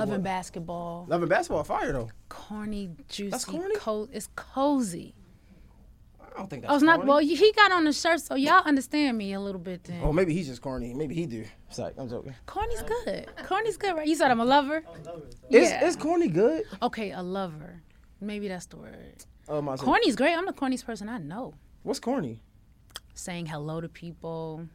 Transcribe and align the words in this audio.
Loving 0.00 0.14
what? 0.14 0.22
basketball. 0.22 1.06
Loving 1.08 1.28
basketball, 1.28 1.64
fire 1.64 1.92
though. 1.92 2.10
Corny, 2.28 2.90
juicy, 3.08 3.50
corny? 3.50 3.76
Co- 3.76 4.08
it's 4.12 4.28
cozy. 4.36 5.14
I 6.20 6.38
don't 6.38 6.48
think 6.48 6.64
oh, 6.64 6.68
that's. 6.68 6.72
Oh, 6.72 6.74
it's 6.76 6.84
not. 6.84 6.96
corny. 6.96 7.08
Well, 7.08 7.18
he 7.18 7.52
got 7.52 7.72
on 7.72 7.84
the 7.84 7.92
shirt, 7.92 8.20
so 8.20 8.34
y'all 8.34 8.62
understand 8.64 9.18
me 9.18 9.32
a 9.32 9.40
little 9.40 9.60
bit. 9.60 9.84
Then 9.84 10.00
Oh, 10.02 10.12
maybe 10.12 10.32
he's 10.32 10.46
just 10.46 10.62
corny. 10.62 10.94
Maybe 10.94 11.14
he 11.14 11.26
do. 11.26 11.44
Sorry, 11.70 11.92
I'm 11.98 12.08
joking. 12.08 12.34
corny's 12.46 12.82
good. 12.82 13.26
Corny's 13.46 13.76
good, 13.76 13.96
right? 13.96 14.06
You 14.06 14.14
said 14.16 14.30
I'm 14.30 14.40
a 14.40 14.44
lover. 14.44 14.84
Is 15.50 15.70
Yeah. 15.70 15.84
is 15.84 15.96
corny 15.96 16.28
good? 16.28 16.64
Okay, 16.82 17.10
a 17.12 17.22
lover. 17.22 17.82
Maybe 18.20 18.48
that's 18.48 18.66
the 18.66 18.76
word. 18.76 19.24
Oh, 19.48 19.60
my. 19.62 19.76
said, 19.76 19.84
Corny's 19.84 20.14
great. 20.14 20.34
I'm 20.36 20.46
the 20.46 20.52
corniest 20.52 20.84
person 20.84 21.08
I 21.08 21.18
know. 21.18 21.54
What's 21.82 21.98
corny? 22.00 22.42
Saying 23.20 23.44
hello 23.44 23.82
to 23.82 23.88
people, 23.90 24.66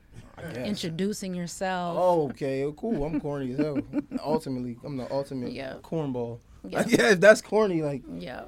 introducing 0.55 1.33
yourself. 1.33 1.97
Oh, 1.99 2.25
okay, 2.29 2.71
cool. 2.77 3.03
I'm 3.03 3.19
corny 3.19 3.53
as 3.53 3.57
hell. 3.57 3.79
Ultimately, 4.23 4.77
I'm 4.83 4.97
the 4.97 5.11
ultimate 5.11 5.51
Yeah. 5.51 5.77
cornball. 5.81 6.37
Yeah. 6.63 6.83
Yeah. 6.87 7.09
if 7.13 7.19
that's 7.19 7.41
corny, 7.41 7.81
like 7.81 8.03
Yeah. 8.19 8.43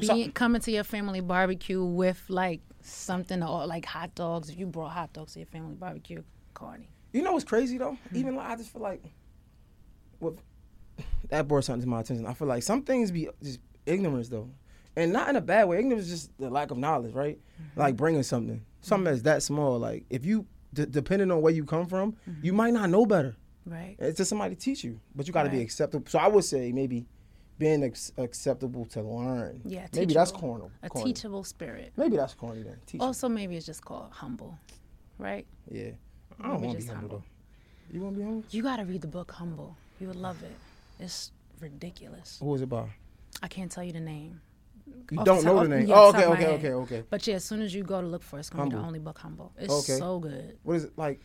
Being, 0.00 0.32
coming 0.32 0.62
to 0.62 0.70
your 0.70 0.84
family 0.84 1.20
barbecue 1.20 1.84
with 1.84 2.24
like 2.30 2.62
something 2.80 3.42
or 3.42 3.66
like 3.66 3.84
hot 3.84 4.14
dogs. 4.14 4.48
If 4.48 4.58
you 4.58 4.64
brought 4.64 4.92
hot 4.92 5.12
dogs 5.12 5.34
to 5.34 5.40
your 5.40 5.48
family 5.48 5.74
barbecue, 5.74 6.22
corny. 6.54 6.88
you 7.12 7.20
know 7.20 7.32
what's 7.34 7.44
crazy 7.44 7.76
though? 7.76 7.98
Mm-hmm. 8.08 8.16
Even 8.16 8.36
like 8.36 8.48
I 8.48 8.56
just 8.56 8.72
feel 8.72 8.80
like, 8.80 9.02
what 10.18 10.32
that 11.28 11.46
brought 11.46 11.64
something 11.64 11.82
to 11.82 11.88
my 11.88 12.00
attention. 12.00 12.24
I 12.26 12.32
feel 12.32 12.48
like 12.48 12.62
some 12.62 12.80
things 12.82 13.10
be 13.10 13.28
just 13.42 13.60
ignorance 13.84 14.30
though, 14.30 14.48
and 14.96 15.12
not 15.12 15.28
in 15.28 15.36
a 15.36 15.42
bad 15.42 15.68
way. 15.68 15.78
Ignorance 15.78 16.06
is 16.06 16.10
just 16.10 16.38
the 16.38 16.48
lack 16.48 16.70
of 16.70 16.78
knowledge, 16.78 17.12
right? 17.12 17.38
Mm-hmm. 17.60 17.80
Like 17.80 17.96
bringing 17.96 18.22
something, 18.22 18.64
something 18.84 19.04
that's 19.12 19.22
that 19.22 19.42
small. 19.42 19.78
Like 19.78 20.04
if 20.10 20.24
you, 20.24 20.46
d- 20.72 20.86
depending 20.90 21.30
on 21.30 21.40
where 21.42 21.52
you 21.52 21.64
come 21.64 21.86
from, 21.86 22.12
Mm-hmm. 22.28 22.44
you 22.44 22.52
might 22.52 22.72
not 22.74 22.90
know 22.90 23.06
better. 23.06 23.36
Right. 23.66 23.96
It's 23.98 24.18
just 24.18 24.28
somebody 24.28 24.54
teach 24.56 24.84
you, 24.84 25.00
but 25.14 25.26
you 25.26 25.32
got 25.32 25.44
to 25.44 25.50
be 25.50 25.60
acceptable. 25.62 26.04
So 26.08 26.18
I 26.18 26.28
would 26.28 26.44
say 26.44 26.70
maybe 26.72 27.06
being 27.58 27.82
ex- 27.84 28.12
acceptable 28.18 28.84
to 28.86 29.00
learn. 29.00 29.62
Yeah. 29.64 29.86
maybe 29.94 30.12
that's 30.12 30.30
teachable. 30.32 30.48
corny. 30.58 30.70
A 30.82 30.88
corny. 30.90 31.12
teachable 31.12 31.44
spirit. 31.44 31.92
Maybe 31.96 32.16
that's 32.16 32.34
corny 32.34 32.62
then. 32.62 32.76
Teachable. 32.86 33.06
Also, 33.06 33.28
maybe 33.28 33.56
it's 33.56 33.64
just 33.64 33.82
called 33.84 34.08
humble, 34.10 34.58
right? 35.18 35.46
Yeah. 35.70 35.90
I 36.40 36.48
don't 36.48 36.60
want 36.60 36.78
to 36.78 36.84
be 36.84 36.92
humble, 36.92 37.00
humble. 37.08 37.24
You 37.92 38.00
want 38.00 38.14
to 38.14 38.18
be 38.18 38.24
humble? 38.24 38.44
You 38.50 38.62
got 38.62 38.76
to 38.76 38.84
read 38.84 39.00
the 39.02 39.06
book 39.08 39.30
Humble. 39.30 39.76
You 40.00 40.08
would 40.08 40.16
love 40.16 40.42
it. 40.42 40.52
It's 40.98 41.30
ridiculous. 41.60 42.38
Who 42.42 42.54
is 42.56 42.60
it 42.62 42.68
by? 42.68 42.88
I 43.42 43.48
can't 43.48 43.70
tell 43.70 43.84
you 43.84 43.92
the 43.92 44.00
name. 44.00 44.40
You 45.10 45.18
don't 45.24 45.38
the 45.38 45.44
know 45.44 45.54
top- 45.54 45.62
the 45.64 45.68
name. 45.68 45.86
yeah, 45.86 45.94
oh, 45.96 46.08
okay, 46.08 46.22
top 46.24 46.32
okay, 46.34 46.46
okay, 46.48 46.72
okay. 46.72 47.02
But 47.08 47.26
yeah, 47.26 47.36
as 47.36 47.44
soon 47.44 47.62
as 47.62 47.74
you 47.74 47.82
go 47.82 48.00
to 48.00 48.06
look 48.06 48.22
for 48.22 48.36
it, 48.36 48.40
it's 48.40 48.50
going 48.50 48.68
to 48.70 48.76
be 48.76 48.80
the 48.80 48.86
only 48.86 48.98
book 48.98 49.18
Humble. 49.18 49.52
It's 49.58 49.72
Okay. 49.72 49.98
so 49.98 50.18
good. 50.18 50.58
What 50.62 50.74
is 50.76 50.84
it 50.84 50.98
like? 50.98 51.20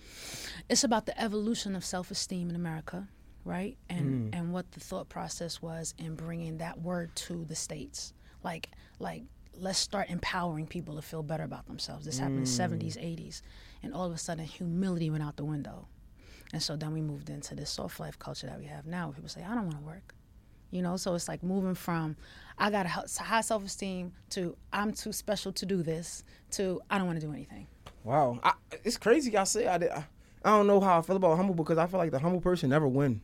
It's 0.69 0.83
about 0.83 1.05
the 1.05 1.19
evolution 1.21 1.75
of 1.75 1.83
self-esteem 1.83 2.49
in 2.49 2.55
America, 2.55 3.07
right? 3.45 3.77
And 3.89 4.33
Mm. 4.33 4.38
and 4.39 4.53
what 4.53 4.71
the 4.71 4.79
thought 4.79 5.09
process 5.09 5.61
was 5.61 5.93
in 5.97 6.16
bringing 6.16 6.57
that 6.59 6.81
word 6.81 7.16
to 7.27 7.45
the 7.45 7.55
states. 7.55 8.13
Like 8.43 8.69
like 8.99 9.23
let's 9.57 9.79
start 9.79 10.09
empowering 10.09 10.67
people 10.67 10.95
to 10.95 11.01
feel 11.01 11.21
better 11.23 11.44
about 11.44 11.66
themselves. 11.66 12.05
This 12.05 12.19
happened 12.19 12.38
in 12.38 12.44
the 12.44 12.49
Mm. 12.49 12.55
70s, 12.55 12.95
80s, 12.97 13.41
and 13.83 13.94
all 13.94 14.05
of 14.05 14.13
a 14.13 14.17
sudden 14.17 14.45
humility 14.45 15.09
went 15.09 15.21
out 15.23 15.35
the 15.35 15.44
window. 15.44 15.88
And 16.53 16.63
so 16.63 16.75
then 16.77 16.94
we 16.94 17.01
moved 17.01 17.29
into 17.29 17.55
this 17.55 17.69
soft 17.69 17.99
life 17.99 18.17
culture 18.17 18.47
that 18.47 18.57
we 18.57 18.66
have 18.67 18.85
now. 18.88 19.07
Where 19.07 19.16
people 19.16 19.29
say, 19.29 19.44
"I 19.44 19.53
don't 19.55 19.66
want 19.66 19.77
to 19.79 19.83
work," 19.85 20.16
you 20.72 20.81
know. 20.81 20.98
So 20.98 21.16
it's 21.16 21.28
like 21.28 21.44
moving 21.44 21.75
from 21.75 22.16
"I 22.58 22.70
got 22.72 22.86
a 22.86 23.23
high 23.23 23.42
self-esteem" 23.42 24.14
to 24.31 24.56
"I'm 24.73 24.94
too 24.94 25.12
special 25.14 25.52
to 25.53 25.66
do 25.66 25.84
this" 25.84 26.23
to 26.52 26.81
"I 26.89 26.98
don't 26.98 27.08
want 27.08 27.20
to 27.22 27.25
do 27.25 27.34
anything." 27.34 27.67
Wow, 28.03 28.39
I, 28.44 28.53
it's 28.84 28.97
crazy. 28.97 29.36
I 29.38 29.44
say 29.44 29.67
I 29.67 29.78
did. 29.78 29.92
I, 29.92 30.06
I 30.44 30.50
don't 30.52 30.67
know 30.67 30.80
how 30.80 31.00
I 31.00 31.02
feel 31.02 31.17
about 31.17 31.36
humble 31.36 31.53
because 31.56 31.78
I 31.78 31.86
feel 31.88 32.00
like 32.00 32.12
the 32.12 32.20
humble 32.20 32.42
person 32.42 32.70
never 32.70 32.88
win. 32.88 33.22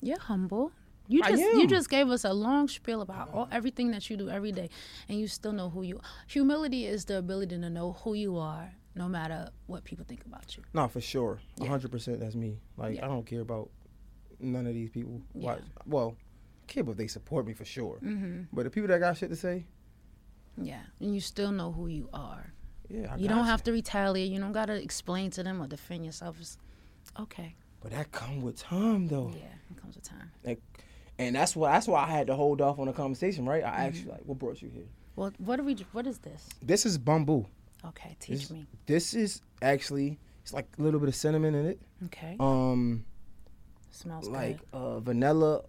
You're 0.00 0.18
humble. 0.20 0.72
You 1.10 1.22
just 1.22 1.42
you 1.42 1.66
just 1.66 1.88
gave 1.88 2.10
us 2.10 2.24
a 2.24 2.32
long 2.34 2.68
spiel 2.68 3.00
about 3.00 3.30
all, 3.32 3.48
everything 3.50 3.92
that 3.92 4.10
you 4.10 4.16
do 4.18 4.28
every 4.28 4.52
day, 4.52 4.68
and 5.08 5.18
you 5.18 5.26
still 5.26 5.52
know 5.52 5.70
who 5.70 5.82
you. 5.82 6.00
Humility 6.26 6.84
is 6.86 7.06
the 7.06 7.16
ability 7.18 7.58
to 7.58 7.70
know 7.70 7.92
who 8.04 8.12
you 8.12 8.36
are, 8.36 8.70
no 8.94 9.08
matter 9.08 9.48
what 9.66 9.84
people 9.84 10.04
think 10.06 10.26
about 10.26 10.54
you. 10.56 10.62
No, 10.74 10.86
for 10.86 11.00
sure, 11.00 11.38
a 11.62 11.64
hundred 11.66 11.90
percent. 11.92 12.20
That's 12.20 12.34
me. 12.34 12.58
Like 12.76 12.96
Yeah. 12.96 13.06
I 13.06 13.08
don't 13.08 13.24
care 13.24 13.40
about 13.40 13.70
none 14.38 14.66
of 14.66 14.74
these 14.74 14.90
people. 14.90 15.22
Why- 15.32 15.54
Yeah. 15.54 15.60
Well, 15.86 16.14
I 16.18 16.27
care 16.68 16.84
if 16.88 16.96
they 16.96 17.06
support 17.08 17.46
me 17.46 17.52
for 17.54 17.64
sure. 17.64 17.98
Mm-hmm. 18.04 18.42
But 18.52 18.64
the 18.64 18.70
people 18.70 18.88
that 18.88 19.00
got 19.00 19.16
shit 19.16 19.30
to 19.30 19.36
say, 19.36 19.64
Yeah, 20.56 20.80
and 21.00 21.14
you 21.14 21.20
still 21.20 21.52
know 21.52 21.72
who 21.72 21.86
you 21.88 22.08
are. 22.12 22.52
yeah, 22.88 23.12
I 23.14 23.16
you 23.16 23.28
don't 23.28 23.44
have 23.46 23.62
to 23.64 23.72
retaliate. 23.72 24.30
You 24.30 24.38
don't 24.40 24.52
gotta 24.52 24.74
explain 24.82 25.30
to 25.32 25.42
them 25.42 25.60
or 25.62 25.66
defend 25.66 26.04
yourself. 26.04 26.36
It's 26.40 26.56
okay. 27.18 27.54
But 27.80 27.92
that 27.92 28.10
come 28.12 28.42
with 28.42 28.56
time 28.58 29.06
though. 29.08 29.30
Yeah, 29.34 29.44
it 29.70 29.80
comes 29.80 29.94
with 29.96 30.04
time. 30.04 30.30
Like, 30.44 30.60
and 31.18 31.34
that's 31.36 31.54
why 31.56 31.72
that's 31.72 31.86
why 31.88 32.04
I 32.04 32.06
had 32.10 32.26
to 32.28 32.34
hold 32.34 32.60
off 32.60 32.78
on 32.78 32.86
the 32.86 32.92
conversation, 32.92 33.44
right? 33.46 33.62
I 33.64 33.86
asked 33.86 33.96
Mm-hmm. 33.98 34.06
you 34.06 34.12
like, 34.12 34.22
what 34.24 34.38
brought 34.38 34.60
you 34.62 34.68
here? 34.68 34.88
Well, 35.16 35.32
what 35.38 35.58
are 35.60 35.64
we? 35.64 35.74
What 35.92 36.06
is 36.06 36.18
this? 36.18 36.48
This 36.62 36.84
is 36.86 36.98
bamboo. 36.98 37.46
Okay, 37.84 38.16
teach 38.20 38.40
This- 38.40 38.50
me. 38.50 38.66
This 38.86 39.14
is 39.14 39.42
actually 39.62 40.18
it's 40.42 40.52
like 40.52 40.66
a 40.78 40.82
little 40.82 40.98
bit 41.00 41.08
of 41.08 41.14
cinnamon 41.14 41.54
in 41.54 41.66
it. 41.66 41.80
Okay, 42.06 42.36
Um, 42.40 43.04
smells 43.90 44.28
like 44.28 44.58
good. 44.58 44.66
uh, 44.78 45.00
vanilla 45.00 45.62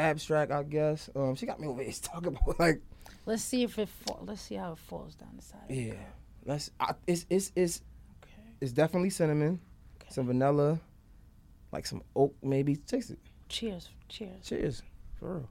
abstract, 0.00 0.50
I 0.52 0.62
guess. 0.62 1.08
Um, 1.14 1.34
she 1.36 1.46
got 1.46 1.60
me 1.60 1.66
over 1.68 1.82
here 1.82 1.92
talking 2.02 2.28
about 2.36 2.58
like, 2.58 2.80
Let's 3.26 3.42
see 3.42 3.62
if 3.62 3.78
it. 3.78 3.88
Fall, 3.88 4.20
let's 4.26 4.40
see 4.42 4.54
how 4.56 4.72
it 4.72 4.78
falls 4.78 5.14
down 5.14 5.30
the 5.36 5.42
side. 5.42 5.60
yeah, 5.68 5.92
let's. 6.44 6.70
I, 6.80 6.94
it's 7.06 7.26
it's 7.30 7.52
it's 7.54 7.82
Okay. 8.22 8.32
it's 8.60 8.72
definitely 8.72 9.10
cinnamon, 9.10 9.60
Okay. 10.00 10.08
some 10.10 10.26
vanilla, 10.26 10.80
like 11.72 11.86
some 11.86 12.02
oak 12.16 12.34
maybe. 12.42 12.76
Taste 12.76 13.10
it. 13.10 13.18
Cheers. 13.48 13.88
Cheers. 14.08 14.46
Cheers, 14.46 14.82
for 15.18 15.34
real. 15.34 15.48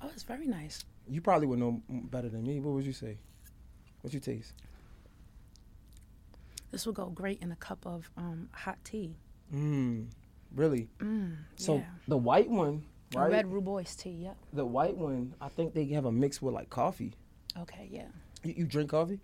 Oh, 0.00 0.08
it's 0.12 0.22
very 0.24 0.46
nice. 0.46 0.84
You 1.08 1.20
probably 1.20 1.46
would 1.46 1.58
know 1.58 1.80
better 1.88 2.28
than 2.28 2.42
me. 2.44 2.58
What 2.60 2.74
would 2.74 2.84
you 2.84 2.92
say? 2.92 3.18
What 4.00 4.12
you 4.14 4.20
taste? 4.20 4.52
This 6.70 6.86
will 6.86 6.92
go 6.92 7.06
great 7.06 7.40
in 7.42 7.52
a 7.52 7.56
cup 7.56 7.86
of 7.86 8.10
um, 8.16 8.48
hot 8.52 8.78
tea. 8.84 9.14
Mmm, 9.54 10.06
really. 10.54 10.88
Mm, 10.98 11.36
So 11.56 11.76
yeah. 11.76 11.84
the 12.08 12.16
white 12.16 12.48
one, 12.50 12.84
right? 13.14 13.30
red 13.30 13.46
rooibos 13.46 13.96
tea. 13.96 14.10
Yep. 14.10 14.36
The 14.52 14.64
white 14.64 14.96
one, 14.96 15.34
I 15.40 15.48
think 15.48 15.74
they 15.74 15.84
have 15.86 16.04
a 16.04 16.12
mix 16.12 16.40
with 16.42 16.54
like 16.54 16.70
coffee. 16.70 17.12
Okay. 17.58 17.88
Yeah. 17.90 18.06
You, 18.44 18.54
you 18.58 18.66
drink 18.66 18.90
coffee? 18.90 19.20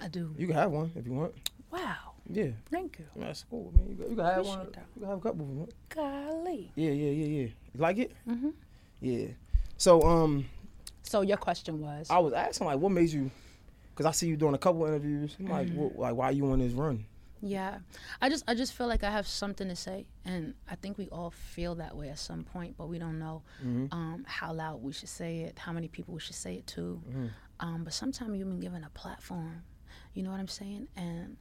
I 0.00 0.08
do. 0.08 0.34
You 0.38 0.46
can 0.46 0.56
have 0.56 0.70
one 0.70 0.90
if 0.96 1.06
you 1.06 1.12
want. 1.12 1.34
Wow. 1.70 1.96
Yeah, 2.30 2.50
Thank 2.70 2.98
you. 3.00 3.04
that's 3.16 3.44
cool. 3.50 3.72
Man. 3.76 3.88
You, 3.90 3.96
can- 3.96 4.10
you 4.10 4.16
can 4.16 4.24
have 4.24 4.34
Appreciate 4.38 4.56
one. 4.58 4.66
that. 4.72 4.84
You 4.94 5.00
can 5.00 5.08
have 5.08 5.18
a 5.18 5.20
couple. 5.20 5.42
If 5.44 5.48
you 5.50 5.54
want. 5.56 5.72
Golly. 5.88 6.72
Yeah, 6.76 6.90
yeah, 6.92 7.10
yeah, 7.10 7.26
yeah. 7.26 7.42
You 7.74 7.80
like 7.80 7.98
it? 7.98 8.12
Mm-hmm. 8.28 8.50
Yeah. 9.00 9.26
So 9.76 10.02
um, 10.02 10.46
So 11.02 11.22
your 11.22 11.36
question 11.36 11.80
was. 11.80 12.08
I 12.10 12.18
was 12.20 12.32
asking 12.32 12.68
like, 12.68 12.78
what 12.78 12.92
made 12.92 13.10
you? 13.10 13.30
Because 13.90 14.06
I 14.06 14.12
see 14.12 14.28
you 14.28 14.36
doing 14.36 14.54
a 14.54 14.58
couple 14.58 14.86
interviews. 14.86 15.36
I'm 15.40 15.46
like, 15.48 15.66
Mm-hmm. 15.66 15.76
what, 15.76 15.98
like, 15.98 16.14
why 16.14 16.30
you 16.30 16.48
on 16.50 16.60
this 16.60 16.72
run? 16.72 17.04
Yeah, 17.44 17.78
I 18.20 18.28
just 18.28 18.44
I 18.46 18.54
just 18.54 18.72
feel 18.72 18.86
like 18.86 19.02
I 19.02 19.10
have 19.10 19.26
something 19.26 19.68
to 19.68 19.74
say, 19.74 20.06
and 20.24 20.54
I 20.70 20.76
think 20.76 20.96
we 20.96 21.08
all 21.08 21.30
feel 21.32 21.74
that 21.76 21.96
way 21.96 22.08
at 22.08 22.18
some 22.20 22.44
point, 22.44 22.76
but 22.78 22.88
we 22.88 22.98
don't 22.98 23.18
know 23.18 23.42
Mm-hmm. 23.64 23.86
um, 23.92 24.24
how 24.28 24.52
loud 24.52 24.82
we 24.82 24.92
should 24.92 25.08
say 25.08 25.40
it, 25.40 25.58
how 25.58 25.72
many 25.72 25.88
people 25.88 26.14
we 26.14 26.20
should 26.20 26.36
say 26.36 26.54
it 26.54 26.66
to. 26.68 27.02
Mm-hmm. 27.08 27.26
Um, 27.60 27.84
but 27.84 27.92
sometimes 27.92 28.38
you've 28.38 28.48
been 28.48 28.60
given 28.60 28.84
a 28.84 28.90
platform, 28.90 29.62
you 30.14 30.22
know 30.22 30.30
what 30.30 30.40
I'm 30.40 30.48
saying? 30.48 30.86
And 30.96 31.36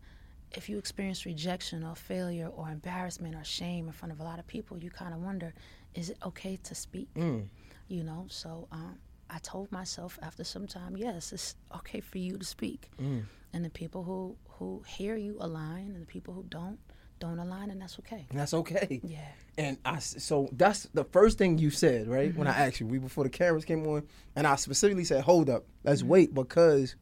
if 0.52 0.70
you 0.70 0.78
experience 0.78 1.26
rejection 1.26 1.84
or 1.84 1.96
failure 1.96 2.48
or 2.48 2.70
embarrassment 2.70 3.36
or 3.36 3.44
shame 3.44 3.86
in 3.88 3.94
front 3.94 4.12
of 4.12 4.20
a 4.20 4.24
lot 4.24 4.38
of 4.40 4.46
people, 4.48 4.78
you 4.78 4.90
kind 4.90 5.14
of 5.14 5.22
wonder, 5.22 5.54
is 5.94 6.10
it 6.10 6.18
okay 6.26 6.58
to 6.64 6.76
speak? 6.76 7.10
Mm. 7.16 7.48
You 7.88 8.04
know, 8.04 8.26
so 8.30 8.68
um, 8.72 8.98
I 9.30 9.40
told 9.40 9.72
myself 9.72 10.18
after 10.22 10.44
some 10.44 10.68
time, 10.68 10.98
yes, 10.98 11.32
it's 11.32 11.56
okay 11.76 12.02
for 12.02 12.18
you 12.18 12.38
to 12.38 12.46
speak. 12.46 12.90
Mm. 13.02 13.24
And 13.54 13.66
the 13.66 13.70
people 13.70 14.04
who 14.04 14.36
who 14.62 14.84
hear 14.86 15.16
you 15.18 15.38
align, 15.40 15.88
and 15.96 16.02
the 16.04 16.06
people 16.06 16.34
who 16.36 16.44
don't 16.48 16.78
don't 17.20 17.40
align, 17.40 17.72
and 17.72 17.82
that's 17.82 17.98
okay. 18.00 18.28
And 18.30 18.40
that's 18.40 18.54
okay. 18.54 19.02
Yeah. 19.04 19.20
And 19.58 19.78
i 19.86 19.98
so 20.00 20.50
that's 20.54 20.84
the 20.94 21.04
first 21.04 21.38
thing 21.40 21.58
you 21.58 21.70
said, 21.72 22.08
right? 22.08 22.34
When 22.36 22.48
I 22.48 22.52
Mm-hmm. 22.52 22.62
asked 22.62 22.80
you, 22.80 22.86
we 22.88 23.00
before 23.00 23.24
the 23.24 23.30
cameras 23.32 23.66
came 23.66 23.86
on, 23.88 24.04
and 24.36 24.46
I 24.46 24.56
specifically 24.56 25.04
said, 25.04 25.24
"Hold 25.24 25.50
up, 25.50 25.66
let's 25.84 26.02
Mm-hmm. 26.02 26.10
wait," 26.10 26.34
because 26.36 26.96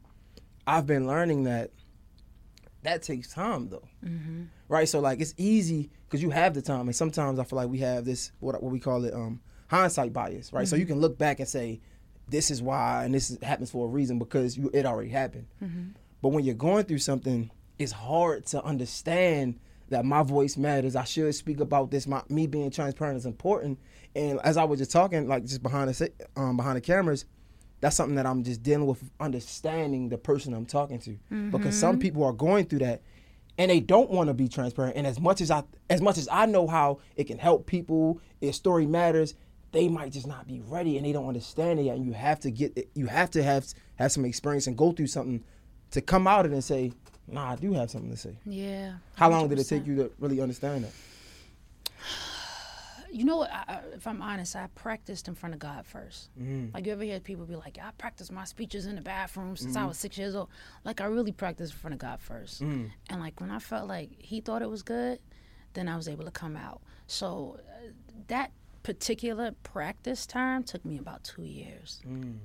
I've 0.66 0.86
been 0.86 1.06
learning 1.06 1.44
that 1.44 1.70
that 2.82 3.02
takes 3.02 3.28
time, 3.28 3.68
though, 3.68 3.88
Mm-hmm. 4.04 4.44
right? 4.68 4.88
So 4.88 5.00
like, 5.00 5.20
it's 5.20 5.34
easy 5.36 5.90
because 6.06 6.22
you 6.22 6.30
have 6.30 6.54
the 6.54 6.62
time, 6.62 6.82
and 6.88 6.96
sometimes 6.96 7.38
I 7.38 7.44
feel 7.44 7.58
like 7.58 7.68
we 7.68 7.78
have 7.80 8.04
this 8.06 8.32
what 8.40 8.60
what 8.62 8.72
we 8.72 8.80
call 8.80 9.04
it 9.04 9.12
um, 9.14 9.40
hindsight 9.68 10.12
bias, 10.14 10.52
right? 10.52 10.66
So 10.66 10.76
Mm-hmm. 10.76 10.80
you 10.80 10.86
can 10.86 10.98
look 11.00 11.18
back 11.18 11.40
and 11.40 11.48
say, 11.48 11.80
"This 12.28 12.50
is 12.50 12.62
why," 12.62 13.04
and 13.04 13.12
this 13.14 13.30
is, 13.30 13.38
happens 13.42 13.70
for 13.70 13.86
a 13.86 13.88
reason 13.90 14.18
because 14.18 14.56
you, 14.56 14.70
it 14.72 14.86
already 14.86 15.10
happened. 15.10 15.46
Mm-hmm. 15.62 15.88
But 16.22 16.28
when 16.30 16.44
you're 16.44 16.54
going 16.54 16.84
through 16.84 16.98
something, 16.98 17.50
it's 17.80 17.92
hard 17.92 18.44
to 18.44 18.62
understand 18.62 19.58
that 19.88 20.04
my 20.04 20.22
voice 20.22 20.56
matters. 20.56 20.94
I 20.94 21.04
should 21.04 21.34
speak 21.34 21.60
about 21.60 21.90
this. 21.90 22.06
My 22.06 22.22
me 22.28 22.46
being 22.46 22.70
transparent 22.70 23.16
is 23.16 23.26
important. 23.26 23.78
And 24.14 24.38
as 24.44 24.58
I 24.58 24.64
was 24.64 24.78
just 24.78 24.92
talking, 24.92 25.26
like 25.26 25.44
just 25.44 25.62
behind 25.62 25.88
the 25.88 26.12
um, 26.36 26.58
behind 26.58 26.76
the 26.76 26.82
cameras, 26.82 27.24
that's 27.80 27.96
something 27.96 28.16
that 28.16 28.26
I'm 28.26 28.44
just 28.44 28.62
dealing 28.62 28.86
with, 28.86 29.02
understanding 29.18 30.10
the 30.10 30.18
person 30.18 30.52
I'm 30.52 30.66
talking 30.66 30.98
to. 31.00 31.18
Because 31.50 31.74
some 31.74 31.98
people 31.98 32.22
are 32.22 32.34
going 32.34 32.66
through 32.66 32.80
that, 32.80 33.00
and 33.56 33.70
they 33.70 33.80
don't 33.80 34.10
want 34.10 34.28
to 34.28 34.34
be 34.34 34.46
transparent. 34.46 34.96
And 34.96 35.06
as 35.06 35.18
much 35.18 35.40
as 35.40 35.50
I 35.50 35.64
as 35.88 36.02
much 36.02 36.18
as 36.18 36.28
I 36.30 36.44
know 36.44 36.66
how 36.66 37.00
it 37.16 37.24
can 37.24 37.38
help 37.38 37.66
people, 37.66 38.20
if 38.42 38.54
story 38.54 38.86
matters, 38.86 39.34
they 39.72 39.88
might 39.88 40.12
just 40.12 40.26
not 40.26 40.46
be 40.46 40.60
ready 40.60 40.98
and 40.98 41.06
they 41.06 41.12
don't 41.12 41.26
understand 41.26 41.80
it 41.80 41.84
yet. 41.84 41.96
And 41.96 42.04
you 42.04 42.12
have 42.12 42.40
to 42.40 42.50
get 42.50 42.90
you 42.94 43.06
have 43.06 43.30
to 43.30 43.42
have 43.42 43.66
have 43.96 44.12
some 44.12 44.26
experience 44.26 44.66
and 44.66 44.76
go 44.76 44.92
through 44.92 45.06
something 45.06 45.42
to 45.92 46.00
come 46.00 46.26
out 46.26 46.46
of 46.46 46.52
it 46.52 46.54
and 46.54 46.64
say, 46.64 46.92
nah, 47.26 47.52
I 47.52 47.56
do 47.56 47.72
have 47.72 47.90
something 47.90 48.10
to 48.10 48.16
say. 48.16 48.36
Yeah. 48.44 48.94
How 49.16 49.30
long 49.30 49.48
did 49.48 49.58
it 49.58 49.64
take 49.64 49.86
you 49.86 49.96
to 49.96 50.12
really 50.18 50.40
understand 50.40 50.84
that? 50.84 50.92
You 53.12 53.24
know 53.24 53.38
what? 53.38 53.50
I, 53.52 53.80
if 53.94 54.06
I'm 54.06 54.22
honest, 54.22 54.54
I 54.54 54.68
practiced 54.76 55.26
in 55.26 55.34
front 55.34 55.52
of 55.52 55.58
God 55.58 55.84
1st 55.92 56.28
Mm-hmm. 56.40 56.66
Like 56.72 56.86
you 56.86 56.92
ever 56.92 57.02
hear 57.02 57.18
people 57.18 57.44
be 57.44 57.56
like, 57.56 57.76
"I 57.82 57.90
practiced 57.98 58.30
my 58.30 58.44
speeches 58.44 58.86
in 58.86 58.94
the 58.94 59.00
bathroom 59.00 59.56
since 59.56 59.72
Mm-hmm. 59.74 59.82
I 59.84 59.86
was 59.88 59.98
six 59.98 60.16
years 60.16 60.36
old." 60.36 60.48
Like 60.84 61.00
I 61.00 61.06
really 61.06 61.32
practiced 61.32 61.72
in 61.72 61.78
front 61.80 61.94
of 61.94 61.98
God 61.98 62.20
1st 62.20 62.60
Mm. 62.62 62.90
and 63.08 63.20
like 63.20 63.40
when 63.40 63.50
I 63.50 63.58
felt 63.58 63.88
like 63.88 64.10
He 64.18 64.40
thought 64.40 64.62
it 64.62 64.70
was 64.70 64.84
good, 64.84 65.18
then 65.74 65.88
I 65.88 65.96
was 65.96 66.06
able 66.06 66.24
to 66.24 66.30
come 66.30 66.54
out. 66.56 66.82
So 67.08 67.58
uh, 67.58 67.88
that 68.28 68.52
particular 68.84 69.56
practice 69.64 70.24
time 70.24 70.62
took 70.62 70.84
me 70.84 70.96
about 70.96 71.24
two 71.24 71.42
years. 71.42 72.00
Mm. 72.08 72.36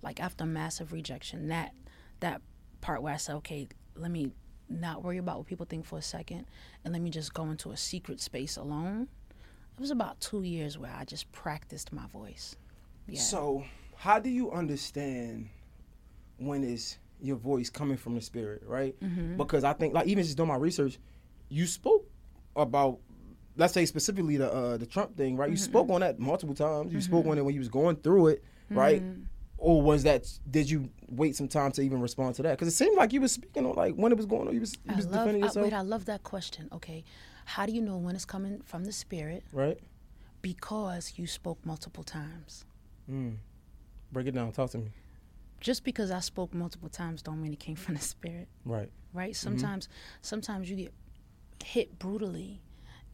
Like 0.00 0.20
after 0.20 0.46
massive 0.46 0.90
rejection, 0.94 1.48
that 1.48 1.74
that 2.20 2.40
part 2.84 3.02
where 3.02 3.14
I 3.14 3.16
said, 3.16 3.34
"Okay, 3.36 3.66
let 3.96 4.10
me 4.10 4.32
not 4.68 5.02
worry 5.02 5.18
about 5.18 5.38
what 5.38 5.46
people 5.46 5.66
think 5.66 5.84
for 5.86 5.98
a 5.98 6.02
second, 6.02 6.46
and 6.84 6.92
let 6.92 7.00
me 7.02 7.10
just 7.10 7.32
go 7.34 7.44
into 7.50 7.70
a 7.72 7.76
secret 7.76 8.20
space 8.20 8.56
alone." 8.56 9.08
It 9.76 9.80
was 9.80 9.90
about 9.90 10.20
two 10.20 10.42
years 10.42 10.78
where 10.78 10.92
I 10.94 11.04
just 11.04 11.32
practiced 11.32 11.92
my 11.92 12.06
voice. 12.06 12.56
Yeah. 13.08 13.20
So, 13.20 13.64
how 13.96 14.18
do 14.20 14.28
you 14.30 14.52
understand 14.52 15.48
when 16.38 16.62
is 16.62 16.98
your 17.20 17.36
voice 17.36 17.70
coming 17.70 17.96
from 17.96 18.14
the 18.14 18.20
spirit, 18.20 18.62
right? 18.66 18.94
Mm-hmm. 19.00 19.36
Because 19.36 19.64
I 19.64 19.72
think, 19.72 19.94
like, 19.94 20.06
even 20.06 20.22
just 20.22 20.36
doing 20.36 20.48
my 20.48 20.56
research, 20.56 20.98
you 21.48 21.66
spoke 21.66 22.06
about, 22.54 22.98
let's 23.56 23.72
say 23.72 23.86
specifically 23.86 24.36
the 24.36 24.52
uh, 24.52 24.76
the 24.76 24.86
Trump 24.86 25.16
thing, 25.16 25.36
right? 25.36 25.48
You 25.50 25.56
Mm-hmm. 25.56 25.64
spoke 25.64 25.88
on 25.90 26.00
that 26.02 26.18
multiple 26.18 26.54
times. 26.54 26.92
You 26.92 27.00
spoke 27.00 27.26
on 27.26 27.38
it 27.38 27.44
when 27.44 27.54
you 27.54 27.60
was 27.60 27.68
going 27.68 27.96
through 27.96 28.28
it, 28.28 28.44
right? 28.70 29.02
Mm-hmm. 29.58 29.70
Or 29.70 29.82
was 29.82 30.02
that? 30.02 30.26
Did 30.50 30.68
you 30.68 30.90
wait 31.08 31.36
some 31.36 31.48
time 31.48 31.72
to 31.72 31.82
even 31.82 32.00
respond 32.00 32.34
to 32.36 32.42
that? 32.42 32.52
Because 32.52 32.68
it 32.68 32.76
seemed 32.76 32.96
like 32.96 33.12
you 33.12 33.20
was 33.20 33.32
speaking 33.32 33.66
on 33.66 33.74
like 33.74 33.94
when 33.94 34.12
it 34.12 34.16
was 34.16 34.26
going 34.26 34.48
on. 34.48 34.54
You 34.54 34.60
was 34.60 34.74
you 34.84 34.92
I 34.92 34.96
was 34.96 35.06
love, 35.06 35.14
defending 35.14 35.42
I, 35.42 35.46
yourself, 35.46 35.64
wait, 35.64 35.72
I 35.72 35.80
love 35.82 36.04
that 36.06 36.22
question. 36.22 36.68
Okay, 36.72 37.04
how 37.44 37.66
do 37.66 37.72
you 37.72 37.80
know 37.80 37.96
when 37.96 38.14
it's 38.14 38.24
coming 38.24 38.60
from 38.64 38.84
the 38.84 38.92
spirit? 38.92 39.44
right? 39.52 39.78
Because 40.42 41.14
you 41.16 41.26
spoke 41.26 41.64
multiple 41.64 42.04
times. 42.04 42.64
Mm. 43.10 43.36
Break 44.12 44.26
it 44.26 44.34
down. 44.34 44.52
Talk 44.52 44.70
to 44.70 44.78
me. 44.78 44.90
Just 45.60 45.84
because 45.84 46.10
I 46.10 46.20
spoke 46.20 46.52
multiple 46.52 46.90
times 46.90 47.22
don't 47.22 47.40
mean 47.40 47.52
it 47.54 47.60
came 47.60 47.76
from 47.76 47.94
the 47.94 48.00
spirit. 48.02 48.48
Right. 48.66 48.90
right? 49.14 49.34
Sometimes, 49.34 49.88
sometimes 50.20 50.68
you 50.68 50.76
get 50.76 50.92
hit 51.64 51.98
brutally, 51.98 52.60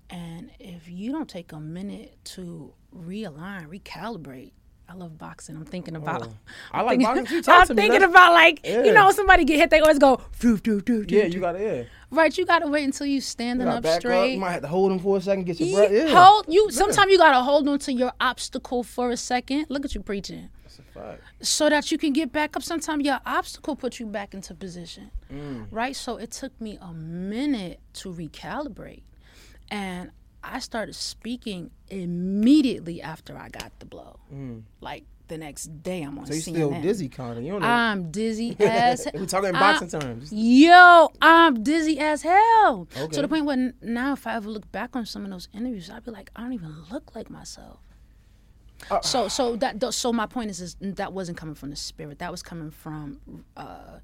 and 0.09 0.51
if 0.59 0.89
you 0.89 1.13
don't 1.13 1.29
take 1.29 1.53
a 1.53 1.61
minute 1.61 2.19
to 2.25 2.75
realign, 2.95 3.69
recalibrate. 3.69 4.53
I 4.91 4.95
love 4.95 5.17
boxing. 5.19 5.55
I'm 5.57 5.65
thinking 5.65 5.95
about. 5.95 6.27
Oh. 6.27 6.33
I 6.73 6.83
like 6.83 6.99
thinking, 6.99 7.25
boxing 7.43 7.45
I'm 7.55 7.67
thinking 7.77 8.03
about 8.03 8.33
like 8.33 8.61
Yeah. 8.65 8.83
you 8.85 8.93
know 8.93 9.11
somebody 9.13 9.45
get 9.45 9.59
hit, 9.59 9.71
they 9.71 9.81
always 9.81 9.99
go. 9.99 10.21
Doo, 10.41 10.59
doo, 10.59 10.81
doo, 10.81 11.05
doo, 11.05 11.15
Yeah, 11.17 11.25
you 11.27 11.39
got 11.41 11.55
it. 11.57 11.63
Yeah. 11.63 11.85
right. 12.11 12.37
You 12.37 12.45
gotta 12.45 12.67
wait 12.67 12.85
until 12.85 13.07
you 13.07 13.21
standing 13.21 13.67
You 13.67 13.73
gotta 13.73 13.89
up 13.89 14.01
straight. 14.01 14.33
You 14.35 14.41
might 14.41 14.53
have 14.53 14.63
to 14.63 14.69
hold 14.69 14.91
him 14.93 14.99
for 14.99 15.17
a 15.19 15.21
second, 15.21 15.45
get 15.45 15.61
your 15.61 15.79
breath. 15.79 15.93
Yeah. 15.93 16.25
Hold 16.25 16.47
you. 16.49 16.71
Sometimes 16.73 17.11
you 17.13 17.19
gotta 17.19 17.41
hold 17.43 17.69
on 17.69 17.79
to 17.81 17.93
your 17.93 18.13
obstacle 18.21 18.83
for 18.83 19.11
a 19.11 19.17
second. 19.17 19.67
Look 19.69 19.85
at 19.85 19.95
you 19.95 20.01
preaching, 20.03 20.49
That's 20.65 20.79
a 20.81 20.83
fact. 20.83 21.23
so 21.41 21.71
that 21.71 21.93
you 21.93 21.99
can 21.99 22.13
get 22.13 22.33
back 22.33 22.57
up. 22.57 22.63
Sometimes 22.65 23.05
your 23.05 23.21
obstacle 23.25 23.77
puts 23.77 24.01
you 24.01 24.07
back 24.07 24.35
into 24.35 24.55
position, 24.55 25.13
Mm. 25.33 25.67
right? 25.71 25.95
So 25.95 26.17
it 26.17 26.33
took 26.33 26.59
me 26.61 26.79
a 26.81 26.93
minute 26.93 27.79
to 27.95 28.13
recalibrate, 28.13 29.03
and 29.71 30.11
I 30.43 30.59
started 30.59 30.95
speaking 30.95 31.71
immediately 31.89 33.03
after 33.03 33.37
I 33.37 33.49
got 33.49 33.79
the 33.79 33.87
blow. 33.87 34.19
Like 34.81 35.05
the 35.29 35.39
next 35.39 35.83
day, 35.83 36.03
I'm 36.03 36.19
on 36.19 36.25
Mm. 36.25 36.29
So 36.29 36.35
you 36.35 36.41
still 36.41 36.83
dizzy, 36.83 37.09
of. 37.09 37.43
You 37.43 37.53
don't 37.53 37.63
know. 37.63 37.69
I'm 37.69 38.11
dizzy 38.11 38.57
as 38.61 39.07
We're 39.15 39.27
talking 39.27 39.51
in 39.51 39.55
boxing 39.55 39.89
terms. 40.01 40.33
Yo, 40.33 41.13
I'm 41.23 41.63
dizzy 41.63 41.99
as 42.01 42.23
hell. 42.23 42.89
Okay. 42.97 43.15
To 43.15 43.23
the 43.23 43.29
point 43.29 43.45
where 43.45 43.73
now, 43.81 44.13
if 44.15 44.27
I 44.27 44.35
ever 44.35 44.49
look 44.51 44.71
back 44.73 44.97
on 44.97 45.07
some 45.07 45.25
of 45.25 45.31
those 45.31 45.49
interviews, 45.55 45.89
I'd 45.91 46.05
be 46.05 46.11
like, 46.11 46.31
I 46.35 46.43
don't 46.43 46.53
even 46.53 46.75
look 46.91 47.15
like 47.15 47.31
myself. 47.31 47.79
Uh, 48.91 49.01
so, 49.03 49.29
so 49.29 49.57
that, 49.57 49.79
th- 49.81 49.93
so 49.93 50.13
my 50.13 50.27
point 50.27 50.51
is, 50.51 50.61
is 50.61 50.77
that 50.81 51.13
wasn't 51.13 51.37
coming 51.37 51.55
from 51.55 51.71
the 51.71 51.77
spirit. 51.77 52.19
That 52.19 52.31
was 52.33 52.43
coming 52.43 52.71
from 52.71 53.21
uh, 53.57 53.99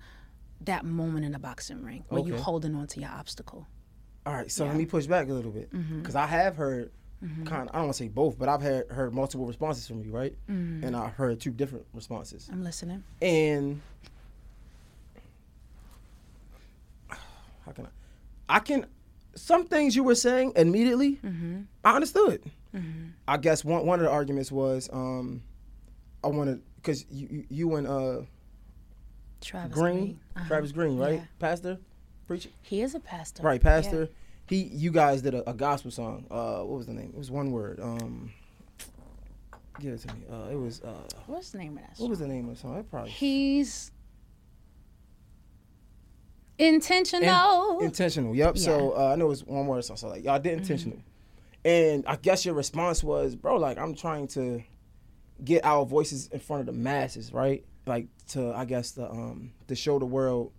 that 0.60 0.84
moment 0.84 1.24
in 1.24 1.32
the 1.32 1.38
boxing 1.38 1.82
ring 1.82 2.04
where 2.08 2.22
you 2.22 2.34
Okay. 2.34 2.42
holding 2.42 2.74
on 2.74 2.86
to 2.88 3.00
your 3.00 3.10
obstacle. 3.10 3.66
All 4.26 4.32
right, 4.34 4.50
so 4.50 4.64
let 4.64 4.69
Yeah. 4.69 4.73
Mm-hmm. 4.73 4.78
me 4.81 4.87
push 4.87 5.06
back 5.06 5.28
a 5.28 5.32
little 5.32 5.52
bit 5.52 5.70
because 5.99 6.17
I 6.17 6.26
have 6.26 6.56
heard 6.56 6.90
kind. 7.44 7.69
of 7.69 7.75
I 7.75 7.78
don't 7.78 7.84
want 7.87 7.93
to 7.93 7.99
say 8.05 8.08
both, 8.08 8.38
but 8.38 8.49
I've 8.49 8.61
heard 8.61 8.90
heard 8.90 9.14
multiple 9.14 9.46
responses 9.46 9.87
from 9.87 10.02
you, 10.02 10.11
right? 10.11 10.34
Mm-hmm. 10.50 10.84
And 10.84 10.96
I've 10.96 11.12
heard 11.12 11.40
two 11.40 11.50
different 11.52 11.87
responses. 11.94 12.49
I'm 12.52 12.62
listening. 12.64 13.05
And 13.23 13.81
how 17.64 17.73
can 17.73 17.87
I? 17.87 18.56
I 18.56 18.58
can. 18.61 18.87
Some 19.34 19.67
things 19.67 19.94
you 19.94 20.02
were 20.02 20.14
saying 20.14 20.52
immediately, 20.56 21.17
Mm-hmm. 21.25 21.62
I 21.84 21.94
understood. 21.94 22.43
I 23.26 23.38
guess 23.38 23.64
one 23.64 23.87
one 23.87 24.00
of 24.00 24.05
the 24.05 24.11
arguments 24.11 24.52
was 24.52 24.90
um, 24.93 25.43
I 26.23 26.26
wanted 26.26 26.61
because 26.76 27.06
you, 27.11 27.26
you 27.31 27.46
you 27.49 27.75
and 27.76 27.87
uh 27.87 28.20
Travis 29.40 29.73
Greene, 29.73 29.94
Greene. 29.96 30.20
Uh-huh. 30.37 30.49
Travis 30.49 30.73
Greene, 30.73 30.99
right? 30.99 31.14
Yeah. 31.20 31.25
Pastor, 31.38 31.78
preacher, 32.26 32.50
He 32.62 32.82
is 32.82 32.94
a 32.94 33.00
pastor. 33.00 33.43
right? 33.43 33.61
Yeah. 33.62 33.70
Pastor. 33.70 34.08
He, 34.49 34.62
you 34.64 34.93
guys 34.93 35.23
did 35.23 35.34
a, 35.34 35.49
a 35.50 35.52
gospel 35.55 35.90
song. 35.90 36.26
Uh, 36.31 36.58
what 36.61 36.78
was 36.78 36.87
the 36.87 36.93
name? 36.93 37.11
It 37.14 37.19
was 37.19 37.31
one 37.31 37.50
word. 37.50 37.81
Um, 37.81 38.32
give 39.81 39.93
it 39.94 40.00
to 40.02 40.14
me. 40.14 40.20
Uh, 40.31 40.50
it 40.52 40.55
was 40.56 40.81
uh, 40.82 40.93
What's 41.26 41.50
the 41.50 41.58
name 41.58 41.76
of 41.76 41.82
that 41.82 41.94
what 41.99 42.11
was 42.11 42.20
the 42.20 42.28
name 42.28 42.49
of 42.49 42.55
the 42.55 42.61
song? 42.61 42.78
I 42.78 42.82
probably 42.82 43.11
He's 43.11 43.90
intentional. 46.58 47.81
intentional. 47.81 48.34
Yep. 48.34 48.58
So 48.58 48.93
uh, 48.96 49.12
I 49.12 49.17
know 49.17 49.26
it 49.26 49.31
was 49.31 49.44
one 49.44 49.67
word. 49.67 49.84
So 49.84 49.93
I 49.93 49.94
was 49.94 50.02
like, 50.05 50.25
y'all 50.25 50.38
did 50.38 50.58
intentional. 50.58 50.99
And 51.64 52.05
I 52.06 52.17
guess 52.17 52.44
your 52.44 52.55
response 52.55 53.02
was, 53.02 53.34
bro, 53.34 53.56
like 53.56 53.78
I'm 53.78 53.94
trying 53.94 54.28
to 54.28 54.62
get 55.44 55.64
our 55.64 55.84
voices 55.84 56.28
in 56.28 56.38
front 56.38 56.61
of 56.61 56.67
the 56.67 56.73
masses, 56.73 57.32
right? 57.32 57.64
Like 57.87 58.06
to, 58.28 58.52
I 58.55 58.64
guess 58.64 58.93
the 58.93 59.11
um 59.11 59.52
to 59.69 59.75
show 59.75 59.99
the 59.99 60.06
world. 60.06 60.52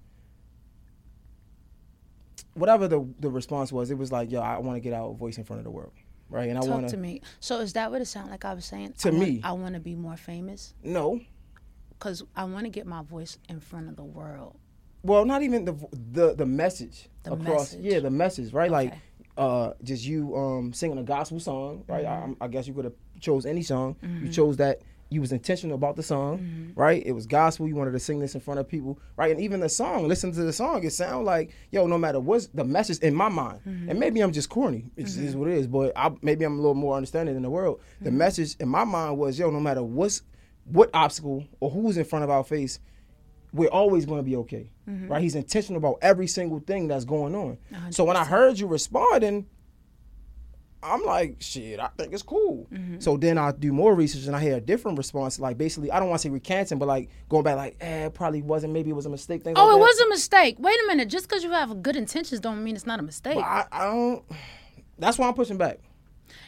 Whatever 2.58 2.88
the 2.88 3.06
the 3.20 3.30
response 3.30 3.72
was, 3.72 3.92
it 3.92 3.98
was 3.98 4.12
like, 4.12 4.32
yo, 4.32 4.42
I 4.42 4.58
want 4.60 4.76
to 4.76 4.80
get 4.80 4.94
out 4.94 5.08
our 5.08 5.14
voice 5.14 5.38
in 5.38 5.44
front 5.44 5.60
of 5.60 5.64
the 5.64 5.72
world, 5.72 5.92
right? 6.30 6.50
And 6.50 6.58
I 6.58 6.62
want 6.66 6.90
to 6.90 6.98
me. 6.98 7.22
So 7.40 7.60
is 7.60 7.74
that 7.74 7.92
what 7.92 8.02
it 8.02 8.06
sounded 8.06 8.32
like 8.32 8.46
I 8.46 8.54
was 8.54 8.66
saying? 8.66 8.94
To 9.00 9.10
I 9.10 9.12
want- 9.12 9.24
me. 9.30 9.42
I 9.44 9.52
want 9.54 9.74
to 9.76 9.80
be 9.80 9.96
more 9.96 10.18
famous 10.18 10.74
no, 10.84 11.20
because 11.92 12.24
I 12.36 12.44
want 12.46 12.66
to 12.66 12.70
get 12.70 12.86
my 12.86 13.02
voice 13.04 13.38
in 13.50 13.60
front 13.60 13.90
of 13.90 13.96
the 13.96 14.04
world. 14.04 14.58
well, 15.04 15.26
not 15.26 15.42
even 15.44 15.66
the 15.66 15.76
the 16.14 16.34
the 16.36 16.46
message 16.46 17.08
The 17.24 17.34
across. 17.34 17.74
message. 17.74 17.82
Yeah, 17.86 18.00
the 18.00 18.10
message, 18.12 18.54
right? 18.54 18.72
Like 18.72 18.94
uh, 19.38 19.74
just 19.84 20.04
you 20.06 20.36
um 20.36 20.74
singing 20.74 20.98
a 20.98 21.04
gospel 21.04 21.40
song, 21.40 21.84
right? 21.88 22.06
Mm-hmm. 22.06 22.42
I, 22.42 22.46
I 22.46 22.48
guess 22.48 22.68
you 22.68 22.74
could 22.74 22.86
have 22.86 22.96
chose 23.20 23.46
any 23.46 23.62
song. 23.62 23.96
You 24.24 24.30
chose 24.30 24.58
that. 24.58 24.82
You 25.10 25.22
was 25.22 25.32
intentional 25.32 25.76
about 25.76 25.96
the 25.96 26.04
song, 26.04 26.40
Mm-hmm. 26.40 26.80
right? 26.80 27.02
It 27.06 27.14
was 27.14 27.26
gospel. 27.26 27.68
You 27.68 27.76
wanted 27.76 27.92
to 27.92 28.00
sing 28.00 28.20
this 28.20 28.36
in 28.36 28.42
front 28.42 28.60
of 28.60 28.68
people, 28.68 29.00
right? 29.16 29.32
And 29.32 29.40
even 29.40 29.62
the 29.62 29.70
song, 29.70 30.08
listen 30.08 30.32
to 30.34 30.44
the 30.44 30.52
song, 30.52 30.84
it 30.84 30.92
sound 30.92 31.26
like 31.26 31.52
yo, 31.72 31.88
no 31.88 31.98
matter 31.98 32.20
what's 32.20 32.48
the 32.48 32.64
message 32.66 33.00
in 33.00 33.16
my 33.16 33.30
mind, 33.30 33.60
Mm-hmm. 33.66 33.90
and 33.90 34.00
maybe 34.00 34.20
I'm 34.22 34.32
just 34.34 34.50
corny. 34.50 34.92
It 34.98 35.04
just 35.06 35.18
is 35.18 35.36
what 35.36 35.48
it 35.48 35.58
is. 35.58 35.68
But 35.68 35.94
I, 35.96 36.12
maybe 36.22 36.44
I'm 36.46 36.54
a 36.54 36.62
little 36.62 36.74
more 36.76 36.96
understanding 36.98 37.36
in 37.36 37.42
the 37.42 37.50
world. 37.50 37.80
The 38.02 38.10
Mm-hmm. 38.10 38.18
message 38.18 38.56
in 38.60 38.68
my 38.70 38.84
mind 38.84 39.18
was 39.18 39.40
yo, 39.40 39.50
no 39.50 39.60
matter 39.62 39.82
what's 39.84 40.24
what 40.66 40.90
obstacle 40.94 41.46
or 41.62 41.70
who's 41.70 41.96
in 41.98 42.04
front 42.04 42.24
of 42.26 42.30
our 42.30 42.44
face, 42.44 42.80
we're 43.54 43.70
always 43.70 44.06
going 44.06 44.20
to 44.20 44.24
be 44.30 44.36
okay, 44.36 44.70
Mm-hmm. 44.90 45.08
right? 45.08 45.22
He's 45.22 45.36
intentional 45.36 45.78
about 45.78 46.00
every 46.02 46.28
single 46.28 46.60
thing 46.60 46.90
that's 46.90 47.06
going 47.06 47.34
on. 47.34 47.58
So 47.92 48.04
when 48.04 48.18
I 48.18 48.26
heard 48.26 48.60
you 48.60 48.68
responding, 48.68 49.46
I'm 50.84 51.04
like, 51.04 51.38
shit, 51.40 51.80
I 51.80 51.90
think 51.98 52.14
it's 52.14 52.22
cool. 52.24 52.68
Mm-hmm. 52.72 53.00
So 53.00 53.18
then 53.18 53.38
I 53.38 53.52
do 53.52 53.74
more 53.74 53.96
research 53.96 54.26
and 54.28 54.36
I 54.36 54.40
hear 54.40 54.58
a 54.58 54.62
different 54.62 54.98
response, 54.98 55.40
like 55.40 55.58
basically, 55.58 55.92
I 55.92 56.00
don't 56.00 56.08
want 56.10 56.22
to 56.22 56.28
say 56.28 56.32
recanting, 56.32 56.78
but 56.78 56.88
like 56.88 57.10
going 57.30 57.44
back, 57.44 57.58
like, 57.58 57.78
eh, 57.82 58.06
it 58.06 58.14
probably 58.14 58.42
wasn't, 58.44 58.74
maybe 58.74 58.92
it 58.92 58.94
was 58.94 59.06
a 59.08 59.10
mistake. 59.10 59.44
Things 59.44 59.58
Oh, 59.60 59.66
like 59.66 59.76
it 59.76 59.80
that. 59.80 59.82
was 59.82 60.00
a 60.02 60.10
mistake. 60.10 60.56
Wait 60.60 60.76
a 60.84 60.88
minute. 60.88 61.08
Just 61.10 61.28
because 61.28 61.44
you 61.44 61.52
have 61.52 61.82
good 61.82 61.96
intentions 61.96 62.40
don't 62.40 62.64
mean 62.64 62.76
it's 62.76 62.86
not 62.86 63.00
a 63.00 63.04
mistake. 63.04 63.38
I, 63.38 63.66
I 63.72 63.86
don't. 63.86 64.24
That's 65.00 65.18
why 65.18 65.28
I'm 65.28 65.34
pushing 65.34 65.58
back. 65.58 65.80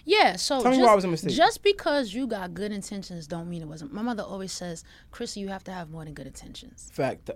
Yeah, 0.05 0.35
so 0.35 0.61
Tell 0.61 0.71
me 0.71 0.77
just, 0.77 0.85
why 0.87 0.93
it 0.93 0.95
was 0.95 1.05
a 1.05 1.07
mistake. 1.07 1.33
just 1.35 1.63
because 1.63 2.13
you 2.13 2.27
got 2.27 2.53
good 2.53 2.71
intentions 2.71 3.27
don't 3.27 3.49
mean 3.49 3.61
it 3.61 3.67
wasn't. 3.67 3.93
My 3.93 4.01
mother 4.01 4.23
always 4.23 4.51
says, 4.51 4.83
Chrissy, 5.11 5.39
you 5.39 5.47
have 5.49 5.63
to 5.65 5.71
have 5.71 5.89
more 5.89 6.03
than 6.05 6.13
good 6.13 6.27
intentions. 6.27 6.89
Fact. 6.93 7.29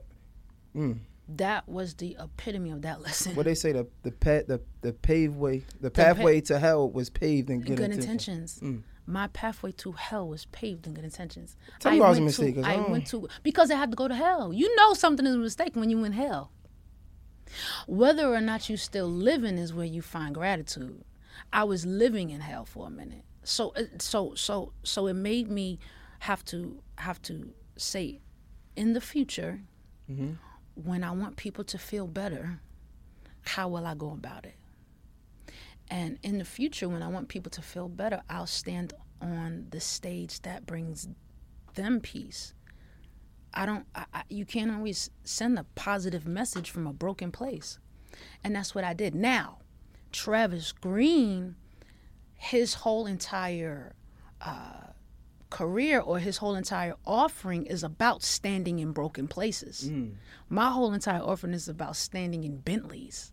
That 1.28 1.68
was 1.70 1.94
the 1.96 2.18
epitome 2.20 2.72
of 2.72 2.82
that 2.82 3.02
lesson. 3.06 3.36
What 3.36 3.46
they 3.46 3.56
say 3.56 3.72
the 3.72 3.88
the 4.04 4.12
pet 4.12 4.48
the 4.48 4.62
the 4.82 4.94
paved 4.94 5.38
way 5.38 5.64
the 5.80 5.90
pa- 5.90 6.14
pathway 6.14 6.42
to 6.42 6.60
hell 6.60 6.90
was 6.90 7.10
paved 7.10 7.50
in 7.50 7.62
good, 7.62 7.78
good 7.78 7.92
intention. 7.92 8.34
intentions. 8.34 8.84
My 9.06 9.28
pathway 9.28 9.72
to 9.74 9.92
hell 9.92 10.28
was 10.30 10.46
paved 10.46 10.88
in 10.88 10.94
good 10.94 11.04
intentions. 11.04 11.58
Tell 11.80 11.92
me 11.92 12.00
why 12.00 12.08
it 12.08 12.10
was 12.10 12.18
a 12.20 12.22
mistake, 12.22 12.56
To, 12.56 12.62
I 12.62 12.76
I 12.76 12.90
went 12.90 13.08
to 13.08 13.28
because 13.42 13.70
I 13.70 13.76
had 13.76 13.92
to 13.92 13.96
go 13.98 14.08
to 14.08 14.16
hell. 14.16 14.54
You 14.54 14.74
know 14.76 14.94
something 14.94 15.26
is 15.26 15.36
a 15.36 15.38
mistake 15.40 15.76
when 15.76 15.90
you 15.90 16.04
in 16.04 16.14
hell. 16.14 16.52
Whether 17.88 18.28
or 18.34 18.42
not 18.42 18.70
you 18.70 18.78
still 18.78 19.08
living 19.08 19.58
is 19.58 19.74
where 19.74 19.86
you 19.86 20.02
find 20.02 20.34
gratitude. 20.34 21.04
I 21.52 21.64
was 21.66 21.86
living 21.86 22.30
in 22.30 22.42
hell 22.42 22.66
for 22.66 22.88
a 22.88 22.90
minute. 22.90 23.24
So 23.44 23.74
uh, 23.76 23.84
so 24.00 24.36
so 24.36 24.74
so 24.84 25.08
it 25.08 25.14
made 25.16 25.50
me 25.50 25.80
have 26.20 26.44
to 26.46 26.82
have 27.00 27.22
to 27.24 27.54
say 27.78 28.22
in 28.76 28.94
the 28.94 29.02
future 29.02 29.62
Mm-hmm. 30.12 30.34
When 30.76 31.04
I 31.04 31.12
want 31.12 31.38
people 31.38 31.64
to 31.66 31.78
feel 31.78 32.08
better, 32.08 32.60
how 33.46 33.68
will 33.68 33.86
I 33.86 33.96
go 33.96 34.12
about 34.12 34.46
it? 34.46 34.56
And 35.90 36.18
in 36.24 36.38
the 36.38 36.46
future, 36.46 36.90
when 36.90 37.04
I 37.04 37.08
want 37.08 37.28
people 37.28 37.52
to 37.52 37.62
feel 37.62 37.88
better, 37.90 38.22
I'll 38.30 38.48
stand 38.48 38.94
on 39.22 39.68
the 39.70 39.80
stage 39.80 40.42
that 40.42 40.66
brings 40.66 41.08
them 41.76 42.00
peace. 42.00 42.54
I 43.54 43.66
don't, 43.66 43.86
I, 43.94 44.06
I, 44.14 44.24
you 44.30 44.46
can't 44.46 44.72
always 44.72 45.10
send 45.24 45.60
a 45.60 45.66
positive 45.76 46.26
message 46.26 46.72
from 46.72 46.88
a 46.88 46.94
broken 46.94 47.32
place. 47.32 47.78
And 48.44 48.56
that's 48.56 48.74
what 48.74 48.84
I 48.84 48.94
did. 48.94 49.14
Now, 49.14 49.60
Travis 50.12 50.72
Greene, 50.72 51.56
his 52.36 52.74
whole 52.76 53.06
entire 53.06 53.96
uh, 54.42 54.88
career 55.54 56.00
or 56.00 56.18
his 56.18 56.38
whole 56.38 56.56
entire 56.56 56.96
offering 57.06 57.68
is 57.68 57.84
about 57.84 58.24
standing 58.24 58.80
in 58.80 58.92
broken 58.92 59.28
places. 59.28 59.90
My 60.50 60.72
whole 60.72 60.92
entire 60.94 61.22
offering 61.22 61.54
is 61.54 61.70
about 61.70 61.96
standing 61.96 62.44
in 62.44 62.58
Bentleys, 62.58 63.32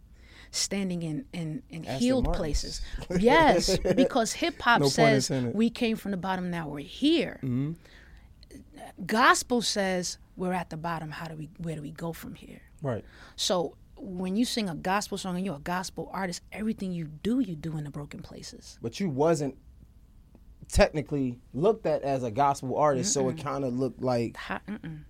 standing 0.50 1.02
in 1.02 1.24
in, 1.32 1.62
in 1.70 1.84
Aston 1.86 1.98
healed 1.98 2.24
Martins. 2.26 2.40
places. 2.40 2.80
Yes, 3.30 3.78
because 3.96 4.34
hip 4.34 4.60
hop 4.60 4.82
No 4.82 4.88
says 4.88 5.30
we 5.30 5.70
came 5.70 5.96
from 5.96 6.10
the 6.10 6.18
bottom, 6.18 6.50
now 6.50 6.68
we're 6.68 6.80
here. 7.04 7.40
Mm-hmm. 7.42 7.72
Gospel 9.06 9.62
says 9.62 10.18
we're 10.36 10.52
at 10.52 10.68
the 10.68 10.76
bottom. 10.76 11.10
How 11.10 11.26
do 11.26 11.36
we? 11.36 11.48
Where 11.58 11.76
do 11.76 11.82
we 11.82 11.90
go 11.90 12.12
from 12.12 12.34
here? 12.34 12.60
Right. 12.82 13.04
So 13.36 13.76
when 13.96 14.36
you 14.36 14.44
sing 14.44 14.68
a 14.68 14.74
gospel 14.74 15.16
song 15.18 15.36
and 15.36 15.44
you're 15.46 15.56
a 15.56 15.60
gospel 15.76 16.10
artist, 16.12 16.42
everything 16.52 16.92
you 16.92 17.06
do, 17.22 17.40
you 17.40 17.56
do 17.56 17.76
in 17.78 17.84
the 17.84 17.90
broken 17.90 18.20
places. 18.20 18.78
But 18.82 19.00
you 19.00 19.08
wasn't 19.08 19.56
technically 20.70 21.38
looked 21.52 21.86
at 21.86 22.02
as 22.02 22.22
a 22.22 22.30
gospel 22.30 22.76
artist, 22.76 23.12
so 23.12 23.28
it 23.28 23.38
kind 23.42 23.64
of 23.64 23.74
looked 23.74 24.00
like 24.00 24.34
mm-mm. 24.34 25.00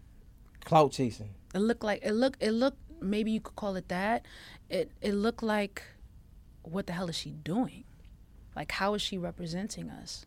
clout 0.65 0.93
chasing. 0.93 1.31
It 1.55 1.59
looked 1.59 1.85
like 1.85 2.01
it 2.03 2.13
looked 2.13 2.43
it 2.43 2.53
looked 2.53 2.79
maybe 3.01 3.31
you 3.31 3.41
could 3.41 3.57
call 3.57 3.77
it 3.77 3.89
that. 3.89 4.27
It 4.69 4.91
it 5.01 5.13
looked 5.13 5.43
like 5.43 5.83
what 6.63 6.87
the 6.87 6.93
hell 6.93 7.09
is 7.09 7.17
she 7.17 7.31
doing? 7.31 7.85
Like 8.57 8.73
how 8.73 8.95
is 8.95 9.03
she 9.03 9.19
representing 9.19 9.91
us? 9.91 10.27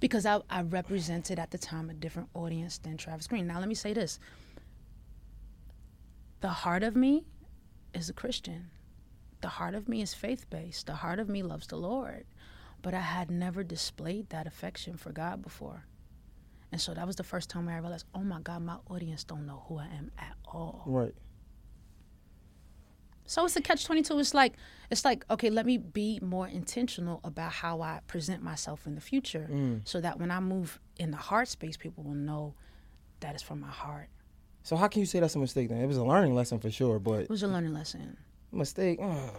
Because 0.00 0.26
I, 0.26 0.40
I 0.50 0.62
represented 0.62 1.38
at 1.38 1.52
the 1.52 1.58
time 1.58 1.90
a 1.90 1.94
different 1.94 2.28
audience 2.34 2.78
than 2.78 2.96
Travis 2.96 3.26
Greene. 3.28 3.46
Now 3.46 3.60
let 3.60 3.68
me 3.68 3.74
say 3.74 3.92
this. 3.92 4.18
The 6.40 6.48
heart 6.48 6.82
of 6.82 6.96
me 6.96 7.24
is 7.94 8.08
a 8.08 8.12
Christian. 8.12 8.70
The 9.40 9.48
heart 9.48 9.74
of 9.74 9.88
me 9.88 10.02
is 10.02 10.12
faith 10.12 10.48
based. 10.50 10.86
The 10.86 10.94
heart 10.94 11.18
of 11.18 11.28
me 11.28 11.42
loves 11.42 11.66
the 11.66 11.76
Lord. 11.76 12.24
But 12.86 12.94
I 12.94 13.00
had 13.00 13.32
never 13.32 13.64
displayed 13.64 14.30
that 14.30 14.46
affection 14.46 14.96
for 14.96 15.10
God 15.10 15.42
before. 15.42 15.86
And 16.70 16.80
so 16.80 16.94
that 16.94 17.04
was 17.04 17.16
the 17.16 17.24
first 17.24 17.50
time 17.50 17.66
where 17.66 17.74
I 17.74 17.78
realized, 17.78 18.06
oh 18.14 18.20
my 18.20 18.38
God, 18.38 18.62
my 18.62 18.76
audience 18.88 19.24
don't 19.24 19.44
know 19.44 19.64
who 19.66 19.78
I 19.78 19.86
am 19.86 20.12
at 20.16 20.36
all. 20.44 20.84
Right. 20.86 21.12
So 23.24 23.44
it's 23.44 23.56
a 23.56 23.60
catch 23.60 23.84
twenty 23.84 24.02
two. 24.02 24.20
It's 24.20 24.34
like 24.34 24.52
it's 24.88 25.04
like 25.04 25.24
okay, 25.28 25.50
let 25.50 25.66
me 25.66 25.78
be 25.78 26.20
more 26.22 26.46
intentional 26.46 27.18
about 27.24 27.50
how 27.50 27.80
I 27.80 28.02
present 28.06 28.40
myself 28.40 28.86
in 28.86 28.94
the 28.94 29.00
future, 29.00 29.48
mm. 29.50 29.80
so 29.82 30.00
that 30.00 30.20
when 30.20 30.30
I 30.30 30.38
move 30.38 30.78
in 30.96 31.10
the 31.10 31.16
heart 31.16 31.48
space, 31.48 31.76
people 31.76 32.04
will 32.04 32.14
know 32.14 32.54
that 33.18 33.34
it's 33.34 33.42
from 33.42 33.58
my 33.58 33.66
heart. 33.66 34.10
So 34.62 34.76
how 34.76 34.86
can 34.86 35.00
you 35.00 35.06
say 35.06 35.18
that's 35.18 35.34
a 35.34 35.40
mistake 35.40 35.70
then? 35.70 35.78
It 35.78 35.86
was 35.86 35.96
a 35.96 36.04
learning 36.04 36.36
lesson 36.36 36.60
for 36.60 36.70
sure, 36.70 37.00
but 37.00 37.22
It 37.22 37.30
was 37.30 37.42
a 37.42 37.48
learning 37.48 37.72
lesson. 37.72 38.16
Mistake. 38.56 38.98
mm, 39.00 39.30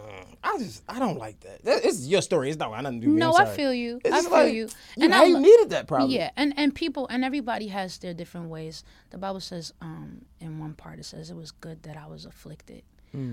I 0.44 0.58
just 0.60 0.84
I 0.88 1.00
don't 1.00 1.18
like 1.18 1.40
that. 1.42 1.64
that 1.66 1.86
it's 1.86 2.06
your 2.08 2.22
story. 2.22 2.50
It's 2.50 2.58
not 2.60 2.70
got 2.72 2.82
nothing 2.84 3.02
to 3.02 3.08
do 3.08 3.14
with. 3.14 3.20
No, 3.20 3.34
I 3.34 3.46
feel 3.46 3.74
you. 3.74 4.00
It's 4.06 4.14
I 4.16 4.22
feel 4.22 4.32
like, 4.32 4.54
you. 4.54 4.70
And 5.02 5.14
I 5.14 5.26
lo- 5.26 5.40
needed 5.40 5.70
that 5.72 5.88
probably. 5.88 6.16
Yeah, 6.16 6.32
and 6.36 6.54
and 6.58 6.74
people 6.74 7.08
and 7.10 7.24
everybody 7.26 7.68
has 7.68 7.98
their 7.98 8.14
different 8.14 8.50
ways. 8.50 8.84
The 9.10 9.18
Bible 9.18 9.40
says, 9.40 9.74
um, 9.82 10.26
in 10.40 10.60
one 10.60 10.74
part 10.74 11.00
it 11.00 11.06
says 11.06 11.30
it 11.30 11.36
was 11.36 11.52
good 11.52 11.84
that 11.84 11.98
I 11.98 12.08
was 12.08 12.26
afflicted. 12.26 12.84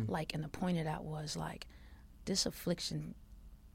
Like, 0.09 0.33
and 0.35 0.43
the 0.43 0.49
point 0.49 0.79
of 0.79 0.85
that 0.85 1.05
was 1.05 1.37
like, 1.37 1.67
this 2.25 2.47
affliction 2.47 3.15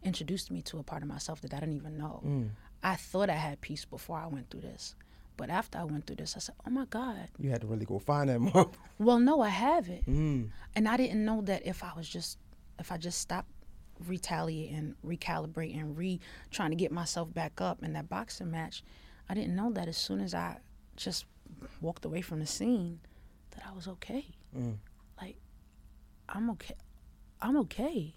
introduced 0.02 0.50
me 0.50 0.62
to 0.64 0.80
a 0.80 0.84
part 0.84 1.04
of 1.04 1.08
myself 1.08 1.40
that 1.42 1.54
I 1.54 1.60
didn't 1.60 1.76
even 1.76 1.98
know. 2.00 2.50
I 2.82 2.96
thought 2.96 3.30
I 3.30 3.34
had 3.36 3.62
peace 3.62 3.86
before 3.86 4.18
I 4.18 4.26
went 4.26 4.50
through 4.50 4.62
this, 4.62 4.96
but 5.40 5.50
after 5.50 5.78
I 5.78 5.86
went 5.86 6.06
through 6.06 6.18
this, 6.18 6.36
I 6.36 6.40
said, 6.40 6.56
oh 6.68 6.70
my 6.70 6.84
God. 6.84 7.30
You 7.40 7.50
had 7.50 7.62
to 7.62 7.68
really 7.68 7.86
go 7.86 7.98
find 7.98 8.30
that 8.30 8.40
more. 8.54 8.70
Well, 8.98 9.20
no, 9.20 9.40
I 9.40 9.48
haven't. 9.48 10.06
Mm. 10.06 10.50
And 10.76 10.86
I 10.86 10.98
didn't 10.98 11.24
know 11.24 11.40
that 11.44 11.66
if 11.66 11.82
I 11.82 11.92
was 11.96 12.10
just, 12.10 12.38
if 12.78 12.92
I 12.92 12.98
just 12.98 13.20
stopped 13.20 13.48
retaliating, 14.06 14.96
recalibrating, 15.06 15.98
re 15.98 16.20
trying 16.52 16.72
to 16.72 16.76
get 16.76 16.92
myself 16.92 17.34
back 17.34 17.62
up 17.62 17.82
in 17.82 17.94
that 17.94 18.10
boxing 18.10 18.52
match, 18.52 18.84
I 19.30 19.34
didn't 19.34 19.56
know 19.56 19.72
that 19.72 19.88
as 19.88 19.96
soon 19.96 20.20
as 20.20 20.34
I 20.34 20.58
just 20.98 21.24
walked 21.80 22.04
away 22.04 22.20
from 22.20 22.42
the 22.42 22.46
scene, 22.46 23.00
that 23.52 23.64
I 23.66 23.74
was 23.74 23.88
okay. 23.88 24.26
Like, 25.22 25.38
I'm 26.28 26.50
okay. 26.50 26.76
I'm 27.42 27.56
okay. 27.60 28.14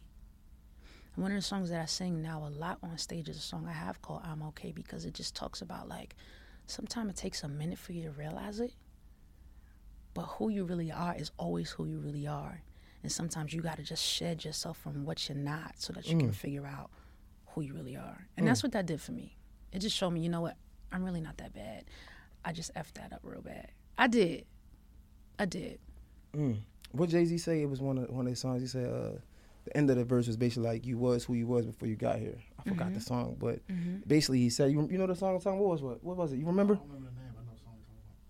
And 1.15 1.23
one 1.23 1.31
of 1.31 1.39
the 1.39 1.43
songs 1.43 1.71
that 1.71 1.81
I 1.81 1.87
sing 1.87 2.21
now 2.21 2.45
a 2.45 2.51
lot 2.51 2.79
on 2.83 2.99
stage 2.99 3.29
is 3.29 3.37
a 3.37 3.41
song 3.41 3.69
I 3.69 3.73
have 3.75 4.03
called 4.03 4.23
I'm 4.25 4.43
Okay 4.49 4.73
because 4.73 5.05
it 5.05 5.15
just 5.15 5.37
talks 5.37 5.63
about 5.63 5.89
like 5.89 6.17
sometimes 6.73 7.11
it 7.11 7.17
takes 7.17 7.43
a 7.43 7.49
minute 7.49 7.79
for 7.79 7.93
you 7.93 8.03
to 8.05 8.11
realize 8.11 8.59
it. 8.61 8.73
But 10.15 10.23
who 10.23 10.49
you 10.49 10.65
really 10.65 10.91
are 10.91 11.15
is 11.17 11.31
always 11.39 11.71
who 11.71 11.87
you 11.87 11.99
really 11.99 12.27
are. 12.27 12.63
And 13.03 13.11
sometimes 13.11 13.53
you 13.53 13.61
got 13.63 13.77
to 13.77 13.83
just 13.83 14.05
shed 14.05 14.45
yourself 14.45 14.79
from 14.79 15.05
what 15.05 15.29
you're 15.29 15.39
not 15.39 15.75
so 15.77 15.93
that 15.93 16.09
you 16.09 16.17
can 16.17 16.31
mm. 16.31 16.35
figure 16.35 16.67
out 16.67 16.91
who 17.49 17.63
you 17.63 17.75
really 17.75 17.97
are. 17.97 18.27
And 18.37 18.45
mm. 18.45 18.49
that's 18.49 18.63
what 18.63 18.73
that 18.73 18.87
did 18.87 19.01
for 19.01 19.13
me. 19.13 19.37
It 19.73 19.81
just 19.81 19.97
showed 19.97 20.11
me, 20.11 20.21
you 20.21 20.29
know 20.29 20.41
what? 20.41 20.57
I'm 20.93 21.03
really 21.03 21.21
not 21.21 21.39
that 21.39 21.55
bad. 21.55 21.85
I 22.45 22.53
just 22.53 22.75
effed 22.75 22.95
that 22.95 23.13
up 23.13 23.21
real 23.23 23.41
bad. 23.41 23.73
I 23.97 24.07
did. 24.07 24.45
I 25.39 25.47
did. 25.47 25.79
Mm. 26.37 26.59
What 26.93 27.09
Jay 27.09 27.25
Z 27.25 27.39
say? 27.39 27.63
It 27.63 27.71
was 27.71 27.81
one 27.81 27.99
of 27.99 28.11
one 28.11 28.27
of 28.27 28.31
his 28.31 28.41
songs. 28.41 28.61
He 28.61 28.69
said 28.69 28.87
uh, 28.87 29.19
the 29.65 29.77
end 29.77 29.91
of 29.91 29.97
the 29.97 30.05
verse 30.05 30.27
was 30.27 30.37
basically 30.37 30.69
like 30.69 30.87
you 30.87 30.99
was 30.99 31.25
who 31.25 31.35
you 31.35 31.47
was 31.47 31.67
before 31.67 31.89
you 31.89 31.97
got 31.97 32.19
here. 32.19 32.39
I 32.59 32.69
forgot 32.69 32.87
Mm-hmm. 32.87 32.95
the 32.95 33.01
song, 33.01 33.37
but 33.39 33.61
basically 34.07 34.39
he 34.41 34.51
said 34.51 34.71
you 34.73 34.89
you 34.91 34.99
know 34.99 35.07
the 35.07 35.15
song. 35.17 35.35
The 35.35 35.41
song 35.41 35.59
what 35.59 35.71
was 35.71 35.83
what? 35.83 36.03
What 36.05 36.17
was 36.17 36.33
it? 36.33 36.37
You 36.39 36.47
remember? 36.47 36.79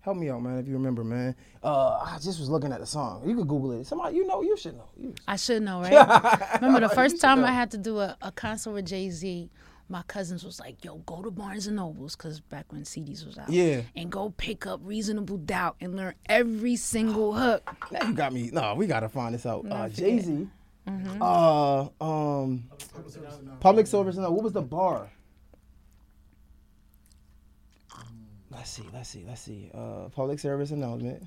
Help 0.01 0.17
me 0.17 0.29
out, 0.29 0.41
man, 0.43 0.57
if 0.59 0.67
you 0.67 0.73
remember, 0.73 1.01
man. 1.05 1.33
Uh, 1.63 1.91
I 2.05 2.17
just 2.21 2.37
was 2.37 2.49
looking 2.49 2.73
at 2.73 2.81
the 2.81 2.85
song. 2.85 3.23
You 3.25 3.37
could 3.37 3.47
Google 3.47 3.71
it. 3.71 3.85
Somebody, 3.87 4.17
you 4.17 4.27
know, 4.27 4.41
you 4.41 4.57
should 4.57 4.75
know. 4.75 4.89
You- 4.99 5.15
I 5.29 5.37
should 5.37 5.63
know, 5.63 5.79
right? 5.81 6.55
Remember 6.61 6.81
the 6.81 6.93
first 6.93 7.21
time 7.21 7.39
know. 7.39 7.47
I 7.47 7.51
had 7.51 7.71
to 7.71 7.77
do 7.77 7.99
a, 7.99 8.17
a 8.21 8.29
concert 8.33 8.71
with 8.71 8.85
Jay 8.85 9.09
Z, 9.09 9.49
my 9.87 10.01
cousins 10.03 10.43
was 10.43 10.59
like, 10.59 10.83
"Yo, 10.83 10.95
go 11.05 11.21
to 11.21 11.31
Barnes 11.31 11.67
and 11.67 11.77
Nobles," 11.77 12.17
because 12.17 12.41
back 12.41 12.69
when 12.73 12.81
CDs 12.83 13.25
was 13.25 13.37
out. 13.37 13.49
Yeah. 13.49 13.81
And 13.95 14.11
go 14.11 14.31
pick 14.35 14.65
up 14.67 14.81
Reasonable 14.83 15.37
Doubt 15.37 15.77
and 15.79 15.95
learn 15.95 16.15
every 16.25 16.75
single 16.75 17.31
hook. 17.33 17.63
Now 17.89 18.05
you 18.09 18.13
got 18.13 18.33
me. 18.33 18.49
No, 18.51 18.75
we 18.75 18.87
gotta 18.87 19.07
find 19.07 19.33
this 19.33 19.45
out. 19.45 19.65
Uh, 19.71 19.87
Jay 19.87 20.17
forget. 20.19 20.25
Z. 20.25 20.47
Mm-hmm. 20.87 21.21
Uh, 21.21 21.81
um, 22.01 22.63
public 23.59 23.87
service. 23.87 24.17
No, 24.17 24.31
what 24.31 24.43
was 24.43 24.53
the 24.53 24.61
bar? 24.61 25.09
Let's 28.51 28.69
see. 28.69 28.83
Let's 28.93 29.09
see. 29.09 29.25
Let's 29.27 29.41
see. 29.41 29.71
Uh, 29.73 30.09
public 30.09 30.39
service 30.39 30.71
announcement. 30.71 31.23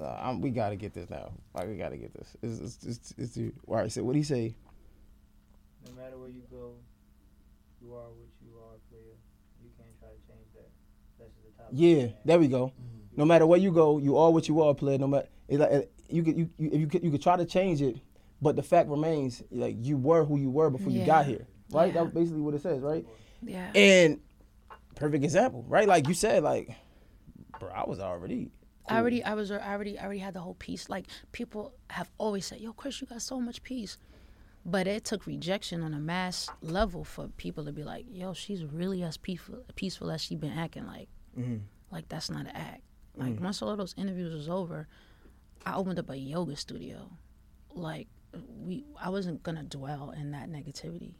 Uh, 0.00 0.18
I'm, 0.20 0.40
we 0.40 0.50
gotta 0.50 0.76
get 0.76 0.92
this 0.94 1.08
now. 1.08 1.32
Like 1.54 1.68
we 1.68 1.76
gotta 1.76 1.96
get 1.96 2.12
this. 2.14 2.36
It's 2.42 2.60
it's 2.60 2.84
it's, 2.84 3.14
it's, 3.18 3.36
it's 3.36 3.54
all 3.66 3.76
right. 3.76 3.92
So 3.92 4.02
what 4.02 4.12
do 4.12 4.18
you 4.18 4.24
say? 4.24 4.54
No 5.86 6.02
matter 6.02 6.18
where 6.18 6.30
you 6.30 6.42
go, 6.50 6.72
you 7.80 7.94
are 7.94 8.08
what 8.08 8.28
you 8.42 8.56
are, 8.56 8.76
player. 8.90 9.14
You 9.62 9.70
can't 9.78 9.96
try 10.00 10.08
to 10.08 10.14
change 10.26 10.48
that. 10.54 10.70
That's 11.18 11.30
the 11.44 11.62
top. 11.62 11.68
Yeah, 11.70 12.08
there 12.24 12.38
we 12.38 12.48
go. 12.48 12.72
No 13.16 13.24
matter 13.24 13.46
where 13.46 13.58
you 13.58 13.70
go, 13.70 13.98
you 13.98 14.16
are 14.16 14.32
what 14.32 14.48
you 14.48 14.60
are, 14.62 14.74
player. 14.74 14.98
No 14.98 15.06
matter 15.06 15.28
it's 15.48 15.60
like, 15.60 15.70
uh, 15.72 15.82
you 16.08 16.22
could 16.22 16.36
you 16.36 16.50
you 16.58 16.70
if 16.72 16.80
you 16.80 16.86
could 16.86 17.04
you 17.04 17.10
could 17.10 17.22
try 17.22 17.36
to 17.36 17.44
change 17.44 17.80
it, 17.82 17.98
but 18.44 18.56
the 18.56 18.62
fact 18.62 18.90
remains 18.90 19.42
like 19.50 19.74
you 19.80 19.96
were 19.96 20.22
who 20.22 20.38
you 20.38 20.50
were 20.50 20.68
before 20.68 20.92
you 20.92 21.04
got 21.06 21.24
here, 21.24 21.46
right? 21.70 21.86
Yeah. 21.86 22.02
That's 22.02 22.14
basically 22.14 22.42
what 22.42 22.52
it 22.52 22.60
says, 22.60 22.82
right? 22.82 23.06
Yeah. 23.42 23.70
And 23.74 24.20
perfect 24.96 25.24
example, 25.24 25.64
right? 25.66 25.88
Like 25.88 26.06
you 26.06 26.12
said, 26.12 26.42
like, 26.42 26.76
bro, 27.58 27.70
I 27.70 27.88
was 27.88 28.00
already. 28.00 28.50
I 28.86 28.98
already, 28.98 29.24
I 29.24 29.32
was, 29.32 29.50
I 29.50 29.72
already, 29.72 29.98
I 29.98 30.04
already 30.04 30.20
had 30.20 30.34
the 30.34 30.40
whole 30.40 30.56
piece. 30.56 30.90
Like 30.90 31.06
people 31.32 31.72
have 31.88 32.10
always 32.18 32.44
said, 32.44 32.60
"Yo, 32.60 32.74
Chris, 32.74 33.00
you 33.00 33.06
got 33.06 33.22
so 33.22 33.40
much 33.40 33.62
peace," 33.62 33.96
but 34.66 34.86
it 34.86 35.06
took 35.06 35.26
rejection 35.26 35.82
on 35.82 35.94
a 35.94 35.98
mass 35.98 36.50
level 36.60 37.02
for 37.02 37.28
people 37.28 37.64
to 37.64 37.72
be 37.72 37.82
like, 37.82 38.04
"Yo, 38.10 38.34
she's 38.34 38.62
really 38.62 39.02
as 39.02 39.16
peaceful, 39.16 39.64
peaceful 39.74 40.10
as 40.10 40.20
she 40.20 40.36
been 40.36 40.52
acting 40.52 40.86
like." 40.86 41.08
Mm-hmm. 41.38 41.56
Like 41.90 42.10
that's 42.10 42.28
not 42.28 42.42
an 42.42 42.48
act. 42.48 42.82
Like 43.16 43.32
mm-hmm. 43.32 43.44
once 43.44 43.62
all 43.62 43.70
of 43.70 43.78
those 43.78 43.94
interviews 43.96 44.34
was 44.34 44.50
over, 44.50 44.86
I 45.64 45.76
opened 45.76 45.98
up 45.98 46.10
a 46.10 46.18
yoga 46.18 46.54
studio. 46.54 47.10
Like 47.72 48.08
we, 48.64 48.84
I 49.00 49.10
wasn't 49.10 49.42
gonna 49.42 49.62
dwell 49.64 50.10
in 50.16 50.30
that 50.32 50.48
negativity. 50.50 51.14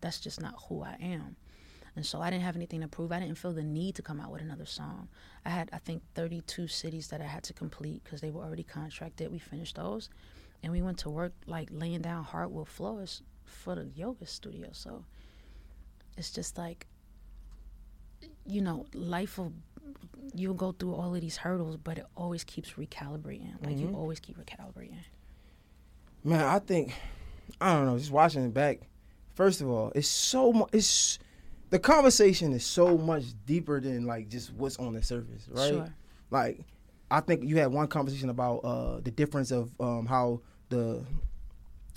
That's 0.00 0.20
just 0.20 0.40
not 0.40 0.54
who 0.68 0.82
I 0.82 0.96
am. 1.00 1.36
And 1.96 2.04
so 2.04 2.20
I 2.20 2.28
didn't 2.30 2.42
have 2.42 2.56
anything 2.56 2.80
to 2.80 2.88
prove. 2.88 3.12
I 3.12 3.20
didn't 3.20 3.38
feel 3.38 3.52
the 3.52 3.62
need 3.62 3.94
to 3.94 4.02
come 4.02 4.20
out 4.20 4.32
with 4.32 4.42
another 4.42 4.66
song. 4.66 5.08
I 5.44 5.50
had, 5.50 5.70
I 5.72 5.78
think, 5.78 6.02
32 6.16 6.66
cities 6.66 7.06
that 7.08 7.20
I 7.20 7.24
had 7.24 7.44
to 7.44 7.52
complete 7.52 8.02
because 8.02 8.20
they 8.20 8.30
were 8.32 8.42
already 8.42 8.64
contracted. 8.64 9.30
We 9.30 9.38
finished 9.38 9.76
those. 9.76 10.10
and 10.62 10.72
we 10.72 10.82
went 10.82 10.98
to 10.98 11.10
work 11.10 11.32
like 11.46 11.68
laying 11.70 12.00
down 12.02 12.24
hardwood 12.24 12.66
floors 12.68 13.22
for 13.44 13.74
the 13.76 13.84
yoga 13.94 14.26
studio. 14.26 14.70
So 14.72 15.04
it's 16.16 16.30
just 16.30 16.58
like, 16.58 16.86
you 18.46 18.60
know, 18.60 18.86
life 18.94 19.38
will 19.38 19.52
you'll 20.34 20.54
go 20.54 20.72
through 20.72 20.94
all 20.94 21.14
of 21.14 21.20
these 21.20 21.36
hurdles, 21.36 21.76
but 21.76 21.98
it 21.98 22.06
always 22.16 22.44
keeps 22.44 22.72
recalibrating. 22.72 23.52
Like 23.62 23.76
Mm-hmm. 23.76 23.90
you 23.90 23.94
always 23.94 24.18
keep 24.20 24.36
recalibrating. 24.38 24.96
Man, 26.24 26.40
I 26.42 26.58
think 26.58 26.94
I 27.60 27.74
don't 27.74 27.86
know. 27.86 27.98
Just 27.98 28.10
watching 28.10 28.44
it 28.44 28.54
back, 28.54 28.80
first 29.34 29.60
of 29.60 29.68
all, 29.68 29.92
it's 29.94 30.08
so 30.08 30.52
much. 30.52 30.70
It's 30.72 31.18
the 31.70 31.78
conversation 31.78 32.52
is 32.52 32.64
so 32.64 32.96
much 32.96 33.24
deeper 33.46 33.80
than 33.80 34.06
like 34.06 34.28
just 34.28 34.52
what's 34.54 34.76
on 34.78 34.94
the 34.94 35.02
surface, 35.02 35.46
right? 35.50 35.68
Sure. 35.68 35.94
Like, 36.30 36.60
I 37.10 37.20
think 37.20 37.44
you 37.44 37.58
had 37.58 37.70
one 37.72 37.86
conversation 37.88 38.30
about 38.30 38.58
uh, 38.58 39.00
the 39.00 39.10
difference 39.10 39.50
of 39.50 39.70
um, 39.80 40.06
how 40.06 40.40
the 40.70 41.04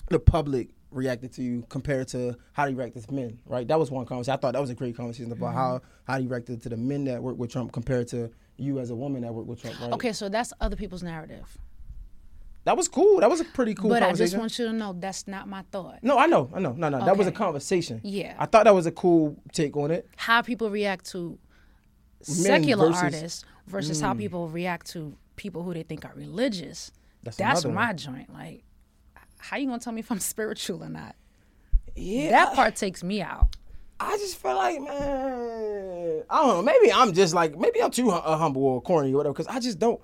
the 0.10 0.20
public 0.20 0.70
reacted 0.92 1.34
to 1.34 1.44
you 1.44 1.66
compared 1.70 2.08
to 2.08 2.36
how 2.54 2.66
they 2.66 2.74
reacted 2.74 3.06
to 3.06 3.14
men, 3.14 3.40
right? 3.46 3.68
That 3.68 3.78
was 3.80 3.92
one 3.92 4.06
conversation. 4.06 4.34
I 4.34 4.38
thought 4.42 4.54
that 4.54 4.62
was 4.62 4.70
a 4.70 4.76
great 4.76 4.96
conversation 4.96 5.32
about 5.32 5.50
Mm-hmm. 5.50 5.58
how 5.58 5.82
how 6.06 6.20
he 6.20 6.28
reacted 6.28 6.62
to 6.64 6.70
the 6.70 6.78
men 6.78 7.06
that 7.06 7.22
work 7.24 7.38
with 7.38 7.52
Trump 7.52 7.72
compared 7.72 8.08
to 8.10 8.30
you 8.58 8.80
as 8.80 8.90
a 8.90 8.96
woman 8.96 9.22
that 9.22 9.34
worked 9.34 9.48
with 9.48 9.62
Trump, 9.62 9.80
right? 9.82 9.94
Okay, 9.94 10.12
so 10.14 10.28
that's 10.30 10.52
other 10.60 10.76
people's 10.76 11.04
narrative. 11.04 11.58
That 12.68 12.76
was 12.78 12.88
cool. 12.90 13.22
That 13.22 13.30
was 13.30 13.40
a 13.40 13.46
pretty 13.46 13.74
cool 13.74 13.90
but 13.90 14.04
I 14.04 14.12
just 14.14 14.38
want 14.38 14.60
you 14.60 14.66
to 14.66 14.74
know 14.74 14.94
that's 14.98 15.28
not 15.28 15.48
my 15.48 15.64
thought. 15.72 16.00
No, 16.04 16.18
I 16.18 16.26
know, 16.28 16.50
I 16.54 16.60
know, 16.60 16.74
no, 16.74 16.90
no. 16.90 17.04
That 17.06 17.18
was 17.18 17.26
a 17.28 17.30
Okay. 17.30 17.38
conversation. 17.38 18.02
Yeah. 18.04 18.36
I 18.38 18.46
thought 18.46 18.66
that 18.66 18.76
was 18.76 18.86
a 18.86 18.92
cool 18.92 19.38
take 19.54 19.76
on 19.78 19.90
it. 19.92 20.08
How 20.18 20.42
people 20.42 20.70
react 20.70 21.06
to 21.12 21.40
secular 22.22 22.88
versus- 22.88 23.02
artists 23.04 23.46
versus 23.68 24.02
how 24.02 24.14
people 24.14 24.50
react 24.50 24.88
to 24.92 25.16
people 25.36 25.64
who 25.64 25.74
they 25.74 25.84
think 25.84 26.04
are 26.06 26.14
religious. 26.16 26.92
That's 27.24 27.40
another 27.40 27.70
one. 27.70 27.76
my 27.76 27.94
joint. 27.94 28.34
Like, 28.34 28.64
how 29.38 29.58
you 29.58 29.68
gonna 29.68 29.80
tell 29.80 29.94
me 29.94 30.00
if 30.00 30.12
I'm 30.12 30.20
spiritual 30.36 30.84
or 30.84 30.90
not? 30.90 31.16
Yeah, 31.96 32.30
That 32.32 32.54
part 32.54 32.76
takes 32.76 33.04
me 33.04 33.22
out. 33.22 33.56
I 34.00 34.16
just 34.18 34.38
feel 34.38 34.56
like, 34.56 34.80
man, 34.80 36.24
I 36.30 36.38
don't 36.38 36.48
know. 36.48 36.62
Maybe 36.62 36.92
I'm 36.92 37.14
just 37.14 37.34
like, 37.34 37.58
maybe 37.58 37.82
I'm 37.82 37.90
too 37.90 38.12
hu- 38.12 38.16
uh, 38.18 38.38
humble 38.38 38.64
or 38.64 38.82
corny 38.82 39.12
or 39.14 39.18
whatever. 39.18 39.34
Because 39.34 39.48
I 39.48 39.60
just 39.60 39.80
don't. 39.80 40.00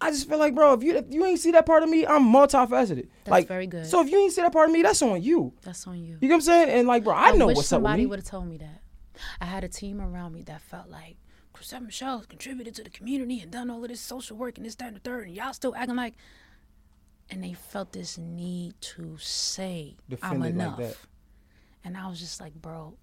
I 0.00 0.10
just 0.10 0.28
feel 0.28 0.38
like, 0.38 0.54
bro, 0.54 0.74
if 0.74 0.82
you 0.82 0.96
if 0.96 1.06
you 1.10 1.24
ain't 1.24 1.40
see 1.40 1.50
that 1.52 1.66
part 1.66 1.82
of 1.82 1.88
me, 1.88 2.06
I'm 2.06 2.22
multifaceted. 2.24 3.08
That's 3.24 3.30
like, 3.30 3.48
very 3.48 3.66
good. 3.66 3.86
So 3.86 4.00
if 4.00 4.10
you 4.10 4.18
ain't 4.18 4.32
see 4.32 4.42
that 4.42 4.52
part 4.52 4.68
of 4.68 4.72
me, 4.72 4.82
that's 4.82 5.02
on 5.02 5.22
you. 5.22 5.52
That's 5.62 5.86
on 5.86 5.98
you. 5.98 6.18
You 6.20 6.28
know 6.28 6.34
what 6.34 6.36
I'm 6.36 6.40
saying? 6.42 6.70
And 6.70 6.86
like, 6.88 7.04
bro, 7.04 7.14
I, 7.14 7.32
know 7.32 7.46
wish 7.48 7.56
what's 7.56 7.68
somebody 7.68 8.06
would 8.06 8.20
have 8.20 8.26
told 8.28 8.46
me 8.46 8.58
that. 8.58 8.82
I 9.40 9.46
had 9.46 9.64
a 9.64 9.68
team 9.68 10.00
around 10.00 10.32
me 10.34 10.42
that 10.42 10.60
felt 10.60 10.88
like 10.88 11.16
Chrisette 11.52 11.82
Michelle 11.82 12.18
has 12.18 12.26
contributed 12.26 12.76
to 12.76 12.84
the 12.84 12.90
community 12.90 13.40
and 13.40 13.50
done 13.50 13.70
all 13.70 13.82
of 13.82 13.88
this 13.88 14.00
social 14.00 14.36
work 14.36 14.56
and 14.58 14.64
this, 14.64 14.76
that, 14.76 14.88
and 14.88 14.96
the 14.96 15.00
third, 15.00 15.26
and 15.26 15.34
y'all 15.34 15.52
still 15.52 15.74
acting 15.74 15.96
like. 15.96 16.14
And 17.30 17.44
they 17.44 17.52
felt 17.52 17.92
this 17.92 18.16
need 18.16 18.80
to 18.80 19.18
say, 19.18 19.96
Defend 20.08 20.34
I'm 20.34 20.40
like 20.40 20.50
enough. 20.50 20.78
that. 20.78 20.96
And 21.84 21.96
I 21.96 22.08
was 22.08 22.18
just 22.18 22.40
like, 22.40 22.54
bro, 22.54 22.94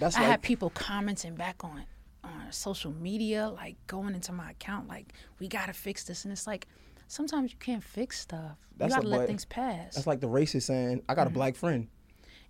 That's 0.00 0.16
I 0.16 0.20
like, 0.20 0.30
had 0.30 0.42
people 0.42 0.70
commenting 0.70 1.36
back 1.36 1.62
on 1.62 1.84
on 2.28 2.52
social 2.52 2.92
media, 2.92 3.48
like 3.48 3.76
going 3.86 4.14
into 4.14 4.32
my 4.32 4.50
account, 4.50 4.88
like 4.88 5.12
we 5.38 5.48
gotta 5.48 5.72
fix 5.72 6.04
this, 6.04 6.24
and 6.24 6.32
it's 6.32 6.46
like 6.46 6.66
sometimes 7.06 7.52
you 7.52 7.58
can't 7.58 7.82
fix 7.82 8.20
stuff. 8.20 8.58
That's 8.76 8.90
you 8.94 8.96
gotta 9.02 9.08
let 9.08 9.26
things 9.26 9.44
pass. 9.44 9.94
that's 9.94 10.06
like 10.06 10.20
the 10.20 10.28
racist 10.28 10.62
saying, 10.62 11.02
I 11.08 11.14
got 11.14 11.22
Mm-hmm. 11.22 11.28
a 11.28 11.34
black 11.34 11.56
friend. 11.56 11.88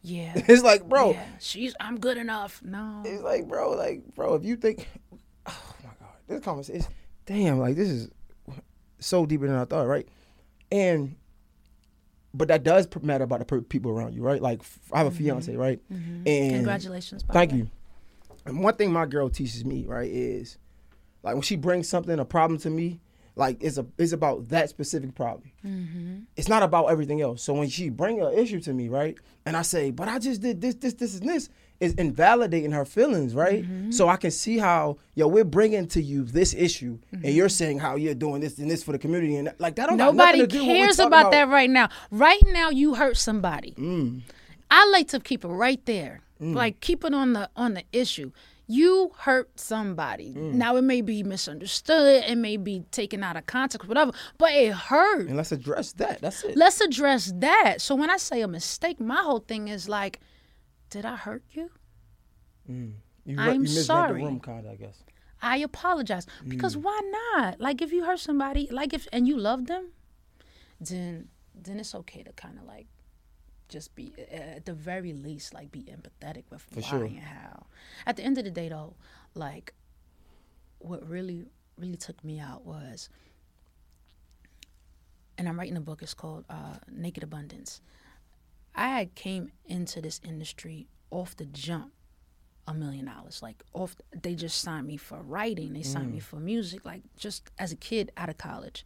yeah, 0.03 0.33
It's 0.49 0.63
like, 0.63 0.89
bro, 0.89 1.13
yeah, 1.13 1.27
she's 1.41 1.75
I'm 1.81 1.99
good 1.99 2.17
enough. 2.17 2.61
No, 2.65 3.03
it's 3.05 3.23
like, 3.23 3.49
bro, 3.49 3.71
like, 3.73 4.03
bro, 4.15 4.35
if 4.35 4.45
you 4.45 4.57
think, 4.57 4.89
oh 5.47 5.75
my 5.85 5.91
god, 6.01 6.15
this 6.27 6.41
conversation 6.43 6.81
is, 6.81 6.89
damn, 7.27 7.59
like 7.59 7.77
this 7.77 7.89
is 7.89 8.09
so 9.01 9.27
deeper 9.27 9.47
than 9.47 9.57
I 9.57 9.65
thought, 9.65 9.87
right? 9.87 10.07
And, 10.71 11.17
but 12.35 12.49
that 12.49 12.63
does 12.63 12.87
matter 13.03 13.25
about 13.25 13.47
the 13.47 13.63
people 13.63 13.91
around 13.91 14.15
you, 14.15 14.23
right? 14.23 14.41
Like, 14.43 14.61
I 14.93 14.99
have 14.99 15.07
a 15.07 15.11
fiance, 15.11 15.55
right? 15.57 15.81
And 15.89 16.51
congratulations. 16.53 17.25
Thank 17.33 17.53
you. 17.53 17.71
And 18.49 18.63
one 18.63 18.75
thing 18.75 18.93
my 18.93 19.07
girl 19.07 19.29
teaches 19.29 19.65
me, 19.65 19.85
right, 19.87 20.11
is 20.11 20.59
like 21.23 21.35
when 21.35 21.43
she 21.43 21.57
brings 21.57 21.89
something, 21.89 22.19
a 22.19 22.25
problem 22.25 22.59
to 22.61 22.71
me, 22.71 23.01
like 23.37 23.59
it's 23.61 23.79
a 23.79 23.87
it's 23.99 24.13
about 24.13 24.49
that 24.49 24.69
specific 24.69 25.15
problem. 25.15 25.53
Mm-hmm. 25.65 26.19
It's 26.37 26.49
not 26.49 26.63
about 26.63 26.87
everything 26.87 27.21
else. 27.21 27.43
So 27.43 27.55
when 27.55 27.69
she 27.69 27.89
bring 27.89 28.21
an 28.21 28.33
issue 28.33 28.61
to 28.61 28.73
me, 28.73 28.89
right, 28.89 29.17
and 29.47 29.57
I 29.57 29.63
say, 29.63 29.91
but 29.91 30.09
I 30.09 30.19
just 30.19 30.41
did 30.41 30.61
this, 30.61 30.75
this, 30.75 30.95
this, 30.95 31.21
and 31.21 31.29
this, 31.29 31.49
is 31.79 31.95
invalidating 31.95 32.73
her 32.73 32.85
feelings, 32.85 33.35
right? 33.35 33.63
Mm-hmm. 33.63 33.93
So 33.93 34.09
I 34.09 34.17
can 34.17 34.33
see 34.33 34.59
how 34.59 34.99
yo 35.15 35.29
we're 35.29 35.45
bringing 35.45 35.87
to 35.89 36.03
you 36.03 36.25
this 36.25 36.53
issue, 36.55 36.99
and 37.13 37.25
you're 37.27 37.47
mm-hmm. 37.47 37.53
saying 37.53 37.79
how 37.79 37.95
you're 37.97 38.15
doing 38.15 38.41
this 38.41 38.59
and 38.59 38.71
this 38.71 38.83
for 38.83 38.93
the 38.93 38.99
community, 38.99 39.37
and 39.37 39.55
like 39.59 39.77
that 39.77 39.89
don't 39.89 39.99
Nobody 39.99 40.17
nothing 40.17 40.41
to 40.41 40.47
do 40.47 40.59
with 40.59 40.67
what 40.67 40.73
we're 40.73 40.85
cares 40.85 40.97
talking 40.97 41.07
about, 41.09 41.31
that 41.33 41.49
right 41.49 41.71
now. 41.71 41.89
Right 42.11 42.43
now, 42.47 42.71
you 42.71 42.95
hurt 42.95 43.17
somebody. 43.17 43.73
Mm. 43.73 44.23
I 44.71 44.91
like 44.91 45.09
to 45.09 45.21
keep 45.21 45.45
it 45.45 45.49
right 45.49 45.85
there, 45.87 46.23
like 46.41 46.81
keep 46.81 47.05
it 47.05 47.15
on 47.15 47.33
the 47.33 47.51
on 47.57 47.75
the 47.75 47.85
issue. 47.93 48.33
You 48.71 49.13
hurt 49.21 49.59
somebody. 49.59 50.35
Mm. 50.35 50.53
Now 50.55 50.77
it 50.77 50.83
may 50.83 51.01
be 51.01 51.23
misunderstood, 51.23 52.23
it 52.29 52.37
may 52.37 52.59
be 52.59 52.85
taken 52.91 53.23
out 53.25 53.37
of 53.37 53.47
context, 53.47 53.89
whatever, 53.89 54.13
but 54.37 54.53
it 54.53 54.73
hurt. 54.75 55.27
And 55.27 55.37
let's 55.39 55.53
address 55.53 55.93
that. 55.95 56.21
That's 56.21 56.45
it. 56.45 56.55
Let's 56.57 56.81
address 56.83 57.33
that. 57.37 57.81
So 57.81 57.95
when 57.95 58.11
I 58.11 58.19
say 58.19 58.43
a 58.43 58.49
mistake, 58.49 59.01
my 59.01 59.23
whole 59.23 59.39
thing 59.41 59.69
is 59.69 59.89
like, 59.89 60.21
did 60.91 61.07
I 61.07 61.17
hurt 61.17 61.45
you? 61.53 61.71
You, 62.69 63.37
I'm 63.39 63.63
you 63.63 63.67
sorry. 63.69 64.21
the 64.21 64.27
room, 64.27 64.41
I 64.47 64.75
guess. 64.75 65.03
I 65.41 65.59
apologize 65.59 66.27
because 66.47 66.77
Mm. 66.77 66.83
why 66.83 67.01
not? 67.37 67.61
Like 67.61 67.81
if 67.81 67.93
you 67.93 68.05
hurt 68.05 68.21
somebody, 68.21 68.69
like 68.71 68.93
if 68.93 69.07
and 69.13 69.27
you 69.27 69.37
love 69.39 69.67
them, 69.67 69.93
then 70.81 71.29
then 71.55 71.81
it's 71.81 71.95
okay 71.95 72.23
to 72.23 72.33
kind 72.33 72.59
of 72.59 72.65
like 72.65 72.87
just 73.69 73.95
be 73.95 74.13
at 74.31 74.65
the 74.65 74.73
very 74.73 75.13
least 75.13 75.55
like 75.55 75.71
be 75.71 75.83
empathetic 75.83 76.45
with 76.51 76.65
why 76.73 76.83
sure. 76.83 77.05
and 77.05 77.19
how. 77.21 77.67
At 78.07 78.17
the 78.17 78.25
end 78.25 78.39
of 78.39 78.45
the 78.45 78.51
day, 78.51 78.69
though, 78.69 78.95
like 79.35 79.75
what 80.79 81.09
really 81.09 81.47
really 81.77 81.97
took 81.97 82.23
me 82.25 82.41
out 82.41 82.65
was, 82.65 83.09
and 85.37 85.49
I'm 85.49 85.59
writing 85.59 85.77
a 85.77 85.81
book. 85.81 86.03
It's 86.03 86.15
called 86.15 86.45
uh, 86.49 86.77
Naked 86.91 87.23
Abundance. 87.23 87.81
I 88.75 88.89
had 88.89 89.15
came 89.15 89.51
into 89.67 90.01
this 90.01 90.21
industry 90.25 90.87
off 91.11 91.37
the 91.37 91.47
jump 91.47 91.93
a 92.69 92.75
million 92.75 93.07
dollars. 93.07 93.41
Like 93.43 93.63
off, 93.73 93.97
they 94.23 94.35
just 94.35 94.61
signed 94.61 94.87
me 94.87 94.97
for 94.97 95.21
writing. 95.23 95.73
They 95.73 95.83
signed 95.83 96.13
me 96.13 96.21
for 96.21 96.37
music. 96.37 96.85
Like 96.85 97.03
just 97.17 97.51
as 97.59 97.73
a 97.73 97.77
kid 97.77 98.13
out 98.17 98.29
of 98.29 98.39
college, 98.39 98.85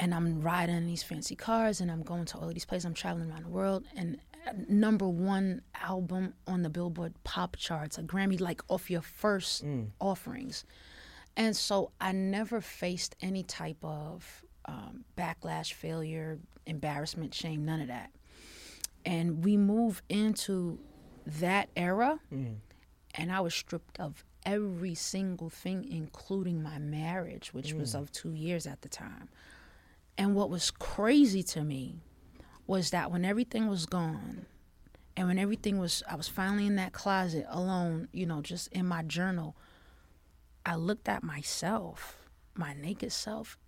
and 0.00 0.14
I'm 0.14 0.40
riding 0.40 0.76
in 0.76 0.86
these 0.86 1.02
fancy 1.02 1.36
cars, 1.36 1.80
and 1.80 1.90
I'm 1.90 2.02
going 2.02 2.24
to 2.26 2.38
all 2.38 2.48
of 2.48 2.54
these 2.54 2.64
places. 2.64 2.84
I'm 2.84 2.94
traveling 2.94 3.30
around 3.30 3.44
the 3.44 3.50
world, 3.50 3.84
and 3.96 4.18
uh, 4.46 4.52
number 4.68 5.08
one 5.08 5.62
album 5.80 6.34
on 6.46 6.62
the 6.62 6.70
Billboard 6.70 7.14
pop 7.24 7.56
charts, 7.56 7.96
a 7.98 8.02
Grammy, 8.02 8.40
like 8.40 8.60
off 8.68 8.90
your 8.90 9.02
first 9.02 9.62
offerings. 10.00 10.64
And 11.36 11.56
so 11.56 11.90
I 12.00 12.12
never 12.12 12.60
faced 12.60 13.16
any 13.20 13.42
type 13.42 13.78
of 13.82 14.44
um, 14.66 15.04
backlash, 15.16 15.72
failure, 15.72 16.38
embarrassment, 16.66 17.34
shame, 17.34 17.64
none 17.64 17.80
of 17.80 17.88
that. 17.88 18.10
And 19.04 19.44
we 19.44 19.56
move 19.56 20.02
into 20.08 20.78
that 21.26 21.68
era, 21.76 22.20
and 23.16 23.32
I 23.32 23.40
was 23.40 23.54
stripped 23.54 23.98
of 24.00 24.24
every 24.46 24.94
single 24.94 25.50
thing, 25.50 25.86
including 25.90 26.62
my 26.62 26.78
marriage, 26.78 27.52
which 27.54 27.72
was 27.74 27.94
of 27.94 28.12
two 28.12 28.32
years 28.32 28.66
at 28.66 28.82
the 28.82 28.88
time. 28.88 29.28
And 30.16 30.34
what 30.34 30.50
was 30.50 30.70
crazy 30.70 31.42
to 31.44 31.62
me 31.62 32.00
was 32.66 32.90
that 32.90 33.10
when 33.10 33.24
everything 33.24 33.68
was 33.68 33.86
gone, 33.86 34.46
and 35.16 35.28
when 35.28 35.38
everything 35.38 35.78
was, 35.78 36.02
I 36.10 36.16
was 36.16 36.28
finally 36.28 36.66
in 36.66 36.76
that 36.76 36.92
closet 36.92 37.46
alone, 37.48 38.08
you 38.12 38.26
know, 38.26 38.40
just 38.40 38.68
in 38.68 38.86
my 38.86 39.02
journal. 39.02 39.56
I 40.66 40.76
looked 40.76 41.08
at 41.08 41.22
myself, 41.22 42.16
my 42.54 42.74
naked 42.74 43.12
self, 43.12 43.58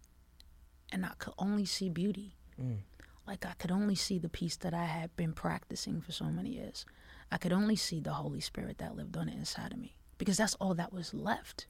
and 0.90 1.04
I 1.04 1.12
could 1.18 1.34
only 1.38 1.64
see 1.64 1.88
beauty. 1.88 2.36
Mm. 2.60 2.78
Like 3.26 3.44
I 3.44 3.52
could 3.58 3.70
only 3.70 3.94
see 3.94 4.18
the 4.18 4.28
peace 4.28 4.56
that 4.56 4.72
I 4.72 4.84
had 4.84 5.14
been 5.16 5.32
practicing 5.32 6.00
for 6.00 6.12
so 6.12 6.26
many 6.26 6.50
years. 6.50 6.84
I 7.30 7.38
could 7.38 7.52
only 7.52 7.76
see 7.76 8.00
the 8.00 8.12
Holy 8.12 8.40
Spirit 8.40 8.78
that 8.78 8.96
lived 8.96 9.16
on 9.16 9.26
the 9.26 9.32
inside 9.32 9.72
of 9.72 9.78
me 9.78 9.96
because 10.16 10.36
that's 10.36 10.54
all 10.54 10.74
that 10.74 10.92
was 10.92 11.12
left. 11.12 11.66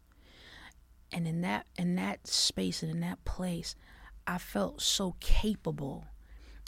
And 1.12 1.26
in 1.26 1.40
that 1.42 1.66
in 1.78 1.96
that 1.96 2.26
space 2.26 2.82
and 2.82 2.90
in 2.90 3.00
that 3.00 3.24
place, 3.24 3.74
I 4.26 4.38
felt 4.38 4.82
so 4.82 5.16
capable 5.20 6.06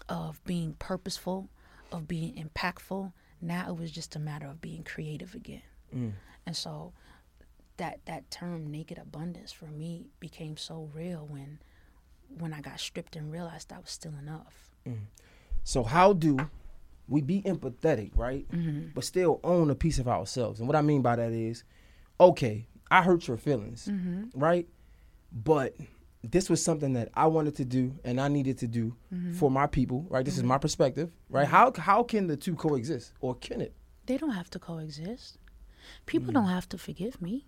of 0.09 0.43
being 0.45 0.75
purposeful, 0.79 1.51
of 1.93 2.07
being 2.07 2.35
impactful. 2.35 3.13
Now 3.41 3.69
it 3.69 3.77
was 3.77 3.91
just 3.91 4.17
a 4.17 4.19
matter 4.19 4.47
of 4.47 4.61
being 4.61 4.85
creative 4.85 5.35
again. 5.35 5.63
Mm. 5.95 6.13
And 6.47 6.57
so 6.57 6.93
that 7.77 8.01
that 8.07 8.31
term 8.31 8.71
naked 8.71 8.99
abundance 8.99 9.53
for 9.53 9.67
me 9.67 10.09
became 10.21 10.57
so 10.57 10.91
real 10.93 11.27
when 11.29 11.59
when 12.39 12.53
I 12.53 12.61
got 12.61 12.79
stripped 12.79 13.17
and 13.17 13.33
realized 13.33 13.73
I 13.73 13.79
was 13.79 13.91
still 13.91 14.15
enough. 14.21 14.71
Mm. 14.87 15.07
So 15.65 15.83
how 15.83 16.13
do 16.13 16.39
we 17.09 17.23
be 17.23 17.43
empathetic, 17.43 18.11
right? 18.15 18.51
Mm-hmm. 18.51 18.89
But 18.95 19.05
still 19.05 19.41
own 19.43 19.71
a 19.71 19.75
piece 19.75 19.99
of 19.99 20.09
ourselves. 20.09 20.61
And 20.61 20.69
what 20.69 20.77
I 20.77 20.83
mean 20.83 21.01
by 21.01 21.17
that 21.17 21.33
is, 21.33 21.65
okay, 22.21 22.67
I 22.91 23.03
hurt 23.03 23.27
your 23.27 23.39
feelings, 23.39 23.89
mm-hmm. 23.91 24.39
right? 24.39 24.69
But 25.33 25.75
this 26.31 26.51
was 26.51 26.63
something 26.63 26.93
that 26.95 27.09
I 27.15 27.27
wanted 27.27 27.55
to 27.57 27.65
do 27.65 27.95
and 28.05 28.21
I 28.21 28.29
needed 28.29 28.59
to 28.59 28.67
do 28.67 28.95
for 29.35 29.51
my 29.51 29.67
people, 29.67 30.07
right? 30.11 30.25
This 30.25 30.37
is 30.37 30.45
my 30.45 30.59
perspective, 30.59 31.11
right? 31.31 31.47
How 31.47 31.73
how 31.77 32.03
can 32.03 32.27
the 32.27 32.37
two 32.37 32.55
coexist, 32.55 33.13
or 33.21 33.35
can 33.35 33.61
it? 33.61 33.73
They 34.07 34.17
don't 34.17 34.31
have 34.31 34.51
to 34.51 34.59
coexist. 34.59 35.39
People 36.07 36.31
Mm. 36.31 36.35
don't 36.35 36.49
have 36.49 36.69
to 36.71 36.79
forgive 36.79 37.21
me. 37.23 37.47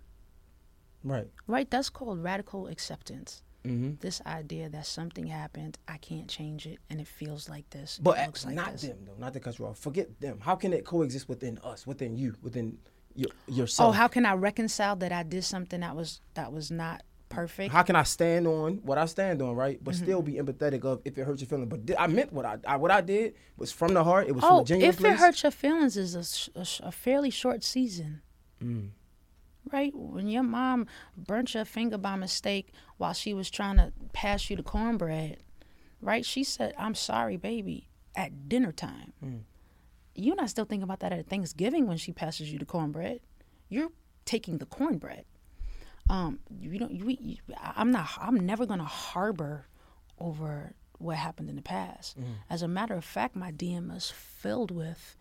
Right. 1.02 1.28
Right? 1.46 1.70
That's 1.70 1.90
called 1.90 2.22
radical 2.22 2.66
acceptance. 2.68 3.42
Mm-hmm. 3.64 3.96
This 4.00 4.22
idea 4.24 4.70
that 4.70 4.86
something 4.86 5.26
happened, 5.26 5.76
I 5.86 5.98
can't 5.98 6.28
change 6.28 6.66
it, 6.66 6.78
and 6.88 6.98
it 7.00 7.06
feels 7.06 7.48
like 7.48 7.68
this. 7.70 7.98
But 8.02 8.16
looks 8.26 8.46
like 8.46 8.54
not 8.54 8.72
this. 8.72 8.82
them 8.82 8.98
though, 9.06 9.16
not 9.18 9.34
to 9.34 9.40
cut 9.40 9.58
you 9.58 9.66
off. 9.66 9.78
Forget 9.78 10.18
them. 10.20 10.38
How 10.40 10.56
can 10.56 10.72
it 10.72 10.84
coexist 10.86 11.28
within 11.28 11.58
us, 11.62 11.86
within 11.86 12.16
you, 12.16 12.36
within 12.42 12.78
your 13.14 13.30
yourself? 13.46 13.88
Oh, 13.90 13.92
how 13.92 14.08
can 14.08 14.24
I 14.24 14.32
reconcile 14.34 14.96
that 14.96 15.12
I 15.12 15.22
did 15.24 15.44
something 15.44 15.80
that 15.80 15.94
was 15.94 16.22
that 16.34 16.52
was 16.52 16.70
not 16.70 17.02
perfect? 17.30 17.72
How 17.72 17.82
can 17.82 17.96
I 17.96 18.02
stand 18.02 18.46
on 18.46 18.80
what 18.82 18.98
I 18.98 19.06
stand 19.06 19.40
on, 19.40 19.54
right? 19.56 19.76
Mm-hmm. 19.76 19.84
But 19.84 19.94
still 19.94 20.20
be 20.20 20.34
empathetic 20.34 20.84
of 20.84 21.00
if 21.06 21.16
it 21.16 21.24
hurts 21.24 21.40
your 21.40 21.48
feelings. 21.48 21.68
But 21.70 21.98
I 21.98 22.06
meant 22.06 22.32
what 22.34 22.44
I, 22.44 22.58
I 22.66 22.76
what 22.76 22.90
I 22.90 23.00
did 23.00 23.34
was 23.56 23.72
from 23.72 23.94
the 23.94 24.04
heart. 24.04 24.28
It 24.28 24.32
was 24.32 24.44
from 24.44 24.52
oh, 24.52 24.60
a 24.60 24.64
genuine 24.64 24.90
if 24.90 24.98
place. 24.98 25.14
it 25.14 25.18
hurts 25.18 25.42
your 25.42 25.52
feelings, 25.52 25.96
is 25.96 26.14
a, 26.14 26.24
sh- 26.24 26.50
a, 26.54 26.64
sh- 26.66 26.80
a 26.84 26.92
fairly 26.92 27.30
short 27.30 27.64
season. 27.64 28.20
Mm. 28.62 28.90
Right 29.72 29.94
when 29.94 30.26
your 30.28 30.42
mom 30.42 30.86
burnt 31.16 31.54
your 31.54 31.64
finger 31.64 31.96
by 31.96 32.16
mistake 32.16 32.72
while 32.98 33.12
she 33.14 33.32
was 33.32 33.50
trying 33.50 33.76
to 33.76 33.92
pass 34.12 34.50
you 34.50 34.56
the 34.56 34.62
cornbread, 34.62 35.38
right? 36.02 36.26
She 36.26 36.44
said, 36.44 36.74
"I'm 36.76 36.94
sorry, 36.94 37.38
baby," 37.38 37.88
at 38.14 38.48
dinner 38.48 38.72
time. 38.72 39.12
Mm. 39.24 39.40
You're 40.14 40.36
not 40.36 40.50
still 40.50 40.64
thinking 40.64 40.82
about 40.82 41.00
that 41.00 41.12
at 41.12 41.28
Thanksgiving 41.28 41.86
when 41.86 41.96
she 41.96 42.12
passes 42.12 42.52
you 42.52 42.58
the 42.58 42.66
cornbread. 42.66 43.20
You're 43.68 43.92
taking 44.24 44.58
the 44.58 44.66
cornbread. 44.66 45.24
Um, 46.10 46.40
you 46.60 46.76
don't. 46.76 47.00
I'm 47.76 47.92
not. 47.92 48.08
I'm 48.20 48.34
never 48.34 48.66
gonna 48.66 48.84
harbor 48.84 49.68
over 50.18 50.74
what 50.98 51.16
happened 51.16 51.48
in 51.48 51.54
the 51.54 51.62
past. 51.62 52.18
Mm. 52.18 52.24
As 52.50 52.62
a 52.62 52.68
matter 52.68 52.94
of 52.94 53.04
fact, 53.04 53.36
my 53.36 53.52
DM 53.52 53.96
is 53.96 54.10
filled 54.10 54.72
with, 54.72 55.16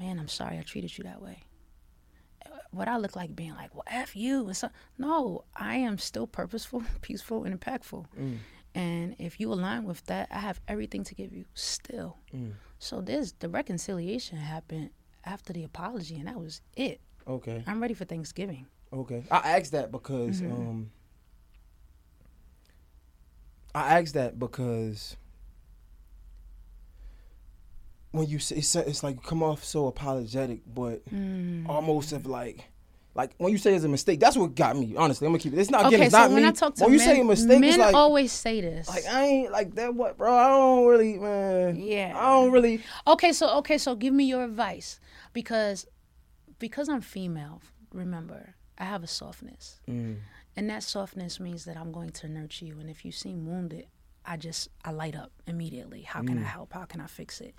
"Man, 0.00 0.18
I'm 0.18 0.26
sorry 0.26 0.58
I 0.58 0.62
treated 0.62 0.98
you 0.98 1.04
that 1.04 1.22
way." 1.22 1.44
What 2.72 2.88
I 2.88 2.96
look 2.96 3.14
like 3.14 3.36
being 3.36 3.54
like, 3.54 3.72
"Well, 3.72 3.84
f 3.86 4.16
you," 4.16 4.48
and 4.48 4.56
so 4.56 4.70
no, 4.98 5.44
I 5.54 5.76
am 5.76 5.96
still 5.96 6.26
purposeful, 6.26 6.82
peaceful, 7.02 7.44
and 7.44 7.58
impactful. 7.58 8.06
Mm. 8.18 8.38
And 8.74 9.16
if 9.18 9.38
you 9.38 9.52
align 9.52 9.84
with 9.84 10.04
that, 10.06 10.26
I 10.32 10.40
have 10.40 10.60
everything 10.66 11.04
to 11.04 11.14
give 11.14 11.32
you 11.32 11.44
still. 11.54 12.18
Mm. 12.34 12.54
So 12.80 13.00
there's 13.00 13.32
the 13.34 13.48
reconciliation 13.48 14.38
happened 14.38 14.90
after 15.24 15.52
the 15.52 15.62
apology, 15.62 16.16
and 16.16 16.26
that 16.26 16.38
was 16.40 16.62
it. 16.76 17.00
Okay. 17.28 17.62
I'm 17.66 17.80
ready 17.80 17.94
for 17.94 18.04
Thanksgiving. 18.04 18.66
Okay. 18.92 19.24
I 19.30 19.58
asked 19.58 19.72
that 19.72 19.90
because 19.92 20.40
Mm-hmm. 20.40 20.52
um 20.52 20.90
I 23.74 23.98
asked 24.00 24.14
that 24.14 24.38
because 24.38 25.16
when 28.12 28.26
you 28.26 28.38
say 28.38 28.56
it's, 28.56 28.74
it's 28.74 29.02
like 29.02 29.16
you 29.16 29.20
come 29.20 29.42
off 29.42 29.62
so 29.64 29.86
apologetic, 29.86 30.60
but 30.66 31.02
Mm. 31.12 31.68
almost 31.68 32.12
of 32.12 32.26
like 32.26 32.70
like 33.14 33.32
when 33.38 33.50
you 33.50 33.58
say 33.58 33.74
it's 33.74 33.84
a 33.84 33.88
mistake, 33.88 34.20
that's 34.20 34.36
what 34.36 34.54
got 34.54 34.76
me. 34.76 34.94
Honestly, 34.96 35.26
I'm 35.26 35.32
gonna 35.32 35.42
keep 35.42 35.52
it. 35.54 35.58
It's 35.58 35.70
not 35.70 35.86
again. 35.86 35.94
okay, 36.00 36.06
It's 36.06 36.14
so 36.14 36.20
not 36.20 36.30
when 36.30 36.42
me. 36.42 36.48
I 36.48 36.52
talk 36.52 36.74
to 36.76 36.84
when 36.84 36.92
you 36.92 36.98
men, 36.98 37.06
say 37.06 37.20
a 37.20 37.24
mistake, 37.24 37.60
men 37.60 37.78
like 37.80 37.94
always 37.94 38.30
say 38.32 38.60
this. 38.60 38.88
like 38.88 39.04
I 39.06 39.24
ain't 39.24 39.52
like 39.52 39.74
that. 39.74 39.94
What, 39.94 40.16
bro? 40.18 40.34
I 40.34 40.48
don't 40.48 40.86
really, 40.86 41.18
man. 41.18 41.76
Yeah. 41.76 42.12
I 42.14 42.22
don't 42.34 42.52
really. 42.52 42.82
okay, 43.06 43.32
so 43.32 43.56
okay, 43.58 43.78
so 43.78 43.94
give 43.94 44.12
me 44.14 44.24
your 44.24 44.44
advice 44.44 45.00
because 45.32 45.86
because 46.58 46.88
I'm 46.88 47.00
female. 47.00 47.60
Remember, 47.92 48.54
I 48.78 48.84
have 48.84 49.02
a 49.02 49.06
softness, 49.06 49.80
Mm. 49.88 50.18
and 50.56 50.70
that 50.70 50.82
softness 50.82 51.40
means 51.40 51.64
that 51.64 51.76
I'm 51.76 51.92
going 51.92 52.10
to 52.10 52.28
nurture 52.28 52.64
you. 52.66 52.78
And 52.80 52.90
if 52.90 53.04
you 53.04 53.12
seem 53.12 53.46
wounded, 53.46 53.86
I 54.24 54.36
just 54.36 54.68
I 54.84 54.90
light 54.90 55.14
up 55.16 55.32
immediately. 55.46 56.02
How 56.02 56.22
can 56.22 56.38
I 56.38 56.42
help? 56.42 56.72
How 56.72 56.84
can 56.84 57.00
I 57.00 57.06
fix 57.06 57.40
it? 57.40 57.54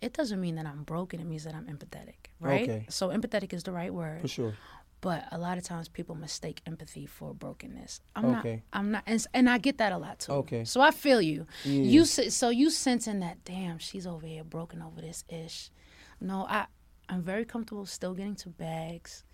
It 0.00 0.12
doesn't 0.12 0.40
mean 0.40 0.54
that 0.56 0.66
I'm 0.66 0.84
broken. 0.84 1.20
It 1.20 1.24
means 1.26 1.44
that 1.44 1.54
I'm 1.54 1.66
empathetic, 1.66 2.30
right? 2.40 2.68
Okay. 2.68 2.86
So 2.88 3.08
empathetic 3.08 3.52
is 3.52 3.62
the 3.64 3.72
right 3.72 3.92
word. 3.92 4.20
For 4.22 4.28
sure. 4.28 4.54
But 5.00 5.26
a 5.30 5.38
lot 5.38 5.58
of 5.58 5.64
times 5.64 5.88
people 5.88 6.14
mistake 6.16 6.60
empathy 6.66 7.06
for 7.06 7.32
brokenness. 7.34 8.00
I'm 8.16 8.24
Okay. 8.36 8.54
not. 8.72 8.78
I'm 8.80 8.90
not, 8.90 9.02
and, 9.06 9.24
and 9.34 9.48
I 9.50 9.58
get 9.58 9.78
that 9.78 9.92
a 9.92 9.98
lot 9.98 10.18
too. 10.20 10.32
Okay. 10.32 10.64
So 10.64 10.80
I 10.80 10.90
feel 10.90 11.20
you. 11.22 11.46
Yeah. 11.64 11.82
You 11.82 12.04
so 12.04 12.48
you 12.48 12.70
sensing 12.70 13.20
that? 13.20 13.44
Damn, 13.44 13.78
she's 13.78 14.06
over 14.08 14.26
here 14.26 14.42
broken 14.44 14.82
over 14.82 15.00
this 15.00 15.24
ish. 15.28 15.70
No, 16.20 16.46
I 16.48 16.66
I'm 17.08 17.22
very 17.22 17.44
comfortable 17.44 17.86
still 17.86 18.14
getting 18.14 18.34
to 18.36 18.48
bags. 18.48 19.24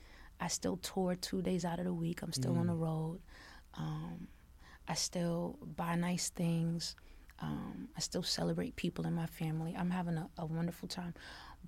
I 0.41 0.49
still 0.49 0.77
tour 0.79 1.15
two 1.15 1.43
days 1.43 1.65
out 1.65 1.79
of 1.79 1.85
the 1.85 1.95
week. 1.95 2.23
I'm 2.23 2.33
still 2.33 2.59
on 2.59 2.67
the 2.67 2.75
road. 2.75 3.21
Um, 3.77 4.29
I 4.89 4.95
still 4.95 5.59
buy 5.77 5.95
nice 5.97 6.29
things. 6.31 6.97
Um, 7.41 7.89
I 7.97 8.01
still 8.01 8.23
celebrate 8.23 8.77
people 8.77 9.07
in 9.07 9.15
my 9.15 9.27
family. 9.27 9.75
I'm 9.77 9.91
having 9.91 10.17
a, 10.17 10.29
a 10.39 10.47
wonderful 10.47 10.89
time, 10.89 11.15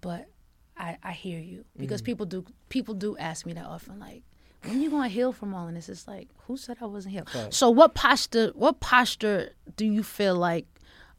but 0.01 0.29
I, 0.77 0.99
I 1.03 1.13
hear 1.13 1.41
you 1.41 1.65
because 1.77 2.03
people 2.03 2.27
do 2.27 2.45
people 2.69 2.95
do 2.95 3.17
ask 3.19 3.47
me 3.47 3.53
that 3.55 3.65
often, 3.65 3.99
like, 3.99 4.23
when 4.65 4.81
you 4.81 4.91
gonna 4.91 5.09
heal 5.09 5.33
from 5.33 5.55
all 5.55 5.69
of 5.69 5.75
this? 5.75 5.89
It's 5.89 6.07
like, 6.07 6.29
who 6.47 6.57
said 6.57 6.79
I 6.81 6.87
wasn't 6.87 7.15
healed? 7.15 7.31
Right. 7.35 7.53
So 7.53 7.71
what 7.71 7.95
posture 7.95 8.53
what 8.55 8.81
posture 8.81 9.51
do 9.77 9.87
you 9.87 10.03
feel 10.03 10.35
like 10.37 10.67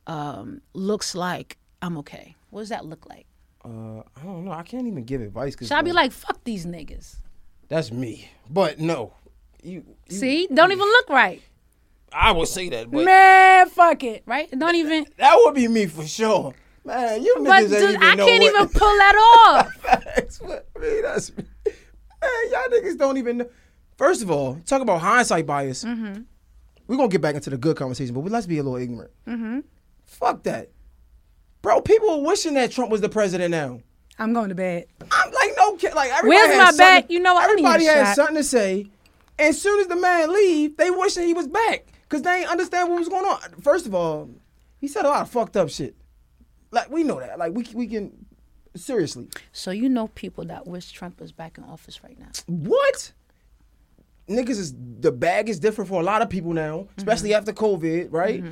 um, 0.06 0.62
looks 0.74 1.16
like 1.16 1.58
I'm 1.82 1.98
okay? 2.00 2.36
What 2.50 2.62
does 2.62 2.70
that 2.70 2.86
look 2.86 3.06
like? 3.08 3.26
Uh, 3.66 4.00
I 4.16 4.24
don't 4.24 4.46
know. 4.46 4.52
I 4.52 4.64
can't 4.64 4.88
even 4.88 5.04
give 5.04 5.22
advice 5.22 5.56
because 5.56 5.68
Should 5.68 5.78
I 5.78 5.82
be 5.82 5.92
like, 5.92 6.12
fuck 6.12 6.44
these 6.44 6.66
niggas? 6.66 7.18
That's 7.70 7.92
me. 7.92 8.30
But 8.50 8.80
no, 8.80 9.14
you. 9.64 9.84
you 10.10 10.16
See, 10.18 10.48
don't 10.54 10.72
even 10.72 10.86
look 10.88 11.10
right. 11.10 11.42
I 12.12 12.32
would 12.32 12.48
say 12.48 12.70
that, 12.70 12.90
but 12.90 13.04
Man, 13.04 13.68
fuck 13.70 14.04
it, 14.04 14.24
right? 14.26 14.50
Don't 14.58 14.76
even. 14.76 15.06
that 15.18 15.36
would 15.44 15.54
be 15.56 15.68
me 15.68 15.86
for 15.88 16.06
sure. 16.06 16.54
Man, 16.86 17.22
you 17.22 17.36
But 17.40 17.44
niggas 17.44 17.60
ain't 17.64 17.70
dude, 17.70 17.90
even 17.90 18.04
I 18.04 18.16
can't 18.16 18.20
what- 18.20 18.42
even 18.56 18.70
pull 18.74 18.98
that 18.98 19.16
off. 19.48 19.74
Facts, 19.82 20.40
but, 20.40 20.68
I 20.78 21.02
that's 21.04 21.32
man, 21.36 21.46
y'all 22.52 22.70
niggas 22.72 22.98
don't 22.98 23.18
even 23.18 23.38
know. 23.40 23.50
First 23.98 24.22
of 24.22 24.32
all, 24.32 24.56
talk 24.66 24.82
about 24.82 25.02
hindsight 25.02 25.46
bias. 25.46 25.84
Mm-hmm. 25.84 26.22
We're 26.88 26.96
gonna 26.96 27.10
get 27.10 27.20
back 27.22 27.36
into 27.36 27.50
the 27.50 27.58
good 27.58 27.76
conversation, 27.76 28.14
but 28.16 28.22
we, 28.22 28.30
let's 28.30 28.48
be 28.48 28.58
a 28.60 28.64
little 28.64 28.78
ignorant. 28.80 29.12
Mm-hmm. 29.28 29.60
Fuck 30.06 30.44
that, 30.44 30.70
bro. 31.62 31.82
People 31.82 32.10
are 32.12 32.22
wishing 32.22 32.54
that 32.54 32.72
Trump 32.72 32.90
was 32.90 33.02
the 33.02 33.10
president 33.10 33.52
now. 33.52 33.82
I'm 34.18 34.32
going 34.34 34.50
to 34.50 34.56
bed. 34.56 34.86
I'm 35.12 35.32
kid. 35.78 35.94
Like, 35.94 36.12
everybody 36.12 36.30
Where's 36.30 36.54
has 36.56 36.78
my 36.78 36.84
back? 36.84 37.10
You 37.10 37.20
know 37.20 37.34
what? 37.36 37.44
I 37.44 37.54
need 37.54 37.66
Everybody 37.66 37.86
has 37.86 38.08
shot. 38.10 38.16
something 38.16 38.36
to 38.38 38.44
say. 38.44 38.88
As 39.40 39.62
soon 39.62 39.80
as 39.82 39.88
the 39.88 39.96
man 39.96 40.34
leave, 40.34 40.78
they 40.78 40.90
wishing 40.90 41.28
he 41.28 41.34
was 41.34 41.48
back 41.48 41.86
because 42.04 42.24
they 42.24 42.40
ain't 42.42 42.50
understand 42.50 42.90
what 42.90 43.00
was 43.00 43.10
going 43.10 43.26
on. 43.26 43.40
First 43.62 43.86
of 43.86 43.94
all, 43.94 44.30
he 44.80 44.88
said 44.88 45.06
a 45.06 45.10
lot 45.10 45.22
of 45.22 45.30
fucked 45.30 45.56
up 45.58 45.70
shit. 45.70 45.96
Like 46.72 46.90
we 46.90 47.04
know 47.04 47.20
that. 47.20 47.38
Like 47.40 47.54
we 47.54 47.66
we 47.74 47.88
can 47.88 48.26
seriously. 48.76 49.30
So 49.52 49.72
you 49.72 49.90
know 49.90 50.08
people 50.10 50.46
that 50.46 50.68
wish 50.68 50.92
Trump 50.92 51.20
was 51.22 51.32
back 51.32 51.58
in 51.58 51.63
office 51.63 52.04
right 52.04 52.18
now. 52.20 52.32
What? 52.48 53.13
Niggas 54.28 54.50
is 54.50 54.74
the 55.00 55.12
bag 55.12 55.48
is 55.50 55.60
different 55.60 55.88
for 55.88 56.02
a 56.02 56.04
lot 56.04 56.22
of 56.22 56.30
people 56.30 56.52
now, 56.54 56.88
especially 56.98 57.30
Mm-hmm. 57.30 57.38
after 57.38 57.54
COVID, 57.54 58.08
right? 58.12 58.44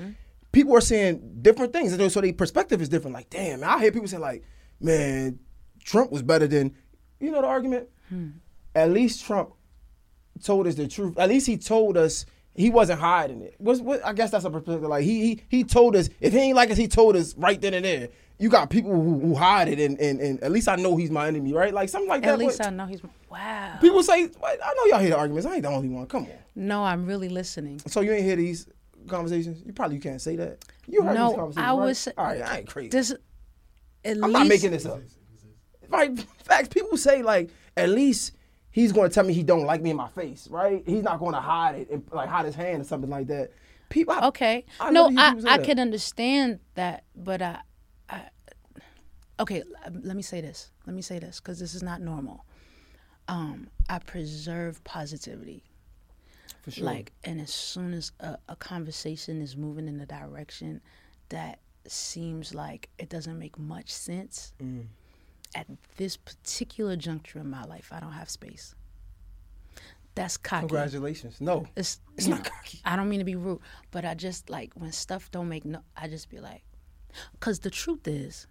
People 0.53 0.73
are 0.77 0.81
saying 0.81 1.39
different 1.41 1.73
things, 1.73 1.91
so 2.13 2.21
their 2.21 2.31
perspective 2.31 2.81
is 2.81 2.87
different. 2.87 3.13
Like, 3.13 3.29
damn, 3.29 3.61
I 3.63 3.79
hear 3.79 3.91
people 3.91 4.07
say 4.07 4.17
like, 4.17 4.43
man, 4.79 5.39
Trump 5.83 6.11
was 6.13 6.21
better 6.21 6.47
than, 6.47 6.73
you 7.19 7.31
know, 7.31 7.41
the 7.41 7.47
argument. 7.47 7.87
Hmm. 8.09 8.29
At 8.73 8.91
least 8.91 9.25
Trump 9.25 9.51
told 10.43 10.67
us 10.67 10.75
the 10.75 10.87
truth. 10.87 11.17
At 11.17 11.29
least 11.29 11.47
he 11.47 11.57
told 11.57 11.97
us 11.97 12.25
he 12.55 12.69
wasn't 12.69 12.99
hiding 12.99 13.41
it. 13.41 13.55
What's 13.57 13.79
what? 13.81 14.05
I 14.05 14.13
guess 14.13 14.31
that's 14.31 14.45
a 14.45 14.49
perspective. 14.49 14.83
Like 14.83 15.03
he 15.03 15.21
he 15.27 15.41
he 15.49 15.63
told 15.63 15.95
us 15.95 16.09
if 16.19 16.33
he 16.33 16.39
ain't 16.39 16.55
like 16.55 16.71
us, 16.71 16.77
he 16.77 16.87
told 16.87 17.15
us 17.15 17.35
right 17.37 17.59
then 17.59 17.73
and 17.73 17.85
there. 17.85 18.09
You 18.37 18.49
got 18.49 18.69
people 18.69 18.91
who, 18.91 19.17
who 19.19 19.33
hide 19.33 19.69
it, 19.69 19.79
and, 19.79 19.97
and 19.99 20.19
and 20.19 20.43
at 20.43 20.51
least 20.51 20.67
I 20.67 20.75
know 20.75 20.97
he's 20.97 21.09
my 21.09 21.27
enemy, 21.27 21.53
right? 21.53 21.73
Like 21.73 21.87
something 21.87 22.09
like 22.09 22.21
that. 22.23 22.33
At 22.33 22.39
least 22.39 22.59
What- 22.59 22.67
I 22.67 22.71
know 22.71 22.85
he's. 22.85 23.01
Wow. 23.29 23.77
People 23.81 24.03
say, 24.03 24.23
I 24.43 24.73
know 24.77 24.85
y'all 24.87 24.99
hear 24.99 25.09
the 25.11 25.17
arguments. 25.17 25.45
I 25.45 25.53
ain't 25.55 25.63
the 25.63 25.69
only 25.69 25.87
one. 25.89 26.05
Come 26.07 26.23
on. 26.23 26.31
No, 26.55 26.83
I'm 26.83 27.05
really 27.05 27.27
listening. 27.29 27.79
So 27.87 27.99
you 28.01 28.11
ain't 28.13 28.23
hear 28.25 28.35
these 28.37 28.67
conversations? 29.07 29.61
You 29.65 29.73
probably 29.73 29.99
can't 29.99 30.21
say 30.21 30.35
that. 30.37 30.63
You 30.87 31.01
heard 31.01 31.15
No, 31.15 31.27
these 31.29 31.35
conversations, 31.37 31.65
I 31.65 31.69
right? 31.69 31.73
was- 31.73 32.07
All 32.17 32.25
right, 32.25 32.41
I 32.41 32.57
ain't 32.59 32.67
crazy. 32.67 32.89
This. 32.89 33.11
At 33.11 34.17
I'm 34.17 34.21
least, 34.21 34.31
not 34.33 34.47
making 34.47 34.71
this 34.71 34.85
up. 34.85 35.01
Right? 35.89 36.19
Facts. 36.43 36.67
People 36.69 36.97
say 36.97 37.21
like, 37.21 37.49
at 37.77 37.89
least 37.89 38.33
he's 38.71 38.91
going 38.91 39.09
to 39.09 39.13
tell 39.13 39.23
me 39.25 39.33
he 39.33 39.43
don't 39.43 39.65
like 39.65 39.81
me 39.81 39.89
in 39.91 39.95
my 39.97 40.09
face, 40.09 40.47
right? 40.49 40.83
He's 40.85 41.03
not 41.03 41.19
going 41.19 41.33
to 41.33 41.39
hide 41.41 41.75
it 41.75 41.89
and 41.89 42.03
like 42.11 42.29
hide 42.29 42.45
his 42.45 42.55
hand 42.55 42.81
or 42.81 42.85
something 42.85 43.09
like 43.09 43.27
that. 43.27 43.51
People. 43.89 44.13
I, 44.15 44.27
Okay. 44.27 44.65
I 44.79 44.91
no, 44.91 45.11
I, 45.15 45.35
I 45.47 45.57
could 45.59 45.79
understand 45.79 46.59
that, 46.73 47.03
but 47.15 47.41
I, 47.41 47.59
I 48.09 48.21
okay. 49.39 49.63
Let 49.91 50.15
me 50.15 50.21
say 50.23 50.41
this. 50.41 50.71
Let 50.85 50.95
me 50.95 51.01
say 51.01 51.19
this 51.19 51.39
because 51.39 51.59
this 51.59 51.73
is 51.75 51.83
not 51.83 52.01
normal. 52.01 52.45
Um, 53.27 53.67
I 53.89 53.99
preserve 53.99 54.83
positivity. 54.83 55.63
for 56.61 56.71
sure. 56.71 56.85
Like, 56.85 57.11
and 57.23 57.39
as 57.41 57.51
soon 57.53 57.93
as 57.93 58.11
a, 58.19 58.37
a 58.49 58.55
conversation 58.55 59.41
is 59.41 59.55
moving 59.57 59.87
in 59.87 59.99
a 59.99 60.05
direction 60.05 60.81
that 61.29 61.59
seems 61.87 62.53
like 62.53 62.89
it 62.99 63.09
doesn't 63.09 63.37
make 63.39 63.57
much 63.57 63.89
sense, 63.91 64.53
Mm. 64.61 64.85
At 65.55 65.67
this 65.95 66.17
particular 66.17 66.95
juncture 66.95 67.39
in 67.39 67.49
my 67.49 67.63
life, 67.63 67.89
I 67.91 67.99
don't 67.99 68.11
have 68.11 68.29
space. 68.29 68.75
That's 70.13 70.37
cocky. 70.37 70.67
Congratulations. 70.67 71.41
No, 71.41 71.65
It's, 71.75 71.99
it's 72.17 72.27
not 72.27 72.43
know, 72.43 72.49
cocky. 72.49 72.79
I 72.85 72.95
don't 72.95 73.09
mean 73.09 73.19
to 73.19 73.25
be 73.25 73.35
rude, 73.35 73.59
but 73.91 74.05
I 74.05 74.13
just 74.13 74.49
like 74.49 74.71
when 74.75 74.91
stuff 74.91 75.31
don't 75.31 75.49
make 75.49 75.65
no. 75.65 75.79
I 75.97 76.07
just 76.07 76.29
be 76.29 76.39
like, 76.39 76.63
because 77.33 77.59
the 77.59 77.69
truth 77.69 78.07
is, 78.07 78.47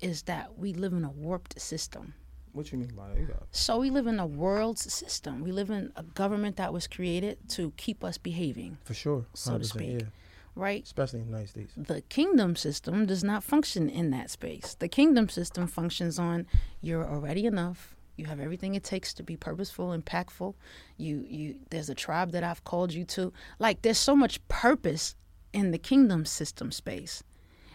is 0.00 0.22
that 0.22 0.56
we 0.58 0.72
live 0.72 0.92
in 0.92 1.04
a 1.04 1.10
warped 1.10 1.60
system. 1.60 2.14
What 2.52 2.72
you 2.72 2.78
mean 2.78 2.92
by 2.96 3.08
that? 3.08 3.42
So 3.50 3.78
we 3.78 3.90
live 3.90 4.06
in 4.06 4.18
a 4.18 4.26
world's 4.26 4.92
system. 4.92 5.42
We 5.42 5.52
live 5.52 5.70
in 5.70 5.92
a 5.96 6.02
government 6.02 6.56
that 6.56 6.72
was 6.72 6.86
created 6.86 7.36
to 7.50 7.72
keep 7.76 8.02
us 8.02 8.16
behaving, 8.16 8.78
for 8.84 8.94
sure. 8.94 9.26
So 9.34 9.58
to 9.58 9.64
speak. 9.64 10.00
Yeah. 10.00 10.06
Right? 10.58 10.82
Especially 10.82 11.20
in 11.20 11.26
the 11.26 11.30
United 11.30 11.48
States. 11.48 11.72
The 11.76 12.02
kingdom 12.02 12.56
system 12.56 13.06
does 13.06 13.22
not 13.22 13.44
function 13.44 13.88
in 13.88 14.10
that 14.10 14.30
space. 14.30 14.76
The 14.78 14.88
kingdom 14.88 15.28
system 15.28 15.66
functions 15.66 16.18
on 16.18 16.46
you're 16.82 17.06
already 17.06 17.46
enough. 17.46 17.94
You 18.16 18.26
have 18.26 18.40
everything 18.40 18.74
it 18.74 18.82
takes 18.82 19.14
to 19.14 19.22
be 19.22 19.36
purposeful, 19.36 19.96
impactful. 19.96 20.54
You 20.96 21.24
you 21.28 21.54
there's 21.70 21.88
a 21.88 21.94
tribe 21.94 22.32
that 22.32 22.42
I've 22.42 22.64
called 22.64 22.92
you 22.92 23.04
to. 23.04 23.32
Like 23.58 23.82
there's 23.82 23.98
so 23.98 24.16
much 24.16 24.46
purpose 24.48 25.14
in 25.52 25.70
the 25.70 25.78
kingdom 25.78 26.24
system 26.24 26.72
space. 26.72 27.22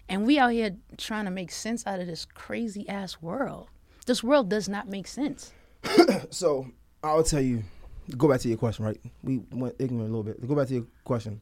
And 0.09 0.27
we 0.27 0.37
out 0.37 0.51
here 0.51 0.75
trying 0.97 1.25
to 1.25 1.31
make 1.31 1.49
sense 1.49 1.87
out 1.87 2.01
of 2.01 2.07
this 2.07 2.25
crazy 2.25 2.87
ass 2.89 3.21
world. 3.21 3.69
This 4.05 4.21
world 4.21 4.49
does 4.49 4.67
not 4.67 4.87
make 4.87 5.07
sense. 5.07 5.53
So 6.29 6.67
I'll 7.03 7.23
tell 7.23 7.41
you. 7.41 7.63
Go 8.17 8.27
back 8.27 8.41
to 8.41 8.49
your 8.49 8.57
question, 8.57 8.83
right? 8.83 8.99
We 9.21 9.43
went 9.51 9.75
ignorant 9.79 10.09
a 10.09 10.13
little 10.13 10.23
bit. 10.23 10.45
Go 10.45 10.55
back 10.55 10.67
to 10.67 10.73
your 10.73 10.85
question. 11.05 11.39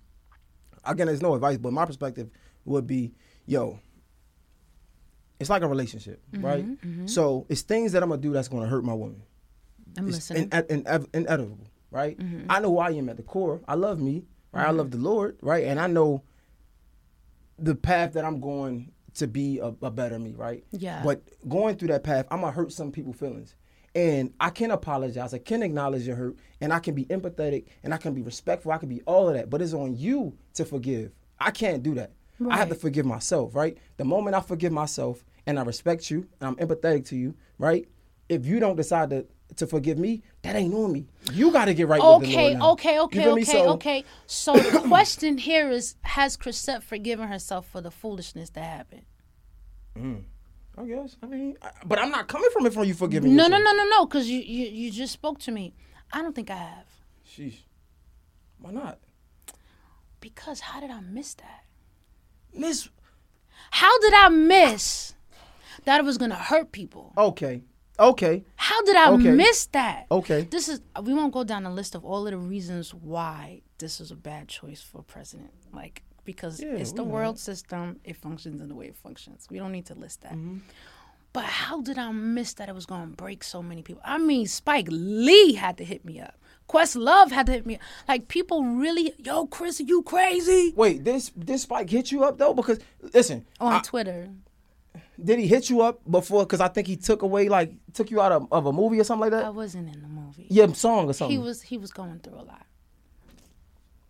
Again, 0.83 1.07
there's 1.07 1.21
no 1.21 1.35
advice, 1.35 1.57
but 1.57 1.73
my 1.73 1.85
perspective 1.85 2.29
would 2.65 2.87
be, 2.87 3.13
yo, 3.45 3.79
it's 5.39 5.49
like 5.49 5.63
a 5.63 5.67
relationship, 5.67 6.21
mm-hmm, 6.31 6.45
right? 6.45 6.65
Mm-hmm. 6.65 7.07
So 7.07 7.45
it's 7.49 7.61
things 7.61 7.91
that 7.93 8.03
I'm 8.03 8.09
gonna 8.09 8.21
do 8.21 8.31
that's 8.31 8.47
gonna 8.47 8.67
hurt 8.67 8.83
my 8.83 8.93
woman. 8.93 9.23
I'm 9.97 10.07
it's 10.07 10.29
listening. 10.29 10.49
in, 10.51 10.65
in, 10.69 10.87
in, 10.87 11.07
inevitable, 11.13 11.67
right? 11.89 12.17
Mm-hmm. 12.17 12.45
I 12.49 12.59
know 12.59 12.69
who 12.69 12.77
I 12.77 12.91
am 12.91 13.09
at 13.09 13.17
the 13.17 13.23
core. 13.23 13.61
I 13.67 13.75
love 13.75 13.99
me, 13.99 14.25
right? 14.51 14.67
I 14.67 14.71
love 14.71 14.91
the 14.91 14.97
Lord, 14.97 15.37
right? 15.41 15.65
And 15.65 15.79
I 15.79 15.87
know 15.87 16.23
the 17.57 17.75
path 17.75 18.13
that 18.13 18.23
I'm 18.23 18.39
going 18.39 18.91
to 19.15 19.27
be 19.27 19.59
a, 19.59 19.73
a 19.81 19.91
better 19.91 20.17
me, 20.19 20.33
right? 20.35 20.63
Yeah. 20.71 21.01
But 21.03 21.23
going 21.47 21.75
through 21.75 21.89
that 21.89 22.03
path, 22.03 22.27
I'm 22.31 22.41
gonna 22.41 22.53
hurt 22.53 22.71
some 22.71 22.91
people's 22.91 23.17
feelings. 23.17 23.55
And 23.93 24.33
I 24.39 24.49
can 24.51 24.71
apologize. 24.71 25.33
I 25.33 25.39
can 25.39 25.61
acknowledge 25.63 26.07
your 26.07 26.15
hurt, 26.15 26.37
and 26.61 26.71
I 26.71 26.79
can 26.79 26.95
be 26.95 27.05
empathetic, 27.05 27.65
and 27.83 27.93
I 27.93 27.97
can 27.97 28.13
be 28.13 28.21
respectful. 28.21 28.71
I 28.71 28.77
can 28.77 28.87
be 28.87 29.01
all 29.05 29.27
of 29.27 29.35
that. 29.35 29.49
But 29.49 29.61
it's 29.61 29.73
on 29.73 29.97
you 29.97 30.37
to 30.53 30.63
forgive. 30.65 31.11
I 31.39 31.51
can't 31.51 31.83
do 31.83 31.95
that. 31.95 32.11
I 32.49 32.57
have 32.57 32.69
to 32.69 32.75
forgive 32.75 33.05
myself, 33.05 33.53
right? 33.53 33.77
The 33.97 34.05
moment 34.05 34.35
I 34.35 34.41
forgive 34.41 34.71
myself 34.71 35.23
and 35.45 35.59
I 35.59 35.63
respect 35.63 36.09
you 36.09 36.27
and 36.39 36.47
I'm 36.49 36.55
empathetic 36.55 37.05
to 37.09 37.15
you, 37.15 37.35
right? 37.59 37.87
If 38.29 38.47
you 38.47 38.59
don't 38.59 38.75
decide 38.75 39.09
to 39.11 39.25
to 39.57 39.67
forgive 39.67 39.99
me, 39.99 40.23
that 40.43 40.55
ain't 40.55 40.73
on 40.73 40.93
me. 40.93 41.05
You 41.33 41.51
got 41.51 41.65
to 41.65 41.73
get 41.73 41.87
right 41.87 41.97
with 41.99 42.03
the 42.05 42.09
Lord 42.09 42.23
Okay, 42.23 42.53
now. 42.53 42.71
okay, 42.71 42.99
okay, 43.01 43.27
okay, 43.27 43.43
So- 43.43 43.69
okay. 43.73 44.05
So 44.25 44.53
the 44.55 44.79
question 44.87 45.37
here 45.37 45.69
is: 45.69 45.95
Has 46.01 46.37
Chrisette 46.37 46.83
forgiven 46.83 47.27
herself 47.27 47.67
for 47.67 47.81
the 47.81 47.91
foolishness 47.91 48.49
that 48.51 48.63
happened? 48.63 49.03
Mm. 49.97 50.23
I 50.81 50.85
guess. 50.87 51.15
I 51.21 51.25
mean, 51.27 51.57
I, 51.61 51.69
but 51.85 51.99
I'm 51.99 52.09
not 52.09 52.27
coming 52.27 52.49
from 52.51 52.65
it 52.65 52.73
from 52.73 52.85
you 52.85 52.93
forgiving. 52.93 53.35
No, 53.35 53.47
no, 53.47 53.57
no, 53.57 53.71
no, 53.73 53.83
no. 53.89 54.05
Because 54.05 54.27
you, 54.29 54.39
you, 54.39 54.65
you 54.67 54.91
just 54.91 55.13
spoke 55.13 55.39
to 55.41 55.51
me. 55.51 55.73
I 56.11 56.21
don't 56.21 56.33
think 56.35 56.49
I 56.49 56.55
have. 56.55 56.85
Sheesh. 57.27 57.59
Why 58.59 58.71
not, 58.71 58.99
Because 60.19 60.59
how 60.59 60.79
did 60.79 60.91
I 60.91 60.99
miss 61.01 61.33
that? 61.35 61.63
Miss? 62.53 62.89
How 63.71 63.97
did 63.99 64.13
I 64.13 64.29
miss 64.29 65.15
that 65.85 65.99
it 65.99 66.03
was 66.03 66.17
gonna 66.17 66.35
hurt 66.35 66.71
people? 66.71 67.13
Okay, 67.17 67.63
okay, 67.99 68.43
How 68.55 68.83
did 68.83 68.95
I 68.97 69.11
Okay. 69.13 69.31
miss 69.31 69.65
that? 69.67 70.05
okay. 70.11 70.41
This 70.51 70.67
is 70.69 70.81
we 71.01 71.13
won't 71.13 71.33
go 71.33 71.43
down 71.43 71.63
the 71.63 71.69
list 71.71 71.95
of 71.95 72.03
all 72.05 72.27
of 72.27 72.31
the 72.31 72.37
reasons 72.37 72.93
why 72.93 73.61
this 73.79 73.99
is 73.99 74.11
a 74.11 74.15
bad 74.15 74.47
choice 74.47 74.81
for 74.81 75.01
president. 75.01 75.51
Like 75.73 76.03
because 76.25 76.61
Yeah, 76.61 76.73
it's 76.75 76.91
the 76.93 77.03
world 77.03 77.39
system, 77.39 77.99
it 78.03 78.15
functions 78.15 78.61
in 78.61 78.67
the 78.69 78.75
way 78.75 78.87
it 78.87 78.95
functions. 78.95 79.47
We 79.49 79.57
don't 79.59 79.71
need 79.71 79.85
to 79.87 79.95
list 79.95 80.21
that. 80.21 80.33
Mm-hmm. 80.33 80.57
But 81.33 81.45
how 81.45 81.81
did 81.81 81.97
I 81.97 82.11
miss 82.11 82.53
that 82.55 82.67
it 82.67 82.75
was 82.75 82.85
gonna 82.85 83.07
break 83.07 83.43
so 83.43 83.63
many 83.63 83.81
people? 83.81 84.01
I 84.05 84.17
mean, 84.17 84.47
Spike 84.47 84.87
Lee 84.89 85.53
had 85.53 85.77
to 85.77 85.85
hit 85.85 86.03
me 86.03 86.19
up. 86.19 86.35
Questlove 86.67 87.31
had 87.31 87.45
to 87.47 87.51
hit 87.53 87.65
me 87.65 87.75
up. 87.75 87.81
Like 88.07 88.27
people 88.27 88.63
really, 88.63 89.13
yo, 89.17 89.45
Chris, 89.47 89.79
are 89.79 89.83
you 89.83 90.03
crazy? 90.03 90.73
Wait, 90.75 91.03
this 91.05 91.31
this 91.35 91.63
spike 91.63 91.89
hit 91.89 92.11
you 92.11 92.23
up 92.23 92.37
though? 92.37 92.53
Because 92.53 92.79
listen, 93.13 93.45
On 93.59 93.73
I- 93.73 93.79
Twitter. 93.81 94.29
did 95.23 95.39
he 95.39 95.47
hit 95.47 95.69
you 95.69 95.81
up 95.81 95.99
before? 96.09 96.43
Because 96.45 96.59
I 96.61 96.67
think 96.67 96.87
he 96.87 96.97
took 96.97 97.21
away 97.21 97.47
like 97.49 97.73
took 97.93 98.11
you 98.11 98.19
out 98.21 98.31
of, 98.33 98.47
of 98.51 98.65
a 98.65 98.73
movie 98.73 98.99
or 98.99 99.03
something 99.05 99.21
like 99.21 99.31
that. 99.31 99.45
I 99.45 99.49
wasn't 99.51 99.93
in 99.93 100.01
the 100.01 100.07
movie. 100.09 100.47
Yeah, 100.49 100.67
song 100.73 101.09
or 101.09 101.13
something. 101.13 101.31
He 101.31 101.41
was 101.41 101.61
he 101.61 101.77
was 101.77 101.91
going 101.91 102.19
through 102.19 102.35
a 102.39 102.43
lot. 102.43 102.65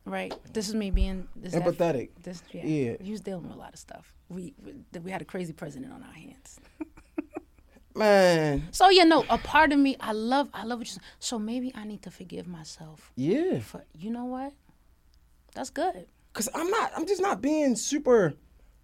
Right. 0.06 0.34
This 0.54 0.68
is 0.68 0.76
me 0.76 0.90
being 0.92 1.28
this 1.36 1.54
Empathetic. 1.54 2.10
this 2.24 2.42
yeah, 2.52 2.66
Yeah. 2.66 2.94
He 3.02 3.12
was 3.12 3.22
dealing 3.22 3.44
with 3.44 3.54
a 3.54 3.60
lot 3.60 3.74
of 3.74 3.80
stuff. 3.80 4.14
We 4.30 4.54
we, 4.64 5.00
we 5.00 5.12
had 5.12 5.22
a 5.22 5.26
crazy 5.26 5.54
president 5.54 5.94
on 5.94 6.04
our 6.04 6.14
hands. 6.14 6.60
Man, 7.96 8.70
So 8.72 8.90
you 8.90 9.04
know, 9.04 9.26
a 9.30 9.38
part 9.38 9.74
of 9.74 9.80
me, 9.80 9.98
I 10.00 10.14
love 10.14 10.50
I 10.54 10.64
love 10.64 10.80
what 10.80 10.90
you. 10.94 11.02
So 11.20 11.38
maybe 11.38 11.74
I 11.76 11.84
need 11.84 12.02
to 12.04 12.12
forgive 12.12 12.48
myself 12.48 13.12
yeah. 13.18 13.60
for 13.60 13.84
you 13.98 14.10
know 14.12 14.26
what? 14.26 14.54
That's 15.54 15.70
good. 15.70 16.08
Cause 16.32 16.48
I'm 16.56 16.70
not. 16.70 16.92
I'm 16.96 17.06
just 17.06 17.22
not 17.22 17.42
being 17.42 17.76
super, 17.76 18.34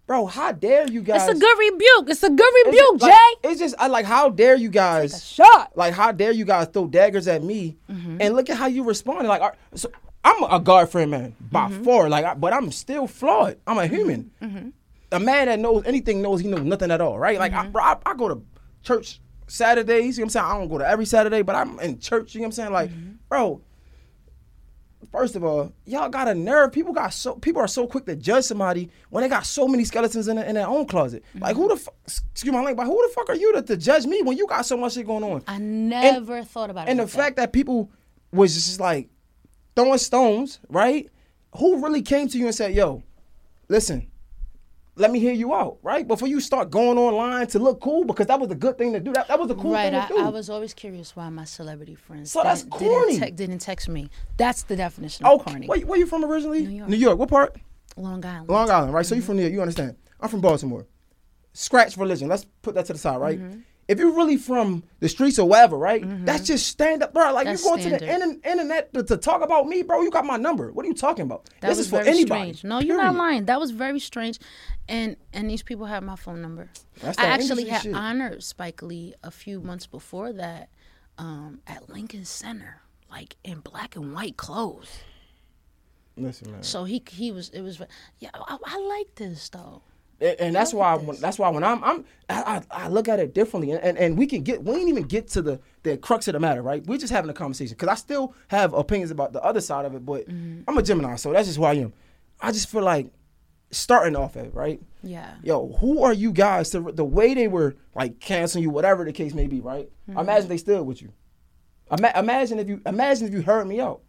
bro. 0.06 0.26
How 0.26 0.52
dare 0.52 0.86
you 0.86 1.00
guys? 1.00 1.26
It's 1.26 1.38
a 1.38 1.40
good 1.40 1.58
rebuke. 1.58 2.10
It's 2.10 2.22
a 2.22 2.28
good 2.28 2.40
It's 2.46 2.66
rebuke, 2.66 3.00
just, 3.00 3.02
like, 3.02 3.12
Jay. 3.12 3.48
It's 3.50 3.60
just 3.60 3.74
I 3.78 3.86
like 3.86 4.04
how 4.04 4.28
dare 4.28 4.56
you 4.56 4.68
guys 4.68 5.24
Shot. 5.24 5.72
like 5.74 5.94
how 5.94 6.12
dare 6.12 6.32
you 6.32 6.44
guys 6.44 6.68
throw 6.68 6.86
daggers 6.86 7.26
at 7.26 7.42
me 7.42 7.78
Mm-hmm. 7.90 8.18
and 8.20 8.34
look 8.36 8.50
at 8.50 8.58
how 8.58 8.66
you 8.66 8.84
responded 8.84 9.26
like 9.28 9.40
right, 9.40 9.54
so 9.74 9.90
i'm 10.28 10.42
a 10.44 10.60
god 10.60 10.88
friend 10.90 11.10
man 11.10 11.34
by 11.40 11.68
Mm-hmm. 11.68 11.84
far 11.84 12.08
like 12.08 12.24
I, 12.24 12.34
but 12.34 12.52
i'm 12.52 12.70
still 12.72 13.06
flawed 13.06 13.56
i'm 13.66 13.78
a 13.78 13.86
human 13.86 14.30
Mm-hmm. 14.42 14.68
a 15.12 15.20
man 15.20 15.46
that 15.46 15.58
knows 15.58 15.84
anything 15.86 16.20
knows 16.22 16.40
he 16.40 16.48
knows 16.48 16.62
nothing 16.62 16.90
at 16.90 17.00
all 17.00 17.18
right 17.18 17.38
like 17.38 17.52
Mm-hmm. 17.52 17.68
I, 17.68 17.70
bro, 17.70 17.82
I, 17.82 17.96
I 18.06 18.14
go 18.14 18.28
to 18.28 18.42
church 18.82 19.20
saturdays 19.46 20.18
you 20.18 20.22
know 20.22 20.24
what 20.24 20.26
i'm 20.26 20.30
saying 20.30 20.46
i 20.46 20.52
don't 20.58 20.68
go 20.68 20.78
to 20.78 20.86
every 20.88 21.06
saturday 21.06 21.42
but 21.42 21.54
i'm 21.56 21.78
in 21.80 21.98
church 21.98 22.34
you 22.34 22.40
know 22.40 22.44
what 22.44 22.46
i'm 22.48 22.52
saying 22.52 22.72
like 22.72 22.90
Mm-hmm. 22.90 23.12
bro 23.28 23.60
First 25.12 25.36
of 25.36 25.44
all, 25.44 25.72
y'all 25.86 26.08
got 26.08 26.26
a 26.28 26.34
nerve. 26.34 26.72
People 26.72 26.92
got 26.92 27.14
so 27.14 27.36
people 27.36 27.62
are 27.62 27.68
so 27.68 27.86
quick 27.86 28.04
to 28.06 28.16
judge 28.16 28.44
somebody 28.44 28.90
when 29.10 29.22
they 29.22 29.28
got 29.28 29.46
so 29.46 29.66
many 29.68 29.84
skeletons 29.84 30.26
in, 30.26 30.36
their- 30.36 30.44
in 30.44 30.56
their 30.56 30.66
own 30.66 30.86
closet. 30.86 31.24
Like 31.38 31.54
who 31.56 31.68
the 31.68 31.76
fuck? 31.76 31.94
Excuse 32.32 32.52
my 32.52 32.58
language, 32.58 32.76
but 32.76 32.86
who 32.86 33.06
the 33.06 33.14
fuck 33.14 33.28
are 33.30 33.36
you 33.36 33.52
to, 33.54 33.62
to 33.62 33.76
judge 33.76 34.06
me 34.06 34.22
when 34.22 34.36
you 34.36 34.46
got 34.48 34.66
so 34.66 34.76
much 34.76 34.94
shit 34.94 35.06
going 35.06 35.22
on? 35.22 35.44
I 35.46 35.58
never 35.58 36.42
thought 36.42 36.68
about 36.68 36.88
it. 36.88 36.90
And 36.90 36.98
the 36.98 37.04
that. 37.04 37.10
fact 37.10 37.36
that 37.36 37.52
people 37.52 37.90
was 38.32 38.52
just 38.54 38.80
like 38.80 39.08
throwing 39.78 39.98
stones, 39.98 40.58
right? 40.68 41.08
Who 41.56 41.82
really 41.82 42.02
came 42.02 42.28
to 42.28 42.38
you 42.38 42.46
and 42.46 42.54
said, 42.54 42.74
"Yo, 42.74 43.02
listen, 43.68 44.10
let 44.96 45.10
me 45.10 45.18
hear 45.20 45.32
you 45.32 45.54
out," 45.54 45.78
right? 45.82 46.06
Before 46.06 46.26
you 46.28 46.40
start 46.40 46.70
going 46.70 46.98
online 46.98 47.46
to 47.48 47.58
look 47.58 47.80
cool, 47.80 48.04
because 48.04 48.26
that 48.26 48.38
was 48.40 48.50
a 48.50 48.54
good 48.54 48.76
thing 48.76 48.92
to 48.92 49.00
do. 49.00 49.12
That 49.12 49.28
that 49.28 49.38
was 49.38 49.50
a 49.50 49.54
cool 49.54 49.72
Right, 49.72 49.92
thing 49.92 50.00
to 50.00 50.04
I, 50.04 50.08
do. 50.08 50.18
I 50.26 50.28
was 50.28 50.50
always 50.50 50.74
curious 50.74 51.14
why 51.16 51.28
my 51.30 51.44
celebrity 51.44 51.94
friends 51.94 52.32
So 52.32 52.42
that's 52.42 52.62
didn't, 52.62 52.72
corny. 52.72 53.12
Didn't, 53.18 53.28
te- 53.28 53.34
didn't 53.46 53.58
text 53.60 53.88
me. 53.88 54.10
That's 54.36 54.62
the 54.64 54.76
definition 54.76 55.24
of 55.26 55.40
okay, 55.40 55.50
corny. 55.52 55.66
where, 55.68 55.80
where 55.80 55.98
you 55.98 56.06
from 56.06 56.24
originally? 56.24 56.66
New 56.66 56.76
York. 56.78 56.88
New 56.90 56.96
York. 56.96 57.18
What 57.18 57.28
part? 57.30 57.56
Long 57.96 58.24
Island. 58.24 58.48
Long 58.48 58.70
Island, 58.70 58.92
right? 58.92 59.06
So 59.06 59.14
Mm-hmm. 59.14 59.20
you 59.20 59.26
from 59.26 59.36
there, 59.38 59.48
you 59.50 59.60
understand. 59.60 59.96
I'm 60.20 60.28
from 60.28 60.40
Baltimore. 60.40 60.86
Scratch 61.52 61.96
religion. 61.96 62.28
Let's 62.28 62.44
put 62.62 62.74
that 62.74 62.84
to 62.86 62.92
the 62.92 62.98
side, 62.98 63.16
right? 63.20 63.38
Mm-hmm. 63.38 63.60
If 63.88 63.98
you're 63.98 64.12
really 64.12 64.36
from 64.36 64.84
the 65.00 65.08
streets 65.08 65.38
or 65.38 65.48
whatever, 65.48 65.78
right? 65.78 66.04
That's 66.26 66.46
just 66.46 66.66
stand 66.68 67.02
up, 67.02 67.14
bro. 67.14 67.32
Like 67.32 67.46
That's 67.46 67.62
you 67.64 67.70
going 67.70 67.82
to 67.84 67.90
the 67.90 67.96
standard. 67.98 68.22
inter- 68.22 68.50
internet 68.50 68.92
to, 68.92 69.02
to 69.02 69.16
talk 69.16 69.42
about 69.42 69.66
me, 69.66 69.82
bro. 69.82 70.02
You 70.02 70.10
got 70.10 70.26
my 70.26 70.36
number. 70.36 70.70
What 70.72 70.84
are 70.84 70.88
you 70.88 70.94
talking 70.94 71.22
about? 71.22 71.48
That 71.60 71.68
this 71.68 71.78
is 71.78 71.88
for 71.88 71.96
very 71.96 72.08
anybody. 72.10 72.52
strange. 72.52 72.64
No, 72.64 72.80
you're 72.80 72.98
not 72.98 73.14
lying. 73.16 73.46
That 73.46 73.58
was 73.58 73.70
very 73.70 73.98
strange, 73.98 74.38
and 74.88 75.16
and 75.32 75.48
these 75.48 75.62
people 75.62 75.86
have 75.86 76.02
my 76.02 76.16
phone 76.16 76.42
number. 76.42 76.68
That's 77.00 77.18
I 77.18 77.24
actually 77.24 77.64
had 77.66 77.82
shit. 77.82 77.94
honored 77.94 78.42
Spike 78.42 78.82
Lee 78.82 79.14
a 79.22 79.30
few 79.30 79.60
months 79.60 79.86
before 79.86 80.34
that 80.34 80.68
um, 81.16 81.60
at 81.66 81.88
Lincoln 81.88 82.26
Center, 82.26 82.82
like 83.10 83.36
in 83.42 83.60
black 83.60 83.96
and 83.96 84.12
white 84.14 84.36
clothes. 84.36 84.98
Listen, 86.16 86.52
man. 86.52 86.62
So 86.62 86.84
he 86.84 87.02
he 87.10 87.32
was 87.32 87.48
it 87.50 87.62
was 87.62 87.80
yeah. 88.18 88.30
I, 88.34 88.58
I 88.64 88.78
like 88.98 89.14
this 89.14 89.48
though. 89.48 89.82
And, 90.20 90.40
and 90.40 90.54
that's 90.54 90.74
why 90.74 90.96
when, 90.96 91.20
that's 91.20 91.38
why 91.38 91.48
when 91.50 91.62
I'm 91.62 91.82
I'm 91.84 92.04
I, 92.28 92.62
I, 92.70 92.88
look 92.88 93.08
at 93.08 93.20
it 93.20 93.34
differently, 93.34 93.70
and, 93.72 93.82
and 93.82 93.96
and 93.98 94.18
we 94.18 94.26
can 94.26 94.42
get 94.42 94.62
we 94.64 94.74
ain't 94.76 94.88
even 94.88 95.04
get 95.04 95.28
to 95.28 95.42
the 95.42 95.60
the 95.84 95.96
crux 95.96 96.26
of 96.28 96.32
the 96.34 96.40
matter, 96.40 96.60
right? 96.62 96.84
We're 96.86 96.98
just 96.98 97.12
having 97.12 97.30
a 97.30 97.34
conversation 97.34 97.74
because 97.76 97.88
I 97.88 97.94
still 97.94 98.34
have 98.48 98.74
opinions 98.74 99.10
about 99.10 99.32
the 99.32 99.42
other 99.42 99.60
side 99.60 99.84
of 99.84 99.94
it, 99.94 100.04
but 100.04 100.28
Mm-hmm. 100.28 100.62
I'm 100.66 100.76
a 100.76 100.82
Gemini, 100.82 101.14
so 101.16 101.32
that's 101.32 101.46
just 101.46 101.58
who 101.58 101.64
I 101.64 101.74
am. 101.74 101.92
I 102.40 102.50
just 102.52 102.68
feel 102.68 102.82
like 102.82 103.10
starting 103.70 104.16
off 104.16 104.36
at 104.36 104.54
right? 104.54 104.80
Yeah. 105.02 105.34
Yo, 105.44 105.68
who 105.80 106.02
are 106.02 106.12
you 106.12 106.32
guys 106.32 106.70
to 106.70 106.80
the 106.80 107.04
way 107.04 107.34
they 107.34 107.46
were 107.48 107.76
like 107.94 108.18
canceling 108.18 108.64
you, 108.64 108.70
whatever 108.70 109.04
the 109.04 109.12
case 109.12 109.34
may 109.34 109.46
be, 109.46 109.60
right? 109.60 109.88
Mm-hmm. 110.10 110.18
Imagine 110.18 110.48
they 110.48 110.56
stood 110.56 110.84
with 110.84 111.00
you. 111.00 111.12
Ima- 111.96 112.12
imagine 112.16 112.58
if 112.58 112.68
you 112.68 112.80
imagine 112.86 113.28
if 113.28 113.32
you 113.32 113.42
heard 113.42 113.66
me 113.66 113.80
out, 113.80 114.00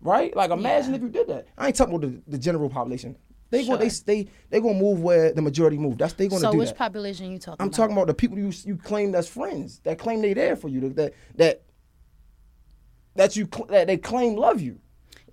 right? 0.00 0.34
Like 0.36 0.50
imagine 0.50 0.90
Yeah. 0.90 0.96
if 0.96 1.02
you 1.02 1.08
did 1.08 1.26
that. 1.28 1.46
I 1.56 1.68
ain't 1.68 1.76
talking 1.76 1.94
about 1.94 2.06
the, 2.10 2.20
the 2.30 2.38
general 2.38 2.68
population. 2.68 3.16
They 3.50 3.66
go 3.66 3.76
they 3.76 3.88
Sure. 3.88 4.02
they 4.06 4.26
they 4.50 4.60
gonna 4.60 4.78
move 4.78 5.00
where 5.02 5.32
the 5.32 5.40
majority 5.42 5.78
move. 5.78 5.96
That's 5.98 6.12
they 6.14 6.28
gonna 6.28 6.40
So 6.40 6.52
do 6.52 6.58
which 6.58 6.68
that. 6.68 6.76
population 6.78 7.30
you 7.32 7.38
talking 7.38 7.56
I'm 7.60 7.68
about? 7.68 7.76
talking 7.76 7.96
about 7.96 8.06
the 8.08 8.14
people 8.14 8.38
you 8.38 8.52
you 8.64 8.76
claim 8.76 9.12
that's 9.12 9.28
friends 9.28 9.80
that 9.84 9.98
claim 9.98 10.20
they 10.20 10.34
there 10.34 10.54
for 10.56 10.68
you 10.68 10.88
that 10.90 11.14
that 11.36 11.62
that 13.14 13.36
you 13.36 13.48
that 13.68 13.86
they 13.86 13.96
claim 13.96 14.36
love 14.36 14.60
you. 14.60 14.78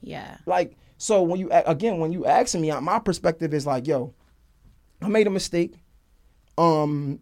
Yeah. 0.02 0.38
Like 0.46 0.78
so 0.98 1.22
when 1.24 1.40
you 1.40 1.50
again 1.52 2.00
when 2.00 2.14
you 2.14 2.26
asking 2.26 2.62
me, 2.62 2.72
my 2.80 3.00
perspective 3.00 3.54
is 3.54 3.66
like, 3.66 3.86
yo, 3.88 4.14
I 5.02 5.08
made 5.10 5.28
a 5.28 5.32
mistake. 5.32 5.76
Um, 6.58 7.20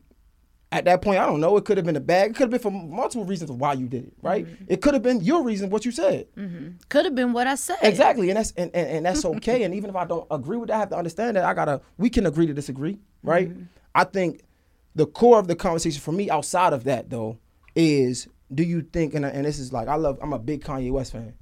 at 0.73 0.85
that 0.85 1.01
point, 1.01 1.19
I 1.19 1.25
don't 1.25 1.39
know. 1.39 1.55
It 1.57 1.65
could 1.65 1.77
have 1.77 1.85
been 1.85 1.95
a 1.95 2.01
bag. 2.01 2.31
It 2.31 2.33
could 2.33 2.43
have 2.43 2.49
been 2.49 2.59
for 2.59 2.71
multiple 2.71 3.25
reasons 3.25 3.49
of 3.49 3.59
why 3.59 3.73
you 3.73 3.87
did 3.87 4.05
it. 4.05 4.13
Right? 4.21 4.45
Mm-hmm. 4.45 4.65
It 4.67 4.81
could 4.81 4.93
have 4.93 5.03
been 5.03 5.21
your 5.21 5.43
reason 5.43 5.69
what 5.69 5.85
you 5.85 5.91
said. 5.91 6.27
Mm-hmm. 6.35 6.77
Could 6.89 7.05
have 7.05 7.15
been 7.15 7.31
what 7.31 7.47
I 7.47 7.55
said. 7.55 7.77
Exactly, 7.83 8.29
and 8.29 8.37
that's 8.37 8.51
and, 8.57 8.71
and, 8.73 8.87
and 8.89 9.05
that's 9.05 9.23
okay. 9.23 9.63
and 9.63 9.73
even 9.75 9.89
if 9.89 9.95
I 9.95 10.05
don't 10.05 10.25
agree 10.31 10.57
with 10.57 10.69
that, 10.69 10.75
I 10.75 10.79
have 10.79 10.89
to 10.89 10.97
understand 10.97 11.37
that 11.37 11.45
I 11.45 11.53
gotta. 11.53 11.81
We 11.97 12.09
can 12.09 12.25
agree 12.25 12.47
to 12.47 12.53
disagree, 12.53 12.97
right? 13.21 13.49
Mm-hmm. 13.49 13.63
I 13.93 14.03
think 14.03 14.41
the 14.95 15.05
core 15.05 15.39
of 15.39 15.47
the 15.47 15.55
conversation 15.55 16.01
for 16.01 16.11
me, 16.11 16.29
outside 16.29 16.73
of 16.73 16.83
that 16.85 17.09
though, 17.09 17.37
is 17.75 18.27
do 18.53 18.63
you 18.63 18.81
think? 18.81 19.13
And, 19.13 19.25
and 19.25 19.45
this 19.45 19.59
is 19.59 19.71
like 19.71 19.87
I 19.87 19.95
love. 19.95 20.17
I'm 20.21 20.33
a 20.33 20.39
big 20.39 20.63
Kanye 20.63 20.91
West 20.91 21.11
fan, 21.11 21.33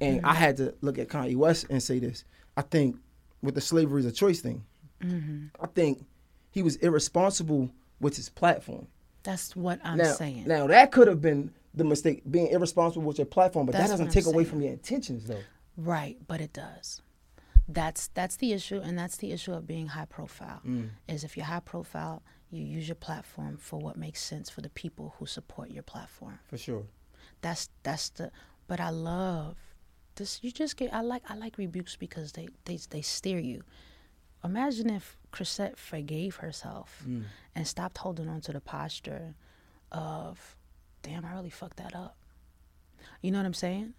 and 0.00 0.24
I 0.24 0.34
had 0.34 0.56
to 0.58 0.74
look 0.80 0.98
at 0.98 1.08
Kanye 1.08 1.36
West 1.36 1.66
and 1.70 1.82
say 1.82 1.98
this. 1.98 2.24
I 2.56 2.62
think 2.62 2.96
with 3.42 3.54
the 3.54 3.60
slavery 3.60 4.00
is 4.00 4.06
a 4.06 4.12
choice 4.12 4.40
thing, 4.40 4.64
I 5.02 5.66
think 5.74 6.04
he 6.50 6.62
was 6.62 6.76
irresponsible 6.76 7.70
with 8.00 8.16
his 8.16 8.28
platform. 8.28 8.88
That's 9.22 9.56
what 9.56 9.80
I'm 9.82 9.98
now, 9.98 10.12
saying. 10.12 10.44
now 10.46 10.66
that 10.68 10.92
could 10.92 11.08
have 11.08 11.20
been 11.20 11.52
the 11.74 11.84
mistake, 11.84 12.22
being 12.30 12.48
irresponsible 12.48 13.06
with 13.06 13.18
your 13.18 13.26
platform, 13.26 13.66
but 13.66 13.72
That's 13.72 13.90
that 13.90 13.98
doesn't 13.98 14.10
take 14.10 14.26
away 14.26 14.44
from 14.44 14.62
your 14.62 14.72
intentions 14.72 15.26
though. 15.26 15.42
Right, 15.76 16.16
but 16.26 16.40
it 16.40 16.52
does. 16.52 17.02
That's 17.68 18.08
that's 18.08 18.36
the 18.36 18.52
issue, 18.52 18.80
and 18.80 18.98
that's 18.98 19.16
the 19.16 19.32
issue 19.32 19.52
of 19.52 19.66
being 19.66 19.88
high 19.88 20.04
profile. 20.06 20.60
Mm. 20.66 20.90
Is 21.08 21.24
if 21.24 21.36
you're 21.36 21.46
high 21.46 21.60
profile, 21.60 22.22
you 22.50 22.62
use 22.62 22.88
your 22.88 22.94
platform 22.94 23.56
for 23.56 23.78
what 23.78 23.96
makes 23.96 24.22
sense 24.22 24.48
for 24.48 24.60
the 24.60 24.70
people 24.70 25.14
who 25.18 25.26
support 25.26 25.70
your 25.70 25.82
platform. 25.82 26.38
For 26.48 26.56
sure. 26.56 26.84
That's 27.42 27.68
that's 27.82 28.10
the. 28.10 28.30
But 28.68 28.80
I 28.80 28.90
love 28.90 29.56
this. 30.14 30.38
You 30.42 30.52
just 30.52 30.76
get. 30.76 30.94
I 30.94 31.00
like 31.00 31.22
I 31.28 31.34
like 31.34 31.58
rebukes 31.58 31.96
because 31.96 32.32
they 32.32 32.48
they 32.64 32.78
they 32.90 33.02
steer 33.02 33.38
you. 33.38 33.62
Imagine 34.46 34.90
if 34.90 35.16
Chrisette 35.32 35.76
forgave 35.76 36.36
herself 36.36 37.02
mm. 37.06 37.24
and 37.54 37.66
stopped 37.66 37.98
holding 37.98 38.28
on 38.28 38.40
to 38.42 38.52
the 38.52 38.60
posture 38.60 39.34
of, 39.92 40.56
damn, 41.02 41.24
I 41.24 41.34
really 41.34 41.50
fucked 41.50 41.76
that 41.78 41.94
up. 41.94 42.16
You 43.20 43.30
know 43.30 43.38
what 43.38 43.46
I'm 43.46 43.54
saying? 43.54 43.94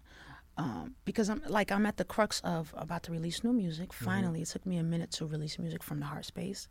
Um, 0.56 0.96
because 1.04 1.30
I'm 1.30 1.40
like 1.46 1.70
I'm 1.70 1.86
at 1.86 1.98
the 1.98 2.04
crux 2.04 2.40
of 2.40 2.74
about 2.76 3.04
to 3.04 3.12
release 3.12 3.44
new 3.44 3.52
music. 3.52 3.90
Mm-hmm. 3.90 4.04
Finally, 4.04 4.42
it 4.42 4.48
took 4.48 4.66
me 4.66 4.76
a 4.78 4.82
minute 4.82 5.12
to 5.12 5.26
release 5.26 5.58
music 5.58 5.84
from 5.84 6.00
the 6.00 6.06
heart 6.06 6.24
space. 6.24 6.66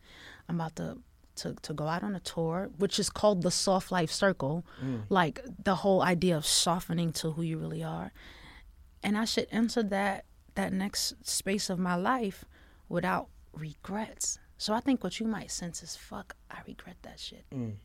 I'm 0.49 0.55
about 0.55 0.75
to 0.75 0.97
to 1.37 1.55
to 1.61 1.73
go 1.73 1.87
out 1.87 2.03
on 2.03 2.13
a 2.13 2.19
tour, 2.19 2.69
which 2.77 2.99
is 2.99 3.09
called 3.09 3.43
the 3.43 3.51
Soft 3.51 3.89
Life 3.89 4.11
Circle, 4.11 4.65
mm. 4.83 5.03
like 5.09 5.39
the 5.63 5.75
whole 5.75 6.01
idea 6.01 6.35
of 6.35 6.45
softening 6.45 7.13
to 7.13 7.31
who 7.31 7.43
you 7.43 7.57
really 7.57 7.81
are. 7.81 8.11
And 9.01 9.17
I 9.17 9.23
should 9.23 9.47
enter 9.51 9.83
that 9.83 10.25
that 10.55 10.73
next 10.73 11.13
space 11.25 11.69
of 11.69 11.79
my 11.79 11.95
life 11.95 12.43
without 12.89 13.29
regrets. 13.57 14.39
So 14.57 14.73
I 14.73 14.79
think 14.79 15.03
what 15.03 15.19
you 15.19 15.27
might 15.27 15.51
sense 15.51 15.83
is 15.83 15.95
fuck, 15.95 16.35
I 16.49 16.59
regret 16.67 16.97
that 17.03 17.19
shit. 17.19 17.45
Mm. 17.53 17.75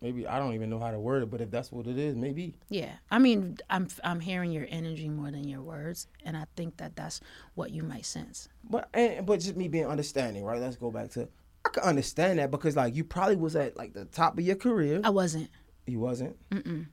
Maybe 0.00 0.26
I 0.26 0.38
don't 0.38 0.54
even 0.54 0.70
know 0.70 0.78
how 0.78 0.90
to 0.90 0.98
word 0.98 1.24
it, 1.24 1.30
but 1.30 1.42
if 1.42 1.50
that's 1.50 1.70
what 1.70 1.86
it 1.86 1.98
is, 1.98 2.16
maybe. 2.16 2.54
Yeah, 2.70 2.92
I 3.10 3.18
mean, 3.18 3.58
I'm 3.68 3.88
I'm 4.02 4.20
hearing 4.20 4.50
your 4.50 4.66
energy 4.70 5.10
more 5.10 5.30
than 5.30 5.46
your 5.46 5.60
words, 5.60 6.06
and 6.24 6.38
I 6.38 6.46
think 6.56 6.78
that 6.78 6.96
that's 6.96 7.20
what 7.54 7.70
you 7.70 7.82
might 7.82 8.06
sense. 8.06 8.48
But 8.64 8.88
and, 8.94 9.26
but 9.26 9.40
just 9.40 9.56
me 9.56 9.68
being 9.68 9.86
understanding, 9.86 10.42
right? 10.42 10.60
Let's 10.60 10.76
go 10.76 10.90
back 10.90 11.10
to. 11.10 11.28
I 11.66 11.68
can 11.68 11.82
understand 11.82 12.38
that 12.38 12.50
because 12.50 12.76
like 12.76 12.96
you 12.96 13.04
probably 13.04 13.36
was 13.36 13.56
at 13.56 13.76
like 13.76 13.92
the 13.92 14.06
top 14.06 14.38
of 14.38 14.44
your 14.44 14.56
career. 14.56 15.02
I 15.04 15.10
wasn't. 15.10 15.50
You 15.86 15.98
wasn't. 15.98 16.36
Mm-mm. 16.48 16.86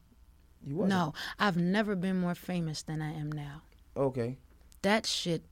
You 0.65 0.75
wasn't. 0.75 0.89
No, 0.89 1.13
I've 1.39 1.55
never 1.55 1.95
been 1.95 2.19
more 2.19 2.35
famous 2.35 2.81
than 2.81 3.01
I 3.01 3.13
am 3.13 3.31
now. 3.31 3.61
Okay. 3.95 4.37
That 4.81 5.05
shit 5.05 5.45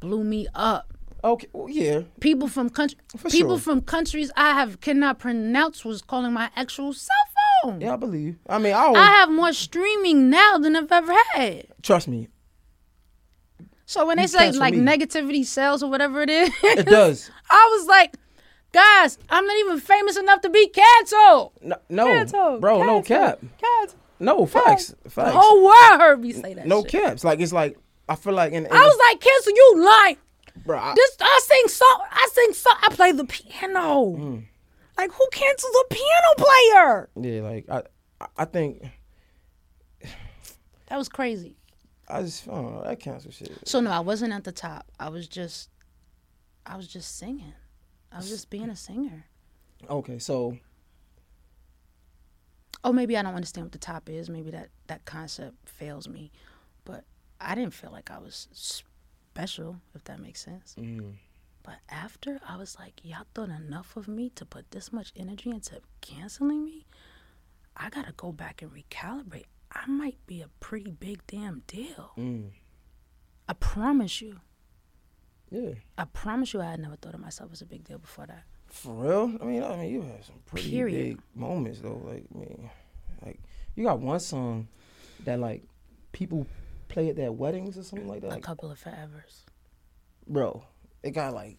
blew 0.00 0.24
me 0.24 0.48
up. 0.56 0.95
Okay. 1.24 1.48
Well, 1.52 1.68
yeah. 1.68 2.02
People 2.20 2.46
from 2.48 2.70
country, 2.70 2.98
For 3.16 3.28
people 3.30 3.56
sure. 3.56 3.74
from 3.74 3.80
countries 3.82 4.30
I 4.36 4.52
have 4.54 4.80
cannot 4.80 5.18
pronounce 5.18 5.84
was 5.84 6.02
calling 6.02 6.32
my 6.32 6.50
actual 6.54 6.92
cell 6.92 7.16
phone. 7.64 7.80
Yeah, 7.80 7.94
I 7.94 7.96
believe. 7.96 8.36
I 8.48 8.58
mean, 8.58 8.72
I 8.74 8.80
always 8.80 9.02
I 9.02 9.06
have 9.06 9.30
more 9.30 9.52
streaming 9.52 10.30
now 10.30 10.58
than 10.58 10.76
I've 10.76 10.92
ever 10.92 11.14
had. 11.34 11.66
trust 11.82 12.06
me. 12.08 12.28
So 13.86 14.04
when 14.06 14.16
they 14.18 14.26
say 14.26 14.50
like 14.52 14.74
me. 14.74 14.80
negativity 14.80 15.44
sells 15.44 15.82
or 15.82 15.90
whatever 15.90 16.20
it 16.22 16.30
is, 16.30 16.50
It 16.62 16.86
does. 16.86 17.30
I 17.50 17.76
was 17.78 17.86
like, 17.86 18.16
guys, 18.72 19.16
I'm 19.30 19.46
not 19.46 19.56
even 19.58 19.78
famous 19.80 20.16
enough 20.16 20.40
to 20.42 20.50
be 20.50 20.68
canceled. 20.68 21.52
No, 21.62 21.76
no 21.88 22.06
Canceled. 22.06 22.60
bro, 22.60 22.82
no 22.82 23.00
cap. 23.02 23.38
Canceled. 23.40 23.50
Canceled. 23.60 24.00
No 24.18 24.46
facts. 24.46 24.94
facts. 25.08 25.32
The 25.32 25.38
whole 25.38 25.64
world 25.64 26.00
heard 26.00 26.20
me 26.20 26.32
say 26.32 26.54
that. 26.54 26.66
no 26.66 26.82
shit. 26.82 26.90
caps. 26.92 27.22
Like 27.24 27.38
it's 27.40 27.52
like 27.52 27.78
I 28.08 28.16
feel 28.16 28.32
like 28.32 28.52
in, 28.52 28.66
in 28.66 28.72
I 28.72 28.84
was 28.86 28.98
like, 29.08 29.20
cancel 29.20 29.52
you 29.52 29.74
lying. 29.84 30.16
Bro. 30.64 30.78
I, 30.78 30.94
This 30.94 31.16
I 31.20 31.40
sing 31.44 31.68
so 31.68 31.84
I 31.84 32.28
sing 32.32 32.52
so 32.52 32.70
I 32.82 32.88
play 32.94 33.12
the 33.12 33.24
piano. 33.24 34.04
Mm. 34.16 34.44
Like 34.96 35.12
who 35.12 35.26
cancels 35.32 35.72
a 35.84 35.94
piano 35.94 36.34
player? 36.38 37.08
yeah, 37.20 37.42
like 37.42 37.66
I, 37.70 37.82
I- 38.38 38.44
think 38.46 38.82
That 40.86 40.96
was 40.98 41.08
crazy. 41.08 41.56
I 42.08 42.22
just 42.22 42.46
I 42.48 42.52
don't 42.52 42.74
know 42.74 42.82
that 42.84 43.00
cancel 43.00 43.30
shit. 43.32 43.52
So 43.66 43.80
no, 43.80 43.90
I 43.90 44.00
wasn't 44.00 44.32
at 44.32 44.44
the 44.44 44.52
top. 44.52 44.86
I 45.00 45.08
was 45.08 45.26
just, 45.26 45.68
I 46.64 46.76
was 46.76 46.86
just 46.86 47.18
singing. 47.18 47.52
I 48.12 48.18
was 48.18 48.28
just 48.28 48.48
being 48.50 48.70
a 48.70 48.76
singer. 48.76 49.24
Okay, 49.90 50.18
so 50.18 50.56
Oh, 52.84 52.92
maybe 52.92 53.16
I 53.16 53.22
don't 53.22 53.34
understand 53.34 53.64
what 53.66 53.72
the 53.72 53.78
top 53.78 54.08
is. 54.08 54.30
Maybe 54.30 54.50
that 54.52 54.68
that 54.86 55.04
concept 55.04 55.56
fails 55.68 56.08
me. 56.08 56.30
But 56.84 57.04
I 57.40 57.56
didn't 57.56 57.74
feel 57.74 57.90
like 57.90 58.10
I 58.12 58.18
was 58.18 58.46
special, 59.36 59.76
if 59.94 60.04
that 60.04 60.18
makes 60.20 60.40
sense. 60.44 60.74
mm, 60.78 61.14
But 61.62 61.76
after, 61.90 62.40
I 62.48 62.56
was 62.56 62.78
like, 62.78 63.00
y'all 63.04 63.26
thought 63.34 63.50
enough 63.50 63.96
of 63.96 64.08
me 64.08 64.30
to 64.30 64.44
put 64.44 64.70
this 64.70 64.92
much 64.92 65.12
energy 65.16 65.50
into 65.50 65.80
canceling 66.00 66.64
me. 66.64 66.86
I 67.76 67.90
gotta 67.90 68.12
go 68.16 68.32
back 68.32 68.62
and 68.62 68.70
recalibrate. 68.72 69.44
I 69.70 69.86
might 69.86 70.16
be 70.26 70.40
a 70.40 70.48
pretty 70.60 70.90
big 70.90 71.20
damn 71.26 71.62
deal. 71.66 72.12
mm, 72.16 72.48
I 73.48 73.52
promise 73.52 74.22
you. 74.22 74.40
yeah, 75.50 75.74
I 75.98 76.04
promise 76.04 76.54
you, 76.54 76.60
I 76.62 76.70
had 76.70 76.80
never 76.80 76.96
thought 76.96 77.14
of 77.14 77.20
myself 77.20 77.50
as 77.52 77.60
a 77.60 77.66
big 77.66 77.84
deal 77.84 77.98
before 77.98 78.26
that. 78.26 78.44
for 78.68 78.94
real. 78.94 79.32
I 79.40 79.44
mean, 79.44 79.62
I 79.62 79.76
mean, 79.76 79.92
you 79.92 80.02
had 80.02 80.24
some 80.24 80.36
pretty 80.46 80.70
Period. 80.70 81.16
big 81.18 81.20
moments 81.34 81.80
though. 81.80 82.00
Like, 82.04 82.24
I 82.34 82.38
mean, 82.38 82.70
like 83.24 83.40
you 83.74 83.84
got 83.84 83.98
one 84.00 84.18
song 84.20 84.68
that 85.24 85.38
like 85.38 85.62
people 86.12 86.46
play 86.88 87.08
at 87.10 87.16
their 87.16 87.32
weddings 87.32 87.76
or 87.78 87.82
something 87.82 88.08
like 88.08 88.22
that. 88.22 88.32
A 88.32 88.40
couple 88.40 88.70
of 88.70 88.82
forevers. 88.82 89.44
bro, 90.26 90.64
it 91.02 91.10
got 91.12 91.34
like 91.34 91.58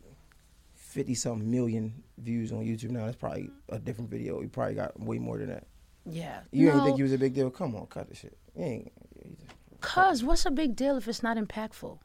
fifty 0.73 1.13
something 1.15 1.49
million 1.49 2.03
views 2.17 2.51
on 2.51 2.59
YouTube 2.59 2.91
now. 2.91 3.05
That's 3.05 3.17
probably 3.17 3.49
a 3.69 3.79
different 3.79 4.09
video. 4.09 4.41
You 4.41 4.47
probably 4.49 4.75
got 4.75 4.99
way 4.99 5.19
more 5.19 5.37
than 5.37 5.47
that. 5.49 5.67
Yeah. 6.09 6.39
You 6.51 6.67
no, 6.67 6.71
didn't 6.73 6.85
think 6.85 6.97
you 6.97 7.03
was 7.03 7.13
a 7.13 7.17
big 7.17 7.33
deal? 7.33 7.49
Come 7.49 7.75
on, 7.75 7.85
cut 7.87 8.09
the 8.09 8.15
shit. 8.15 8.37
You 8.55 8.63
ain't. 8.63 8.91
you 9.23 9.35
just- 9.39 9.51
Cause 9.81 10.23
what's 10.23 10.45
a 10.45 10.51
big 10.51 10.75
deal 10.75 10.97
if 10.97 11.07
it's 11.07 11.21
not 11.21 11.37
impactful? 11.37 11.99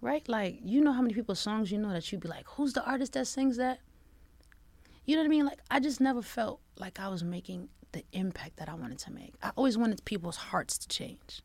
Right? 0.00 0.28
Like, 0.28 0.58
you 0.62 0.80
know 0.80 0.92
how 0.92 1.00
many 1.02 1.14
people's 1.14 1.40
songs 1.40 1.72
you 1.72 1.78
know 1.78 1.92
that 1.92 2.10
you'd 2.12 2.20
be 2.20 2.28
like, 2.28 2.46
who's 2.46 2.72
the 2.72 2.84
artist 2.84 3.14
that 3.14 3.26
sings 3.26 3.56
that? 3.56 3.80
You 5.06 5.16
know 5.16 5.22
what 5.22 5.26
I 5.26 5.30
mean? 5.30 5.46
Like, 5.46 5.58
I 5.70 5.80
just 5.80 6.00
never 6.00 6.22
felt 6.22 6.60
like 6.76 7.00
I 7.00 7.08
was 7.08 7.24
making 7.24 7.68
the 7.92 8.04
impact 8.12 8.56
that 8.58 8.68
I 8.68 8.74
wanted 8.74 8.98
to 8.98 9.12
make. 9.12 9.34
I 9.42 9.50
always 9.56 9.78
wanted 9.78 10.04
people's 10.04 10.36
hearts 10.36 10.78
to 10.78 10.88
change. 10.88 11.42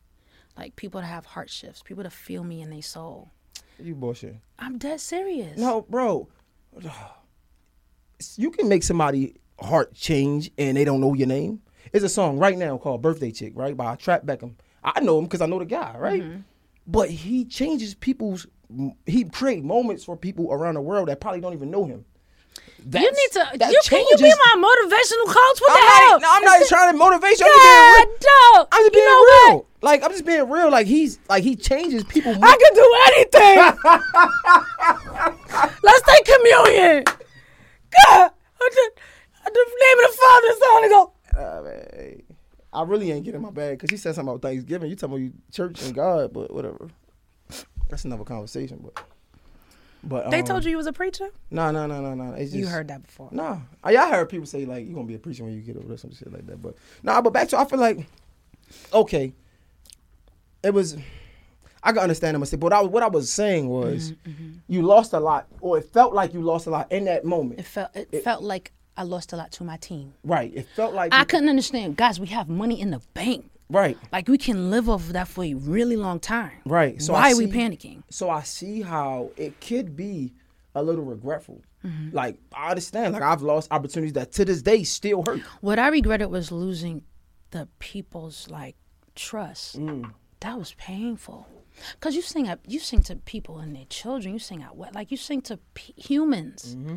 Like, 0.56 0.76
people 0.76 1.00
to 1.00 1.06
have 1.06 1.26
heart 1.26 1.50
shifts, 1.50 1.82
people 1.82 2.04
to 2.04 2.10
feel 2.10 2.44
me 2.44 2.62
in 2.62 2.70
their 2.70 2.82
soul. 2.82 3.30
You 3.78 3.94
bullshit. 3.94 4.36
I'm 4.58 4.78
dead 4.78 5.00
serious. 5.00 5.58
No, 5.58 5.82
bro. 5.82 6.28
You 8.36 8.50
can 8.50 8.68
make 8.68 8.84
somebody 8.84 9.34
heart 9.60 9.94
change 9.94 10.50
and 10.56 10.76
they 10.76 10.84
don't 10.84 11.00
know 11.00 11.14
your 11.14 11.26
name. 11.26 11.60
It's 11.92 12.04
a 12.04 12.08
song 12.08 12.38
right 12.38 12.56
now 12.56 12.78
called 12.78 13.02
"Birthday 13.02 13.30
Chick," 13.30 13.52
right 13.54 13.76
by 13.76 13.96
Trap 13.96 14.24
Beckham. 14.24 14.54
I 14.82 15.00
know 15.00 15.18
him 15.18 15.24
because 15.24 15.40
I 15.40 15.46
know 15.46 15.58
the 15.58 15.64
guy, 15.64 15.96
right? 15.98 16.22
Mm-hmm. 16.22 16.40
But 16.86 17.10
he 17.10 17.44
changes 17.44 17.94
people's. 17.94 18.46
He 19.06 19.24
create 19.24 19.62
moments 19.62 20.04
for 20.04 20.16
people 20.16 20.52
around 20.52 20.74
the 20.74 20.80
world 20.80 21.08
that 21.08 21.20
probably 21.20 21.40
don't 21.40 21.52
even 21.52 21.70
know 21.70 21.84
him. 21.84 22.04
You 22.84 23.00
need 23.10 23.30
to. 23.32 23.58
that 23.58 23.70
You, 23.72 23.80
can 23.84 24.04
you 24.10 24.16
be 24.18 24.28
my 24.28 24.54
motivational 24.60 25.26
coach? 25.26 25.58
What 25.60 25.70
I'm 25.70 25.76
the 25.76 25.90
hell? 25.90 26.10
not, 26.10 26.22
no, 26.22 26.28
I'm 26.30 26.44
not 26.44 26.68
trying 26.68 26.92
to 26.92 26.98
motivate 26.98 27.40
you. 27.40 27.46
I'm 27.46 27.52
God, 27.52 27.56
just 27.56 28.20
being 28.20 28.34
real. 28.54 28.68
I'm 28.72 28.82
just 28.82 28.84
You 28.84 28.90
being 28.92 29.06
know 29.06 29.20
what? 29.20 29.48
real. 29.50 29.66
Like 29.80 30.02
I'm 30.04 30.10
just 30.10 30.24
being 30.26 30.48
real. 30.50 30.70
Like 30.70 30.86
he's 30.86 31.18
like 31.28 31.42
he 31.44 31.56
changes 31.56 32.04
people. 32.04 32.34
more- 32.34 32.44
I 32.44 32.56
can 32.56 32.74
do 32.74 32.86
anything. 33.08 33.58
Let's 35.82 36.02
take 36.02 36.24
communion. 36.24 37.04
God, 37.04 38.30
I 38.60 38.68
just, 38.72 38.90
I 39.44 39.50
just 39.50 39.70
name 39.80 39.98
of 39.98 40.10
the 40.10 40.16
Father, 40.20 40.52
Son, 40.60 40.82
and 40.84 40.90
go. 40.90 41.12
Uh, 41.36 41.62
man, 41.62 42.22
I 42.72 42.82
really 42.82 43.12
ain't 43.12 43.24
getting 43.24 43.40
my 43.42 43.50
bag 43.50 43.78
because 43.78 43.90
he 43.90 43.96
said 43.96 44.14
something 44.14 44.34
about 44.34 44.42
Thanksgiving. 44.42 44.90
You 44.90 44.96
talking 44.96 45.14
about 45.14 45.22
you 45.22 45.32
church 45.52 45.82
and 45.82 45.94
God, 45.94 46.32
but 46.32 46.52
whatever. 46.52 46.88
That's 47.88 48.04
another 48.04 48.24
conversation. 48.24 48.80
But 48.82 49.04
but 50.08 50.30
They 50.30 50.40
um, 50.40 50.44
told 50.46 50.64
you 50.64 50.70
you 50.70 50.76
was 50.76 50.86
a 50.86 50.92
preacher. 50.92 51.28
No, 51.50 51.70
no, 51.70 51.86
no, 51.86 52.00
no, 52.00 52.14
no. 52.14 52.32
It's 52.34 52.50
just 52.52 52.54
You 52.56 52.66
heard 52.66 52.88
that 52.88 53.02
before. 53.02 53.28
No, 53.32 53.62
I, 53.82 53.92
yeah, 53.92 54.04
I 54.04 54.10
heard 54.10 54.28
people 54.28 54.46
say 54.46 54.64
like 54.64 54.86
you 54.86 54.94
gonna 54.94 55.06
be 55.06 55.14
a 55.14 55.18
preacher 55.18 55.44
when 55.44 55.52
you 55.54 55.60
get 55.60 55.76
over 55.76 55.88
there, 55.88 55.96
some 55.98 56.12
shit 56.14 56.32
like 56.32 56.46
that. 56.46 56.60
But 56.62 56.76
nah, 57.02 57.20
but 57.20 57.32
back 57.32 57.48
to 57.48 57.58
I 57.58 57.64
feel 57.64 57.78
like 57.78 58.06
okay, 58.92 59.32
it 60.62 60.72
was. 60.74 60.96
I 61.86 61.92
can 61.92 61.98
understand 62.00 62.34
the 62.34 62.38
mistake, 62.38 62.60
but 62.60 62.72
I, 62.72 62.80
what 62.80 63.02
I 63.02 63.08
was 63.08 63.30
saying 63.30 63.68
was, 63.68 64.12
Mm-hmm, 64.26 64.52
you 64.68 64.80
lost 64.80 65.12
a 65.12 65.20
lot, 65.20 65.46
or 65.60 65.76
it 65.76 65.84
felt 65.92 66.14
like 66.14 66.32
you 66.32 66.40
lost 66.40 66.66
a 66.66 66.70
lot 66.70 66.90
in 66.90 67.04
that 67.04 67.26
moment. 67.26 67.60
It 67.60 67.66
felt 67.66 67.90
it, 67.94 68.24
felt 68.24 68.42
like 68.42 68.72
I 68.96 69.02
lost 69.02 69.34
a 69.34 69.36
lot 69.36 69.52
to 69.52 69.64
my 69.64 69.76
team. 69.76 70.14
right. 70.24 70.50
It 70.54 70.66
felt 70.74 70.94
like 70.94 71.12
I 71.12 71.20
you- 71.20 71.26
couldn't 71.26 71.50
understand, 71.50 71.96
guys. 71.98 72.18
We 72.18 72.28
have 72.28 72.48
money 72.48 72.80
in 72.80 72.90
the 72.90 73.02
bank. 73.12 73.50
Right. 73.70 73.98
Like 74.12 74.28
we 74.28 74.38
can 74.38 74.70
live 74.70 74.88
off 74.88 75.02
of 75.02 75.12
that 75.14 75.28
for 75.28 75.44
a 75.44 75.54
really 75.54 75.96
long 75.96 76.20
time. 76.20 76.52
Right. 76.64 77.00
So 77.00 77.12
Why 77.12 77.28
I 77.28 77.32
are 77.32 77.36
we 77.36 77.46
panicking? 77.46 78.02
So 78.10 78.30
I 78.30 78.42
see 78.42 78.82
how 78.82 79.30
it 79.36 79.60
could 79.60 79.96
be 79.96 80.34
a 80.74 80.82
little 80.82 81.04
regretful. 81.04 81.62
Mm-hmm. 81.84 82.14
Like 82.14 82.38
I 82.52 82.70
understand. 82.70 83.12
Like 83.12 83.22
I've 83.22 83.42
lost 83.42 83.68
opportunities 83.70 84.14
that 84.14 84.32
to 84.32 84.44
this 84.44 84.62
day 84.62 84.84
still 84.84 85.22
hurt. 85.26 85.40
What 85.60 85.78
I 85.78 85.88
regretted 85.88 86.30
was 86.30 86.50
losing 86.50 87.02
the 87.50 87.68
people's 87.78 88.48
like 88.48 88.76
trust. 89.14 89.78
Mm. 89.78 90.10
That 90.40 90.58
was 90.58 90.74
painful. 90.74 91.48
Cause 92.00 92.14
you 92.14 92.22
sing 92.22 92.48
at 92.48 92.60
you 92.66 92.78
sing 92.78 93.02
to 93.04 93.16
people 93.16 93.58
and 93.58 93.74
their 93.74 93.86
children. 93.86 94.34
You 94.34 94.38
sing 94.38 94.62
out 94.62 94.76
what 94.76 94.94
like 94.94 95.10
you 95.10 95.16
sing 95.16 95.40
to 95.42 95.58
p- 95.74 95.94
humans. 95.96 96.76
Mm-hmm. 96.76 96.96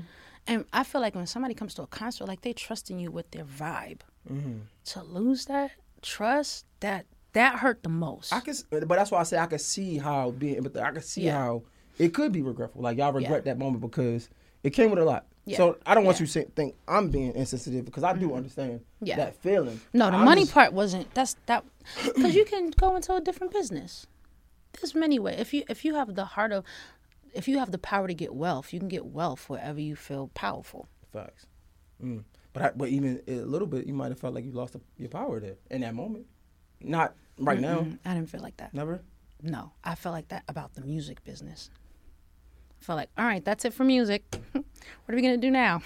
And 0.50 0.66
I 0.72 0.84
feel 0.84 1.02
like 1.02 1.16
when 1.16 1.28
somebody 1.28 1.54
comes 1.54 1.74
to 1.76 1.82
a 1.82 1.88
concert, 1.88 2.28
like 2.28 2.42
they 2.42 2.54
trusting 2.54 3.00
you 3.00 3.12
with 3.12 3.32
their 3.32 3.44
vibe. 3.44 4.02
Mm-hmm. 4.32 4.60
To 4.86 5.04
lose 5.04 5.46
that 5.46 5.72
trust, 6.08 6.66
that 6.80 7.06
that 7.34 7.60
hurt 7.60 7.84
the 7.84 7.90
most. 7.90 8.34
I 8.34 8.40
can, 8.40 8.56
but 8.70 8.88
that's 8.90 9.12
why 9.12 9.20
I 9.20 9.24
say 9.24 9.38
I 9.38 9.46
can 9.46 9.60
see 9.60 9.98
how 9.98 10.32
being, 10.32 10.64
but 10.64 10.76
I 10.78 10.92
can 10.92 11.02
see 11.02 11.24
Yeah. 11.24 11.38
how 11.38 11.64
it 12.00 12.14
could 12.14 12.32
be 12.32 12.42
regretful. 12.42 12.82
Like 12.82 12.98
y'all 12.98 13.12
regret 13.14 13.44
Yeah. 13.46 13.54
that 13.54 13.60
moment 13.60 13.82
because 13.82 14.30
it 14.64 14.72
came 14.72 14.90
with 14.90 15.00
a 15.00 15.06
lot. 15.06 15.26
Yeah. 15.46 15.58
So 15.58 15.78
I 15.86 15.94
don't 15.96 16.04
want 16.04 16.20
you 16.20 16.26
to 16.26 16.44
think 16.56 16.76
I'm 16.88 17.10
being 17.10 17.34
insensitive 17.36 17.86
because 17.86 18.04
I 18.04 18.14
do 18.14 18.34
understand 18.34 18.82
Yeah. 19.02 19.18
that 19.18 19.36
feeling. 19.36 19.80
No, 19.94 20.10
the 20.10 20.18
I'm 20.18 20.26
money 20.26 20.42
just- 20.42 20.54
part 20.54 20.74
wasn't. 20.74 21.14
That's 21.14 21.36
that 21.46 21.64
because 22.06 22.34
you 22.36 22.44
can 22.46 22.72
go 22.72 22.96
into 22.96 23.14
a 23.16 23.22
different 23.22 23.54
business. 23.54 24.08
There's 24.74 24.96
many 24.96 25.20
ways. 25.20 25.40
If 25.40 25.54
you 25.54 25.64
if 25.70 25.86
you 25.86 25.96
have 25.96 26.16
the 26.16 26.26
heart 26.26 26.52
of, 26.52 26.64
if 27.34 27.48
you 27.48 27.60
have 27.60 27.72
the 27.72 27.78
power 27.78 28.08
to 28.08 28.14
get 28.14 28.34
wealth, 28.34 28.74
you 28.74 28.80
can 28.80 28.90
get 28.90 29.06
wealth 29.06 29.48
wherever 29.50 29.80
you 29.80 29.96
feel 29.96 30.30
powerful. 30.34 30.88
Facts. 31.14 31.46
Mm. 32.04 32.24
But 32.58 32.66
I, 32.66 32.72
but 32.76 32.90
even 32.90 33.22
a 33.28 33.36
little 33.42 33.68
bit, 33.68 33.86
you 33.86 33.94
might 33.94 34.10
have 34.10 34.20
felt 34.20 34.34
like 34.34 34.44
you 34.44 34.52
lost 34.52 34.76
your 34.98 35.10
power 35.10 35.40
there 35.40 35.58
in 35.70 35.82
that 35.82 35.94
moment. 35.94 36.26
Not 36.82 37.14
right 37.38 37.60
now. 37.60 37.82
Mm, 37.82 38.00
I 38.04 38.16
didn't 38.16 38.32
feel 38.32 38.42
like 38.42 38.58
that. 38.58 38.74
Never. 38.74 39.02
No, 39.44 39.74
I 39.84 39.94
felt 39.94 40.14
like 40.14 40.30
that 40.30 40.44
about 40.48 40.74
the 40.74 40.82
music 40.82 41.24
business. 41.24 41.70
I 42.82 42.84
felt 42.84 42.98
like, 42.98 43.10
all 43.16 43.26
right, 43.26 43.46
that's 43.46 43.64
it 43.66 43.74
for 43.76 43.84
music. 43.84 44.24
what 44.54 44.64
are 45.08 45.16
we 45.16 45.22
gonna 45.22 45.38
do 45.38 45.52
now? 45.52 45.84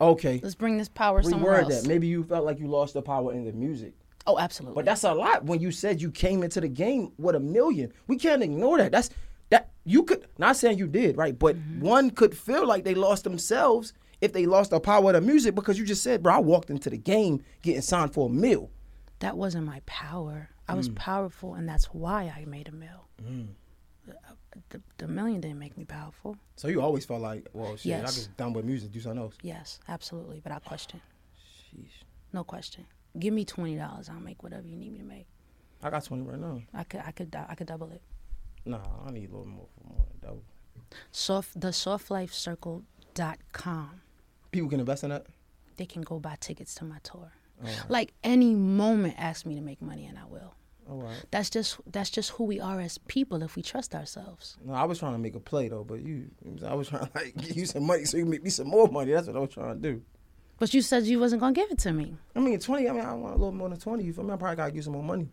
Okay. 0.00 0.40
Let's 0.42 0.54
bring 0.54 0.78
this 0.78 0.88
power 0.88 1.22
somewhere 1.22 1.60
else. 1.60 1.82
that. 1.82 1.86
Maybe 1.88 2.06
you 2.06 2.24
felt 2.24 2.46
like 2.46 2.58
you 2.58 2.66
lost 2.66 2.94
the 2.94 3.02
power 3.02 3.32
in 3.34 3.44
the 3.44 3.52
music. 3.52 3.92
Oh, 4.26 4.38
absolutely. 4.38 4.76
But 4.76 4.86
that's 4.86 5.04
a 5.04 5.12
lot 5.12 5.44
when 5.44 5.60
you 5.60 5.70
said 5.70 6.00
you 6.00 6.10
came 6.10 6.42
into 6.42 6.62
the 6.62 6.68
game 6.68 7.12
with 7.18 7.34
a 7.34 7.40
million. 7.40 7.92
We 8.06 8.16
can't 8.16 8.42
ignore 8.42 8.78
that. 8.78 8.90
That's 8.90 9.10
that 9.50 9.68
you 9.84 10.02
could 10.04 10.26
not 10.38 10.56
saying 10.56 10.78
you 10.78 10.86
did, 10.86 11.18
right? 11.18 11.38
But 11.38 11.56
Mm-hmm. 11.56 11.80
one 11.80 12.10
could 12.10 12.34
feel 12.34 12.66
like 12.66 12.84
they 12.84 12.94
lost 12.94 13.24
themselves 13.24 13.92
if 14.24 14.32
they 14.32 14.46
lost 14.46 14.70
the 14.70 14.80
power 14.80 15.10
of 15.10 15.14
the 15.14 15.20
music 15.20 15.54
because 15.54 15.78
you 15.78 15.84
just 15.84 16.02
said, 16.02 16.22
bro, 16.22 16.34
I 16.34 16.38
walked 16.38 16.70
into 16.70 16.88
the 16.90 16.96
game 16.96 17.42
getting 17.62 17.82
signed 17.82 18.12
for 18.14 18.28
a 18.28 18.32
mill. 18.32 18.70
that 19.20 19.36
wasn't 19.36 19.64
my 19.66 19.80
power. 19.86 20.48
I 20.68 20.72
Mm. 20.72 20.76
was 20.78 20.88
powerful, 20.90 21.54
and 21.54 21.68
that's 21.68 21.86
why 21.86 22.32
I 22.36 22.44
made 22.46 22.68
a 22.68 22.72
mill. 22.72 23.06
The, 24.06 24.14
the, 24.70 24.80
the 24.98 25.08
million 25.08 25.40
didn't 25.40 25.58
make 25.58 25.76
me 25.78 25.84
powerful. 25.84 26.36
So 26.56 26.68
you 26.68 26.80
always 26.82 27.04
felt 27.06 27.20
like, 27.22 27.46
well, 27.52 27.76
shit, 27.76 27.94
I 27.94 28.00
Yes. 28.00 28.14
just 28.14 28.36
done 28.36 28.52
with 28.52 28.64
music, 28.64 28.92
do 28.92 29.00
something 29.00 29.20
else. 29.22 29.34
Yes, 29.42 29.78
absolutely. 29.88 30.40
But 30.42 30.52
I 30.52 30.58
question. 30.58 31.00
Sheesh. 31.72 32.02
No 32.32 32.44
question. 32.44 32.84
Give 33.18 33.32
me 33.34 33.44
twenty 33.44 33.76
dollars. 33.76 34.08
I'll 34.08 34.20
make 34.20 34.42
whatever 34.42 34.66
you 34.66 34.76
need 34.76 34.92
me 34.92 34.98
to 34.98 35.04
make. 35.04 35.26
I 35.82 35.90
got 35.90 36.04
20 36.04 36.22
right 36.22 36.38
now. 36.40 36.62
I 36.72 36.84
could, 36.84 37.02
I 37.06 37.10
could, 37.12 37.34
I 37.48 37.54
could 37.54 37.66
double 37.66 37.90
it. 37.90 38.00
Nah, 38.64 38.80
I 39.06 39.10
need 39.10 39.28
a 39.30 39.36
little 39.36 39.46
more 39.46 39.66
for 39.74 39.84
more 39.88 40.04
than 40.10 40.18
double. 40.28 40.42
Soft, 41.12 41.60
the 41.60 41.68
softlifecircle.com. 41.68 44.00
People 44.54 44.70
can 44.70 44.78
invest 44.78 45.02
in 45.02 45.10
that? 45.10 45.26
They 45.78 45.84
can 45.84 46.02
go 46.02 46.20
buy 46.20 46.36
tickets 46.38 46.76
to 46.76 46.84
my 46.84 46.98
tour. 47.02 47.32
Oh, 47.64 47.68
Like 47.88 48.14
any 48.22 48.54
moment, 48.54 49.14
ask 49.18 49.44
me 49.44 49.56
to 49.56 49.60
make 49.60 49.82
money, 49.82 50.06
and 50.06 50.16
I 50.16 50.26
will. 50.26 50.54
Oh, 50.88 50.92
all 50.92 51.02
right. 51.02 51.24
That's 51.32 51.50
just 51.50 51.78
that's 51.90 52.08
just 52.08 52.30
who 52.30 52.44
we 52.44 52.60
are 52.60 52.80
as 52.80 52.96
people 52.98 53.42
if 53.42 53.56
we 53.56 53.62
trust 53.62 53.96
ourselves. 53.96 54.56
No, 54.64 54.74
I 54.74 54.84
was 54.84 55.00
trying 55.00 55.14
to 55.14 55.18
make 55.18 55.34
a 55.34 55.40
play 55.40 55.66
though, 55.68 55.82
but 55.82 56.02
you, 56.02 56.30
I 56.64 56.74
was 56.74 56.88
trying 56.88 57.06
to 57.06 57.10
like 57.16 57.36
give 57.36 57.56
you 57.56 57.66
some 57.66 57.82
money 57.84 58.04
so 58.04 58.16
you 58.16 58.22
can 58.22 58.30
make 58.30 58.44
me 58.44 58.50
some 58.50 58.68
more 58.68 58.86
money. 58.86 59.10
That's 59.10 59.26
what 59.26 59.34
I 59.36 59.40
was 59.40 59.50
trying 59.50 59.74
to 59.74 59.92
do. 59.92 60.02
But 60.60 60.72
you 60.72 60.82
said 60.82 61.02
you 61.02 61.18
wasn't 61.18 61.40
gonna 61.40 61.52
give 61.52 61.72
it 61.72 61.78
to 61.78 61.92
me. 61.92 62.16
I 62.36 62.38
mean, 62.38 62.60
20, 62.60 62.88
I 62.88 62.92
mean, 62.92 63.04
I 63.04 63.12
want 63.14 63.34
a 63.34 63.38
little 63.38 63.50
more 63.52 63.68
than 63.68 63.80
20. 63.80 64.04
You 64.04 64.12
feel 64.12 64.22
me? 64.22 64.34
I 64.34 64.36
probably 64.36 64.54
got 64.56 64.66
to 64.66 64.70
give 64.70 64.84
some 64.84 64.92
more 64.92 65.02
money. 65.02 65.30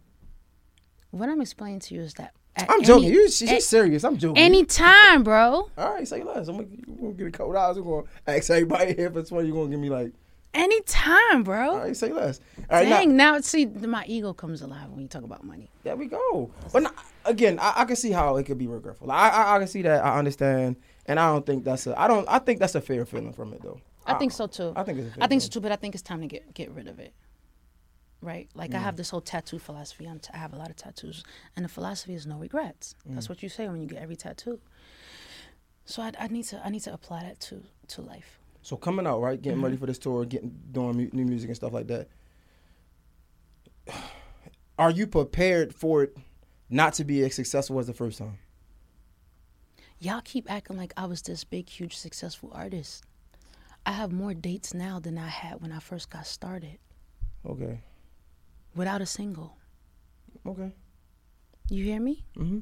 What 1.12 1.30
I'm 1.30 1.42
explaining 1.42 1.80
to 1.82 1.94
you 1.94 2.02
is 2.02 2.16
that 2.16 2.24
at 2.24 2.34
I'm 2.58 2.70
any- 2.70 2.84
joking. 2.86 3.10
You, 3.10 3.30
she, 3.30 3.47
she's 3.47 3.68
serious. 3.68 4.04
I'm 4.04 4.18
joking. 4.18 4.38
anytime, 4.43 5.24
bro. 5.24 5.70
All 5.78 5.93
right, 5.93 6.08
say 6.08 6.24
less. 6.24 6.47
I'm 6.47 6.58
gonna, 6.58 6.68
you 6.70 6.95
gonna 6.99 7.14
get 7.14 7.28
a 7.28 7.32
couple 7.32 7.54
dollars. 7.54 7.78
I'm 7.78 7.84
gonna 7.84 8.04
ask 8.28 8.49
everybody 8.49 8.93
here 8.93 9.10
for 9.10 9.24
20. 9.24 9.47
You're 9.47 9.56
gonna 9.58 9.70
give 9.70 9.80
me 9.80 9.89
like, 9.89 10.12
Anytime, 10.54 11.43
bro. 11.43 11.72
all 11.72 11.78
right, 11.78 11.95
say 11.95 12.12
less. 12.12 12.41
All 12.70 12.80
right, 12.80 12.88
now, 12.88 12.97
Dang, 12.97 13.16
now 13.16 13.39
see 13.39 13.66
my 13.66 14.04
ego 14.06 14.34
comes 14.34 14.62
alive 14.62 14.89
when 14.89 15.02
you 15.02 15.08
talk 15.08 15.24
about 15.24 15.45
money. 15.45 15.70
there 15.84 15.95
we 15.95 16.08
go. 16.08 16.52
But 16.74 16.84
not, 16.84 16.95
again, 17.26 17.58
I, 17.60 17.74
I 17.78 17.86
can 17.86 17.95
see 17.95 18.12
how 18.12 18.36
it 18.36 18.43
could 18.43 18.58
be 18.58 18.68
regretful. 18.68 19.10
I, 19.12 19.30
I, 19.30 19.56
I 19.56 19.60
can 19.60 19.68
see 19.70 19.82
that. 19.84 20.04
I 20.04 20.18
understand, 20.20 20.76
and 21.06 21.20
I 21.22 21.32
don't 21.32 21.45
think 21.45 21.64
that's 21.64 21.88
a. 21.88 21.99
I 21.99 22.08
don't. 22.10 22.28
I 22.28 22.39
think 22.39 22.60
that's 22.60 22.76
a 22.76 22.82
fair 22.82 23.06
feeling 23.06 23.32
from 23.32 23.54
it 23.54 23.62
though. 23.62 23.80
I 24.06 24.16
think 24.16 24.34
so 24.34 24.45
too. 24.47 24.74
I 24.76 24.84
think 24.84 24.99
it's 24.99 25.08
a 25.08 25.12
fair 25.12 25.24
I 25.24 25.28
think 25.28 25.41
so 25.41 25.47
too, 25.47 25.62
but 25.62 25.72
I 25.72 25.78
think 25.78 25.95
it's 25.95 26.02
time 26.02 26.20
to 26.20 26.28
get 26.28 26.54
get 26.54 26.70
rid 26.72 26.89
of 26.89 26.99
it. 26.99 27.14
Right? 28.22 28.50
Like 28.54 28.74
I 28.76 28.78
Mm. 28.78 28.82
have 28.84 28.98
this 28.98 29.10
whole 29.10 29.22
tattoo 29.22 29.58
philosophy. 29.58 30.06
I'm 30.06 30.20
t- 30.20 30.30
I 30.34 30.38
have 30.38 30.54
a 30.54 30.56
lot 30.56 30.70
of 30.70 30.76
tattoos, 30.76 31.24
and 31.56 31.66
the 31.66 31.70
philosophy 31.70 32.14
is 32.14 32.28
no 32.28 32.38
regrets. 32.38 32.94
That's 33.06 33.26
Mm. 33.26 33.30
what 33.30 33.42
you 33.44 33.50
say 33.50 33.68
when 33.68 33.82
you 33.82 33.88
get 33.88 33.98
every 34.00 34.16
tattoo. 34.16 34.60
So 35.86 36.04
I, 36.04 36.12
I 36.20 36.28
need 36.28 36.44
to 36.46 36.64
I 36.66 36.70
need 36.70 36.82
to 36.82 36.94
apply 36.94 37.24
that 37.24 37.40
to 37.42 37.64
to 37.90 38.02
life. 38.02 38.40
So 38.62 38.78
coming 38.78 39.08
out, 39.08 39.22
right, 39.22 39.42
getting 39.42 39.58
Mm-hmm. 39.58 39.64
ready 39.66 39.78
for 39.78 39.88
this 39.88 39.98
tour, 39.98 40.24
getting 40.26 40.52
doing 40.72 40.96
mu- 40.98 41.10
new 41.14 41.26
music 41.26 41.50
and 41.50 41.56
stuff 41.56 41.74
like 41.74 41.88
that. 41.88 42.08
Are 44.78 44.92
you 44.92 45.08
prepared 45.08 45.74
for 45.74 46.04
it 46.04 46.18
not 46.70 46.94
to 46.96 47.04
be 47.04 47.24
as 47.24 47.36
successful 47.36 47.80
as 47.80 47.88
the 47.88 47.94
first 47.94 48.18
time? 48.20 48.38
Y'all 50.00 50.22
keep 50.24 50.50
acting 50.50 50.78
like 50.78 50.94
I 50.98 51.06
was 51.06 51.22
this 51.22 51.44
big, 51.44 51.70
huge, 51.70 51.96
successful 51.96 52.52
artist. 52.54 53.04
I 53.86 53.92
have 53.94 54.12
more 54.12 54.34
dates 54.34 54.74
now 54.74 55.00
than 55.00 55.18
I 55.18 55.28
had 55.28 55.62
when 55.62 55.72
I 55.72 55.80
first 55.80 56.10
got 56.10 56.26
started, 56.28 56.78
Okay. 57.46 57.80
Without 58.76 59.02
a 59.02 59.06
single. 59.06 59.58
Okay. 60.46 60.72
You 61.70 61.84
hear 61.84 62.00
me? 62.00 62.24
Mm-hmm. 62.38 62.60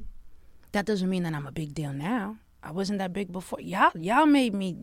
That 0.72 0.86
doesn't 0.86 1.08
mean 1.08 1.24
that 1.24 1.34
I'm 1.34 1.46
a 1.46 1.52
big 1.52 1.74
deal 1.74 1.92
now. 1.92 2.36
I 2.62 2.72
wasn't 2.72 2.98
that 2.98 3.12
big 3.12 3.32
before. 3.32 3.60
Y'all, 3.60 3.90
y'all 3.94 4.26
made 4.26 4.54
me, 4.54 4.76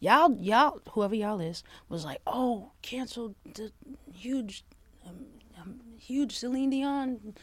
y'all, 0.00 0.36
y'all, 0.36 0.80
whoever 0.90 1.14
y'all 1.14 1.40
is, 1.40 1.62
was 1.88 2.04
like, 2.04 2.20
oh, 2.26 2.72
cancel 2.82 3.34
the 3.54 3.70
huge, 4.12 4.64
um, 5.06 5.26
um, 5.60 5.80
huge 5.96 6.36
Celine 6.36 6.70
Dion, 6.70 7.34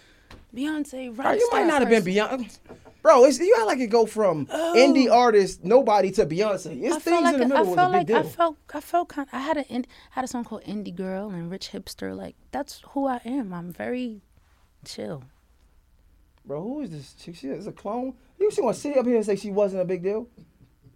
Beyonce, 0.55 1.15
rock 1.17 1.25
Right, 1.25 1.39
you 1.39 1.49
might 1.51 1.67
not 1.67 1.82
have 1.82 1.89
been. 1.89 2.03
Beyonce. 2.03 2.57
Bro, 3.01 3.25
it's, 3.25 3.39
you 3.39 3.55
act 3.57 3.67
like 3.67 3.80
it 3.80 3.88
go 3.88 4.05
from 4.05 4.47
oh. 4.49 4.73
indie 4.75 5.09
artist, 5.09 5.63
nobody 5.63 6.11
to 6.11 6.25
Beyonce. 6.25 6.82
It's 6.84 6.93
Oh. 6.93 6.97
I 6.97 6.99
things 6.99 7.23
like 7.23 7.34
in 7.36 7.49
the 7.49 7.55
I 7.55 7.59
middle 7.59 7.65
was 7.65 7.73
a 7.73 7.75
felt 7.75 7.91
big 7.91 7.97
like 7.97 8.07
deal. 8.07 8.17
I 8.17 8.23
felt 8.23 8.57
I 8.73 8.82
felt 8.82 9.09
kind. 9.09 9.28
I 9.32 9.39
had 9.39 9.57
a 9.57 9.65
in- 9.67 9.86
had 10.11 10.25
a 10.25 10.28
song 10.28 10.43
called 10.43 10.63
Indie 10.63 10.95
Girl 10.95 11.30
and 11.30 11.49
Rich 11.49 11.69
Hipster. 11.71 12.15
Like 12.15 12.36
that's 12.51 12.82
who 12.89 13.07
I 13.07 13.21
am. 13.23 13.53
I'm 13.53 13.71
very 13.71 14.21
chill. 14.84 15.23
Bro, 16.45 16.63
who 16.63 16.82
is 16.82 16.91
this 16.91 17.13
chick? 17.13 17.36
She 17.36 17.47
is 17.47 17.67
a 17.67 17.71
clone. 17.71 18.13
You 18.39 18.51
she 18.51 18.61
want 18.61 18.75
to 18.75 18.82
sit 18.82 18.97
up 18.97 19.05
here 19.05 19.15
and 19.15 19.25
say 19.25 19.36
she 19.36 19.51
wasn't 19.51 19.82
a 19.82 19.86
big 19.86 20.03
deal? 20.03 20.28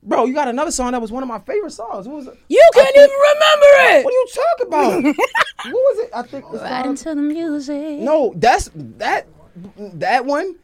Bro, 0.03 0.25
you 0.25 0.33
got 0.33 0.47
another 0.47 0.71
song 0.71 0.93
that 0.93 1.01
was 1.01 1.11
one 1.11 1.21
of 1.21 1.29
my 1.29 1.39
favorite 1.39 1.71
songs. 1.71 2.07
What 2.07 2.17
was 2.17 2.27
it? 2.27 2.37
You 2.49 2.69
can't 2.73 2.95
even 2.95 3.09
remember 3.09 3.65
it. 3.99 4.05
What 4.05 4.13
are 4.13 4.17
you 4.17 4.27
talking 4.33 4.67
about? 4.67 5.03
what 5.65 5.73
was 5.73 5.99
it? 5.99 6.09
I 6.13 6.21
think 6.23 6.45
it's 6.51 6.63
Right 6.63 6.85
into 6.85 7.03
the 7.03 7.15
music. 7.15 7.99
No, 7.99 8.33
that's 8.35 8.71
that 8.73 9.27
that 9.77 10.25
one. 10.25 10.55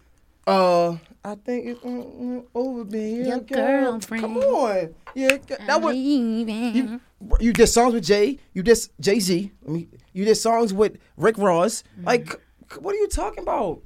Uh, 0.47 0.97
I 1.23 1.35
think 1.35 1.65
it's 1.67 1.79
mm, 1.81 2.21
mm, 2.21 2.45
over 2.55 2.85
being 2.85 3.17
Your 3.17 3.25
your 3.25 3.39
girl. 3.41 3.91
girlfriend. 3.91 4.23
Come 4.23 4.37
on, 4.37 4.95
yeah, 5.13 5.37
that 5.67 5.81
was 5.81 5.95
you. 5.95 6.99
You 7.39 7.53
did 7.53 7.67
songs 7.67 7.93
with 7.93 8.05
Jay. 8.05 8.39
You 8.53 8.63
did 8.63 8.77
Jay 8.99 9.19
Z. 9.19 9.51
I 9.67 9.69
mean, 9.69 9.89
you 10.13 10.25
did 10.25 10.35
songs 10.35 10.73
with 10.73 10.97
Rick 11.17 11.37
Ross. 11.37 11.83
Mm-hmm. 11.83 12.05
Like, 12.05 12.41
what 12.79 12.95
are 12.95 12.97
you 12.97 13.07
talking 13.07 13.43
about? 13.43 13.81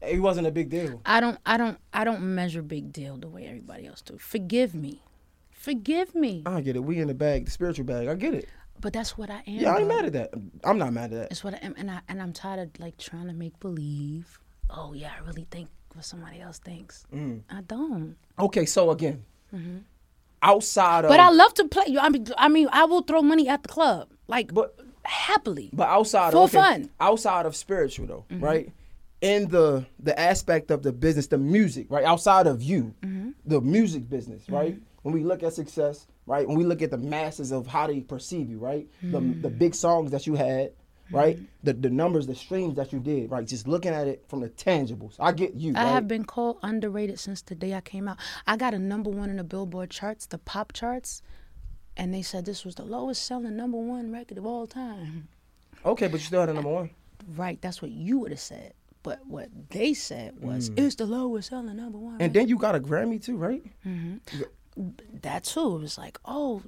It 0.00 0.20
wasn't 0.20 0.46
a 0.46 0.50
big 0.50 0.68
deal. 0.70 1.00
I 1.04 1.20
don't 1.20 1.38
I 1.44 1.56
don't 1.56 1.78
I 1.92 2.04
don't 2.04 2.34
measure 2.34 2.62
big 2.62 2.92
deal 2.92 3.16
the 3.16 3.28
way 3.28 3.46
everybody 3.46 3.86
else 3.86 4.00
do. 4.02 4.16
Forgive 4.18 4.74
me. 4.74 5.02
Forgive 5.50 6.14
me. 6.14 6.42
I 6.46 6.60
get 6.60 6.76
it. 6.76 6.84
We 6.84 7.00
in 7.00 7.08
the 7.08 7.14
bag, 7.14 7.46
the 7.46 7.50
spiritual 7.50 7.84
bag. 7.84 8.06
I 8.08 8.14
get 8.14 8.34
it. 8.34 8.48
But 8.80 8.92
that's 8.92 9.18
what 9.18 9.28
I 9.28 9.38
am. 9.38 9.42
Yeah, 9.46 9.74
I 9.74 9.78
ain't 9.80 9.88
mad 9.88 10.04
at 10.04 10.12
that. 10.12 10.30
I'm 10.62 10.78
not 10.78 10.92
mad 10.92 11.12
at 11.12 11.18
that. 11.22 11.30
It's 11.32 11.42
what 11.42 11.54
I 11.54 11.58
am 11.58 11.74
and 11.76 11.90
I 11.90 12.00
and 12.08 12.22
I'm 12.22 12.32
tired 12.32 12.60
of 12.60 12.80
like 12.80 12.96
trying 12.96 13.26
to 13.26 13.32
make 13.34 13.58
believe. 13.58 14.38
Oh 14.70 14.92
yeah, 14.92 15.10
I 15.20 15.26
really 15.26 15.46
think 15.50 15.68
what 15.94 16.04
somebody 16.04 16.40
else 16.40 16.58
thinks. 16.58 17.04
Mm. 17.12 17.42
I 17.50 17.62
don't. 17.62 18.16
Okay, 18.38 18.66
so 18.66 18.90
again, 18.92 19.24
outside 20.42 21.04
of 21.04 21.10
Mm-hmm. 21.10 21.16
But 21.18 21.20
I 21.20 21.30
love 21.30 21.54
to 21.54 21.64
play. 21.64 21.96
I 22.00 22.08
mean, 22.08 22.26
I 22.36 22.48
mean, 22.48 22.68
I 22.72 22.84
will 22.84 23.02
throw 23.02 23.22
money 23.22 23.48
at 23.48 23.62
the 23.62 23.68
club, 23.68 24.10
like 24.28 24.52
But- 24.54 24.78
happily. 25.04 25.70
But 25.72 25.88
outside 25.88 26.32
For 26.32 26.44
of 26.44 26.50
okay, 26.54 26.58
fun. 26.58 26.80
Mm-hmm. 26.82 26.92
outside 27.00 27.46
of 27.46 27.56
spiritual 27.56 28.06
though, 28.06 28.24
right? 28.30 28.70
In 29.20 29.48
the 29.48 29.86
the 29.98 30.18
aspect 30.18 30.70
of 30.70 30.82
the 30.82 30.92
business, 30.92 31.26
the 31.26 31.38
music, 31.38 31.86
right 31.90 32.04
outside 32.04 32.46
of 32.46 32.62
you, 32.62 32.94
mm-hmm. 33.02 33.30
the 33.44 33.60
music 33.60 34.08
business, 34.08 34.42
mm-hmm. 34.44 34.54
right? 34.54 34.78
When 35.02 35.14
we 35.14 35.22
look 35.22 35.42
at 35.42 35.52
success, 35.52 36.06
right? 36.26 36.46
When 36.46 36.56
we 36.56 36.64
look 36.64 36.82
at 36.82 36.90
the 36.90 36.98
masses 36.98 37.52
of 37.52 37.66
how 37.66 37.86
they 37.86 38.00
perceive 38.00 38.50
you, 38.50 38.58
right? 38.58 38.86
The 39.02 39.20
mm-hmm. 39.20 39.42
the 39.42 39.50
big 39.50 39.74
songs 39.74 40.10
that 40.12 40.26
you 40.26 40.34
had, 40.34 40.72
right? 41.10 41.38
The 41.64 41.72
the 41.72 41.90
numbers, 41.90 42.26
the 42.26 42.34
streams 42.34 42.76
that 42.76 42.92
you 42.92 43.00
did, 43.00 43.30
right? 43.30 43.46
Just 43.46 43.66
looking 43.66 43.92
at 43.92 44.06
it 44.06 44.24
from 44.28 44.40
the 44.40 44.50
tangibles. 44.50 45.16
I 45.18 45.32
get 45.32 45.54
you. 45.54 45.72
I 45.74 45.84
right? 45.84 45.90
have 45.90 46.08
been 46.08 46.24
called 46.24 46.58
underrated 46.62 47.18
since 47.18 47.42
the 47.42 47.54
day 47.54 47.74
I 47.74 47.80
came 47.80 48.08
out. 48.08 48.18
I 48.46 48.56
got 48.56 48.74
a 48.74 48.78
number 48.78 49.10
one 49.10 49.30
in 49.30 49.36
the 49.36 49.44
Billboard 49.44 49.90
charts, 49.90 50.26
the 50.26 50.38
pop 50.38 50.72
charts, 50.72 51.22
and 51.96 52.14
they 52.14 52.22
said 52.22 52.44
this 52.44 52.64
was 52.64 52.76
the 52.76 52.84
lowest 52.84 53.24
selling 53.24 53.56
number 53.56 53.78
one 53.78 54.12
record 54.12 54.38
of 54.38 54.46
all 54.46 54.66
time. 54.66 55.28
Okay, 55.84 56.06
but 56.06 56.20
you 56.20 56.26
still 56.26 56.40
had 56.40 56.48
a 56.48 56.54
number 56.54 56.70
one. 56.70 56.90
Right, 57.36 57.60
that's 57.60 57.82
what 57.82 57.90
you 57.90 58.18
would 58.18 58.30
have 58.30 58.40
said. 58.40 58.74
But 59.08 59.26
what 59.26 59.48
they 59.70 59.94
said 59.94 60.38
was, 60.38 60.70
it's 60.76 60.96
the 60.96 61.06
lowest 61.06 61.48
selling 61.48 61.76
number 61.76 61.96
one. 61.98 62.18
And 62.20 62.34
then 62.34 62.46
you 62.48 62.56
got 62.58 62.74
a 62.74 62.80
Grammy 62.80 63.22
too, 63.22 63.36
right? 63.36 63.62
that 65.22 65.44
too 65.44 65.76
it 65.76 65.80
was 65.80 65.98
like 65.98 66.18
oh 66.24 66.62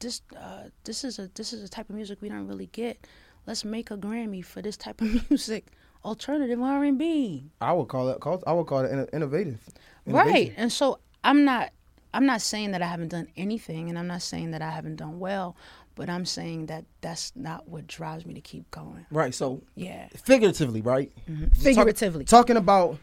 this 0.00 0.22
uh, 0.36 0.64
this 0.84 1.04
is 1.04 1.18
a 1.18 1.28
this 1.34 1.52
is 1.52 1.62
a 1.62 1.68
type 1.68 1.88
of 1.90 1.94
music 1.96 2.18
we 2.22 2.28
don't 2.28 2.46
really 2.46 2.66
get 2.72 3.06
let's 3.46 3.64
make 3.64 3.90
a 3.90 3.96
grammy 3.98 4.42
for 4.42 4.62
this 4.62 4.76
type 4.78 5.00
of 5.02 5.08
music 5.30 5.66
alternative 6.04 6.60
r&b 6.60 7.44
I 7.60 7.72
would 7.72 7.88
call 7.88 8.08
it. 8.08 8.20
Call, 8.20 8.42
I 8.46 8.52
would 8.54 8.66
call 8.66 8.80
it 8.80 8.90
inno- 8.92 9.12
innovative. 9.12 9.60
right 10.06 10.52
and 10.56 10.72
so 10.72 11.00
i'm 11.22 11.44
not 11.44 11.70
i'm 12.14 12.24
not 12.26 12.40
saying 12.40 12.70
that 12.72 12.80
i 12.82 12.86
haven't 12.86 13.08
done 13.08 13.28
anything 13.36 13.88
and 13.90 13.98
i'm 13.98 14.06
not 14.06 14.22
saying 14.22 14.52
that 14.52 14.62
i 14.62 14.70
haven't 14.70 14.96
done 14.96 15.18
well 15.18 15.54
but 15.94 16.08
i'm 16.10 16.24
saying 16.24 16.66
that 16.66 16.84
that's 17.00 17.32
not 17.36 17.68
what 17.68 17.86
drives 17.86 18.24
me 18.26 18.34
to 18.34 18.40
keep 18.40 18.70
going 18.70 19.04
Right. 19.10 19.34
So 19.34 19.62
yeah 19.74 20.08
figuratively, 20.16 20.80
right? 20.80 21.10
Talk- 21.26 21.56
Figuratively. 21.56 22.24
talking 22.24 22.56
about 22.56 22.98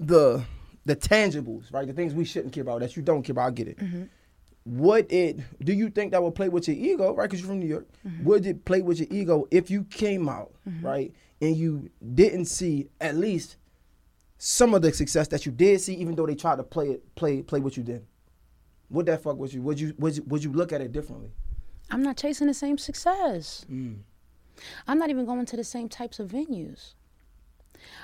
the 0.00 0.44
the 0.84 0.96
tangibles, 0.96 1.72
right? 1.72 1.86
The 1.86 1.92
things 1.92 2.12
we 2.14 2.24
shouldn't 2.24 2.52
care 2.52 2.62
about 2.62 2.80
that 2.80 2.96
you 2.96 3.02
don't 3.02 3.22
care 3.22 3.32
about. 3.34 3.46
I 3.46 3.50
get 3.52 3.68
it. 3.68 3.78
Mm-hmm. 3.78 4.02
Would 4.64 5.12
it? 5.12 5.38
Do 5.64 5.72
you 5.72 5.90
think 5.90 6.10
that 6.12 6.22
would 6.22 6.34
play 6.34 6.48
with 6.48 6.66
your 6.68 6.76
ego, 6.76 7.14
right? 7.14 7.28
Because 7.28 7.40
you're 7.40 7.48
from 7.48 7.60
New 7.60 7.66
York. 7.66 7.86
Mm-hmm. 8.06 8.24
Would 8.24 8.46
it 8.46 8.64
play 8.64 8.80
with 8.82 8.98
your 8.98 9.08
ego 9.10 9.46
if 9.50 9.70
you 9.70 9.84
came 9.84 10.28
out, 10.28 10.52
right, 10.80 11.12
and 11.40 11.56
you 11.56 11.90
didn't 12.14 12.46
see 12.46 12.88
at 13.00 13.16
least 13.16 13.56
some 14.38 14.74
of 14.74 14.82
the 14.82 14.92
success 14.92 15.28
that 15.28 15.46
you 15.46 15.52
did 15.52 15.80
see, 15.80 15.94
even 15.94 16.14
though 16.16 16.26
they 16.26 16.34
tried 16.34 16.56
to 16.56 16.64
play 16.64 16.90
it, 16.90 17.14
play 17.14 17.42
play 17.42 17.60
what 17.60 17.76
you 17.76 17.82
did? 17.84 18.04
Would 18.90 19.06
that 19.06 19.22
fuck 19.22 19.36
with 19.36 19.54
you? 19.54 19.62
Would 19.62 19.78
you 19.80 19.94
would 19.98 20.16
you, 20.16 20.22
would 20.24 20.42
you 20.44 20.52
look 20.52 20.72
at 20.72 20.80
it 20.80 20.90
differently? 20.92 21.30
I'm 21.92 22.02
not 22.02 22.16
chasing 22.16 22.48
the 22.48 22.54
same 22.54 22.76
success 22.76 23.64
mm. 23.70 23.96
i'm 24.88 24.98
not 24.98 25.10
even 25.10 25.24
going 25.24 25.46
to 25.46 25.56
the 25.56 25.64
same 25.64 25.88
types 25.88 26.18
of 26.18 26.28
venues 26.28 26.94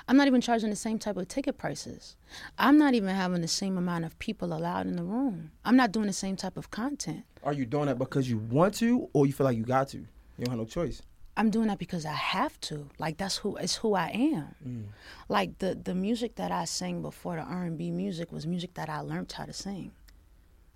I'm 0.06 0.16
not 0.16 0.26
even 0.26 0.40
charging 0.40 0.70
the 0.70 0.76
same 0.76 0.98
type 0.98 1.16
of 1.16 1.28
ticket 1.28 1.58
prices. 1.58 2.16
I'm 2.58 2.78
not 2.78 2.94
even 2.94 3.14
having 3.14 3.42
the 3.42 3.48
same 3.48 3.76
amount 3.76 4.04
of 4.04 4.18
people 4.18 4.52
allowed 4.52 4.86
in 4.86 4.96
the 4.96 5.04
room. 5.04 5.52
I'm 5.64 5.76
not 5.76 5.92
doing 5.92 6.06
the 6.06 6.12
same 6.12 6.36
type 6.36 6.56
of 6.56 6.70
content. 6.70 7.24
Are 7.44 7.52
you 7.52 7.64
doing 7.64 7.86
that 7.86 7.98
because 7.98 8.28
you 8.28 8.38
want 8.38 8.74
to, 8.74 9.08
or 9.12 9.26
you 9.26 9.32
feel 9.32 9.44
like 9.44 9.56
you 9.56 9.64
got 9.64 9.88
to? 9.88 9.98
You 9.98 10.44
don't 10.44 10.50
have 10.50 10.58
no 10.58 10.64
choice. 10.64 11.02
I'm 11.36 11.50
doing 11.50 11.68
that 11.68 11.78
because 11.78 12.04
I 12.04 12.12
have 12.12 12.60
to. 12.62 12.88
Like 12.98 13.16
that's 13.16 13.36
who 13.36 13.56
it's 13.56 13.76
who 13.76 13.94
I 13.94 14.08
am. 14.08 14.54
Mm. 14.66 14.84
Like 15.28 15.58
the 15.58 15.76
the 15.76 15.94
music 15.94 16.34
that 16.34 16.50
I 16.50 16.64
sang 16.64 17.00
before 17.00 17.36
the 17.36 17.42
R&B 17.42 17.92
music 17.92 18.32
was 18.32 18.46
music 18.46 18.74
that 18.74 18.88
I 18.88 19.00
learned 19.00 19.30
how 19.30 19.44
to 19.44 19.52
sing. 19.52 19.92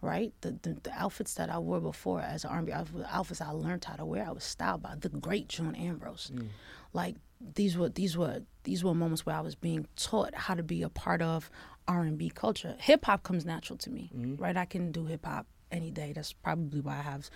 Right? 0.02 0.32
The 0.42 0.58
the, 0.62 0.76
the 0.82 0.92
outfits 0.92 1.34
that 1.34 1.48
I 1.48 1.58
wore 1.58 1.80
before 1.80 2.20
as 2.20 2.44
an 2.44 2.50
R&B 2.50 2.72
outfit 2.72 3.06
outfits 3.08 3.40
I 3.40 3.50
learned 3.50 3.84
how 3.84 3.96
to 3.96 4.04
wear. 4.04 4.26
I 4.26 4.32
was 4.32 4.44
styled 4.44 4.82
by 4.82 4.96
the 4.98 5.08
great 5.08 5.48
June 5.48 5.74
Ambrose. 5.74 6.30
Mm. 6.34 6.48
Like 6.92 7.16
these 7.54 7.76
were 7.76 7.88
these 7.88 8.16
were 8.16 8.42
these 8.64 8.84
were 8.84 8.94
moments 8.94 9.24
where 9.24 9.36
I 9.36 9.40
was 9.40 9.54
being 9.54 9.86
taught 9.96 10.34
how 10.34 10.54
to 10.54 10.62
be 10.62 10.82
a 10.82 10.88
part 10.88 11.22
of 11.22 11.50
R&B 11.88 12.30
culture. 12.30 12.76
Hip 12.80 13.04
hop 13.04 13.22
comes 13.22 13.44
natural 13.44 13.78
to 13.78 13.90
me. 13.90 14.10
Mm-hmm. 14.14 14.42
Right? 14.42 14.56
I 14.56 14.64
can 14.64 14.92
do 14.92 15.06
hip 15.06 15.24
hop 15.24 15.46
any 15.70 15.90
day. 15.90 16.12
That's 16.12 16.32
probably 16.32 16.80
why 16.80 16.98
I 16.98 17.02
have 17.02 17.30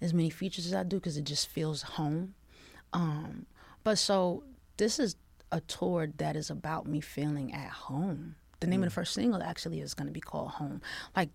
as 0.00 0.14
many 0.14 0.30
features 0.30 0.66
as 0.66 0.74
I 0.74 0.82
do 0.82 0.96
because 0.96 1.16
it 1.16 1.24
just 1.24 1.48
feels 1.48 1.82
home. 1.82 2.34
Um, 2.92 3.46
but 3.84 3.98
so 3.98 4.44
this 4.76 4.98
is 4.98 5.16
a 5.50 5.60
tour 5.60 6.08
that 6.16 6.34
is 6.34 6.50
about 6.50 6.86
me 6.86 7.00
feeling 7.00 7.52
at 7.52 7.70
home. 7.70 8.36
The 8.60 8.66
name 8.66 8.82
of 8.82 8.88
the 8.88 8.92
mm. 8.92 8.94
first 8.94 9.14
single 9.14 9.42
actually 9.42 9.80
is 9.80 9.94
going 9.94 10.06
to 10.06 10.12
be 10.12 10.20
called 10.20 10.50
Home. 10.52 10.80
Like 11.16 11.30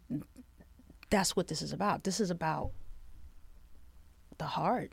that's 1.10 1.36
what 1.36 1.48
this 1.48 1.62
is 1.62 1.72
about. 1.74 2.04
This 2.04 2.20
is 2.20 2.30
about 2.30 2.72
the 4.38 4.46
heart. 4.46 4.92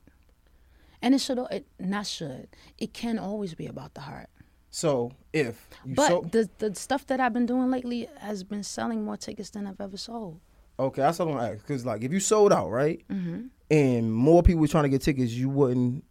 And 1.03 1.15
it 1.15 1.19
should 1.21 1.39
it 1.51 1.67
not 1.79 2.07
should. 2.07 2.49
It 2.79 2.95
can 2.95 3.19
always 3.19 3.55
be 3.55 3.67
about 3.67 3.95
the 3.95 4.01
heart. 4.03 4.29
So 4.71 5.13
if 5.33 5.69
you 5.85 5.95
But 5.95 6.09
so, 6.09 6.27
the 6.31 6.49
the 6.59 6.75
stuff 6.75 7.07
that 7.07 7.21
I've 7.21 7.33
been 7.33 7.47
doing 7.47 7.71
lately 7.71 8.09
has 8.19 8.43
been 8.43 8.63
selling 8.63 9.05
more 9.05 9.17
tickets 9.17 9.51
than 9.51 9.67
I've 9.67 9.81
ever 9.81 9.97
sold. 9.97 10.41
okay, 10.79 11.03
that's 11.03 11.19
what 11.19 11.29
I'm 11.29 11.35
gonna 11.35 11.53
ask. 11.53 11.59
Because 11.67 11.85
like 11.85 12.03
if 12.03 12.13
you 12.13 12.21
sold 12.21 12.53
out, 12.53 12.71
right, 12.71 13.05
Mm-hmm. 13.09 13.47
and 13.71 14.13
more 14.13 14.43
people 14.43 14.61
were 14.63 14.69
trying 14.69 14.85
to 14.85 14.89
get 14.89 15.03
tickets, 15.03 15.33
you 15.33 15.49
wouldn't 15.49 16.05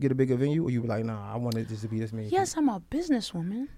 get 0.00 0.10
a 0.12 0.14
bigger 0.14 0.36
venue, 0.36 0.64
or 0.64 0.70
you 0.70 0.80
would 0.80 0.88
like, 0.88 1.04
nah, 1.04 1.32
I 1.32 1.36
wanted 1.36 1.68
this 1.68 1.80
to 1.82 1.88
be 1.88 1.98
this 2.00 2.12
many. 2.12 2.28
Yes, 2.28 2.56
I'm 2.56 2.68
a 2.68 2.80
businesswoman. 2.80 3.68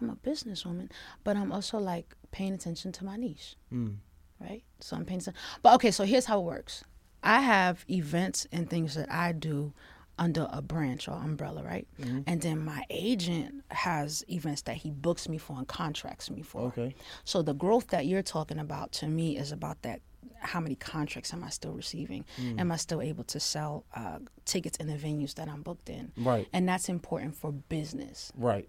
I'm 0.00 0.10
a 0.10 0.16
businesswoman, 0.16 0.90
but 1.24 1.36
I'm 1.36 1.50
also 1.52 1.78
like 1.78 2.14
paying 2.30 2.52
attention 2.52 2.92
to 2.92 3.04
my 3.04 3.16
niche, 3.16 3.56
Mm. 3.72 3.96
Right? 4.40 4.62
So 4.80 4.96
I'm 4.96 5.04
paying 5.04 5.20
attention. 5.20 5.40
But 5.62 5.74
okay, 5.74 5.90
so 5.90 6.04
here's 6.04 6.26
how 6.26 6.38
it 6.40 6.44
works. 6.44 6.84
I 7.22 7.40
have 7.40 7.84
events 7.90 8.46
and 8.52 8.68
things 8.68 8.94
that 8.94 9.10
I 9.10 9.32
do 9.32 9.72
under 10.18 10.48
a 10.50 10.62
branch 10.62 11.08
or 11.08 11.12
umbrella, 11.12 11.62
right? 11.62 11.86
Mm-hmm. 12.00 12.20
And 12.26 12.40
then 12.40 12.64
my 12.64 12.84
agent 12.88 13.64
has 13.70 14.24
events 14.28 14.62
that 14.62 14.76
he 14.76 14.90
books 14.90 15.28
me 15.28 15.38
for 15.38 15.56
and 15.58 15.68
contracts 15.68 16.30
me 16.30 16.42
for. 16.42 16.62
Okay. 16.62 16.94
So 17.24 17.42
the 17.42 17.52
growth 17.52 17.88
that 17.88 18.06
you're 18.06 18.22
talking 18.22 18.58
about 18.58 18.92
to 18.92 19.08
me 19.08 19.36
is 19.36 19.52
about 19.52 19.82
that. 19.82 20.00
How 20.38 20.60
many 20.60 20.74
contracts 20.76 21.32
am 21.32 21.42
I 21.42 21.48
still 21.48 21.72
receiving? 21.72 22.24
Mm. 22.40 22.60
Am 22.60 22.72
I 22.72 22.76
still 22.76 23.02
able 23.02 23.24
to 23.24 23.40
sell 23.40 23.84
uh, 23.94 24.18
tickets 24.44 24.76
in 24.78 24.86
the 24.86 24.94
venues 24.94 25.34
that 25.34 25.48
I'm 25.48 25.62
booked 25.62 25.88
in? 25.88 26.12
Right. 26.16 26.46
And 26.52 26.68
that's 26.68 26.88
important 26.88 27.34
for 27.34 27.52
business. 27.52 28.32
Right. 28.36 28.68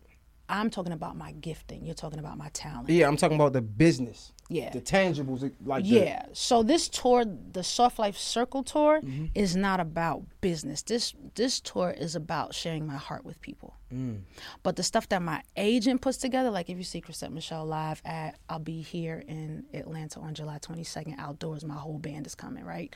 I'm 0.50 0.70
talking 0.70 0.94
about 0.94 1.18
my 1.18 1.34
gifting. 1.34 1.86
You're 1.86 1.94
talking 1.96 2.20
about 2.20 2.38
my 2.38 2.48
talent. 2.54 2.90
Yeah, 2.90 3.08
I'm 3.08 3.18
talking 3.18 3.36
about 3.36 3.52
the 3.54 3.62
business. 3.62 4.32
Yeah. 4.50 4.70
The 4.72 4.80
tangibles, 4.80 5.42
like 5.66 5.84
the- 5.84 5.90
Yeah. 5.90 6.26
So 6.32 6.64
this 6.64 6.88
tour, 6.88 7.26
the 7.26 7.64
Soft 7.64 8.00
Life 8.00 8.18
Circle 8.18 8.64
tour, 8.64 9.02
Mm-hmm. 9.02 9.26
is 9.36 9.58
not 9.58 9.82
about 9.82 10.24
business. 10.40 10.82
This 10.84 11.14
this 11.36 11.60
tour 11.60 11.90
is 11.92 12.16
about 12.16 12.56
sharing 12.56 12.88
my 12.88 12.96
heart 12.96 13.26
with 13.26 13.42
people. 13.42 13.76
Mm. 13.94 14.22
But 14.64 14.78
the 14.78 14.84
stuff 14.84 15.10
that 15.10 15.22
my 15.22 15.42
agent 15.58 16.02
puts 16.02 16.18
together, 16.18 16.50
like 16.50 16.70
if 16.70 16.78
you 16.78 16.84
see 16.86 17.02
Chrisette 17.02 17.32
Michelle 17.34 17.66
live 17.66 18.02
at, 18.06 18.38
I'll 18.48 18.60
be 18.60 18.82
here 18.82 19.22
in 19.28 19.66
Atlanta 19.74 20.22
on 20.22 20.34
July 20.34 20.60
22nd 20.60 21.16
outdoors. 21.20 21.66
My 21.66 21.76
whole 21.76 22.00
band 22.00 22.26
is 22.26 22.36
coming, 22.36 22.64
right? 22.64 22.96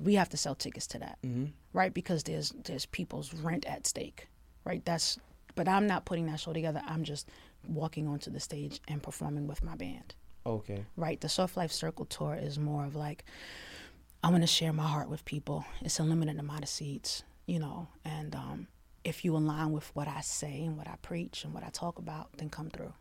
We 0.00 0.14
have 0.16 0.28
to 0.30 0.36
sell 0.36 0.54
tickets 0.54 0.86
to 0.88 0.98
that, 0.98 1.18
right? 1.72 1.94
Because 1.94 2.22
there's 2.24 2.52
there's 2.64 2.84
people's 2.84 3.32
rent 3.32 3.64
at 3.66 3.86
stake, 3.86 4.28
right? 4.64 4.84
That's. 4.84 5.18
But 5.54 5.68
I'm 5.68 5.86
not 5.86 6.04
putting 6.04 6.26
that 6.26 6.40
show 6.40 6.52
together. 6.52 6.82
I'm 6.86 7.04
just 7.04 7.28
walking 7.66 8.08
onto 8.08 8.30
the 8.30 8.40
stage 8.40 8.80
and 8.88 9.02
performing 9.02 9.46
with 9.46 9.62
my 9.62 9.76
band 9.76 10.14
Okay. 10.44 10.84
right? 10.96 11.20
The 11.20 11.28
Soft 11.28 11.56
Life 11.56 11.70
Circle 11.72 12.06
tour 12.06 12.34
is 12.40 12.58
more 12.58 12.84
of 12.84 12.96
like, 12.96 13.24
I 14.24 14.30
want 14.30 14.42
to 14.42 14.46
share 14.48 14.72
my 14.72 14.86
heart 14.86 15.08
with 15.08 15.24
people. 15.24 15.64
It's 15.80 15.98
a 15.98 16.02
limited 16.02 16.38
amount 16.38 16.62
of 16.62 16.68
seats, 16.68 17.22
you 17.46 17.58
know, 17.58 17.88
and 18.04 18.34
um, 18.34 18.66
if 19.04 19.24
you 19.24 19.36
align 19.36 19.72
with 19.72 19.90
what 19.94 20.08
I 20.08 20.20
say 20.20 20.64
and 20.64 20.76
what 20.76 20.88
I 20.88 20.94
preach 21.02 21.44
and 21.44 21.52
what 21.54 21.62
I 21.64 21.68
talk 21.70 21.98
about, 21.98 22.28
then 22.38 22.48
come 22.50 22.70
through. 22.70 22.92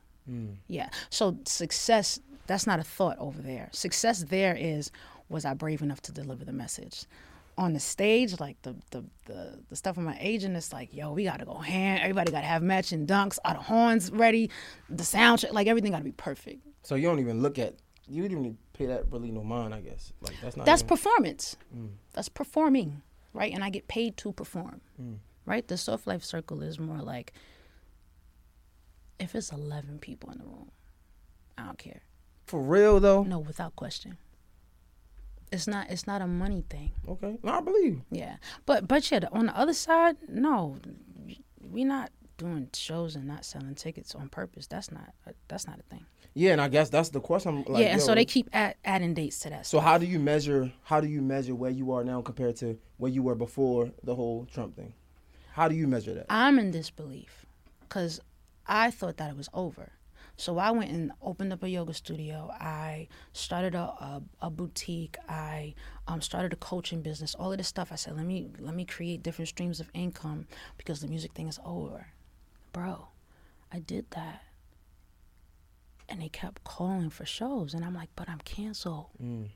Yeah. 0.68 0.90
So 1.10 1.38
success, 1.46 2.20
that's 2.48 2.66
not 2.66 2.80
a 2.80 2.84
thought 2.84 3.18
over 3.20 3.42
there. 3.42 3.68
Success 3.74 4.24
there 4.24 4.56
is, 4.58 4.90
was 5.28 5.44
I 5.44 5.54
brave 5.54 5.82
enough 5.82 6.02
to 6.04 6.12
deliver 6.14 6.46
the 6.46 6.54
message? 6.54 7.06
On 7.58 7.74
the 7.74 7.80
stage, 7.80 8.40
like 8.40 8.62
the 8.62 8.76
the 8.92 9.04
the, 9.26 9.60
the 9.70 9.76
stuff 9.76 9.98
with 9.98 10.06
my 10.06 10.18
agent 10.20 10.56
it's 10.56 10.74
like, 10.74 10.94
yo, 10.94 11.12
we 11.14 11.24
gotta 11.26 11.46
go 11.46 11.56
hand. 11.56 12.02
Everybody 12.02 12.32
gotta 12.32 12.48
have 12.48 12.64
matching 12.64 13.06
dunks, 13.06 13.38
all 13.46 13.54
the 13.54 13.60
horns 13.60 14.12
ready, 14.12 14.50
the 14.90 15.04
sound 15.04 15.40
check, 15.40 15.54
like 15.54 15.68
everything 15.68 15.92
gotta 15.92 16.04
be 16.04 16.12
perfect. 16.12 16.66
So 16.84 16.96
you 16.96 17.08
don't 17.08 17.20
even 17.20 17.42
look 17.42 17.60
at 17.60 17.76
you 18.08 18.24
don't 18.24 18.32
even 18.32 18.58
pay 18.74 18.88
that 18.88 19.12
really 19.12 19.32
no 19.32 19.44
mind, 19.44 19.74
I 19.74 19.82
guess. 19.82 20.12
Like 20.22 20.36
that's 20.42 20.58
not. 20.58 20.66
That's 20.66 20.82
even, 20.82 20.90
performance. 20.90 21.58
Mm. 21.76 21.90
That's 22.14 22.30
performing, 22.30 23.02
right? 23.34 23.54
And 23.54 23.64
I 23.64 23.70
get 23.70 23.88
paid 23.88 24.18
to 24.18 24.32
perform, 24.32 24.82
mm. 25.02 25.18
right? 25.46 25.68
The 25.68 25.78
soft 25.78 26.08
life 26.08 26.24
circle 26.24 26.62
is 26.62 26.80
more 26.80 27.00
like 27.00 27.34
if 29.20 29.36
it's 29.36 29.52
11 29.52 30.00
people 30.00 30.32
in 30.32 30.40
the 30.40 30.46
room, 30.46 30.72
I 31.58 31.66
don't 31.66 31.78
care. 31.78 32.02
for 32.46 32.62
real 32.62 33.00
though. 33.00 33.24
No, 33.24 33.40
without 33.40 33.76
question. 33.76 34.18
It's 35.52 35.68
not. 35.68 35.90
It's 35.90 36.08
not 36.08 36.22
a 36.22 36.28
money 36.28 36.64
thing. 36.70 36.92
Okay. 37.08 37.38
No, 37.44 37.52
I 37.52 37.62
believe. 37.62 38.02
Yeah, 38.10 38.38
but 38.66 38.88
but 38.88 39.10
yeah, 39.12 39.20
on 39.32 39.48
the 39.48 39.58
other 39.58 39.74
side, 39.74 40.18
no, 40.30 40.78
we 41.70 41.84
not 41.84 42.12
doing 42.38 42.70
shows 42.74 43.16
and 43.16 43.28
not 43.28 43.46
selling 43.46 43.76
tickets 43.76 44.16
on 44.16 44.30
purpose. 44.30 44.68
That's 44.68 44.92
not. 44.92 45.14
That's 45.48 45.68
not 45.68 45.80
a 45.80 45.84
thing. 45.84 46.06
Yeah, 46.34 46.54
and 46.54 46.62
I 46.62 46.70
guess 46.70 46.90
that's 46.90 47.10
the 47.10 47.20
question. 47.20 47.66
Like, 47.68 47.84
yeah, 47.84 47.90
and 47.90 48.00
yo, 48.00 48.06
so 48.06 48.16
they 48.16 48.24
keep 48.24 48.50
add, 48.54 48.76
adding 48.86 49.14
dates 49.14 49.40
to 49.40 49.50
that. 49.50 49.66
So 49.66 49.82
how 49.82 49.98
do 49.98 50.06
you 50.06 50.20
measure? 50.20 50.72
How 50.84 51.02
do 51.02 51.08
you 51.08 51.22
measure 51.22 51.54
where 51.54 51.72
you 51.72 51.92
are 51.92 52.06
now 52.06 52.22
compared 52.22 52.56
to 52.58 52.80
where 52.98 53.12
you 53.12 53.22
were 53.22 53.36
before 53.36 53.92
the 54.04 54.16
whole 54.16 54.48
Trump 54.54 54.78
thing? 54.78 54.94
How 55.52 55.68
do 55.68 55.76
you 55.76 55.88
measure 55.88 56.14
that? 56.14 56.28
I'm 56.30 56.58
in 56.60 56.72
disbelief 56.72 57.46
because 57.82 58.22
I 58.66 58.90
thought 58.90 59.18
that 59.18 59.32
it 59.32 59.36
was 59.36 59.50
over. 59.54 59.92
So 60.42 60.58
I 60.58 60.72
went 60.72 60.90
and 60.90 61.12
opened 61.22 61.54
up 61.54 61.62
a 61.62 61.70
yoga 61.70 61.94
studio. 61.94 62.50
I 62.60 63.10
started 63.32 63.76
a, 63.76 63.84
a, 63.84 64.24
a 64.42 64.50
boutique. 64.50 65.16
I 65.30 65.76
um, 66.08 66.20
started 66.20 66.52
a 66.52 66.56
coaching 66.56 67.04
business. 67.04 67.36
All 67.36 67.52
of 67.52 67.60
this 67.60 67.68
stuff. 67.68 67.92
I 67.92 67.96
said, 67.96 68.18
let 68.18 68.26
me 68.26 68.50
let 68.58 68.74
me 68.74 68.84
create 68.84 69.22
different 69.22 69.50
streams 69.50 69.80
of 69.80 69.92
income 69.94 70.48
because 70.80 71.00
the 71.00 71.08
music 71.08 71.34
thing 71.34 71.48
is 71.48 71.60
over, 71.64 72.08
bro. 72.74 73.10
I 73.72 73.82
did 73.82 74.10
that, 74.16 74.42
and 76.10 76.20
they 76.20 76.30
kept 76.30 76.64
calling 76.64 77.12
for 77.12 77.24
shows, 77.24 77.76
and 77.76 77.86
I'm 77.86 77.94
like, 77.94 78.10
but 78.16 78.28
I'm 78.28 78.40
canceled. 78.40 79.10
Mm. 79.24 79.50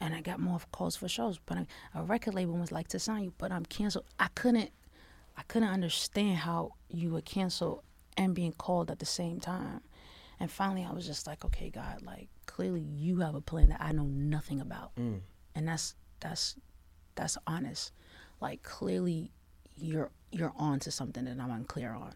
And 0.00 0.14
I 0.14 0.20
got 0.20 0.38
more 0.38 0.60
calls 0.70 0.94
for 0.94 1.08
shows, 1.08 1.40
but 1.44 1.58
I, 1.58 1.66
a 1.96 2.04
record 2.04 2.34
label 2.34 2.54
was 2.54 2.70
like 2.70 2.86
to 2.88 3.00
sign 3.00 3.24
you, 3.24 3.32
but 3.38 3.50
I'm 3.50 3.64
canceled. 3.64 4.04
I 4.20 4.28
couldn't, 4.36 4.70
I 5.36 5.42
couldn't 5.48 5.70
understand 5.70 6.36
how 6.38 6.74
you 6.88 7.10
were 7.10 7.22
canceled 7.22 7.82
and 8.16 8.36
being 8.36 8.52
called 8.52 8.88
at 8.88 9.00
the 9.00 9.06
same 9.06 9.40
time. 9.40 9.80
And 10.42 10.50
finally, 10.50 10.84
I 10.84 10.92
was 10.92 11.06
just 11.06 11.28
like, 11.28 11.44
okay, 11.44 11.70
God, 11.70 12.02
like 12.02 12.28
clearly 12.46 12.80
you 12.80 13.20
have 13.20 13.36
a 13.36 13.40
plan 13.40 13.68
that 13.68 13.80
I 13.80 13.92
know 13.92 14.06
nothing 14.06 14.60
about, 14.60 14.92
Mm. 14.96 15.20
and 15.54 15.68
that's 15.68 15.94
that's 16.18 16.56
that's 17.14 17.38
honest. 17.46 17.92
Like 18.40 18.64
clearly, 18.64 19.30
you're 19.76 20.10
you're 20.32 20.52
on 20.56 20.80
to 20.80 20.90
something 20.90 21.24
that 21.26 21.38
I'm 21.38 21.52
unclear 21.52 21.92
on, 21.92 22.14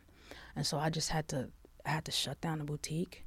and 0.57 0.67
so 0.67 0.77
I 0.77 0.91
just 0.91 1.11
had 1.11 1.29
to 1.29 1.51
I 1.85 1.91
had 1.91 2.05
to 2.07 2.11
shut 2.13 2.41
down 2.41 2.59
the 2.59 2.65
boutique, 2.65 3.25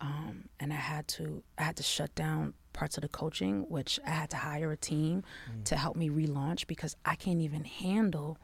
um, 0.00 0.48
and 0.60 0.72
I 0.72 0.76
had 0.76 1.08
to 1.16 1.42
I 1.58 1.64
had 1.64 1.76
to 1.78 1.82
shut 1.82 2.14
down 2.14 2.54
parts 2.72 2.96
of 2.96 3.02
the 3.02 3.08
coaching, 3.08 3.66
which 3.68 3.98
I 4.06 4.10
had 4.10 4.30
to 4.30 4.36
hire 4.36 4.70
a 4.70 4.76
team 4.76 5.24
to 5.64 5.74
help 5.76 5.96
me 5.96 6.10
relaunch 6.10 6.68
because 6.68 6.94
I 7.04 7.16
can't 7.16 7.40
even 7.40 7.64
handle 7.64 8.38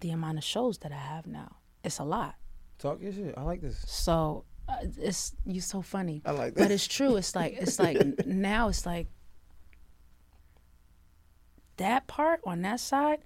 the 0.00 0.12
amount 0.12 0.38
of 0.38 0.44
shows 0.44 0.78
that 0.78 0.92
I 0.92 0.96
have 1.12 1.26
now. 1.26 1.56
It's 1.84 1.98
a 1.98 2.04
lot. 2.04 2.36
Talk 2.78 3.02
your 3.02 3.12
shit. 3.12 3.34
I 3.36 3.42
like 3.42 3.60
this. 3.60 3.84
So 3.86 4.44
uh, 4.68 4.76
it's 4.98 5.34
you 5.44 5.60
so 5.60 5.82
funny, 5.82 6.22
I 6.24 6.32
like 6.32 6.54
but 6.54 6.62
that. 6.62 6.70
it's 6.70 6.86
true. 6.86 7.16
It's 7.16 7.34
like 7.34 7.54
it's 7.54 7.78
like 7.78 7.98
now 8.26 8.68
it's 8.68 8.84
like 8.86 9.08
that 11.76 12.06
part 12.06 12.40
on 12.44 12.62
that 12.62 12.80
side, 12.80 13.20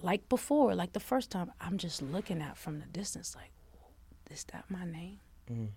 like 0.00 0.28
before, 0.28 0.74
like 0.74 0.92
the 0.92 1.00
first 1.00 1.30
time. 1.30 1.52
I'm 1.60 1.76
just 1.78 2.00
looking 2.02 2.40
at 2.40 2.56
from 2.56 2.80
the 2.80 2.86
distance, 2.86 3.34
like, 3.36 3.50
is 4.30 4.44
that 4.52 4.64
my 4.68 4.84
name? 4.84 5.18
Mm. 5.50 5.68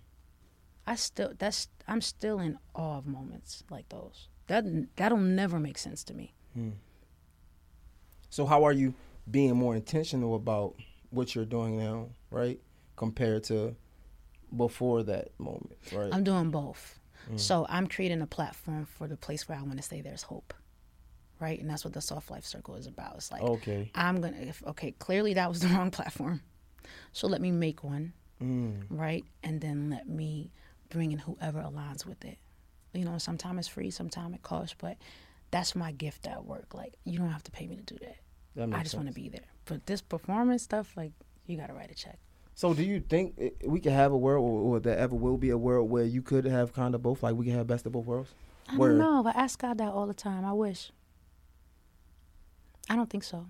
I 0.86 0.96
still 0.96 1.34
that's 1.38 1.68
I'm 1.88 2.02
still 2.02 2.40
in 2.40 2.58
awe 2.74 2.98
of 2.98 3.08
moments 3.08 3.64
like 3.70 3.90
those. 3.90 4.30
That 4.48 4.66
that'll 4.96 5.18
never 5.18 5.60
make 5.60 5.78
sense 5.78 6.04
to 6.06 6.14
me. 6.14 6.34
So 8.30 8.46
how 8.46 8.64
are 8.64 8.74
you 8.74 8.94
being 9.30 9.56
more 9.56 9.76
intentional 9.76 10.36
about 10.36 10.76
what 11.12 11.36
you're 11.36 11.46
doing 11.46 11.78
now, 11.78 12.10
right? 12.32 12.60
Compared 12.96 13.44
to 13.46 13.76
before 14.56 15.04
that 15.04 15.30
moment, 15.40 15.78
right? 15.92 16.14
I'm 16.14 16.24
doing 16.24 16.50
both. 16.52 17.00
So 17.38 17.66
I'm 17.70 17.88
creating 17.88 18.22
a 18.22 18.28
platform 18.28 18.86
for 18.86 19.08
the 19.08 19.16
place 19.16 19.48
where 19.48 19.58
I 19.58 19.62
want 19.62 19.78
to 19.78 19.84
say 19.84 20.02
there's 20.02 20.24
hope. 20.24 20.54
Right? 21.40 21.60
And 21.60 21.70
that's 21.70 21.84
what 21.86 21.94
the 21.94 22.02
soft 22.02 22.30
life 22.30 22.46
circle 22.46 22.76
is 22.76 22.86
about. 22.86 23.16
It's 23.16 23.32
like 23.32 23.42
okay. 23.42 23.90
I'm 23.96 24.20
gonna 24.22 24.38
if 24.42 24.62
okay, 24.68 24.92
clearly 24.92 25.34
that 25.36 25.50
was 25.50 25.60
the 25.64 25.68
wrong 25.70 25.90
platform. 25.92 26.42
So 27.14 27.28
let 27.28 27.42
me 27.42 27.52
make 27.52 27.84
one, 27.84 28.14
Mm. 28.42 28.84
right? 28.90 29.24
And 29.42 29.62
then 29.62 29.90
let 29.90 30.08
me 30.08 30.52
bring 30.90 31.12
in 31.14 31.20
whoever 31.20 31.60
aligns 31.62 32.06
with 32.06 32.24
it. 32.26 32.38
You 32.94 33.06
know, 33.06 33.18
sometimes 33.18 33.60
it's 33.60 33.68
free, 33.70 33.90
sometimes 33.90 34.36
it 34.36 34.44
costs, 34.44 34.76
but 34.78 34.98
that's 35.50 35.76
my 35.76 35.92
gift 35.94 36.28
at 36.28 36.44
work. 36.46 36.74
Like 36.74 36.94
you 37.06 37.18
don't 37.18 37.30
have 37.32 37.44
to 37.44 37.52
pay 37.52 37.68
me 37.68 37.78
to 37.78 37.84
do 37.84 37.98
that. 38.02 38.18
That 38.56 38.78
I 38.78 38.84
just 38.84 38.96
want 38.96 39.08
to 39.08 39.14
be 39.14 39.30
there. 39.30 39.48
But 39.66 39.86
this 39.86 40.02
performance 40.02 40.62
stuff, 40.64 40.92
like 40.98 41.12
you 41.48 41.58
gotta 41.58 41.74
write 41.74 41.90
a 41.92 41.96
check. 41.96 42.20
So 42.56 42.74
do 42.74 42.84
you 42.84 43.00
think 43.00 43.36
i- 43.42 43.52
we 43.66 43.80
could 43.80 43.92
have 43.94 44.12
a 44.12 44.18
world, 44.18 44.46
or, 44.46 44.76
or 44.76 44.80
there 44.80 44.98
ever 44.98 45.16
will 45.16 45.38
be 45.38 45.50
a 45.50 45.58
world 45.58 45.90
where 45.90 46.04
you 46.06 46.22
could 46.22 46.46
have 46.46 46.72
kind 46.74 46.94
of 46.96 47.02
both, 47.02 47.24
like 47.24 47.36
we 47.36 47.46
can 47.46 47.56
have 47.56 47.68
best 47.68 47.86
of 47.86 47.92
both 47.94 48.06
worlds? 48.06 48.34
I 48.70 48.78
Word. 48.78 48.90
don't 48.90 48.98
know, 49.00 49.24
but 49.24 49.36
I 49.36 49.42
ask 49.42 49.60
God 49.60 49.78
that 49.80 49.92
all 49.92 50.06
the 50.08 50.14
time. 50.14 50.46
I 50.46 50.54
wish. 50.54 50.92
I 52.90 52.96
don't 52.96 53.10
think 53.10 53.24
so. 53.24 53.46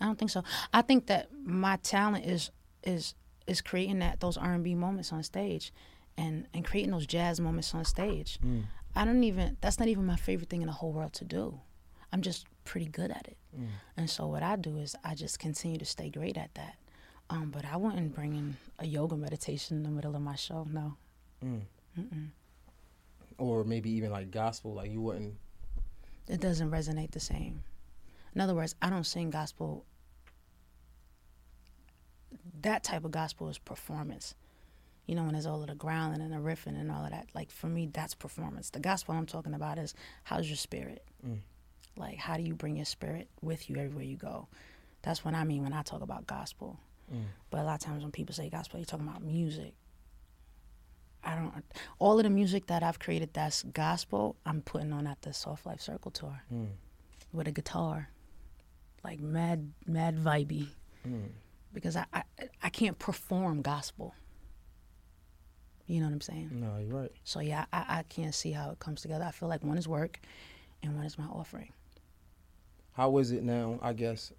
I 0.00 0.06
don't 0.06 0.18
think 0.18 0.30
so. 0.30 0.42
I 0.72 0.82
think 0.82 1.06
that 1.06 1.28
my 1.44 1.76
talent 1.76 2.24
is 2.26 2.50
is 2.82 3.14
is 3.46 3.60
creating 3.60 4.00
that 4.00 4.20
those 4.20 4.36
R 4.36 4.52
and 4.52 4.64
B 4.64 4.74
moments 4.74 5.12
on 5.12 5.22
stage, 5.22 5.72
and 6.18 6.46
and 6.54 6.64
creating 6.64 6.90
those 6.90 7.06
jazz 7.06 7.40
moments 7.40 7.74
on 7.74 7.84
stage. 7.84 8.38
Mm. 8.44 8.64
I 8.96 9.04
don't 9.04 9.22
even. 9.24 9.56
That's 9.60 9.78
not 9.78 9.88
even 9.88 10.04
my 10.04 10.16
favorite 10.16 10.50
thing 10.50 10.60
in 10.62 10.66
the 10.66 10.72
whole 10.72 10.92
world 10.92 11.12
to 11.14 11.24
do. 11.24 11.60
I'm 12.12 12.20
just 12.20 12.46
pretty 12.64 12.86
good 12.86 13.10
at 13.10 13.26
it. 13.28 13.36
Mm. 13.58 13.68
And 13.96 14.10
so 14.10 14.26
what 14.26 14.42
I 14.42 14.56
do 14.56 14.76
is 14.76 14.94
I 15.04 15.14
just 15.14 15.38
continue 15.38 15.78
to 15.78 15.84
stay 15.84 16.10
great 16.10 16.36
at 16.36 16.54
that. 16.56 16.74
Um, 17.32 17.48
but 17.50 17.64
I 17.64 17.78
wouldn't 17.78 18.14
bring 18.14 18.34
in 18.34 18.56
a 18.78 18.86
yoga 18.86 19.16
meditation 19.16 19.78
in 19.78 19.82
the 19.84 19.88
middle 19.88 20.14
of 20.14 20.20
my 20.20 20.34
show. 20.34 20.66
No. 20.70 20.96
Mm. 21.42 21.62
Or 23.38 23.64
maybe 23.64 23.90
even 23.90 24.10
like 24.10 24.30
gospel, 24.30 24.74
like 24.74 24.90
you 24.90 25.00
wouldn't. 25.00 25.34
it 26.28 26.40
doesn't 26.40 26.70
resonate 26.70 27.12
the 27.12 27.20
same. 27.20 27.64
In 28.34 28.42
other 28.42 28.54
words, 28.54 28.74
I 28.82 28.90
don't 28.90 29.04
sing 29.04 29.30
gospel. 29.30 29.86
That 32.60 32.84
type 32.84 33.04
of 33.06 33.12
gospel 33.12 33.48
is 33.48 33.56
performance. 33.56 34.34
You 35.06 35.14
know, 35.14 35.22
when 35.22 35.32
there's 35.32 35.46
all 35.46 35.62
of 35.62 35.68
the 35.68 35.74
growling 35.74 36.20
and 36.20 36.32
the 36.32 36.36
riffing 36.36 36.78
and 36.78 36.92
all 36.92 37.04
of 37.04 37.12
that. 37.12 37.28
Like 37.34 37.50
for 37.50 37.66
me, 37.66 37.88
that's 37.90 38.14
performance. 38.14 38.68
The 38.68 38.78
gospel 38.80 39.14
I'm 39.14 39.26
talking 39.26 39.54
about 39.54 39.78
is 39.78 39.94
how's 40.24 40.48
your 40.48 40.56
spirit? 40.58 41.02
Mm. 41.26 41.38
Like 41.96 42.18
how 42.18 42.36
do 42.36 42.42
you 42.42 42.54
bring 42.54 42.76
your 42.76 42.84
spirit 42.84 43.28
with 43.40 43.70
you 43.70 43.76
everywhere 43.76 44.04
you 44.04 44.16
go? 44.16 44.48
That's 45.00 45.24
what 45.24 45.32
I 45.32 45.44
mean 45.44 45.62
when 45.62 45.72
I 45.72 45.80
talk 45.82 46.02
about 46.02 46.26
gospel. 46.26 46.78
Mm. 47.12 47.24
But 47.50 47.60
a 47.60 47.64
lot 47.64 47.74
of 47.74 47.80
times 47.80 48.02
when 48.02 48.12
people 48.12 48.34
say 48.34 48.50
gospel, 48.50 48.78
you're 48.78 48.84
talking 48.86 49.06
about 49.08 49.22
music. 49.22 49.72
I 51.24 51.36
don't. 51.36 51.64
All 51.98 52.18
of 52.18 52.24
the 52.24 52.30
music 52.30 52.66
that 52.66 52.82
I've 52.82 52.98
created 52.98 53.32
that's 53.32 53.62
gospel, 53.62 54.36
I'm 54.44 54.60
putting 54.60 54.92
on 54.92 55.06
at 55.06 55.22
the 55.22 55.32
Soft 55.32 55.64
Life 55.66 55.80
Circle 55.80 56.10
tour 56.10 56.42
Mm. 56.52 56.68
with 57.32 57.46
a 57.46 57.52
guitar, 57.52 58.08
like 59.04 59.20
mad, 59.20 59.72
mad 59.86 60.16
vibey, 60.18 60.68
Mm. 61.06 61.28
because 61.72 61.96
I, 61.96 62.06
I, 62.12 62.22
I 62.62 62.68
can't 62.70 62.98
perform 62.98 63.62
gospel. 63.62 64.14
You 65.86 66.00
know 66.00 66.06
what 66.06 66.12
I'm 66.14 66.20
saying? 66.22 66.50
No, 66.52 66.78
you're 66.78 66.96
right. 67.02 67.12
So 67.24 67.40
yeah, 67.40 67.66
I, 67.72 67.84
I 67.98 68.02
can't 68.04 68.34
see 68.34 68.50
how 68.52 68.70
it 68.70 68.78
comes 68.78 69.02
together. 69.02 69.24
I 69.24 69.30
feel 69.30 69.48
like 69.48 69.62
one 69.62 69.78
is 69.78 69.86
work, 69.86 70.18
and 70.82 70.96
one 70.96 71.04
is 71.04 71.18
my 71.18 71.24
offering. 71.26 71.72
How 72.94 73.16
is 73.18 73.30
it 73.30 73.42
now? 73.42 73.78
I 73.80 73.92
guess 73.92 74.32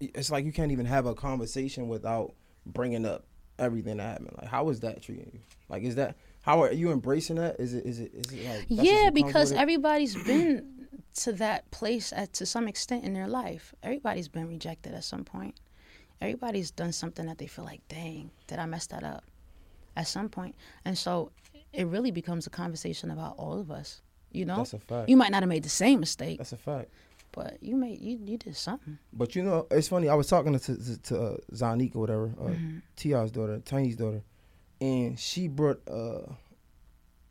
it's 0.00 0.30
like 0.30 0.44
you 0.44 0.52
can't 0.52 0.72
even 0.72 0.86
have 0.86 1.06
a 1.06 1.14
conversation 1.14 1.88
without 1.88 2.34
bringing 2.64 3.06
up 3.06 3.24
everything 3.58 3.96
that 3.98 4.02
happened. 4.04 4.34
Like, 4.38 4.48
how 4.48 4.68
is 4.68 4.80
that 4.80 5.02
treating 5.02 5.30
you? 5.32 5.40
Like, 5.68 5.82
is 5.82 5.94
that 5.96 6.16
how 6.42 6.62
are 6.62 6.72
you 6.72 6.92
embracing 6.92 7.36
that? 7.36 7.58
Is 7.58 7.74
it 7.74 7.84
is 7.86 8.00
it 8.00 8.12
is 8.14 8.32
it 8.32 8.48
like 8.48 8.66
yeah, 8.68 9.10
because 9.10 9.52
everybody's 9.52 10.14
been 10.24 10.88
to 11.14 11.32
that 11.32 11.70
place 11.70 12.12
at 12.14 12.32
to 12.34 12.46
some 12.46 12.68
extent 12.68 13.04
in 13.04 13.14
their 13.14 13.28
life. 13.28 13.74
Everybody's 13.82 14.28
been 14.28 14.48
rejected 14.48 14.94
at 14.94 15.04
some 15.04 15.24
point. 15.24 15.58
Everybody's 16.20 16.70
done 16.70 16.92
something 16.92 17.26
that 17.26 17.38
they 17.38 17.46
feel 17.46 17.64
like, 17.64 17.86
dang, 17.88 18.30
did 18.46 18.58
I 18.58 18.66
mess 18.66 18.86
that 18.86 19.02
up? 19.04 19.24
At 19.96 20.06
some 20.06 20.28
point, 20.28 20.54
and 20.84 20.96
so 20.96 21.32
it 21.72 21.86
really 21.86 22.10
becomes 22.10 22.46
a 22.46 22.50
conversation 22.50 23.10
about 23.10 23.36
all 23.38 23.58
of 23.58 23.70
us. 23.70 24.02
You 24.30 24.44
know, 24.44 24.58
that's 24.58 24.74
a 24.74 24.78
fact. 24.78 25.08
you 25.08 25.16
might 25.16 25.30
not 25.30 25.42
have 25.42 25.48
made 25.48 25.62
the 25.62 25.70
same 25.70 26.00
mistake, 26.00 26.36
That's 26.36 26.52
a 26.52 26.58
fact. 26.58 26.90
But 27.36 27.58
you 27.62 27.76
made 27.76 28.00
you 28.00 28.18
you 28.24 28.38
did 28.38 28.56
something. 28.56 28.98
But 29.12 29.36
you 29.36 29.42
know, 29.44 29.66
it's 29.70 29.88
funny. 29.88 30.08
I 30.08 30.14
was 30.14 30.26
talking 30.26 30.58
to 30.58 30.76
to, 30.76 31.02
to 31.02 31.20
uh, 31.22 31.36
or 31.94 32.00
whatever, 32.00 32.32
uh, 32.40 32.44
Mhm. 32.48 32.82
T.I.'s 32.96 33.30
daughter, 33.30 33.60
Tiny's 33.64 33.94
daughter, 33.96 34.22
and 34.80 35.18
she 35.20 35.46
brought 35.46 35.86
uh, 35.86 36.32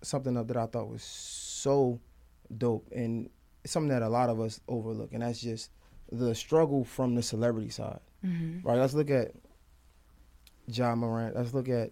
something 0.03 0.37
up 0.37 0.47
that 0.49 0.57
I 0.57 0.67
thought 0.67 0.87
was 0.89 1.01
so 1.03 1.99
dope, 2.55 2.87
and 2.95 3.29
something 3.65 3.89
that 3.89 4.03
a 4.03 4.09
lot 4.09 4.29
of 4.29 4.39
us 4.39 4.61
overlook, 4.67 5.11
and 5.11 5.23
that's 5.23 5.41
just 5.41 5.71
the 6.11 6.35
struggle 6.35 6.85
from 6.85 7.15
the 7.15 7.23
celebrity 7.23 7.69
side. 7.69 7.99
Mm-hmm. 8.23 8.67
Right. 8.67 8.77
Let's 8.77 8.93
look 8.93 9.09
at 9.09 9.31
Ja 10.67 10.93
Morant. 10.95 11.35
Let's 11.35 11.53
look 11.55 11.67
at 11.67 11.89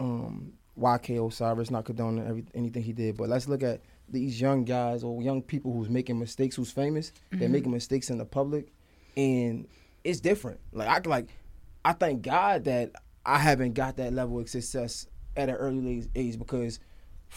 um, 0.00 0.54
YK 0.76 1.24
Osiris. 1.24 1.70
Not 1.70 1.84
condoning 1.84 2.26
every, 2.26 2.44
anything 2.54 2.82
he 2.82 2.92
did, 2.92 3.16
but 3.16 3.28
let's 3.28 3.46
look 3.48 3.62
at 3.62 3.80
these 4.10 4.40
young 4.40 4.64
guys 4.64 5.02
or 5.04 5.22
young 5.22 5.42
people 5.42 5.72
who's 5.72 5.88
making 5.88 6.18
mistakes, 6.18 6.56
who's 6.56 6.70
famous. 6.72 7.12
They're 7.30 7.48
Mhm. 7.48 7.52
making 7.52 7.72
mistakes 7.72 8.10
in 8.10 8.18
the 8.18 8.24
public, 8.24 8.72
and 9.16 9.66
it's 10.04 10.20
different. 10.20 10.60
Like 10.72 10.88
I 10.88 11.08
like, 11.08 11.26
I 11.84 11.92
thank 11.92 12.22
God 12.22 12.64
that 12.64 12.92
I 13.24 13.38
haven't 13.38 13.74
got 13.74 13.96
that 13.96 14.12
level 14.12 14.38
of 14.40 14.48
success 14.48 15.06
at 15.36 15.48
an 15.48 15.54
early 15.56 16.04
age 16.14 16.38
because 16.38 16.80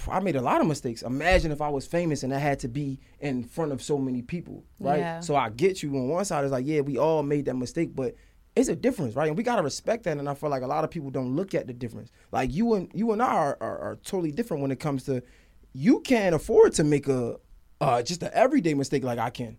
I 0.10 0.20
made 0.20 0.36
a 0.36 0.42
lot 0.42 0.60
of 0.62 0.68
mistakes. 0.68 1.04
Imagine 1.04 1.52
if 1.52 1.62
I 1.62 1.70
was 1.70 1.86
famous 1.86 2.24
and 2.24 2.34
I 2.34 2.40
had 2.40 2.60
to 2.60 2.68
be 2.68 3.00
in 3.20 3.44
front 3.44 3.72
of 3.72 3.82
so 3.82 3.98
many 4.00 4.22
people, 4.24 4.64
right? 4.80 5.00
Yeah. 5.00 5.20
So 5.20 5.36
I 5.36 5.50
get 5.50 5.84
you 5.84 5.90
on 5.96 6.08
one 6.08 6.26
side. 6.26 6.44
It's 6.44 6.52
like, 6.52 6.66
yeah, 6.66 6.82
we 6.82 6.98
all 6.98 7.22
made 7.22 7.46
that 7.46 7.54
mistake, 7.56 7.96
but 7.96 8.16
it's 8.56 8.70
a 8.70 8.76
difference, 8.76 9.16
right? 9.16 9.28
And 9.28 9.38
we 9.38 9.44
gotta 9.44 9.62
respect 9.62 10.04
that. 10.06 10.18
And 10.18 10.28
I 10.28 10.34
feel 10.34 10.50
like 10.50 10.64
a 10.64 10.68
lot 10.68 10.84
of 10.84 10.90
people 10.90 11.12
don't 11.12 11.36
look 11.36 11.54
at 11.54 11.68
the 11.68 11.74
difference. 11.74 12.10
Like 12.32 12.52
you 12.54 12.74
and 12.74 12.90
you 12.94 13.12
and 13.12 13.22
I 13.22 13.28
are, 13.28 13.58
are, 13.62 13.78
are 13.80 13.96
totally 13.98 14.32
different 14.32 14.62
when 14.62 14.72
it 14.72 14.80
comes 14.80 15.04
to 15.04 15.22
you 15.74 16.00
can't 16.02 16.36
afford 16.36 16.74
to 16.74 16.84
make 16.84 17.08
a 17.08 17.38
uh, 17.82 18.02
just 18.02 18.24
an 18.24 18.30
everyday 18.34 18.74
mistake 18.74 19.04
like 19.04 19.20
I 19.20 19.30
can, 19.30 19.58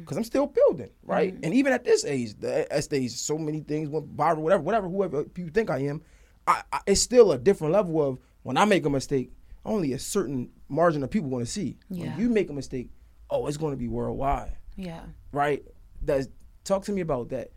because 0.00 0.16
I'm 0.16 0.24
still 0.24 0.46
building, 0.46 0.88
right? 1.02 1.34
And 1.42 1.52
even 1.52 1.72
at 1.74 1.84
this 1.84 2.04
age, 2.06 2.34
the 2.38 2.72
at 2.72 2.84
stage, 2.84 3.10
so 3.12 3.36
many 3.36 3.60
things 3.60 3.90
went 3.90 4.16
viral, 4.16 4.38
whatever, 4.38 4.62
whatever, 4.62 4.88
whoever 4.88 5.24
you 5.36 5.48
think 5.50 5.68
I 5.68 5.80
am, 5.80 6.00
I, 6.46 6.62
I, 6.72 6.80
it's 6.86 7.02
still 7.02 7.32
a 7.32 7.38
different 7.38 7.74
level 7.74 8.02
of 8.02 8.18
when 8.44 8.56
I 8.56 8.64
make 8.64 8.86
a 8.86 8.90
mistake, 8.90 9.30
only 9.64 9.92
a 9.92 9.98
certain 9.98 10.50
margin 10.70 11.02
of 11.02 11.10
people 11.10 11.28
going 11.28 11.44
to 11.44 11.50
see. 11.50 11.76
Yeah. 11.90 12.06
When 12.06 12.20
you 12.20 12.28
make 12.30 12.48
a 12.48 12.54
mistake, 12.54 12.88
oh, 13.28 13.46
it's 13.46 13.56
going 13.58 13.72
to 13.72 13.76
be 13.76 13.88
worldwide 13.88 14.56
Yeah. 14.76 15.00
right? 15.32 15.62
Does 16.02 16.28
talk 16.64 16.84
to 16.84 16.92
me 16.92 17.02
about 17.02 17.28
that. 17.30 17.50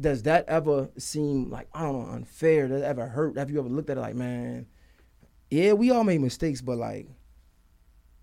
Does 0.00 0.22
that 0.24 0.46
ever 0.48 0.88
seem 0.96 1.50
like 1.50 1.68
I 1.74 1.82
don't 1.82 1.92
know 2.08 2.12
unfair? 2.12 2.66
Does 2.68 2.82
it 2.82 2.84
ever 2.84 3.06
hurt? 3.06 3.36
Have 3.38 3.50
you 3.50 3.58
ever 3.60 3.68
looked 3.68 3.90
at 3.90 3.98
it 3.98 4.00
like, 4.00 4.14
man, 4.16 4.66
yeah, 5.50 5.72
we 5.74 5.90
all 5.90 6.02
made 6.04 6.20
mistakes, 6.20 6.60
but 6.60 6.78
like 6.78 7.06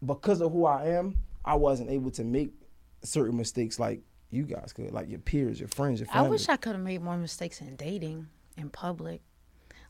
because 0.06 0.42
of 0.42 0.52
who 0.52 0.66
I 0.66 0.88
am, 0.90 1.16
I 1.44 1.56
wasn't 1.56 1.90
able 1.90 2.12
to 2.12 2.24
make 2.24 2.52
certain 3.04 3.38
mistakes 3.38 3.80
like 3.80 4.02
you 4.30 4.44
guys 4.44 4.74
could, 4.74 4.92
like 4.92 5.10
your 5.10 5.20
peers, 5.20 5.60
your 5.60 5.70
friends, 5.70 6.00
your 6.00 6.08
family. 6.08 6.28
I 6.28 6.30
wish 6.30 6.50
I 6.50 6.58
could 6.58 6.74
have 6.74 6.84
made 6.84 7.02
more 7.02 7.18
mistakes 7.18 7.62
in 7.62 7.76
dating 7.76 8.28
in 8.58 8.70
public. 8.70 9.22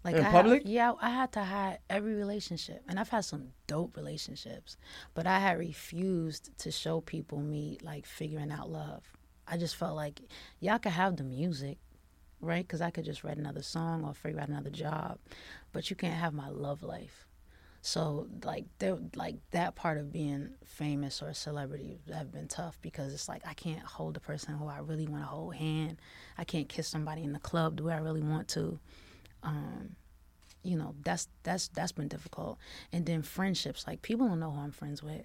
Like 0.04 0.18
In 0.18 0.26
I 0.26 0.32
public? 0.32 0.64
Had, 0.64 0.72
yeah, 0.72 0.94
I 1.02 1.10
had 1.10 1.32
to 1.32 1.44
hide 1.44 1.80
every 1.90 2.14
relationship, 2.14 2.84
and 2.88 3.00
I've 3.00 3.10
had 3.10 3.26
some 3.26 3.48
dope 3.66 3.98
relationships, 3.98 4.78
but 5.16 5.26
I 5.26 5.40
had 5.40 5.58
refused 5.58 6.56
to 6.60 6.70
show 6.70 7.02
people 7.02 7.40
me 7.40 7.80
like 7.82 8.06
figuring 8.06 8.52
out 8.52 8.70
love. 8.70 9.04
I 9.48 9.58
just 9.58 9.76
felt 9.76 9.96
like 9.96 10.22
y'all 10.60 10.78
could 10.78 10.92
have 10.92 11.18
the 11.18 11.24
music, 11.24 11.80
right? 12.40 12.66
Because 12.66 12.82
I 12.82 12.92
could 12.92 13.06
just 13.06 13.24
write 13.24 13.38
another 13.38 13.64
song 13.64 14.04
or 14.06 14.14
figure 14.14 14.40
out 14.40 14.50
another 14.50 14.70
job, 14.70 15.18
but 15.72 15.90
you 15.90 15.96
can't 15.96 16.14
have 16.14 16.34
my 16.34 16.50
love 16.50 16.84
life. 16.84 17.25
So 17.86 18.28
like 18.44 18.66
there 18.80 18.98
like 19.16 19.36
that 19.52 19.76
part 19.76 20.00
of 20.00 20.12
being 20.12 20.50
famous 20.66 21.22
or 21.22 21.28
a 21.28 21.36
celebrity 21.36 22.00
have 22.12 22.32
been 22.32 22.48
tough 22.48 22.80
because 22.82 23.14
it's 23.14 23.30
like 23.30 23.44
I 23.46 23.54
can't 23.54 23.86
hold 23.86 24.16
the 24.16 24.20
person 24.20 24.56
who 24.56 24.68
I 24.68 24.80
really 24.80 25.06
want 25.06 25.22
to 25.22 25.28
hold 25.28 25.54
hand. 25.54 25.98
I 26.36 26.46
can't 26.46 26.68
kiss 26.68 26.88
somebody 26.88 27.22
in 27.22 27.32
the 27.32 27.38
club 27.40 27.78
the 27.78 27.84
way 27.84 27.94
I 27.94 28.00
really 28.00 28.24
want 28.24 28.48
to. 28.50 28.80
Um, 29.44 29.96
you 30.64 30.76
know, 30.76 30.96
that's 31.04 31.28
that's 31.44 31.68
that's 31.68 31.92
been 31.92 32.08
difficult. 32.08 32.58
And 32.92 33.06
then 33.06 33.22
friendships, 33.22 33.86
like 33.86 34.02
people 34.02 34.28
don't 34.28 34.40
know 34.40 34.50
who 34.50 34.62
I'm 34.62 34.72
friends 34.72 35.04
with. 35.04 35.22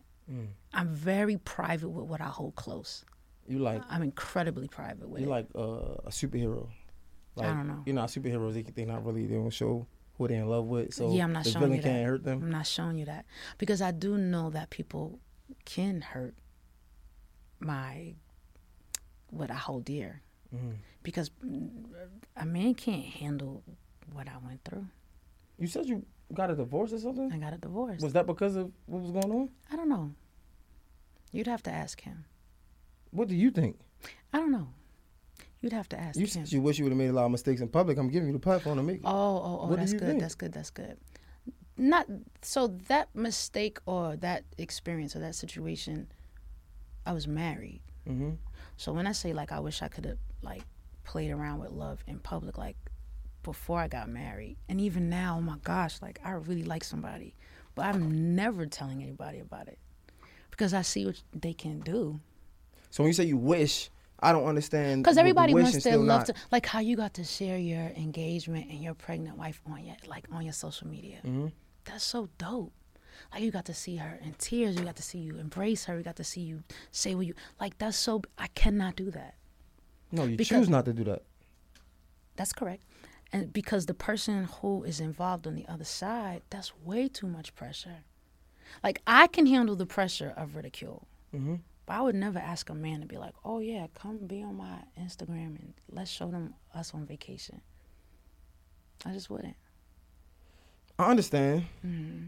I'm 0.75 0.89
very 0.89 1.39
private 1.39 1.89
with 1.89 2.05
what 2.05 2.21
I 2.21 2.27
hold 2.27 2.57
close. 2.57 3.07
you 3.49 3.59
like 3.59 3.83
I'm 3.89 4.03
incredibly 4.03 4.69
private 4.69 5.09
with 5.09 5.23
you 5.23 5.29
like 5.29 5.47
uh, 5.57 5.97
a 6.05 6.11
superhero. 6.11 6.69
Like, 7.37 7.47
don't 7.47 7.69
know. 7.69 7.83
You 7.87 7.95
know, 7.95 8.03
superheroes 8.03 8.53
they 8.53 8.63
they 8.63 8.85
not 8.85 9.03
really 9.07 9.25
they 9.25 9.37
don't 9.37 9.49
show 9.49 9.87
who 10.21 10.29
they're 10.29 10.43
in 10.43 10.49
love 10.49 10.67
with. 10.67 10.93
So 10.93 11.11
yeah, 11.11 11.25
I'm 11.25 11.33
not 11.33 11.47
showing 11.47 11.73
you 11.73 11.81
that. 11.81 11.83
can't 11.83 12.07
hurt 12.07 12.25
them. 12.25 12.43
I'm 12.43 12.51
not 12.51 12.67
showing 12.67 12.99
you 12.99 13.07
that 13.07 13.25
because 13.57 13.81
I 13.81 13.91
do 13.91 14.19
know 14.19 14.51
that 14.51 14.69
people 14.69 15.19
can 15.65 16.03
hurt 16.03 16.35
my 17.59 18.15
what 19.31 19.51
I 19.51 19.55
hold 19.55 19.87
dear. 19.87 20.21
Mm-hmm. 20.55 20.73
Because 21.03 21.31
mm, 21.45 21.71
a 22.37 22.45
man 22.45 22.75
can't 22.75 23.05
handle 23.05 23.63
what 24.13 24.29
I 24.29 24.37
went 24.45 24.63
through. 24.63 24.87
You 25.59 25.67
said 25.67 25.87
you 25.87 26.05
got 26.35 26.51
a 26.51 26.55
divorce 26.55 26.93
or 26.93 26.99
something. 26.99 27.33
I 27.33 27.39
got 27.39 27.55
a 27.55 27.59
divorce. 27.59 28.03
Was 28.03 28.13
that 28.13 28.27
because 28.27 28.57
of 28.57 28.71
what 28.85 29.01
was 29.01 29.13
going 29.13 29.33
on? 29.33 29.49
I 29.73 29.77
don't 29.77 29.89
know. 29.89 30.13
You'd 31.33 31.47
have 31.47 31.63
to 31.63 31.71
ask 31.71 32.03
him. 32.03 32.27
What 33.11 33.29
do 33.29 33.35
you 33.35 33.51
think? 33.51 33.79
I 34.35 34.39
don't 34.39 34.53
know. 34.53 34.69
You'd 35.61 35.73
have 35.73 35.89
to 35.91 36.01
ask 36.01 36.17
You 36.17 36.23
him. 36.23 36.29
said 36.29 36.53
you 36.53 36.61
wish 36.63 36.79
you 36.79 36.85
would 36.85 36.91
have 36.93 36.99
made 36.99 37.09
a 37.11 37.13
lot 37.13 37.27
of 37.27 37.31
mistakes 37.31 37.61
in 37.61 37.69
public. 37.69 37.99
I'm 37.99 38.09
giving 38.09 38.29
you 38.29 38.33
the 38.33 38.39
platform 38.39 38.79
to 38.79 38.83
make 38.83 38.97
it. 38.97 39.03
Oh, 39.05 39.11
oh, 39.11 39.61
oh, 39.63 39.67
What 39.67 39.79
that's 39.79 39.93
good. 39.93 40.01
think? 40.03 40.21
That's 40.21 40.35
good. 40.35 40.53
That's 40.53 40.71
good. 40.71 40.97
Not 41.77 42.07
so 42.43 42.69
that 42.89 43.15
mistake 43.15 43.79
or 43.87 44.17
that 44.17 44.45
experience 44.59 45.15
or 45.17 45.21
that 45.21 45.35
situation. 45.35 46.09
I 47.07 47.13
was 47.13 47.27
married, 47.27 47.81
Mm-hmm. 48.09 48.33
so 48.77 48.93
when 48.93 49.07
I 49.07 49.13
say 49.13 49.33
like 49.33 49.53
I 49.53 49.61
wish 49.61 49.83
I 49.83 49.89
could 49.89 50.05
have 50.05 50.19
like 50.43 50.63
played 51.05 51.31
around 51.31 51.61
with 51.61 51.71
love 51.71 52.03
in 52.07 52.19
public, 52.19 52.59
like 52.59 52.77
before 53.43 53.79
I 53.81 53.89
got 53.89 54.09
married, 54.11 54.57
and 54.69 54.81
even 54.81 55.09
now, 55.09 55.37
oh 55.39 55.41
my 55.43 55.57
gosh, 55.65 56.01
like 56.03 56.21
I 56.25 56.33
really 56.33 56.63
like 56.63 56.85
somebody, 56.85 57.35
but 57.75 57.87
I'm 57.87 58.35
never 58.37 58.67
telling 58.67 59.03
anybody 59.03 59.39
about 59.39 59.67
it 59.69 59.79
because 60.51 60.75
I 60.75 60.83
see 60.83 61.07
what 61.07 61.23
they 61.35 61.55
can 61.55 61.81
do. 61.81 62.21
So 62.91 63.03
when 63.03 63.09
you 63.09 63.15
say 63.15 63.25
you 63.25 63.39
wish, 63.39 63.91
I 64.23 64.33
don't 64.33 64.45
understand. 64.45 65.03
Because 65.03 65.17
everybody 65.17 65.55
wants 65.55 65.83
their 65.83 65.97
love 65.97 66.07
not- 66.07 66.27
to, 66.27 66.35
like 66.53 66.67
how 66.67 66.81
you 66.81 66.97
got 66.97 67.15
to 67.15 67.25
share 67.25 67.59
your 67.59 67.87
engagement 67.97 68.71
and 68.71 68.83
your 68.83 68.95
pregnant 68.95 69.37
wife 69.39 69.61
on 69.67 69.85
your, 69.85 69.97
like 70.07 70.27
on 70.33 70.45
your 70.45 70.53
social 70.53 70.87
media. 70.89 71.19
Mm-hmm. 71.19 71.49
That's 71.85 72.05
so 72.05 72.29
dope. 72.39 72.73
Like 73.33 73.43
you 73.43 73.51
got 73.51 73.67
to 73.67 73.75
see 73.75 73.97
her 73.97 74.19
in 74.23 74.35
tears. 74.35 74.77
You 74.77 74.85
got 74.85 74.97
to 74.97 75.03
see 75.03 75.19
you 75.19 75.39
embrace 75.39 75.85
her. 75.85 75.97
You 75.97 76.03
got 76.03 76.17
to 76.17 76.25
see 76.25 76.41
you 76.43 76.63
say 76.91 77.15
what 77.15 77.27
you 77.27 77.35
like. 77.61 77.79
That's 77.79 77.97
so. 77.97 78.23
I 78.39 78.49
cannot 78.49 78.97
do 78.97 79.11
that. 79.11 79.35
No, 80.13 80.25
you 80.25 80.37
because- 80.37 80.61
choose 80.61 80.69
not 80.69 80.85
to 80.87 80.93
do 80.93 81.05
that. 81.05 81.23
That's 82.37 82.53
correct. 82.53 82.83
And 83.33 83.53
because 83.53 83.87
the 83.87 83.95
person 83.95 84.45
who 84.61 84.83
is 84.83 84.99
involved 84.99 85.47
on 85.47 85.55
the 85.55 85.67
other 85.69 85.85
side, 85.85 86.43
that's 86.51 86.73
way 86.85 87.07
too 87.07 87.27
much 87.29 87.55
pressure. 87.55 87.99
Like 88.83 89.01
I 89.07 89.27
can 89.29 89.47
handle 89.47 89.77
the 89.77 89.87
pressure 89.87 90.33
of 90.37 90.57
ridicule. 90.57 91.07
Mm-hmm. 91.35 91.57
But 91.91 91.97
I 91.97 92.03
would 92.03 92.15
never 92.15 92.39
ask 92.39 92.71
a 92.71 92.75
man 92.75 93.01
to 93.01 93.07
be 93.09 93.17
like, 93.17 93.35
"Oh 93.45 93.59
yeah, 93.59 93.89
come 93.97 94.19
be 94.19 94.45
on 94.45 94.55
my 94.55 94.79
Instagram 94.97 95.59
and 95.59 95.75
let's 95.91 96.09
show 96.09 96.31
them 96.31 96.55
us 96.73 96.95
on 96.95 97.05
vacation." 97.05 97.63
I 99.05 99.11
just 99.11 99.29
wouldn't. 99.29 99.57
I 101.01 101.11
understand. 101.11 101.65
hmm 101.83 102.27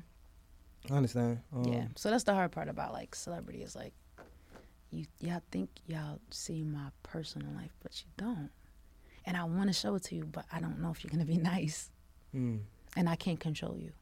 I 0.91 0.95
understand. 0.95 1.43
Um, 1.55 1.63
yeah. 1.65 1.85
So 1.95 2.11
that's 2.11 2.25
the 2.25 2.35
hard 2.35 2.51
part 2.51 2.69
about 2.69 2.93
like 2.93 3.15
celebrity 3.15 3.63
is 3.63 3.77
like, 3.77 3.93
you 4.91 5.07
y'all 5.21 5.43
think 5.53 5.71
y'all 5.87 6.19
see 6.31 6.65
my 6.65 6.89
personal 7.05 7.53
life, 7.53 7.71
but 7.85 7.93
you 8.03 8.11
don't. 8.17 8.51
And 9.25 9.37
I 9.37 9.45
want 9.45 9.69
to 9.69 9.73
show 9.73 9.95
it 9.95 10.03
to 10.07 10.17
you, 10.17 10.25
but 10.25 10.45
I 10.53 10.59
don't 10.59 10.81
know 10.81 10.91
if 10.91 11.05
you're 11.05 11.13
gonna 11.13 11.25
be 11.25 11.37
nice, 11.55 11.89
Mm, 12.35 12.63
and 12.97 13.09
I 13.09 13.15
can't 13.15 13.39
control 13.39 13.77
you. 13.79 13.93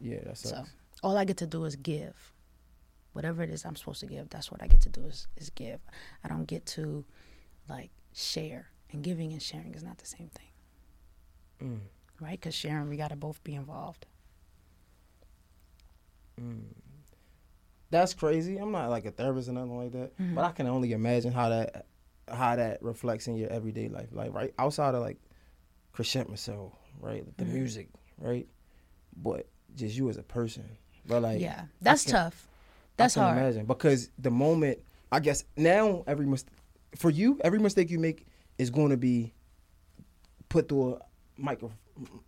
yeah, 0.00 0.20
that's 0.24 0.48
So 0.48 0.64
all 1.02 1.18
I 1.18 1.26
get 1.26 1.36
to 1.36 1.46
do 1.46 1.66
is 1.66 1.76
give. 1.76 2.31
Whatever 3.12 3.42
it 3.42 3.50
is 3.50 3.64
I'm 3.64 3.76
supposed 3.76 4.00
to 4.00 4.06
give, 4.06 4.28
that's 4.30 4.50
what 4.50 4.62
I 4.62 4.66
get 4.66 4.80
to 4.82 4.88
do 4.88 5.04
is, 5.06 5.26
is 5.36 5.50
give. 5.50 5.80
I 6.24 6.28
don't 6.28 6.46
get 6.46 6.64
to 6.66 7.04
like 7.68 7.90
share. 8.14 8.68
And 8.92 9.02
giving 9.02 9.32
and 9.32 9.40
sharing 9.42 9.74
is 9.74 9.82
not 9.82 9.96
the 9.98 10.06
same 10.06 10.28
thing, 10.28 10.50
Mm, 11.66 11.80
right? 12.20 12.38
Because 12.38 12.54
sharing, 12.54 12.88
we 12.90 12.96
got 12.98 13.08
to 13.08 13.16
both 13.16 13.42
be 13.42 13.54
involved. 13.54 14.04
mm. 16.40 16.60
That's 17.90 18.14
crazy. 18.14 18.56
I'm 18.56 18.72
not 18.72 18.88
like 18.90 19.04
a 19.04 19.10
therapist 19.10 19.48
or 19.48 19.52
nothing 19.52 19.76
like 19.78 19.92
that, 19.92 20.16
Mhm. 20.18 20.34
but 20.34 20.44
I 20.44 20.52
can 20.52 20.66
only 20.66 20.92
imagine 20.92 21.32
how 21.32 21.48
that 21.50 21.86
how 22.28 22.54
that 22.56 22.82
reflects 22.82 23.26
in 23.28 23.36
your 23.36 23.50
everyday 23.50 23.88
life. 23.88 24.08
Like 24.12 24.32
right 24.32 24.54
outside 24.58 24.94
of 24.94 25.02
like 25.02 25.18
Chrisette 25.92 26.28
Michelle, 26.30 26.78
right, 27.00 27.24
the 27.36 27.44
Mhm. 27.44 27.52
music, 27.52 27.88
right, 28.18 28.48
but 29.16 29.46
just 29.74 29.96
you 29.96 30.08
as 30.08 30.16
a 30.16 30.22
person, 30.22 30.64
but 31.06 31.20
like 31.22 31.40
yeah, 31.40 31.66
that's 31.82 32.04
can- 32.04 32.12
tough. 32.12 32.48
That's 32.96 33.16
I 33.16 33.20
can 33.20 33.28
hard. 33.28 33.38
imagine 33.38 33.66
because 33.66 34.10
the 34.18 34.30
moment 34.30 34.78
I 35.10 35.20
guess 35.20 35.44
now 35.56 36.04
every 36.06 36.26
mis- 36.26 36.44
for 36.96 37.10
you 37.10 37.38
every 37.42 37.58
mistake 37.58 37.90
you 37.90 37.98
make 37.98 38.26
is 38.58 38.70
going 38.70 38.90
to 38.90 38.96
be 38.96 39.32
put 40.48 40.68
through 40.68 40.94
a 40.94 40.98
micro 41.40 41.70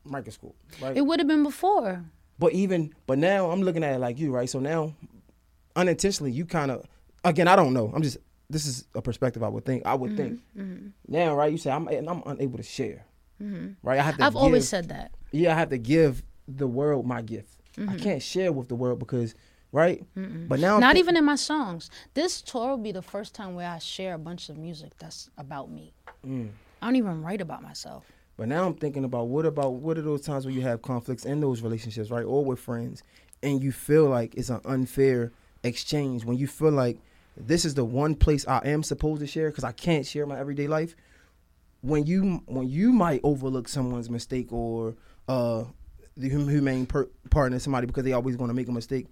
microscope, 0.04 0.56
right? 0.80 0.96
It 0.96 1.02
would 1.06 1.20
have 1.20 1.28
been 1.28 1.42
before. 1.42 2.04
but 2.38 2.52
even 2.52 2.92
but 3.06 3.18
now 3.18 3.50
I'm 3.50 3.62
looking 3.62 3.84
at 3.84 3.94
it 3.94 3.98
like 3.98 4.18
you, 4.18 4.30
right? 4.32 4.48
So 4.48 4.58
now 4.60 4.94
unintentionally 5.76 6.32
you 6.32 6.44
kind 6.46 6.70
of 6.70 6.86
again 7.24 7.48
I 7.48 7.56
don't 7.56 7.72
know. 7.74 7.90
I'm 7.94 8.02
just 8.02 8.18
this 8.50 8.66
is 8.66 8.86
a 8.94 9.02
perspective 9.02 9.42
I 9.42 9.48
would 9.48 9.64
think 9.64 9.84
I 9.86 9.94
would 9.94 10.16
think 10.16 10.40
Mm-hmm. 10.56 10.88
now, 11.08 11.34
right? 11.34 11.50
You 11.50 11.58
say 11.58 11.70
I'm 11.70 11.88
and 11.88 12.08
I'm 12.08 12.22
unable 12.26 12.58
to 12.58 12.62
share, 12.62 13.04
Mm-hmm. 13.42 13.72
right? 13.82 13.98
I 13.98 14.02
have 14.02 14.16
to. 14.18 14.24
I've 14.24 14.32
give, 14.32 14.42
always 14.42 14.68
said 14.68 14.88
that. 14.90 15.10
yeah, 15.32 15.52
I 15.54 15.58
have 15.58 15.70
to 15.70 15.78
give 15.78 16.22
the 16.46 16.66
world 16.66 17.06
my 17.06 17.22
gift. 17.22 17.58
I 17.76 17.80
Mhm. 17.80 18.00
can't 18.02 18.22
share 18.22 18.52
with 18.52 18.68
the 18.68 18.76
world 18.76 18.98
because 19.00 19.34
right. 19.74 20.02
Mm-mm. 20.16 20.48
But 20.48 20.60
now 20.60 20.78
Not 20.78 20.94
thi- 20.94 21.00
even 21.00 21.16
in 21.16 21.24
my 21.24 21.34
songs. 21.34 21.90
This 22.14 22.40
tour 22.40 22.70
will 22.70 22.76
be 22.78 22.92
the 22.92 23.02
first 23.02 23.34
time 23.34 23.54
where 23.54 23.68
I 23.68 23.78
share 23.78 24.14
a 24.14 24.18
bunch 24.18 24.48
of 24.48 24.56
music 24.56 24.92
that's 24.98 25.28
about 25.36 25.70
me. 25.70 25.92
Mm. 26.26 26.50
I 26.80 26.86
don't 26.86 26.96
even 26.96 27.22
write 27.22 27.40
about 27.40 27.62
myself. 27.62 28.04
But 28.36 28.48
now 28.48 28.66
I'm 28.66 28.74
thinking 28.74 29.04
about 29.04 29.28
what 29.28 29.44
about 29.46 29.74
what 29.74 29.98
are 29.98 30.02
those 30.02 30.22
times 30.22 30.44
where 30.46 30.54
you 30.54 30.62
have 30.62 30.80
conflicts 30.82 31.24
in 31.24 31.40
those 31.40 31.60
relationships, 31.60 32.10
right, 32.10 32.24
or 32.24 32.44
with 32.44 32.58
friends, 32.58 33.02
and 33.42 33.62
you 33.62 33.72
feel 33.72 34.06
like 34.06 34.34
it's 34.34 34.48
an 34.50 34.60
unfair 34.64 35.32
exchange 35.62 36.24
when 36.24 36.36
you 36.36 36.46
feel 36.46 36.72
like 36.72 36.98
this 37.36 37.64
is 37.64 37.74
the 37.74 37.84
one 37.84 38.14
place 38.14 38.46
I 38.46 38.58
am 38.64 38.82
supposed 38.82 39.20
to 39.20 39.26
share 39.26 39.50
because 39.50 39.64
I 39.64 39.72
can't 39.72 40.06
share 40.06 40.26
my 40.26 40.38
everyday 40.38 40.66
life. 40.66 40.94
When 41.80 42.06
you 42.06 42.42
when 42.46 42.68
you 42.68 42.92
might 42.92 43.20
overlook 43.24 43.68
someone's 43.68 44.08
mistake 44.10 44.52
or 44.52 44.94
uh, 45.28 45.64
the 46.16 46.28
humane 46.28 46.86
per- 46.86 47.08
partner 47.30 47.58
somebody 47.58 47.86
because 47.86 48.04
they 48.04 48.12
always 48.12 48.36
going 48.36 48.48
to 48.48 48.54
make 48.54 48.68
a 48.68 48.72
mistake. 48.72 49.06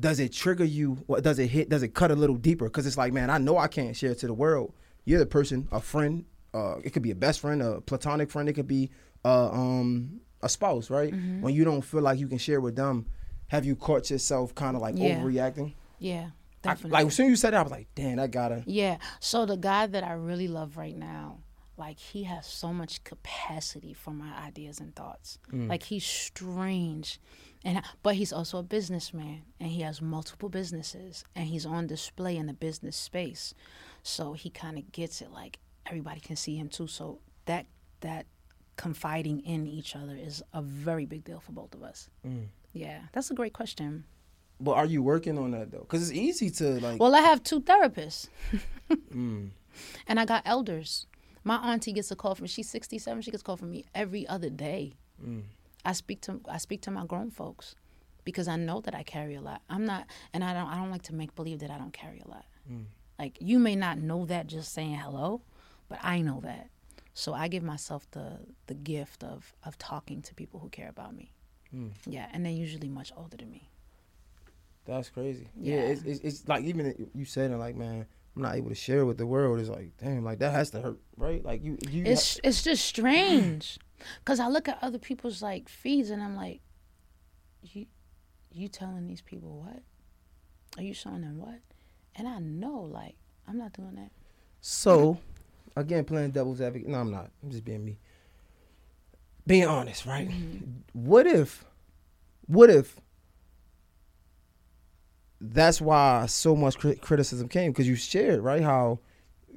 Does 0.00 0.18
it 0.20 0.32
trigger 0.32 0.64
you? 0.64 0.94
What 1.06 1.22
does 1.22 1.38
it 1.38 1.48
hit? 1.48 1.68
Does 1.68 1.82
it 1.82 1.94
cut 1.94 2.10
a 2.10 2.14
little 2.16 2.36
deeper? 2.36 2.64
Because 2.66 2.86
it's 2.86 2.96
like, 2.96 3.12
man, 3.12 3.28
I 3.30 3.38
know 3.38 3.58
I 3.58 3.68
can't 3.68 3.94
share 3.96 4.10
it 4.12 4.18
to 4.20 4.26
the 4.26 4.34
world. 4.34 4.72
You're 5.04 5.18
the 5.18 5.26
person, 5.26 5.68
a 5.70 5.80
friend. 5.80 6.24
Uh, 6.54 6.76
it 6.84 6.90
could 6.90 7.02
be 7.02 7.10
a 7.10 7.14
best 7.14 7.40
friend, 7.40 7.62
a 7.62 7.80
platonic 7.80 8.30
friend. 8.30 8.48
It 8.48 8.54
could 8.54 8.68
be 8.68 8.90
uh, 9.24 9.50
um, 9.50 10.20
a 10.42 10.48
spouse, 10.48 10.90
right? 10.90 11.12
Mm-hmm. 11.12 11.40
When 11.42 11.54
you 11.54 11.64
don't 11.64 11.82
feel 11.82 12.00
like 12.02 12.18
you 12.18 12.28
can 12.28 12.38
share 12.38 12.60
with 12.60 12.76
them, 12.76 13.06
have 13.48 13.64
you 13.64 13.76
caught 13.76 14.10
yourself 14.10 14.54
kind 14.54 14.76
of 14.76 14.82
like 14.82 14.96
Yeah. 14.96 15.20
overreacting? 15.20 15.74
Yeah, 15.98 16.30
I, 16.64 16.68
definitely. 16.68 16.90
like 16.90 17.06
as 17.06 17.14
soon 17.14 17.26
as 17.26 17.30
you 17.30 17.36
said 17.36 17.52
that, 17.52 17.60
I 17.60 17.62
was 17.62 17.72
like, 17.72 17.88
damn, 17.94 18.18
I 18.18 18.26
gotta. 18.26 18.62
Yeah. 18.66 18.96
So 19.20 19.44
the 19.46 19.56
guy 19.56 19.86
that 19.86 20.02
I 20.04 20.12
really 20.12 20.48
love 20.48 20.76
right 20.76 20.96
now, 20.96 21.38
like 21.76 21.98
he 21.98 22.24
has 22.24 22.46
so 22.46 22.72
much 22.72 23.02
capacity 23.04 23.92
for 23.94 24.10
my 24.12 24.32
ideas 24.46 24.78
and 24.80 24.94
thoughts. 24.94 25.38
Like 25.52 25.82
he's 25.84 26.04
strange, 26.04 27.20
and 27.64 27.82
but 28.02 28.16
he's 28.16 28.32
also 28.32 28.58
a 28.58 28.62
businessman, 28.62 29.42
and 29.60 29.70
he 29.70 29.82
has 29.82 30.00
multiple 30.02 30.48
businesses, 30.48 31.24
and 31.34 31.46
he's 31.46 31.66
on 31.66 31.86
display 31.86 32.36
in 32.36 32.46
the 32.46 32.52
business 32.52 32.96
space. 32.96 33.54
So 34.02 34.32
he 34.32 34.50
kind 34.50 34.78
of 34.78 34.90
gets 34.92 35.20
it. 35.22 35.30
Like 35.30 35.58
everybody 35.86 36.20
can 36.20 36.36
see 36.36 36.56
him 36.56 36.68
too. 36.68 36.86
So 36.86 37.20
that 37.46 37.66
that 38.00 38.26
confiding 38.76 39.40
in 39.40 39.66
each 39.66 39.94
other 39.94 40.16
is 40.16 40.42
a 40.52 40.62
very 40.62 41.06
big 41.06 41.24
deal 41.24 41.40
for 41.40 41.52
both 41.52 41.74
of 41.74 41.82
us. 41.82 42.08
Yeah, 42.72 43.00
that's 43.12 43.30
a 43.30 43.34
great 43.34 43.52
question. 43.52 44.04
But 44.58 44.72
are 44.72 44.86
you 44.86 45.02
working 45.02 45.38
on 45.38 45.50
that 45.52 45.70
though? 45.70 45.80
Because 45.80 46.08
it's 46.10 46.18
easy 46.18 46.50
to 46.50 46.80
like. 46.80 47.00
Well, 47.00 47.14
I 47.14 47.20
have 47.20 47.42
two 47.42 47.60
therapists, 47.60 48.28
mm, 48.90 49.50
and 50.06 50.20
I 50.20 50.24
got 50.24 50.42
elders. 50.44 51.06
My 51.44 51.56
auntie 51.56 51.92
gets 51.92 52.10
a 52.12 52.16
call 52.16 52.36
from 52.36 52.46
she's 52.46 52.70
67. 52.70 53.22
She 53.22 53.30
gets 53.32 53.42
a 53.42 53.44
call 53.44 53.56
from 53.56 53.70
me 53.72 53.84
every 53.94 54.26
other 54.28 54.48
day. 54.48 54.94
mm, 55.24 55.42
I 55.84 55.92
speak 55.92 56.20
to 56.22 56.40
I 56.48 56.58
speak 56.58 56.80
to 56.82 56.90
my 56.90 57.04
grown 57.06 57.30
folks 57.30 57.74
because 58.24 58.46
I 58.48 58.56
know 58.56 58.80
that 58.82 58.94
I 58.94 59.02
carry 59.02 59.34
a 59.34 59.40
lot. 59.40 59.62
I'm 59.68 59.84
not, 59.84 60.06
and 60.32 60.44
I 60.44 60.54
don't 60.54 60.68
I 60.68 60.76
don't 60.76 60.90
like 60.90 61.02
to 61.02 61.14
make 61.14 61.34
believe 61.34 61.58
that 61.60 61.70
I 61.70 61.78
don't 61.78 61.92
carry 61.92 62.20
a 62.24 62.28
lot. 62.28 62.44
mm. 62.70 62.84
Like 63.18 63.36
you 63.40 63.58
may 63.58 63.76
not 63.76 63.98
know 63.98 64.24
that 64.26 64.46
just 64.46 64.72
saying 64.72 64.94
hello, 64.96 65.42
but 65.88 65.98
I 66.02 66.20
know 66.22 66.40
that. 66.42 66.68
So 67.14 67.34
I 67.34 67.48
give 67.48 67.62
myself 67.62 68.10
the 68.12 68.38
the 68.66 68.74
gift 68.74 69.22
of 69.24 69.54
of 69.64 69.76
talking 69.78 70.22
to 70.22 70.34
people 70.34 70.60
who 70.60 70.68
care 70.68 70.88
about 70.88 71.14
me. 71.14 71.32
Mm. 71.74 71.90
Yeah, 72.06 72.28
and 72.32 72.44
they're 72.44 72.52
usually 72.52 72.88
much 72.88 73.12
older 73.16 73.36
than 73.36 73.50
me. 73.50 73.68
That's 74.84 75.10
crazy. 75.10 75.46
Yeah, 75.60 75.76
Yeah. 75.76 75.80
it's, 75.82 76.02
it's 76.02 76.20
it's 76.20 76.48
like 76.48 76.64
even 76.64 77.10
you 77.14 77.24
said 77.24 77.50
it 77.50 77.56
like 77.56 77.76
man, 77.76 78.06
I'm 78.36 78.42
not 78.42 78.56
able 78.56 78.68
to 78.70 78.74
share 78.74 79.04
with 79.06 79.18
the 79.18 79.26
world. 79.26 79.60
It's 79.60 79.68
like 79.68 79.90
damn, 79.98 80.24
like 80.24 80.38
that 80.40 80.52
has 80.52 80.70
to 80.70 80.80
hurt, 80.80 80.98
right? 81.16 81.44
Like 81.44 81.62
you 81.64 81.78
you. 81.88 82.04
It's 82.04 82.40
it's 82.42 82.62
just 82.62 82.84
strange, 82.84 83.78
cause 84.24 84.40
I 84.40 84.48
look 84.48 84.68
at 84.68 84.78
other 84.82 84.98
people's 84.98 85.42
like 85.42 85.68
feeds 85.68 86.10
and 86.10 86.22
I'm 86.22 86.36
like, 86.36 86.60
you 87.62 87.86
you 88.50 88.68
telling 88.68 89.06
these 89.06 89.22
people 89.22 89.62
what? 89.64 89.82
Are 90.78 90.82
you 90.82 90.94
showing 90.94 91.22
them 91.22 91.38
what? 91.38 91.60
And 92.16 92.28
I 92.28 92.38
know 92.38 92.80
like 92.80 93.16
I'm 93.48 93.58
not 93.58 93.72
doing 93.72 93.94
that. 93.96 94.10
so, 94.60 95.18
again, 95.76 96.04
playing 96.04 96.30
devil's 96.30 96.60
advocate. 96.60 96.88
No, 96.88 96.98
I'm 96.98 97.10
not. 97.10 97.30
I'm 97.42 97.50
just 97.50 97.64
being 97.64 97.84
me. 97.84 97.98
Being 99.46 99.66
honest, 99.66 100.06
right? 100.06 100.28
Mm-hmm. 100.28 100.70
What 100.92 101.26
if, 101.26 101.64
what 102.46 102.70
if 102.70 102.96
that's 105.40 105.80
why 105.80 106.26
so 106.26 106.54
much 106.54 106.78
criticism 106.78 107.48
came 107.48 107.72
because 107.72 107.88
you 107.88 107.96
shared 107.96 108.40
right 108.40 108.62
how 108.62 109.00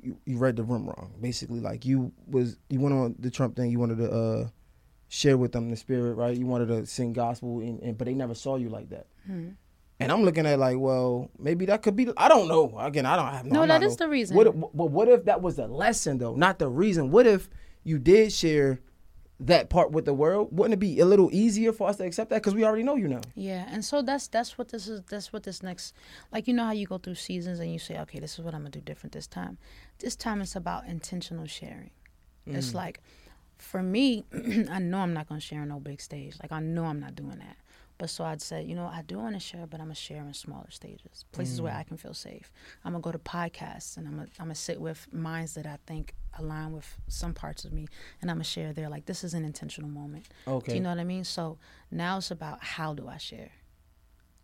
you, 0.06 0.18
you 0.26 0.38
read 0.38 0.56
the 0.56 0.64
room 0.64 0.86
wrong. 0.88 1.14
Basically, 1.20 1.60
like 1.60 1.86
you 1.86 2.12
was 2.28 2.58
you 2.70 2.80
went 2.80 2.96
on 2.96 3.16
the 3.20 3.30
Trump 3.32 3.56
thing. 3.56 3.72
You 3.72 3.80
wanted 3.80 3.98
to 3.98 4.12
uh, 4.12 4.48
share 5.08 5.38
with 5.38 5.52
them 5.52 5.70
the 5.70 5.76
spirit, 5.76 6.14
right? 6.16 6.36
You 6.38 6.46
wanted 6.46 6.68
to 6.68 6.86
sing 6.86 7.14
gospel, 7.14 7.60
and, 7.60 7.80
and 7.82 7.98
but 7.98 8.06
they 8.06 8.14
never 8.14 8.36
saw 8.36 8.56
you 8.56 8.70
like 8.70 8.90
that. 8.90 9.08
Hmm. 9.26 9.50
And 10.00 10.12
I'm 10.12 10.24
looking 10.24 10.46
at 10.46 10.60
like, 10.60 10.78
well, 10.78 11.32
maybe 11.40 11.66
that 11.68 11.82
could 11.82 11.96
be. 11.96 12.10
I 12.18 12.28
don't 12.28 12.48
know. 12.50 12.78
Again, 12.78 13.06
I 13.06 13.16
don't 13.16 13.28
have 13.34 13.46
no. 13.46 13.62
No, 13.62 13.68
that 13.68 13.82
no- 13.82 13.96
the 13.96 14.10
reason. 14.10 14.36
What? 14.36 14.48
if- 14.48 14.56
But 14.74 14.86
what 14.92 15.08
if 15.08 15.26
that 15.26 15.42
was 15.42 15.56
the 15.56 15.68
lesson 15.68 16.18
though, 16.18 16.36
not 16.36 16.60
the 16.60 16.68
reason? 16.70 17.12
What 17.12 17.26
if 17.26 17.50
you 17.84 17.98
did 17.98 18.32
share 18.34 18.82
that 19.40 19.70
part 19.70 19.92
with 19.92 20.06
the 20.06 20.14
world? 20.14 20.50
Wouldn't 20.52 20.74
it 20.74 20.80
be 20.80 21.00
a 21.00 21.06
little 21.06 21.30
easier 21.34 21.74
for 21.74 21.90
us 21.90 21.98
to 21.98 22.06
accept 22.06 22.30
that 22.30 22.38
because 22.42 22.56
we 22.56 22.64
already 22.64 22.84
know 22.84 22.96
you 22.96 23.08
now? 23.08 23.22
Yeah, 23.36 23.66
and 23.70 23.84
so 23.84 24.02
that's 24.02 24.28
that's 24.28 24.58
what 24.58 24.70
this 24.70 24.88
is. 24.88 25.02
That's 25.10 25.34
what 25.34 25.44
this 25.44 25.62
next, 25.62 25.94
like 26.32 26.48
you 26.48 26.54
know 26.54 26.66
how 26.66 26.72
you 26.72 26.88
go 26.88 26.98
through 26.98 27.16
seasons 27.16 27.60
and 27.60 27.72
you 27.72 27.80
say, 27.80 28.00
okay, 28.00 28.20
this 28.20 28.34
is 28.34 28.46
what 28.46 28.54
I'm 28.54 28.62
gonna 28.62 28.72
do 28.72 28.82
different 28.82 29.14
this 29.14 29.28
time. 29.28 29.58
This 30.00 30.16
time 30.16 30.42
it's 30.42 30.56
about 30.56 30.86
intentional 30.86 31.48
sharing. 31.48 31.92
It's 32.48 32.72
mm. 32.72 32.76
like, 32.76 33.02
for 33.58 33.82
me, 33.82 34.24
I 34.70 34.80
know 34.80 35.00
I'm 35.00 35.14
not 35.14 35.28
gonna 35.28 35.42
share 35.42 35.62
on 35.62 35.70
no 35.70 35.80
big 35.80 36.00
stage. 36.00 36.36
Like 36.42 36.52
I 36.52 36.60
know 36.60 36.86
I'm 36.86 37.00
not 37.00 37.16
doing 37.16 37.40
that. 37.40 37.58
But 37.98 38.10
so 38.10 38.26
I'd 38.26 38.42
say, 38.42 38.62
you 38.64 38.76
know, 38.76 38.88
I 38.88 39.04
do 39.04 39.18
want 39.18 39.36
to 39.36 39.40
share, 39.40 39.66
but 39.66 39.80
I'm 39.80 39.86
gonna 39.88 39.96
share 39.96 40.18
in 40.22 40.34
smaller 40.34 40.70
stages, 40.70 41.24
places 41.32 41.62
where 41.62 41.74
I 41.74 41.84
can 41.84 41.96
feel 41.96 42.14
safe. 42.14 42.52
I'm 42.84 42.92
gonna 42.92 43.02
go 43.02 43.12
to 43.12 43.20
podcasts 43.20 43.96
and 43.96 44.06
I'm 44.08 44.16
gonna, 44.18 44.28
I'm 44.38 44.46
gonna 44.48 44.56
sit 44.56 44.82
with 44.82 45.08
minds 45.14 45.54
that 45.54 45.66
I 45.66 45.78
think 45.88 46.14
align 46.38 46.74
with 46.74 46.98
some 47.08 47.34
parts 47.34 47.64
of 47.64 47.72
me, 47.72 47.88
and 48.22 48.30
I'm 48.30 48.36
gonna 48.38 48.44
share 48.44 48.74
there. 48.74 48.90
Like 48.90 49.06
this 49.06 49.24
is 49.24 49.34
an 49.34 49.46
intentional 49.46 49.90
moment. 49.90 50.26
Okay. 50.46 50.72
Do 50.72 50.76
you 50.76 50.82
know 50.82 50.90
what 50.90 51.00
I 51.00 51.06
mean? 51.06 51.24
So 51.24 51.58
now 51.90 52.18
it's 52.18 52.32
about 52.32 52.62
how 52.62 52.94
do 52.94 53.08
I 53.08 53.18
share? 53.18 53.52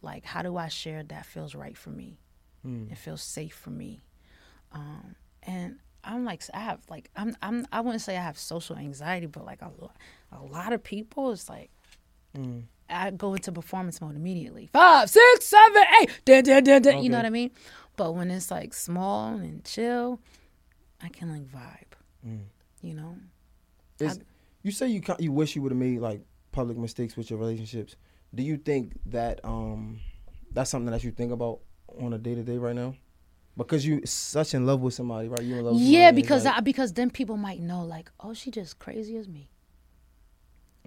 Like 0.01 0.23
how 0.23 0.41
do 0.41 0.55
I 0.55 0.69
share 0.69 1.03
that 1.03 1.25
feels 1.25 1.53
right 1.53 1.77
for 1.77 1.89
me? 1.89 2.19
Mm. 2.65 2.89
It 2.89 2.97
feels 2.97 3.21
safe 3.21 3.53
for 3.55 3.71
me. 3.71 4.01
Um, 4.71 5.15
and 5.43 5.79
I'm 6.05 6.23
like 6.23 6.41
I 6.53 6.59
have 6.59 6.79
like 6.89 7.09
I'm 7.17 7.35
I'm 7.41 7.67
I 7.71 7.81
wouldn't 7.81 8.01
say 8.01 8.15
I 8.15 8.21
have 8.21 8.39
social 8.39 8.77
anxiety, 8.77 9.25
but 9.25 9.43
like 9.45 9.61
a 9.61 9.71
lot, 9.77 9.97
a 10.31 10.41
lot 10.41 10.71
of 10.71 10.81
people 10.83 11.31
it's 11.31 11.49
like 11.49 11.69
Mm. 12.37 12.63
I 12.91 13.11
go 13.11 13.33
into 13.33 13.51
performance 13.51 14.01
mode 14.01 14.15
immediately. 14.15 14.69
Five, 14.73 15.09
six, 15.09 15.45
seven, 15.45 15.83
eight. 16.01 16.21
Dun, 16.25 16.43
dun, 16.43 16.63
dun, 16.63 16.81
dun, 16.81 17.03
You 17.03 17.09
know 17.09 17.17
what 17.17 17.25
I 17.25 17.29
mean? 17.29 17.51
But 17.95 18.13
when 18.13 18.31
it's 18.31 18.51
like 18.51 18.73
small 18.73 19.35
and 19.35 19.63
chill, 19.63 20.19
I 21.01 21.09
can 21.09 21.31
like 21.31 21.43
vibe. 21.43 22.27
Mm. 22.27 22.43
You 22.81 22.93
know? 22.95 23.15
Is, 23.99 24.19
you 24.63 24.71
say 24.71 24.87
you 24.87 25.01
you 25.19 25.31
wish 25.31 25.55
you 25.55 25.61
would 25.61 25.71
have 25.71 25.79
made 25.79 25.99
like 25.99 26.21
public 26.51 26.77
mistakes 26.77 27.15
with 27.15 27.29
your 27.29 27.39
relationships. 27.39 27.95
Do 28.33 28.43
you 28.43 28.57
think 28.57 28.93
that 29.07 29.43
um 29.43 29.99
that's 30.51 30.69
something 30.69 30.91
that 30.91 31.03
you 31.03 31.11
think 31.11 31.31
about 31.31 31.59
on 32.01 32.13
a 32.13 32.17
day 32.17 32.35
to 32.35 32.43
day 32.43 32.57
right 32.57 32.75
now? 32.75 32.95
Because 33.57 33.85
you 33.85 34.01
such 34.05 34.53
in 34.53 34.65
love 34.65 34.79
with 34.81 34.93
somebody, 34.93 35.27
right? 35.27 35.41
You 35.41 35.57
in 35.59 35.65
love. 35.65 35.73
With 35.75 35.83
Yeah, 35.83 36.11
because 36.11 36.45
like, 36.45 36.55
I, 36.55 36.59
because 36.61 36.93
then 36.93 37.09
people 37.09 37.37
might 37.37 37.59
know 37.59 37.83
like, 37.83 38.09
oh, 38.19 38.33
she 38.33 38.49
just 38.49 38.79
crazy 38.79 39.17
as 39.17 39.27
me. 39.27 39.50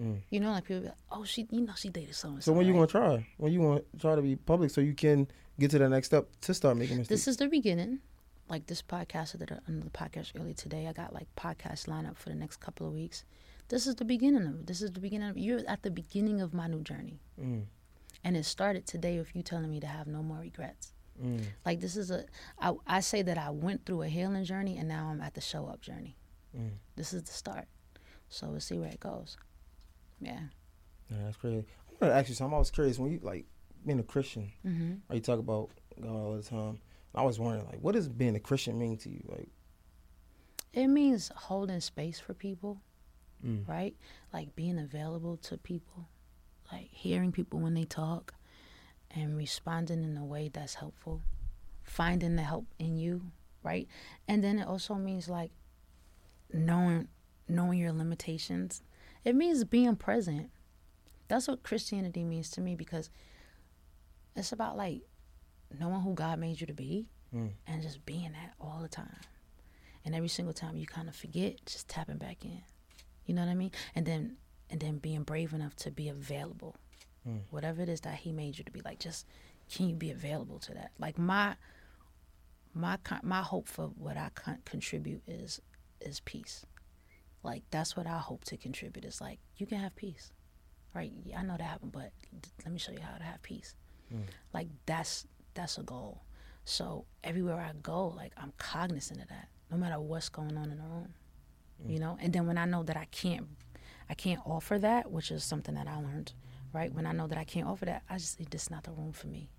Mm. 0.00 0.20
You 0.30 0.40
know, 0.40 0.50
like 0.50 0.64
people 0.64 0.80
be 0.80 0.86
like, 0.88 0.96
oh, 1.10 1.24
she, 1.24 1.46
you 1.50 1.60
know, 1.60 1.72
she 1.76 1.88
dated 1.88 2.14
someone. 2.14 2.42
so 2.42 2.52
when 2.52 2.66
you 2.66 2.72
gonna 2.72 2.86
try? 2.86 3.26
When 3.36 3.52
you 3.52 3.60
want 3.60 3.84
to 3.92 3.98
try 3.98 4.14
to 4.14 4.22
be 4.22 4.36
public 4.36 4.70
so 4.70 4.80
you 4.80 4.94
can 4.94 5.28
get 5.58 5.70
to 5.70 5.78
the 5.78 5.88
next 5.88 6.08
step 6.08 6.28
to 6.42 6.54
start 6.54 6.76
making 6.76 6.98
mistakes? 6.98 7.20
This 7.20 7.28
is 7.28 7.36
the 7.36 7.48
beginning. 7.48 8.00
Like 8.48 8.66
this 8.66 8.82
podcast, 8.82 9.34
I 9.34 9.38
did 9.38 9.58
another 9.66 9.90
podcast 9.90 10.32
earlier 10.38 10.52
today. 10.52 10.86
I 10.86 10.92
got 10.92 11.14
like 11.14 11.28
podcast 11.36 11.86
lineup 11.86 12.16
for 12.16 12.28
the 12.28 12.34
next 12.34 12.58
couple 12.58 12.86
of 12.86 12.92
weeks. 12.92 13.24
This 13.68 13.86
is 13.86 13.94
the 13.94 14.04
beginning 14.04 14.46
of 14.46 14.60
it. 14.60 14.66
This 14.66 14.82
is 14.82 14.92
the 14.92 15.00
beginning 15.00 15.30
of 15.30 15.38
you're 15.38 15.62
at 15.66 15.82
the 15.82 15.90
beginning 15.90 16.42
of 16.42 16.52
my 16.52 16.66
new 16.66 16.82
journey. 16.82 17.20
Mm. 17.40 17.62
And 18.22 18.36
it 18.36 18.44
started 18.44 18.86
today 18.86 19.18
with 19.18 19.34
you 19.34 19.42
telling 19.42 19.70
me 19.70 19.80
to 19.80 19.86
have 19.86 20.06
no 20.06 20.22
more 20.22 20.38
regrets. 20.38 20.92
Mm. 21.22 21.44
Like 21.64 21.80
this 21.80 21.96
is 21.96 22.10
a 22.10 22.24
I, 22.58 22.74
I 22.86 23.00
say 23.00 23.22
that 23.22 23.38
I 23.38 23.50
went 23.50 23.86
through 23.86 24.02
a 24.02 24.08
healing 24.08 24.44
journey 24.44 24.76
and 24.76 24.88
now 24.88 25.08
I'm 25.08 25.20
at 25.22 25.34
the 25.34 25.40
show 25.40 25.66
up 25.66 25.80
journey. 25.80 26.16
Mm. 26.54 26.72
This 26.96 27.14
is 27.14 27.22
the 27.22 27.32
start. 27.32 27.66
So 28.28 28.48
we'll 28.48 28.60
see 28.60 28.78
where 28.78 28.90
it 28.90 29.00
goes. 29.00 29.36
Yeah. 30.20 30.40
Yeah, 31.10 31.16
that's 31.24 31.36
crazy. 31.36 31.64
I'm 31.90 31.96
gonna 32.00 32.12
ask 32.14 32.28
you 32.28 32.34
something. 32.34 32.54
I 32.54 32.58
was 32.58 32.70
curious 32.70 32.98
when 32.98 33.12
you 33.12 33.20
like 33.22 33.46
being 33.84 33.98
a 33.98 34.04
Christian. 34.04 34.52
hmm 34.62 34.94
Or 35.08 35.16
you 35.16 35.20
talk 35.20 35.38
about 35.38 35.70
God 36.00 36.10
all 36.10 36.36
the 36.36 36.42
time. 36.42 36.80
I 37.14 37.22
was 37.22 37.38
wondering, 37.38 37.66
like, 37.66 37.78
what 37.80 37.92
does 37.94 38.08
being 38.08 38.34
a 38.34 38.40
Christian 38.40 38.76
mean 38.78 38.96
to 38.98 39.08
you? 39.08 39.22
Like, 39.28 39.48
It 40.72 40.88
means 40.88 41.30
holding 41.36 41.80
space 41.80 42.18
for 42.18 42.34
people, 42.34 42.80
mm. 43.44 43.66
right? 43.68 43.94
Like 44.32 44.56
being 44.56 44.78
available 44.80 45.36
to 45.38 45.56
people, 45.56 46.08
like 46.72 46.88
hearing 46.90 47.30
people 47.30 47.60
when 47.60 47.74
they 47.74 47.84
talk 47.84 48.34
and 49.12 49.36
responding 49.36 50.02
in 50.02 50.16
a 50.16 50.24
way 50.24 50.50
that's 50.52 50.74
helpful, 50.74 51.22
finding 51.84 52.34
the 52.34 52.42
help 52.42 52.66
in 52.80 52.96
you, 52.96 53.30
right? 53.62 53.86
And 54.26 54.42
then 54.42 54.58
it 54.58 54.66
also 54.66 54.94
means 54.94 55.28
like 55.28 55.52
knowing 56.52 57.08
knowing 57.46 57.78
your 57.78 57.92
limitations. 57.92 58.82
It 59.24 59.34
means 59.34 59.64
being 59.64 59.96
present. 59.96 60.50
That's 61.28 61.48
what 61.48 61.62
Christianity 61.62 62.24
means 62.24 62.50
to 62.50 62.60
me 62.60 62.76
because 62.76 63.10
it's 64.36 64.52
about 64.52 64.76
like 64.76 65.02
knowing 65.78 66.02
who 66.02 66.14
God 66.14 66.38
made 66.38 66.60
you 66.60 66.66
to 66.66 66.74
be 66.74 67.08
Mm. 67.34 67.50
and 67.66 67.82
just 67.82 68.06
being 68.06 68.30
that 68.32 68.52
all 68.60 68.78
the 68.80 68.88
time. 68.88 69.18
And 70.04 70.14
every 70.14 70.28
single 70.28 70.54
time 70.54 70.76
you 70.76 70.86
kind 70.86 71.08
of 71.08 71.16
forget, 71.16 71.66
just 71.66 71.88
tapping 71.88 72.18
back 72.18 72.44
in. 72.44 72.62
You 73.26 73.34
know 73.34 73.42
what 73.42 73.50
I 73.50 73.54
mean? 73.54 73.72
And 73.96 74.06
then 74.06 74.36
and 74.70 74.78
then 74.80 74.98
being 74.98 75.24
brave 75.24 75.52
enough 75.52 75.74
to 75.76 75.90
be 75.90 76.08
available. 76.08 76.76
Mm. 77.28 77.40
Whatever 77.50 77.82
it 77.82 77.88
is 77.88 78.02
that 78.02 78.16
he 78.16 78.30
made 78.32 78.56
you 78.58 78.64
to 78.64 78.70
be 78.70 78.82
like 78.82 79.00
just 79.00 79.26
can 79.72 79.88
you 79.88 79.96
be 79.96 80.10
available 80.12 80.58
to 80.60 80.74
that? 80.74 80.92
Like 80.98 81.18
my 81.18 81.56
my 82.72 82.98
my 83.22 83.40
hope 83.42 83.66
for 83.68 83.86
what 83.88 84.16
I 84.16 84.30
con- 84.34 84.58
contribute 84.64 85.22
is 85.26 85.60
is 86.00 86.20
peace. 86.20 86.64
Like 87.44 87.62
that's 87.70 87.96
what 87.96 88.06
I 88.06 88.18
hope 88.18 88.44
to 88.46 88.56
contribute 88.56 89.04
is 89.04 89.20
like 89.20 89.38
you 89.56 89.66
can 89.66 89.78
have 89.78 89.94
peace. 89.94 90.32
Right? 90.94 91.12
I 91.36 91.42
know 91.42 91.56
that 91.56 91.62
happened, 91.62 91.92
but 91.92 92.10
let 92.64 92.72
me 92.72 92.78
show 92.78 92.92
you 92.92 93.00
how 93.00 93.18
to 93.18 93.24
have 93.24 93.42
peace. 93.42 93.74
Mm. 94.12 94.22
Like 94.52 94.68
that's 94.86 95.26
that's 95.52 95.78
a 95.78 95.82
goal. 95.82 96.22
So 96.64 97.04
everywhere 97.22 97.56
I 97.60 97.72
go, 97.82 98.08
like 98.08 98.32
I'm 98.36 98.52
cognizant 98.58 99.20
of 99.20 99.28
that, 99.28 99.48
no 99.70 99.76
matter 99.76 100.00
what's 100.00 100.28
going 100.28 100.56
on 100.56 100.70
in 100.70 100.78
the 100.78 100.84
room. 100.84 101.14
You 101.86 101.98
know, 101.98 102.16
and 102.20 102.32
then 102.32 102.46
when 102.46 102.56
I 102.56 102.64
know 102.64 102.82
that 102.84 102.96
I 102.96 103.06
can't, 103.10 103.46
I 104.08 104.14
can't 104.14 104.40
offer 104.46 104.78
that, 104.78 105.10
which 105.10 105.30
is 105.30 105.44
something 105.44 105.74
that 105.74 105.86
I 105.86 105.96
learned, 105.96 106.32
right? 106.72 106.90
When 106.92 107.04
I 107.04 107.12
know 107.12 107.26
that 107.26 107.36
I 107.36 107.44
can't 107.44 107.66
offer 107.66 107.84
that, 107.84 108.02
I 108.08 108.16
just 108.16 108.40
it's 108.40 108.48
just 108.48 108.70
not 108.70 108.84
the 108.84 108.92
room 108.92 109.12
for 109.12 109.26
me. 109.26 109.50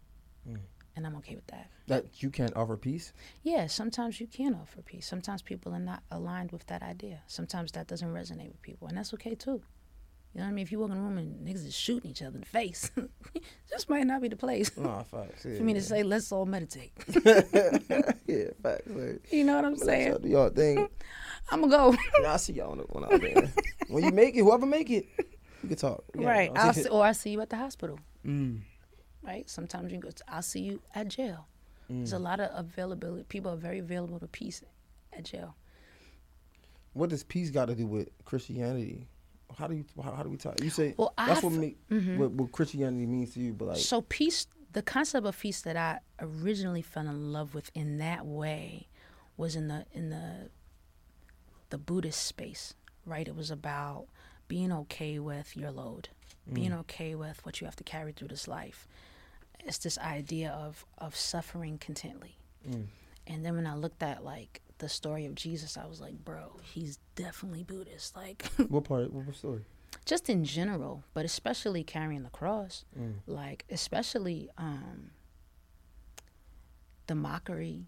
Mm. 0.49 0.59
And 0.95 1.05
I'm 1.05 1.15
okay 1.17 1.35
with 1.35 1.47
that. 1.47 1.69
That 1.87 2.23
you 2.23 2.29
can't 2.29 2.55
offer 2.55 2.77
peace. 2.77 3.13
Yeah, 3.43 3.67
sometimes 3.67 4.19
you 4.19 4.27
can 4.27 4.55
offer 4.55 4.81
peace. 4.81 5.05
Sometimes 5.07 5.41
people 5.41 5.73
are 5.73 5.79
not 5.79 6.03
aligned 6.11 6.51
with 6.51 6.65
that 6.67 6.81
idea. 6.81 7.21
Sometimes 7.27 7.71
that 7.73 7.87
doesn't 7.87 8.13
resonate 8.13 8.47
with 8.47 8.61
people, 8.61 8.87
and 8.87 8.97
that's 8.97 9.13
okay 9.13 9.35
too. 9.35 9.61
You 10.33 10.41
know 10.41 10.47
what 10.47 10.51
I 10.51 10.53
mean? 10.53 10.63
If 10.63 10.71
you 10.73 10.79
walk 10.79 10.91
in 10.91 10.97
a 10.97 11.01
room 11.01 11.17
and 11.17 11.47
niggas 11.47 11.65
is 11.65 11.73
shooting 11.73 12.11
each 12.11 12.21
other 12.21 12.35
in 12.35 12.41
the 12.41 12.45
face, 12.45 12.91
this 13.71 13.87
might 13.87 14.05
not 14.05 14.21
be 14.21 14.27
the 14.27 14.35
place 14.35 14.75
Nah, 14.77 15.03
facts. 15.03 15.45
Yeah, 15.45 15.55
for 15.57 15.63
me 15.63 15.73
to 15.75 15.81
say, 15.81 16.03
let's 16.03 16.29
all 16.31 16.45
meditate. 16.45 16.91
yeah, 18.27 18.49
facts. 18.61 18.91
You 19.31 19.45
know 19.45 19.55
what 19.55 19.63
I'm 19.63 19.75
let 19.75 19.79
y'all 19.79 19.85
saying? 19.85 20.17
do 20.21 20.27
y'all 20.27 20.49
thing. 20.49 20.89
I'm 21.51 21.61
gonna 21.61 21.93
go. 21.93 21.97
Yeah, 22.21 22.33
I 22.33 22.37
see 22.37 22.51
y'all 22.53 22.71
on 22.71 22.79
the 22.79 22.83
one 22.83 23.05
out 23.05 23.21
there. 23.21 23.49
when 23.87 24.03
you 24.03 24.11
make 24.11 24.35
it, 24.35 24.41
whoever 24.41 24.65
make 24.65 24.89
it, 24.89 25.05
we 25.63 25.69
can 25.69 25.77
talk. 25.77 26.03
Yeah, 26.19 26.27
right. 26.27 26.51
I'll 26.53 26.73
see, 26.73 26.89
or 26.89 27.05
I 27.05 27.13
see 27.13 27.29
you 27.29 27.39
at 27.39 27.49
the 27.49 27.55
hospital. 27.55 27.97
Mm. 28.25 28.59
Right. 29.25 29.49
Sometimes 29.49 29.91
you 29.91 29.99
go. 29.99 30.09
I'll 30.27 30.41
see 30.41 30.61
you 30.61 30.81
at 30.93 31.07
jail. 31.07 31.47
There's 31.89 32.11
Mm. 32.13 32.15
a 32.15 32.19
lot 32.19 32.39
of 32.39 32.49
availability. 32.53 33.23
People 33.23 33.51
are 33.51 33.55
very 33.57 33.79
available 33.79 34.19
to 34.19 34.27
peace 34.27 34.63
at 35.13 35.23
jail. 35.25 35.55
What 36.93 37.09
does 37.09 37.23
peace 37.23 37.49
got 37.51 37.65
to 37.65 37.75
do 37.75 37.85
with 37.87 38.09
Christianity? 38.25 39.07
How 39.57 39.67
do 39.67 39.75
you 39.75 39.85
how, 40.03 40.11
how 40.13 40.23
do 40.23 40.29
we 40.29 40.37
talk? 40.37 40.61
You 40.63 40.69
say 40.69 40.95
Well, 40.97 41.13
that's 41.17 41.43
what 41.43 41.53
f- 41.53 41.59
make 41.59 41.87
Mhm. 41.89 42.17
what, 42.17 42.31
what 42.31 42.51
Christianity 42.51 43.05
means 43.05 43.33
to 43.33 43.39
you, 43.39 43.53
but 43.53 43.67
like 43.69 43.77
so 43.77 44.01
peace, 44.01 44.47
the 44.73 44.81
concept 44.81 45.25
of 45.25 45.37
peace 45.39 45.61
that 45.61 45.77
I 45.77 45.99
originally 46.19 46.81
fell 46.81 47.07
in 47.07 47.31
love 47.31 47.53
with 47.53 47.69
in 47.75 47.97
that 47.99 48.25
way 48.25 48.87
was 49.37 49.55
in 49.55 49.67
the 49.67 49.85
in 49.93 50.09
the 50.09 50.49
the 51.69 51.77
Buddhist 51.77 52.23
space, 52.23 52.73
right? 53.05 53.27
It 53.27 53.35
was 53.35 53.51
about 53.51 54.07
being 54.47 54.71
okay 54.71 55.19
with 55.19 55.55
your 55.57 55.71
load, 55.71 56.09
being 56.51 56.73
okay 56.73 57.15
with 57.15 57.45
what 57.45 57.59
you 57.61 57.65
have 57.65 57.75
to 57.77 57.83
carry 57.83 58.11
through 58.11 58.27
this 58.29 58.47
life. 58.47 58.87
It's 59.65 59.79
this 59.79 59.97
idea 59.97 60.51
of 60.51 60.85
of 60.97 61.15
suffering 61.15 61.77
contently. 61.77 62.37
Mm. 62.69 62.85
And 63.27 63.45
then 63.45 63.55
when 63.55 63.65
I 63.67 63.75
looked 63.75 64.03
at 64.03 64.23
like 64.23 64.61
the 64.77 64.87
story 64.89 65.25
of 65.25 65.33
Jesus, 65.35 65.77
I 65.77 65.85
was 65.87 65.99
like, 65.99 66.23
bro, 66.23 66.57
he's 66.61 66.99
definitely 67.15 67.63
Buddhist. 67.63 68.15
Like 68.15 68.45
what 68.69 68.83
part? 68.85 69.11
What, 69.11 69.33
story? 69.35 69.65
just 70.05 70.29
in 70.29 70.43
general, 70.45 71.03
but 71.15 71.25
especially 71.25 71.83
carrying 71.83 72.23
the 72.23 72.29
cross, 72.29 72.85
Mm. 72.99 73.15
like 73.25 73.65
especially 73.71 74.49
um, 74.57 75.11
the 77.07 77.15
mockery 77.15 77.85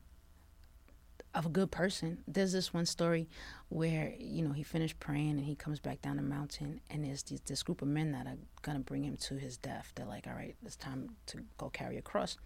of 1.35 1.45
a 1.45 1.49
good 1.49 1.69
person. 1.71 2.23
There's 2.27 2.53
this 2.53 2.73
one 2.73 2.85
story 2.87 3.27
where 3.69 4.13
you 4.17 4.41
know 4.43 4.51
he 4.53 4.63
finished 4.63 4.99
praying 4.99 5.31
and 5.31 5.45
he 5.45 5.55
comes 5.55 5.79
back 5.79 6.01
down 6.01 6.17
the 6.17 6.23
mountain, 6.23 6.81
and 6.89 7.03
there's 7.03 7.23
these, 7.23 7.41
this 7.41 7.63
group 7.63 7.81
of 7.81 7.87
men 7.87 8.11
that 8.11 8.27
are 8.27 8.37
gonna 8.61 8.79
bring 8.79 9.03
him 9.03 9.17
to 9.17 9.35
his 9.35 9.57
death. 9.57 9.91
They're 9.95 10.05
like, 10.05 10.27
"All 10.27 10.33
right, 10.33 10.55
it's 10.65 10.75
time 10.75 11.09
to 11.27 11.43
go 11.57 11.69
carry 11.69 11.97
a 11.97 12.01
cross," 12.01 12.37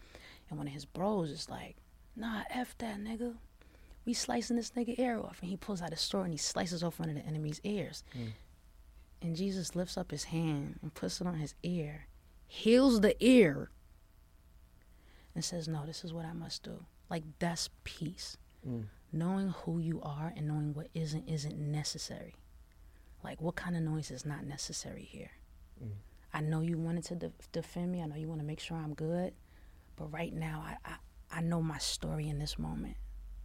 and 0.50 0.58
one 0.58 0.68
of 0.68 0.74
his 0.74 0.86
bros 0.86 1.30
is 1.30 1.50
like, 1.50 1.78
"Nah, 2.16 2.44
f 2.50 2.78
that 2.80 3.00
nigga." 3.00 3.36
We 4.04 4.14
slicing 4.16 4.56
this 4.56 4.72
nigga 4.72 4.98
ear 4.98 5.20
off, 5.20 5.40
and 5.42 5.50
he 5.50 5.58
pulls 5.58 5.80
out 5.82 5.92
his 5.92 6.02
sword 6.02 6.26
and 6.26 6.34
he 6.34 6.38
slices 6.40 6.84
off 6.84 7.00
one 7.00 7.10
of 7.10 7.16
the 7.16 7.22
enemy's 7.22 7.62
ears. 7.64 8.04
And 9.22 9.36
Jesus 9.36 9.76
lifts 9.76 9.96
up 9.96 10.10
his 10.10 10.24
hand 10.26 10.80
and 10.82 10.92
puts 10.92 11.22
it 11.22 11.28
on 11.28 11.36
his 11.36 11.54
ear, 11.62 12.08
heals 12.48 13.02
the 13.02 13.16
ear, 13.24 13.70
and 15.36 15.46
says, 15.46 15.68
No, 15.68 15.86
this 15.86 16.04
is 16.04 16.14
what 16.14 16.26
I 16.26 16.34
must 16.34 16.64
do. 16.64 16.86
Like, 17.10 17.24
that's 17.38 17.70
peace. 17.84 18.38
Mm. 18.68 18.86
Knowing 19.14 19.50
who 19.50 19.80
you 19.80 20.02
are 20.02 20.34
and 20.36 20.48
knowing 20.48 20.74
what 20.74 20.88
isn't 20.94 21.28
isn't 21.28 21.58
necessary. 21.58 22.36
Like, 23.24 23.42
what 23.42 23.56
kind 23.56 23.76
of 23.76 23.84
noise 23.84 24.10
is 24.10 24.26
not 24.26 24.46
necessary 24.46 25.04
here? 25.04 25.32
Mm. 25.84 25.92
I 26.34 26.42
know 26.42 26.62
you 26.62 26.78
wanted 26.78 27.04
to 27.06 27.16
de- 27.16 27.32
defend 27.52 27.92
me. 27.92 28.02
I 28.02 28.06
know 28.06 28.16
you 28.16 28.28
want 28.28 28.42
to 28.42 28.48
make 28.48 28.60
sure 28.60 28.78
I'm 28.78 28.94
good. 28.94 29.34
But 29.96 30.12
right 30.12 30.34
now, 30.34 30.64
I, 30.66 30.78
I, 30.90 30.96
I 31.40 31.42
know 31.42 31.62
my 31.62 31.78
story 31.78 32.30
in 32.30 32.40
this 32.40 32.58
moment. 32.58 32.96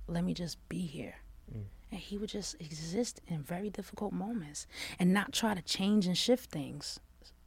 Let 0.06 0.24
me 0.24 0.34
just 0.34 0.56
be 0.68 0.80
here. 0.80 1.16
Mm. 1.52 1.64
And 1.90 2.00
he 2.00 2.16
would 2.16 2.30
just 2.30 2.54
exist 2.60 3.20
in 3.26 3.42
very 3.42 3.70
difficult 3.70 4.12
moments 4.12 4.66
and 4.98 5.12
not 5.12 5.32
try 5.32 5.54
to 5.54 5.62
change 5.62 6.06
and 6.06 6.16
shift 6.16 6.50
things 6.50 7.00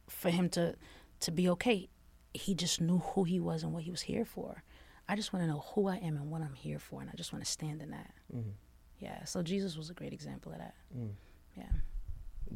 for 0.08 0.30
him 0.30 0.48
to 0.50 0.76
to 1.20 1.30
be 1.30 1.48
okay. 1.50 1.88
He 2.32 2.54
just 2.54 2.80
knew 2.80 2.98
who 2.98 3.24
he 3.24 3.40
was 3.40 3.62
and 3.62 3.72
what 3.72 3.82
he 3.82 3.90
was 3.90 4.02
here 4.02 4.24
for. 4.24 4.62
I 5.10 5.16
just 5.16 5.32
want 5.32 5.42
to 5.42 5.48
know 5.48 5.64
who 5.74 5.88
I 5.88 5.96
am 5.96 6.16
and 6.16 6.30
what 6.30 6.40
I'm 6.40 6.54
here 6.54 6.78
for, 6.78 7.00
and 7.00 7.10
I 7.10 7.14
just 7.16 7.32
want 7.32 7.44
to 7.44 7.50
stand 7.50 7.82
in 7.82 7.90
that. 7.90 8.14
Mhm. 8.32 8.52
Yeah, 9.00 9.24
so 9.24 9.42
Jesus 9.42 9.76
was 9.76 9.90
a 9.90 9.94
great 9.94 10.12
example 10.12 10.52
of 10.52 10.58
that. 10.58 10.74
Mm. 10.96 11.14
Yeah. 11.56 11.64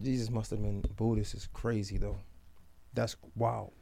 Jesus 0.01 0.31
must 0.31 0.51
have 0.53 0.63
been 0.63 0.83
Buddhist. 0.97 1.35
Is 1.35 1.49
crazy 1.53 1.99
though. 1.99 2.19
That's 2.93 3.17
wow. 3.35 3.73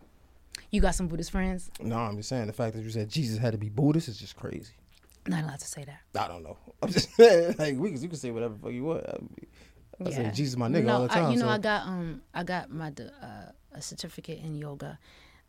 You 0.70 0.80
got 0.80 0.94
some 0.94 1.06
Buddhist 1.06 1.30
friends? 1.32 1.70
No, 1.80 1.98
I'm 1.98 2.16
just 2.16 2.30
saying 2.30 2.46
the 2.46 2.54
fact 2.54 2.74
that 2.74 2.82
you 2.82 2.88
said 2.88 3.10
Jesus 3.10 3.36
had 3.38 3.52
to 3.52 3.58
be 3.58 3.68
Buddhist 3.68 4.08
is 4.08 4.16
just 4.16 4.36
crazy. 4.36 4.72
Not 5.26 5.44
allowed 5.44 5.60
to 5.60 5.66
say 5.66 5.84
that. 5.84 6.00
I 6.18 6.28
don't 6.28 6.42
know. 6.42 6.56
I'm 6.82 6.88
just 6.90 7.12
saying, 7.14 7.56
like 7.58 7.76
we 7.76 7.92
can, 7.92 8.00
you 8.02 8.08
can 8.08 8.16
say 8.18 8.30
whatever 8.30 8.54
the 8.54 8.60
fuck 8.60 8.72
you 8.72 8.84
want. 8.84 9.04
I, 9.06 9.18
I 10.06 10.10
say 10.10 10.30
Jesus 10.32 10.56
my 10.56 10.68
nigga 10.68 10.90
all 10.90 11.02
the 11.02 11.08
time. 11.08 11.26
I, 11.26 11.30
you 11.30 11.36
know, 11.36 11.44
so. 11.46 11.50
I 11.50 11.58
got 11.58 11.86
um, 11.86 12.22
I 12.32 12.42
got 12.42 12.70
my 12.70 12.90
uh, 13.20 13.50
a 13.72 13.82
certificate 13.82 14.38
in 14.38 14.54
yoga, 14.54 14.98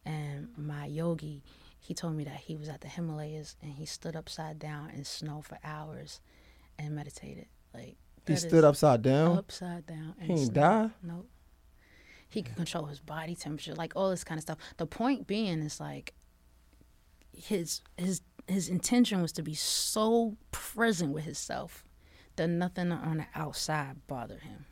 and 0.06 0.50
my 0.58 0.88
yogi, 0.88 1.42
he 1.84 1.94
told 1.94 2.16
me 2.16 2.24
that 2.24 2.38
he 2.38 2.56
was 2.56 2.70
at 2.70 2.80
the 2.80 2.88
Himalayas 2.88 3.58
and 3.62 3.74
he 3.74 3.86
stood 3.86 4.16
upside 4.16 4.58
down 4.58 4.90
in 4.92 5.04
snow 5.04 5.42
for 5.42 5.60
hours, 5.66 6.22
and 6.80 6.96
meditated. 6.96 7.48
Like 7.74 7.98
he 8.26 8.38
stood 8.38 8.64
upside 8.64 9.02
down. 9.02 9.38
upside 9.38 9.86
down. 9.86 10.16
He 10.22 10.46
snow. 10.46 10.54
die. 10.54 10.90
Nope. 11.04 11.30
He 12.30 12.42
could 12.42 12.56
control 12.56 12.86
his 12.86 13.02
body 13.02 13.36
temperature, 13.36 13.76
like 13.76 13.94
all 13.98 14.10
this 14.10 14.24
kind 14.24 14.40
of 14.40 14.44
stuff. 14.44 14.58
The 14.78 14.86
point 14.86 15.28
being 15.28 15.60
is 15.60 15.82
like 15.82 16.14
his 17.36 17.82
his 17.98 18.22
his 18.48 18.70
intention 18.70 19.22
was 19.22 19.34
to 19.34 19.44
be 19.44 19.54
so 19.54 20.38
present 20.52 21.12
with 21.12 21.26
himself 21.26 21.84
that 22.38 22.48
nothing 22.48 22.94
on 22.94 23.18
the 23.18 23.26
outside 23.36 24.08
bothered 24.08 24.44
him. 24.44 24.66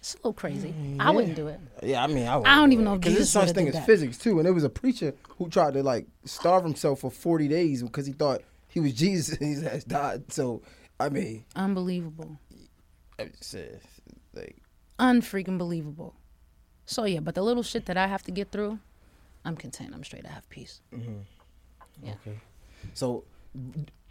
It's 0.00 0.14
a 0.14 0.16
little 0.18 0.32
crazy. 0.32 0.74
I 0.98 1.10
wouldn't 1.10 1.36
do 1.36 1.48
it. 1.48 1.60
Yeah, 1.82 2.02
I 2.02 2.06
mean, 2.06 2.26
I, 2.26 2.36
would 2.38 2.46
I 2.46 2.56
don't 2.56 2.72
even 2.72 2.84
know 2.86 2.94
if 2.94 3.00
because 3.00 3.14
there's 3.14 3.30
such 3.30 3.50
thing 3.50 3.68
as 3.68 3.74
that. 3.74 3.84
physics 3.86 4.16
too, 4.18 4.38
and 4.38 4.46
there 4.46 4.54
was 4.54 4.64
a 4.64 4.70
preacher 4.70 5.14
who 5.36 5.48
tried 5.50 5.74
to 5.74 5.82
like 5.82 6.06
starve 6.24 6.64
himself 6.64 7.00
for 7.00 7.10
40 7.10 7.48
days 7.48 7.82
because 7.82 8.06
he 8.06 8.12
thought 8.14 8.40
he 8.68 8.80
was 8.80 8.92
Jesus 9.04 9.36
and 9.38 9.54
his 9.54 9.62
ass 9.62 9.84
died. 9.84 10.32
So, 10.32 10.62
I 10.98 11.10
mean, 11.10 11.44
Unbelievable. 11.54 12.38
I 13.18 13.24
just 13.26 13.44
said 13.44 13.80
like 14.32 14.56
Unfreaking 14.98 15.58
believable. 15.58 16.14
So 16.86 17.04
yeah, 17.04 17.20
but 17.20 17.34
the 17.34 17.42
little 17.42 17.62
shit 17.62 17.84
that 17.86 17.96
I 17.98 18.06
have 18.06 18.22
to 18.24 18.30
get 18.30 18.50
through, 18.50 18.78
I'm 19.44 19.54
content. 19.56 19.92
I'm 19.94 20.02
straight. 20.02 20.24
I 20.26 20.30
have 20.30 20.48
peace. 20.48 20.80
Yeah. 22.02 22.12
okay. 22.26 22.38
So, 22.94 23.24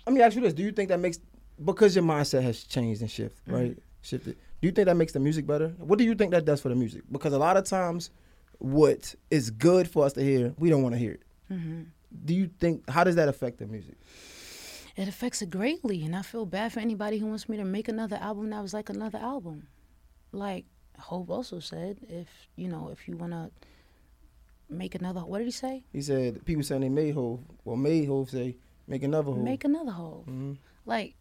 let 0.06 0.14
me 0.14 0.22
ask 0.22 0.36
you 0.36 0.42
this: 0.42 0.54
Do 0.54 0.62
you 0.64 0.72
think 0.72 0.90
that 0.90 1.00
makes 1.00 1.18
because 1.66 1.96
your 1.96 2.06
mindset 2.06 2.44
has 2.44 2.64
changed 2.64 3.02
and 3.02 3.10
shifted, 3.10 3.42
Mm-hmm. 3.48 3.54
right? 3.56 3.78
Shifted. 4.02 4.38
Do 4.62 4.68
you 4.68 4.72
think 4.72 4.88
that 4.88 4.96
makes 4.96 5.14
the 5.14 5.20
music 5.20 5.48
better? 5.48 5.70
What 5.78 5.98
do 6.00 6.06
you 6.06 6.16
think 6.16 6.32
that 6.32 6.46
does 6.46 6.62
for 6.62 6.70
the 6.70 6.76
music? 6.76 7.04
Because 7.12 7.34
a 7.34 7.38
lot 7.40 7.56
of 7.58 7.64
times, 7.64 8.10
what 8.58 9.16
is 9.32 9.52
good 9.52 9.90
for 9.90 10.06
us 10.06 10.14
to 10.14 10.22
hear, 10.24 10.54
we 10.58 10.70
don't 10.70 10.84
want 10.84 10.96
to 10.96 11.00
hear 11.00 11.14
it. 11.14 11.22
hmm 11.48 11.84
Do 12.26 12.34
you 12.34 12.50
think 12.60 12.90
how 12.90 13.04
does 13.04 13.16
that 13.16 13.30
affect 13.30 13.60
the 13.60 13.68
music? 13.68 13.96
It 14.96 15.08
affects 15.08 15.42
it 15.42 15.50
greatly, 15.50 16.04
and 16.04 16.14
I 16.16 16.24
feel 16.24 16.46
bad 16.46 16.74
for 16.74 16.82
anybody 16.82 17.20
who 17.20 17.28
wants 17.28 17.48
me 17.48 17.56
to 17.58 17.64
make 17.64 17.88
another 17.88 18.18
album 18.18 18.50
that 18.50 18.62
was 18.62 18.74
like 18.74 18.90
another 18.90 19.18
album. 19.20 19.68
Like 20.34 20.66
Hope 20.98 21.30
also 21.30 21.60
said, 21.62 21.98
if 22.10 22.28
you 22.58 22.68
know, 22.68 22.90
if 22.92 23.08
you 23.08 23.16
want 23.16 23.32
to 23.32 23.50
make 24.70 24.96
another, 24.96 25.22
what 25.22 25.38
did 25.40 25.46
he 25.46 25.52
say? 25.52 25.84
He 25.94 26.02
said 26.02 26.44
people 26.46 26.64
saying 26.64 26.82
they 26.82 26.90
made 26.90 27.14
Hope. 27.14 27.42
Well, 27.64 27.78
made 27.78 28.06
Hope 28.08 28.30
say 28.30 28.58
make 28.88 29.04
another 29.04 29.32
Hope. 29.32 29.38
Make 29.38 29.64
another 29.64 29.92
Hove. 29.92 30.26
Mhm. 30.26 30.58
Like 30.86 31.16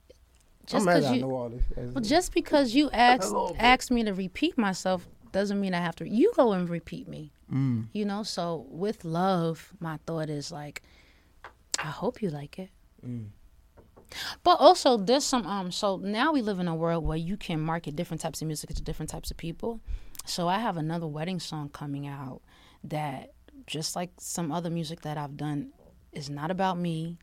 just 0.69 0.87
because 0.87 1.11
you, 1.13 1.21
know 1.21 1.31
all 1.35 1.49
this. 1.49 1.63
well, 1.77 2.05
just 2.05 2.33
because 2.33 2.75
you 2.75 2.91
asked 2.91 3.31
little 3.31 3.57
asked 3.59 3.91
me 3.91 4.05
to 4.05 4.13
repeat 4.13 4.59
myself 4.59 5.07
doesn't 5.33 5.61
mean 5.61 5.75
I 5.75 5.81
have 5.81 5.97
to. 5.97 6.09
You 6.09 6.33
go 6.37 6.53
and 6.53 6.69
repeat 6.69 7.09
me. 7.09 7.33
Mm. 7.53 7.89
You 7.93 8.05
know. 8.05 8.23
So 8.23 8.67
with 8.69 9.05
love, 9.05 9.73
my 9.81 9.99
thought 10.07 10.29
is 10.29 10.53
like, 10.53 10.83
I 11.79 11.87
hope 11.87 12.23
you 12.23 12.31
like 12.31 12.59
it. 12.59 12.71
Mm. 13.07 13.29
But 14.43 14.59
also, 14.61 14.97
there's 14.97 15.25
some 15.25 15.47
um. 15.47 15.71
So 15.71 15.97
now 15.97 16.33
we 16.33 16.43
live 16.43 16.61
in 16.61 16.69
a 16.69 16.75
world 16.75 17.05
where 17.05 17.17
you 17.17 17.37
can 17.37 17.61
market 17.61 17.97
different 17.97 18.21
types 18.21 18.41
of 18.43 18.47
music 18.47 18.75
to 18.75 18.83
different 18.83 19.11
types 19.11 19.31
of 19.31 19.37
people. 19.37 19.81
So 20.25 20.49
I 20.49 20.59
have 20.59 20.77
another 20.77 21.07
wedding 21.07 21.41
song 21.41 21.71
coming 21.71 22.07
out 22.07 22.43
that, 22.85 23.33
just 23.67 23.97
like 23.97 24.11
some 24.19 24.53
other 24.53 24.71
music 24.71 25.03
that 25.03 25.17
I've 25.17 25.37
done, 25.37 25.73
is 26.13 26.29
not 26.29 26.51
about 26.51 26.79
me, 26.79 27.19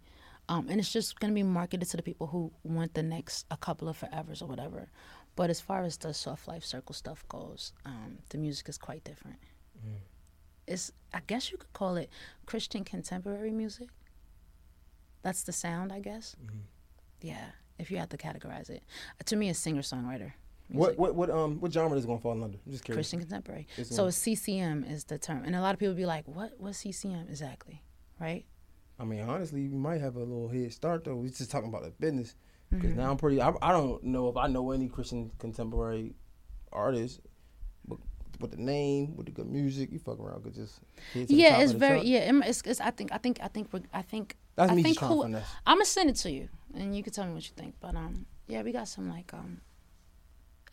um, 0.50 0.68
and 0.70 0.80
it's 0.80 0.92
just 0.92 1.20
gonna 1.20 1.34
be 1.34 1.44
marketed 1.44 1.88
to 1.90 1.98
the 1.98 2.04
people 2.04 2.28
who 2.28 2.52
want 2.64 2.94
the 2.94 3.04
next 3.04 3.46
a 3.52 3.58
couple 3.58 3.88
of 3.90 4.00
forevers 4.00 4.42
or 4.42 4.46
whatever. 4.48 4.90
But 5.36 5.50
as 5.50 5.60
far 5.60 5.84
as 5.84 5.98
the 5.98 6.14
soft 6.14 6.48
life 6.48 6.64
circle 6.64 6.94
stuff 6.96 7.26
goes, 7.28 7.74
um, 7.86 8.20
the 8.30 8.38
music 8.38 8.70
is 8.70 8.78
quite 8.78 9.04
different. 9.04 9.38
It's 10.68 10.92
I 11.14 11.22
guess 11.28 11.52
you 11.52 11.58
could 11.58 11.74
call 11.74 11.96
it 11.98 12.10
Christian 12.46 12.84
contemporary 12.84 13.52
music. 13.52 13.90
That's 15.22 15.44
the 15.44 15.52
sound, 15.54 15.92
I 15.92 16.00
guess. 16.00 16.36
Yeah, 17.22 17.52
if 17.80 17.92
you 17.92 17.98
had 17.98 18.10
to 18.12 18.18
categorize 18.18 18.70
it, 18.70 18.84
Uh, 19.20 19.24
to 19.26 19.36
me, 19.36 19.50
it's 19.50 19.60
singer 19.60 19.82
songwriter. 19.82 20.34
What 20.70 20.98
what 20.98 21.14
what 21.16 21.30
um 21.30 21.60
what 21.60 21.72
genre 21.72 21.98
is 21.98 22.06
it 22.06 22.08
gonna 22.08 22.20
fall 22.20 22.32
under? 22.44 22.58
I'm 22.66 22.72
just 22.72 22.84
curious. 22.84 22.98
Christian 22.98 23.20
contemporary. 23.20 23.68
It's 23.78 23.96
So. 23.96 24.10
CCM 24.10 24.84
is 24.84 25.04
the 25.04 25.18
term, 25.20 25.44
and 25.46 25.56
a 25.56 25.62
lot 25.62 25.74
of 25.74 25.80
people 25.80 25.94
be 25.94 26.06
like, 26.08 26.28
"What? 26.28 26.60
What's 26.60 26.80
CCM 26.80 27.28
exactly?" 27.30 27.84
Right? 28.20 28.46
I 29.00 29.04
mean, 29.04 29.22
honestly, 29.22 29.62
you 29.62 29.70
might 29.72 30.00
have 30.02 30.16
a 30.16 30.20
little 30.20 30.48
head 30.48 30.72
start 30.74 31.04
though. 31.04 31.16
We're 31.16 31.30
just 31.30 31.52
talking 31.52 31.70
about 31.70 31.84
the 31.84 31.92
business 31.92 32.36
because 32.70 32.92
Mm-hmm. 32.92 33.00
now 33.00 33.12
I'm 33.12 33.18
pretty. 33.18 33.42
I, 33.42 33.52
I 33.62 33.72
don't 33.72 34.04
know 34.04 34.30
if 34.30 34.38
I 34.38 34.48
know 34.48 34.72
any 34.72 34.88
Christian 34.88 35.32
contemporary 35.38 36.16
artists, 36.72 37.20
but 37.88 38.00
with 38.40 38.52
the 38.52 38.58
name, 38.58 39.16
with 39.16 39.26
the 39.28 39.32
good 39.32 39.48
music, 39.48 39.92
you 39.92 40.00
fuck 40.00 40.20
around 40.20 40.44
could 40.44 40.56
just. 40.56 40.80
hit 41.14 41.28
to 41.28 41.34
the 41.36 41.42
Yeah, 41.42 41.58
it's 41.60 41.74
very 41.74 41.98
chart. 42.00 42.08
yeah. 42.08 42.20
it- 42.32 42.48
It's, 42.48 42.62
it's 42.66 42.82
I 42.82 42.92
think 42.92 43.12
I 43.12 43.18
think 43.18 43.40
I 43.42 43.48
think 43.50 43.72
we're, 43.74 43.82
I 43.94 44.02
think 44.02 44.36
That's 44.56 44.72
I 44.72 44.76
me 44.76 44.84
think 44.84 45.00
who. 45.00 45.24
I'm 45.24 45.32
gonna 45.66 45.86
send 45.86 46.10
it 46.10 46.16
to 46.18 46.32
you, 46.32 46.48
and 46.74 46.96
you 46.96 47.04
can 47.04 47.12
tell 47.14 47.26
me 47.26 47.34
what 47.34 47.44
you 47.48 47.54
think. 47.56 47.76
But 47.80 47.96
um, 47.96 48.26
yeah, 48.48 48.62
we 48.62 48.72
got 48.72 48.88
some 48.88 49.10
like 49.10 49.34
um, 49.34 49.62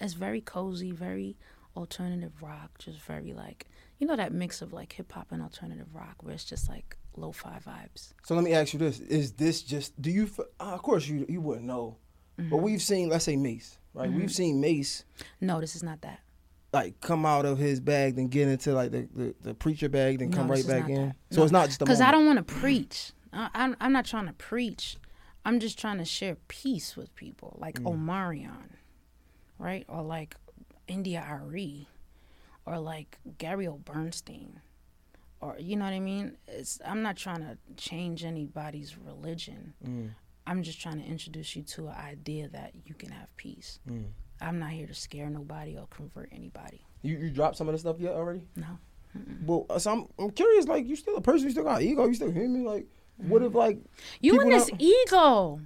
it's 0.01 0.15
very 0.15 0.41
cozy, 0.41 0.93
very 0.93 1.37
alternative 1.77 2.43
rock, 2.43 2.79
just 2.79 3.01
very 3.01 3.33
like 3.33 3.67
you 3.99 4.07
know 4.07 4.17
that 4.17 4.33
mix 4.33 4.63
of 4.63 4.73
like 4.73 4.93
hip 4.93 5.13
hop 5.13 5.29
and 5.33 5.43
alternative 5.43 5.89
rock, 5.95 6.17
where 6.23 6.35
it's 6.35 6.45
just 6.45 6.69
like 6.69 6.97
lo-fi 7.17 7.59
vibes. 7.67 8.13
So 8.25 8.35
let 8.35 8.45
me 8.45 8.53
ask 8.53 8.73
you 8.73 8.79
this: 8.79 9.01
Is 9.01 9.33
this 9.33 9.63
just? 9.63 10.01
Do 10.01 10.11
you? 10.11 10.31
Uh, 10.39 10.45
of 10.75 10.83
course, 10.83 11.07
you 11.09 11.27
you 11.29 11.41
wouldn't 11.41 11.67
know, 11.67 11.97
Mm-hmm. 12.39 12.49
but 12.51 12.57
we've 12.59 12.81
seen, 12.81 13.11
let's 13.11 13.25
say 13.27 13.37
Mase, 13.37 13.79
right? 13.93 14.11
We've 14.11 14.33
seen 14.33 14.59
Mase 14.61 15.05
No, 15.41 15.61
this 15.61 15.77
is 15.77 15.83
not 15.83 16.01
that. 16.01 16.21
like 16.73 16.99
come 17.03 17.27
out 17.27 17.45
of 17.45 17.59
his 17.59 17.79
bag, 17.79 18.17
then 18.17 18.29
get 18.29 18.49
into 18.49 18.73
like 18.73 18.91
the, 18.91 19.07
the, 19.15 19.35
the 19.43 19.55
preacher 19.55 19.91
bag, 19.91 20.19
then 20.21 20.31
No, 20.31 20.37
come 20.39 20.51
right 20.51 20.67
back 20.67 20.89
in. 20.89 21.09
that. 21.09 21.17
So 21.31 21.41
No. 21.41 21.43
it's 21.45 21.53
not 21.53 21.67
just 21.67 21.79
Because 21.79 22.01
I 22.01 22.11
don't 22.11 22.25
want 22.25 22.39
to 22.39 22.43
preach. 22.55 23.13
I, 23.35 23.51
I'm, 23.53 23.77
I'm 23.81 23.93
not 23.93 24.07
trying 24.07 24.27
to 24.29 24.33
preach. 24.33 24.97
I'm 25.45 25.61
just 25.61 25.79
trying 25.79 25.99
to 25.99 26.05
share 26.07 26.37
peace 26.49 26.97
with 26.97 27.15
people, 27.17 27.59
like 27.61 27.79
Mm. 27.81 27.93
Omarion, 28.07 28.77
right? 29.59 29.85
Or 29.89 30.03
like 30.03 30.35
India.Arie, 30.89 31.89
or 32.65 32.79
like 32.79 33.19
Gabby 33.39 33.69
Bernstein, 33.85 34.61
or 35.43 35.57
you 35.59 35.77
know 35.77 35.85
what 35.85 35.93
I 35.93 36.01
mean. 36.01 36.37
It's 36.47 36.79
I'm 36.87 37.03
not 37.03 37.17
trying 37.17 37.41
to 37.41 37.59
change 37.77 38.25
anybody's 38.25 38.97
religion. 38.97 39.75
Mm. 39.87 40.11
I'm 40.47 40.63
just 40.63 40.81
trying 40.81 41.01
to 41.01 41.05
introduce 41.05 41.55
you 41.55 41.63
to 41.63 41.89
an 41.89 41.95
idea 41.95 42.49
that 42.49 42.73
you 42.85 42.95
can 42.95 43.11
have 43.11 43.37
peace. 43.37 43.81
Mm. 43.89 44.07
I'm 44.41 44.59
not 44.59 44.71
here 44.71 44.87
to 44.87 44.95
scare 44.95 45.29
nobody 45.29 45.77
or 45.77 45.87
convert 45.89 46.31
anybody. 46.33 46.85
You 47.03 47.19
you 47.19 47.31
dropped 47.31 47.57
some 47.57 47.69
of 47.69 47.75
the 47.75 47.79
stuff 47.79 47.97
yet 47.99 48.13
already? 48.13 48.47
No. 48.57 48.79
Well, 49.45 49.67
uh, 49.69 49.79
so 49.79 49.93
I'm 49.93 50.07
I'm 50.19 50.31
curious. 50.31 50.67
Like 50.67 50.87
you 50.87 50.97
still 50.97 51.17
a 51.17 51.21
person, 51.21 51.47
you 51.47 51.51
still 51.51 51.65
got 51.65 51.83
ego, 51.83 52.07
you 52.07 52.15
still 52.15 52.31
human. 52.31 52.65
Like 52.65 52.87
what 53.17 53.43
if 53.43 53.55
like 53.55 53.79
You 54.21 54.41
and 54.41 54.53
this 54.53 54.71
ego. 54.79 55.61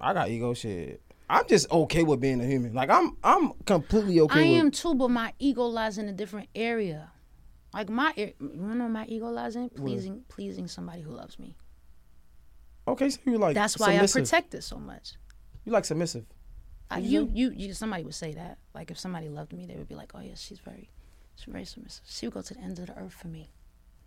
I 0.00 0.14
got 0.14 0.30
ego 0.30 0.54
shit. 0.54 1.02
I'm 1.28 1.46
just 1.46 1.70
okay 1.70 2.02
with 2.02 2.20
being 2.20 2.40
a 2.40 2.46
human. 2.46 2.72
Like 2.72 2.90
I'm 2.90 3.16
I'm 3.22 3.52
completely 3.66 4.18
okay 4.20 4.40
I 4.40 4.42
with. 4.52 4.60
am 4.60 4.70
too, 4.70 4.94
but 4.94 5.08
my 5.10 5.34
ego 5.38 5.64
lies 5.66 5.98
in 5.98 6.08
a 6.08 6.12
different 6.12 6.48
area. 6.54 7.12
Like 7.72 7.88
my, 7.88 8.12
you 8.16 8.34
know, 8.40 8.88
my 8.88 9.06
ego 9.06 9.26
lies 9.26 9.56
in 9.56 9.68
pleasing, 9.70 10.24
pleasing 10.28 10.66
somebody 10.66 11.02
who 11.02 11.12
loves 11.12 11.38
me. 11.38 11.56
Okay, 12.88 13.10
so 13.10 13.20
you 13.26 13.38
like 13.38 13.54
That's 13.54 13.78
why 13.78 13.94
submissive. 13.94 14.20
I 14.20 14.24
protect 14.24 14.54
it 14.54 14.62
so 14.62 14.76
much. 14.78 15.12
You 15.64 15.72
like 15.72 15.84
submissive. 15.84 16.24
I, 16.90 16.98
you, 16.98 17.30
you? 17.32 17.52
you, 17.54 17.72
somebody 17.72 18.02
would 18.02 18.14
say 18.14 18.32
that. 18.32 18.58
Like 18.74 18.90
if 18.90 18.98
somebody 18.98 19.28
loved 19.28 19.52
me, 19.52 19.66
they 19.66 19.76
would 19.76 19.88
be 19.88 19.94
like, 19.94 20.10
"Oh 20.14 20.20
yeah, 20.20 20.34
she's 20.34 20.58
very, 20.58 20.90
she's 21.36 21.52
very 21.52 21.64
submissive. 21.64 22.02
She 22.08 22.26
would 22.26 22.34
go 22.34 22.42
to 22.42 22.54
the 22.54 22.60
ends 22.60 22.80
of 22.80 22.86
the 22.86 22.98
earth 22.98 23.12
for 23.12 23.28
me." 23.28 23.52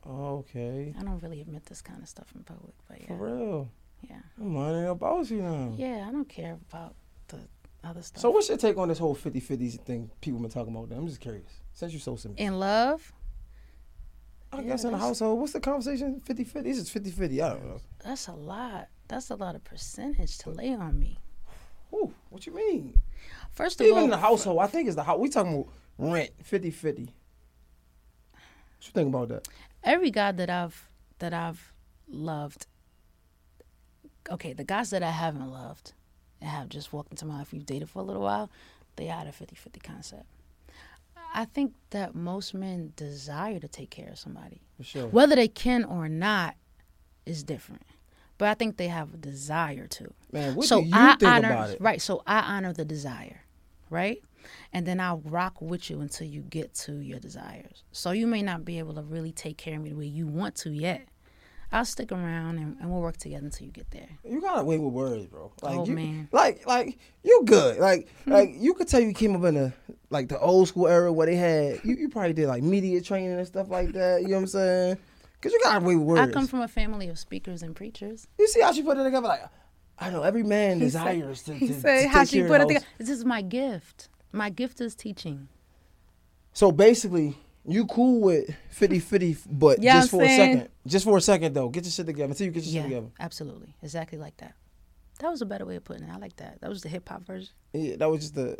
Okay, 0.05 0.93
I 0.99 1.03
don't 1.03 1.23
really 1.23 1.39
admit 1.39 1.65
this 1.65 1.81
kind 1.81 2.01
of 2.01 2.09
stuff 2.09 2.27
in 2.35 2.43
public, 2.43 2.73
but 2.89 2.99
yeah. 2.99 3.07
for 3.07 3.15
real. 3.15 3.69
yeah, 4.01 4.17
I'm 4.37 4.57
learning 4.57 4.89
about 4.89 5.29
you 5.29 5.41
now. 5.41 5.73
yeah. 5.77 6.05
I 6.05 6.11
don't 6.11 6.27
care 6.27 6.57
about 6.69 6.95
the 7.29 7.39
other 7.85 8.01
stuff. 8.01 8.21
So 8.21 8.31
what's 8.31 8.49
your 8.49 8.57
take 8.57 8.77
on 8.77 8.89
this 8.89 8.99
whole 8.99 9.15
50-50 9.15 9.79
thing 9.85 10.11
people 10.19 10.41
been 10.41 10.49
talking 10.49 10.75
about? 10.75 10.91
I'm 10.95 11.07
just 11.07 11.21
curious. 11.21 11.61
Since 11.71 11.93
you're 11.93 12.01
so 12.01 12.17
submissive. 12.17 12.45
in 12.45 12.59
love, 12.59 13.13
I 14.53 14.61
guess 14.61 14.83
in 14.83 14.91
the 14.91 14.97
household, 14.97 15.39
what's 15.39 15.53
the 15.53 15.59
conversation? 15.59 16.21
50-50? 16.27 16.63
This 16.63 16.77
is 16.77 16.89
50-50. 16.89 17.43
I 17.43 17.49
don't 17.49 17.65
know. 17.65 17.81
that's 18.03 18.27
a 18.27 18.33
lot. 18.33 18.87
That's 19.07 19.29
a 19.29 19.35
lot 19.35 19.55
of 19.55 19.63
percentage 19.63 20.37
to 20.39 20.49
lay 20.49 20.73
on 20.73 20.99
me. 20.99 21.19
Ooh, 21.93 22.13
what 22.29 22.45
you 22.45 22.53
mean? 22.53 22.99
First 23.51 23.79
of 23.81 23.85
Even 23.85 23.97
all, 23.97 24.03
in 24.05 24.09
the 24.09 24.17
household, 24.17 24.59
I 24.59 24.67
think 24.67 24.87
it's 24.87 24.95
the 24.95 25.03
house. 25.03 25.19
We 25.19 25.29
talking 25.29 25.53
about 25.53 25.67
rent 25.97 26.31
50-50. 26.43 26.83
What 26.83 27.09
you 28.81 28.91
think 28.93 29.09
about 29.09 29.29
that? 29.29 29.47
every 29.83 30.11
guy 30.11 30.31
that 30.31 30.49
I've 30.49 30.89
that 31.19 31.33
I've 31.33 31.73
loved 32.07 32.67
okay, 34.29 34.53
the 34.53 34.63
guys 34.63 34.89
that 34.91 35.03
I 35.03 35.11
haven't 35.11 35.51
loved 35.51 35.93
and 36.39 36.49
have 36.49 36.69
just 36.69 36.93
walked 36.93 37.11
into 37.11 37.25
my 37.25 37.39
life, 37.39 37.51
we've 37.51 37.65
dated 37.65 37.89
for 37.89 37.99
a 37.99 38.03
little 38.03 38.21
while, 38.21 38.49
they 38.95 39.05
had 39.05 39.27
a 39.27 39.31
50-50 39.31 39.83
concept. 39.83 40.25
I 41.33 41.45
think 41.45 41.73
that 41.89 42.15
most 42.15 42.53
men 42.53 42.93
desire 42.95 43.59
to 43.59 43.67
take 43.67 43.89
care 43.89 44.09
of 44.09 44.19
somebody. 44.19 44.61
For 44.77 44.83
sure. 44.83 45.07
Whether 45.07 45.35
they 45.35 45.47
can 45.47 45.83
or 45.83 46.07
not 46.07 46.55
is 47.25 47.43
different. 47.43 47.83
But 48.37 48.49
I 48.49 48.53
think 48.55 48.77
they 48.77 48.87
have 48.87 49.13
a 49.13 49.17
desire 49.17 49.87
to. 49.87 50.13
Man, 50.31 50.55
what 50.55 50.65
so 50.65 50.81
do 50.81 50.87
you 50.87 50.93
I 50.93 51.15
think 51.15 51.31
honor 51.31 51.49
about 51.49 51.69
it? 51.71 51.81
right. 51.81 52.01
So 52.01 52.23
I 52.25 52.39
honor 52.39 52.73
the 52.73 52.85
desire, 52.85 53.41
right? 53.89 54.21
And 54.73 54.85
then 54.85 54.99
I'll 54.99 55.21
rock 55.23 55.61
with 55.61 55.89
you 55.89 56.01
until 56.01 56.27
you 56.27 56.41
get 56.41 56.73
to 56.75 56.99
your 56.99 57.19
desires. 57.19 57.83
So 57.91 58.11
you 58.11 58.27
may 58.27 58.41
not 58.41 58.65
be 58.65 58.79
able 58.79 58.95
to 58.95 59.01
really 59.01 59.31
take 59.31 59.57
care 59.57 59.75
of 59.77 59.81
me 59.83 59.91
the 59.91 59.95
way 59.95 60.05
you 60.05 60.27
want 60.27 60.55
to 60.57 60.71
yet. 60.71 61.07
I'll 61.73 61.85
stick 61.85 62.11
around 62.11 62.59
and, 62.59 62.77
and 62.79 62.91
we'll 62.91 63.01
work 63.01 63.17
together 63.17 63.45
until 63.45 63.65
you 63.65 63.71
get 63.73 63.89
there. 63.89 64.07
You 64.23 64.39
got 64.39 64.59
away 64.59 64.77
with 64.77 64.93
words, 64.93 65.25
bro. 65.25 65.51
Like 65.63 65.75
Oh, 65.75 65.85
you, 65.87 65.93
man. 65.93 66.29
Like, 66.31 66.67
like 66.67 66.99
you 67.23 67.41
good. 67.45 67.79
Like, 67.79 68.07
hmm. 68.25 68.31
like 68.31 68.51
you 68.55 68.75
could 68.75 68.87
tell 68.87 68.99
you 68.99 69.11
came 69.11 69.35
up 69.35 69.43
in 69.45 69.55
the 69.55 69.73
like 70.11 70.29
the 70.29 70.39
old 70.39 70.67
school 70.67 70.87
era 70.87 71.11
where 71.11 71.25
they 71.25 71.35
had 71.35 71.79
you. 71.83 71.95
You 71.95 72.09
probably 72.09 72.33
did 72.33 72.47
like 72.47 72.61
media 72.61 73.01
training 73.01 73.33
and 73.33 73.47
stuff 73.47 73.71
like 73.71 73.91
that. 73.93 74.21
You 74.21 74.27
know 74.27 74.35
what 74.35 74.41
I'm 74.41 74.47
saying? 74.47 74.97
Cause 75.41 75.51
you 75.51 75.59
got 75.63 75.81
away 75.81 75.95
with 75.95 76.05
words. 76.05 76.21
I 76.21 76.31
come 76.31 76.45
from 76.45 76.61
a 76.61 76.67
family 76.67 77.09
of 77.09 77.17
speakers 77.17 77.63
and 77.63 77.75
preachers. 77.75 78.27
you 78.37 78.47
see 78.47 78.61
how 78.61 78.71
she 78.71 78.83
put 78.83 78.97
it 78.97 79.03
together? 79.03 79.27
Like, 79.27 79.41
I 79.97 80.11
know 80.11 80.21
every 80.21 80.43
man 80.43 80.79
He 80.79 80.89
said- 80.89 80.99
desires 80.99 81.43
to. 81.43 81.53
He 81.55 81.67
to, 81.69 81.73
said 81.73 82.03
to 82.03 82.07
how 82.09 82.23
she 82.23 82.43
put 82.43 82.61
it 82.61 82.67
together. 82.67 82.85
This 82.99 83.09
is 83.09 83.25
my 83.25 83.41
gift. 83.41 84.09
My 84.31 84.51
gift 84.51 84.79
is 84.79 84.93
teaching. 84.93 85.47
So 86.53 86.71
basically, 86.71 87.35
you 87.65 87.85
cool 87.85 88.19
with 88.21 88.49
50-50, 88.77 89.37
but 89.49 89.81
Yeah, 89.81 89.93
just 90.01 90.13
I'm 90.13 90.19
for 90.19 90.25
saying. 90.25 90.39
a 90.39 90.53
second. 90.57 90.69
Just 90.87 91.05
for 91.05 91.17
a 91.17 91.21
second 91.21 91.53
though. 91.53 91.69
Get 91.69 91.83
your 91.85 91.91
shit 91.91 92.05
together 92.05 92.29
until 92.31 92.45
you 92.47 92.51
get 92.51 92.63
your 92.63 92.73
Yeah, 92.75 92.81
shit 92.81 92.89
together. 92.91 93.07
absolutely. 93.19 93.75
Exactly 93.81 94.17
like 94.17 94.37
that. 94.37 94.53
That 95.19 95.29
was 95.29 95.41
a 95.41 95.45
better 95.45 95.65
way 95.65 95.75
of 95.77 95.83
putting 95.83 96.03
it. 96.03 96.09
I 96.11 96.17
like 96.17 96.35
that. 96.37 96.59
That 96.61 96.69
was 96.69 96.81
the 96.81 96.89
hip 96.89 97.07
hop 97.07 97.25
version. 97.25 97.49
Yeah, 97.73 97.95
that 97.97 98.09
was 98.09 98.19
just 98.21 98.35
the 98.35 98.57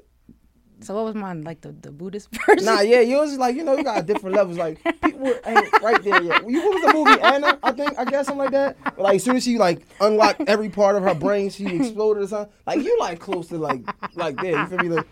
So 0.82 0.95
what 0.95 1.04
was 1.06 1.16
mine? 1.16 1.43
Like 1.43 1.62
the, 1.62 1.72
the 1.74 1.91
Buddhist 1.91 2.30
version? 2.45 2.66
Nah, 2.66 2.82
yeah, 2.82 3.01
yours 3.01 3.32
is 3.34 3.38
like 3.39 3.56
you 3.56 3.64
know 3.64 3.76
you 3.76 3.84
got 3.84 4.06
different 4.06 4.36
levels. 4.36 4.58
Like 4.58 4.82
people 5.01 5.34
ain't 5.45 5.82
right 5.82 6.01
there 6.04 6.22
yet. 6.22 6.47
You 6.49 6.62
what 6.62 6.74
was 6.76 6.84
the 6.86 6.93
movie 6.93 7.22
Anna? 7.22 7.60
I 7.64 7.72
think 7.72 7.97
I 7.97 8.06
guess 8.06 8.28
something 8.28 8.39
like 8.43 8.51
that. 8.51 8.78
But 8.84 8.99
like 8.99 9.16
as 9.16 9.24
soon 9.24 9.36
as 9.36 9.43
she 9.43 9.58
like 9.58 9.82
unlocked 9.99 10.41
every 10.47 10.70
part 10.70 10.95
of 10.95 11.04
her 11.04 11.16
brain, 11.16 11.49
she 11.49 11.66
exploded 11.66 12.24
or 12.24 12.28
something. 12.28 12.54
Like 12.66 12.80
you 12.82 12.97
like 12.99 13.20
close 13.20 13.47
to 13.49 13.58
like 13.58 13.82
like 14.16 14.38
there. 14.38 14.62
You 14.62 14.66
feel 14.68 14.78
me? 14.80 14.89
Like, 14.89 15.08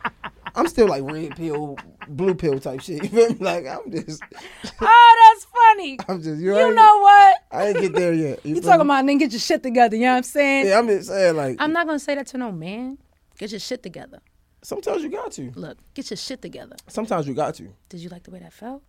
I'm 0.56 0.68
still 0.68 0.88
like 0.88 1.04
red 1.04 1.36
pill, 1.36 1.78
blue 2.08 2.36
pill 2.36 2.60
type 2.60 2.82
shit. 2.82 3.04
You 3.04 3.10
feel 3.10 3.30
me? 3.30 3.36
Like 3.40 3.66
I'm 3.68 3.90
just, 3.92 4.22
oh, 4.82 5.32
that's 5.34 5.46
funny. 5.46 5.98
I'm 6.08 6.22
just. 6.22 6.42
You 6.42 6.52
right? 6.54 6.74
know 6.76 7.00
what? 7.00 7.36
I 7.52 7.66
didn't 7.68 7.82
get 7.84 7.94
there 7.96 8.14
yet. 8.14 8.46
You 8.46 8.56
feel 8.56 8.64
talking 8.64 8.88
me? 8.88 8.94
about 8.94 9.06
then 9.06 9.18
get 9.18 9.32
your 9.32 9.40
shit 9.40 9.64
together, 9.64 9.96
you 9.96 10.04
know 10.04 10.12
what 10.12 10.18
I'm 10.18 10.24
saying? 10.24 10.68
Yeah, 10.68 10.80
I'm 10.80 10.88
just 10.88 11.08
saying 11.10 11.36
like 11.36 11.56
I'm 11.60 11.72
not 11.74 11.86
gonna 11.88 12.00
say 12.00 12.16
that 12.16 12.28
to 12.28 12.38
no 12.38 12.52
man. 12.52 12.98
Get 13.38 13.52
your 13.52 13.60
shit 13.60 13.82
together. 13.82 14.20
sometimes 14.62 15.02
you 15.04 15.10
got 15.10 15.32
to. 15.34 15.52
Look, 15.56 15.78
get 15.94 16.10
your 16.12 16.18
shit 16.18 16.42
together. 16.42 16.76
Sometimes 16.88 17.28
you 17.28 17.34
got 17.34 17.56
to. 17.56 17.70
Did 17.90 18.02
you 18.02 18.10
like 18.10 18.24
the 18.24 18.32
way 18.32 18.40
that 18.40 18.54
felt? 18.54 18.84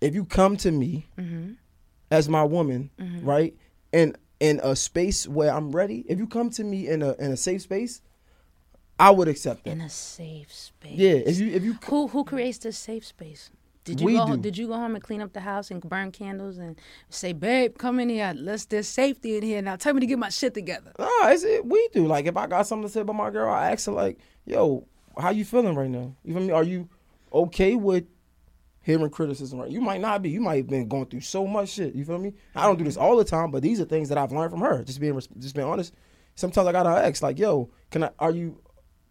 if 0.00 0.14
you 0.14 0.24
come 0.24 0.56
to 0.58 0.70
me 0.70 1.06
Mm-hmm. 1.18 1.52
as 2.10 2.28
my 2.28 2.42
woman, 2.44 2.90
right, 3.22 3.54
and 3.92 4.16
in 4.40 4.60
a 4.62 4.76
space 4.76 5.26
where 5.26 5.50
I'm 5.52 5.72
ready, 5.72 6.04
if 6.08 6.18
you 6.18 6.26
come 6.26 6.50
to 6.50 6.64
me 6.64 6.88
in 6.88 7.02
a 7.02 7.12
in 7.14 7.30
a 7.32 7.36
safe 7.36 7.62
space, 7.62 8.02
I 8.98 9.10
would 9.10 9.28
accept 9.28 9.64
that. 9.64 9.70
In 9.70 9.80
a 9.80 9.88
safe 9.90 10.52
space. 10.52 10.92
Yeah, 10.96 11.12
if 11.12 11.38
you 11.38 11.48
if 11.48 11.62
you 11.64 11.78
Who 11.86 12.08
who 12.08 12.24
creates 12.24 12.58
this 12.58 12.78
safe 12.78 13.04
space? 13.04 13.50
Did 13.84 14.00
you 14.00 14.06
We 14.06 14.16
go 14.16 14.26
do. 14.28 14.36
did 14.38 14.56
you 14.56 14.68
go 14.68 14.74
home 14.74 14.94
and 14.94 15.04
clean 15.04 15.20
up 15.20 15.34
the 15.34 15.40
house 15.40 15.70
and 15.70 15.82
burn 15.82 16.10
candles 16.10 16.56
and 16.56 16.80
say, 17.10 17.34
babe, 17.34 17.76
come 17.76 18.00
in 18.00 18.08
here. 18.08 18.32
Let's 18.34 18.64
there's 18.64 18.88
safety 18.88 19.36
in 19.36 19.42
here. 19.42 19.60
Now 19.60 19.76
tell 19.76 19.92
me 19.92 20.00
to 20.00 20.06
get 20.06 20.18
my 20.18 20.30
shit 20.30 20.54
together. 20.54 20.92
nah, 20.98 21.06
it's 21.28 21.44
it 21.44 21.66
we 21.66 21.88
do. 21.92 22.06
Like 22.06 22.26
if 22.26 22.36
I 22.36 22.46
got 22.46 22.66
something 22.66 22.88
to 22.88 22.92
say 22.92 23.00
about 23.00 23.16
my 23.16 23.30
girl, 23.30 23.52
I 23.52 23.72
ask 23.72 23.86
her 23.86 23.92
like, 23.92 24.18
yo, 24.46 24.86
how 25.18 25.30
you 25.30 25.44
feeling 25.44 25.74
right 25.74 25.90
now? 25.90 26.14
You 26.24 26.34
feel 26.34 26.42
me? 26.42 26.52
Are 26.52 26.64
you 26.64 26.88
okay 27.32 27.74
with 27.74 28.04
hearing 28.80 29.10
criticism? 29.10 29.58
Right? 29.58 29.70
You 29.70 29.80
might 29.80 30.00
not 30.00 30.22
be. 30.22 30.30
You 30.30 30.40
might 30.40 30.56
have 30.56 30.68
been 30.68 30.88
going 30.88 31.06
through 31.06 31.20
so 31.20 31.46
much 31.46 31.70
shit. 31.70 31.94
You 31.94 32.04
feel 32.04 32.18
me? 32.18 32.32
I 32.54 32.64
don't 32.64 32.78
do 32.78 32.84
this 32.84 32.96
all 32.96 33.16
the 33.16 33.24
time, 33.24 33.50
but 33.50 33.62
these 33.62 33.80
are 33.80 33.84
things 33.84 34.08
that 34.08 34.16
I've 34.16 34.32
learned 34.32 34.50
from 34.50 34.60
her. 34.60 34.82
Just 34.82 35.00
being 35.00 35.20
just 35.38 35.54
being 35.54 35.66
honest. 35.66 35.92
Sometimes 36.36 36.66
I 36.66 36.72
gotta 36.72 36.88
ask 36.88 37.22
like, 37.22 37.38
yo, 37.38 37.70
can 37.90 38.04
I? 38.04 38.10
Are 38.18 38.30
you? 38.30 38.60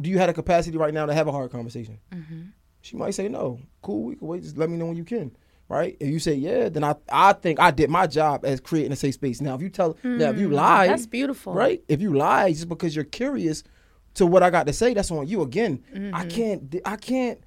Do 0.02 0.10
you 0.10 0.18
have 0.18 0.28
the 0.28 0.34
capacity 0.34 0.78
right 0.78 0.94
now 0.94 1.06
to 1.06 1.14
have 1.14 1.28
a 1.28 1.32
hard 1.32 1.52
conversation? 1.52 2.00
Mm-hmm. 2.12 2.42
She 2.82 2.98
might 2.98 3.12
say 3.12 3.28
no. 3.30 3.60
Cool, 3.82 4.04
we 4.04 4.16
can 4.16 4.28
wait. 4.28 4.44
Just 4.44 4.58
let 4.58 4.70
me 4.70 4.78
know 4.78 4.88
when 4.88 4.98
you 4.98 5.06
can. 5.06 5.36
Right? 5.70 5.96
If 6.00 6.10
you 6.10 6.20
say 6.20 6.34
yeah, 6.34 6.70
then 6.70 6.84
I 6.84 6.96
I 7.12 7.34
think 7.34 7.60
I 7.60 7.72
did 7.72 7.90
my 7.90 8.06
job 8.06 8.46
as 8.46 8.60
creating 8.60 8.92
a 8.92 8.96
safe 8.96 9.14
space. 9.16 9.42
Now 9.42 9.56
if 9.56 9.62
you 9.62 9.70
tell 9.70 9.98
now 10.04 10.30
if 10.30 10.38
you 10.38 10.50
mm, 10.50 10.54
lie, 10.54 10.88
That's 10.88 11.06
beautiful. 11.08 11.54
right? 11.54 11.82
If 11.88 12.02
you 12.02 12.14
lie 12.14 12.52
just 12.52 12.70
because 12.70 12.96
you're 12.96 13.06
curious 13.06 13.64
to 14.16 14.26
what 14.26 14.44
I 14.44 14.50
got 14.50 14.68
to 14.68 14.74
say, 14.74 14.94
that's 14.94 15.10
on 15.10 15.26
you. 15.28 15.42
Again, 15.42 15.84
I 15.94 15.98
mm-hmm. 15.98 16.28
can't 16.28 16.76
I 16.86 16.96
can't 16.98 17.40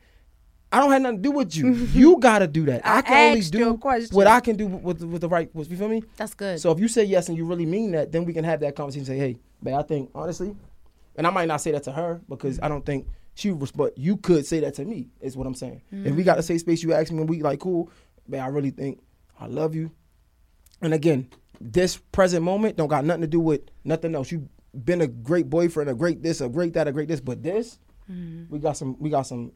I 0.73 0.81
don't 0.81 0.91
have 0.91 1.03
nothing 1.03 1.19
to 1.19 1.23
do 1.23 1.31
with 1.31 1.55
you. 1.55 1.73
you 1.93 2.19
gotta 2.19 2.47
do 2.47 2.65
that. 2.67 2.87
I, 2.87 2.99
I 2.99 3.03
can 3.03 3.29
only 3.29 3.41
asked 3.41 3.55
you 3.55 3.71
a 3.71 3.77
do 3.77 4.07
what 4.17 4.27
I 4.27 4.41
can 4.41 4.57
do 4.57 4.67
with 4.67 4.99
the, 5.01 5.07
with 5.07 5.21
the 5.21 5.29
right. 5.29 5.55
With, 5.55 5.71
you 5.71 5.77
feel 5.77 5.89
me? 5.89 6.03
That's 6.17 6.35
good. 6.35 6.61
So 6.61 6.71
if 6.73 6.81
you 6.81 6.89
say 6.89 7.05
yes 7.05 7.29
and 7.29 7.37
you 7.37 7.45
really 7.45 7.67
mean 7.67 7.93
that, 7.93 8.13
then 8.13 8.25
we 8.25 8.33
can 8.33 8.45
have 8.45 8.61
that 8.61 8.75
conversation. 8.75 9.01
and 9.01 9.07
Say, 9.07 9.19
hey, 9.19 9.37
babe, 9.63 9.75
I 9.75 9.83
think 9.83 10.11
honestly, 10.15 10.57
and 11.17 11.27
I 11.27 11.31
might 11.31 11.49
not 11.49 11.61
say 11.61 11.73
that 11.73 11.85
to 11.85 11.93
her 11.93 12.21
because 12.29 12.61
I 12.63 12.69
don't 12.69 12.85
think 12.85 13.09
she 13.35 13.51
was. 13.51 13.71
But 13.71 13.97
you 13.99 14.17
could 14.17 14.47
say 14.47 14.61
that 14.61 14.75
to 14.75 14.85
me. 14.85 15.09
Is 15.21 15.37
what 15.37 15.47
I'm 15.47 15.55
saying. 15.55 15.83
If 15.91 16.15
we 16.15 16.23
got 16.23 16.39
a 16.39 16.43
safe 16.43 16.61
space, 16.61 16.83
you 16.83 16.93
ask 16.93 17.13
me, 17.13 17.21
and 17.21 17.29
we 17.29 17.43
like 17.43 17.61
cool, 17.61 17.91
babe. 18.29 18.41
I 18.41 18.49
really 18.49 18.71
think 18.71 19.01
I 19.39 19.47
love 19.47 19.75
you. 19.75 19.91
And 20.83 20.93
again, 20.93 21.29
this 21.61 21.97
present 21.97 22.43
moment 22.43 22.77
don't 22.77 22.89
got 22.89 23.05
nothing 23.05 23.23
to 23.23 23.27
do 23.27 23.41
with 23.41 23.63
nothing 23.85 24.15
else. 24.15 24.31
You've 24.31 24.49
been 24.85 25.01
a 25.01 25.07
great 25.07 25.49
boyfriend, 25.49 25.89
a 25.89 25.95
great 25.95 26.23
this, 26.23 26.41
a 26.41 26.49
great 26.49 26.75
that, 26.75 26.89
a 26.89 26.93
great 26.93 27.09
this, 27.09 27.21
but 27.21 27.43
this, 27.43 27.79
mm-hmm. 28.11 28.53
we 28.53 28.59
got 28.59 28.77
some, 28.77 28.99
we 28.99 29.11
got 29.11 29.23
some, 29.23 29.53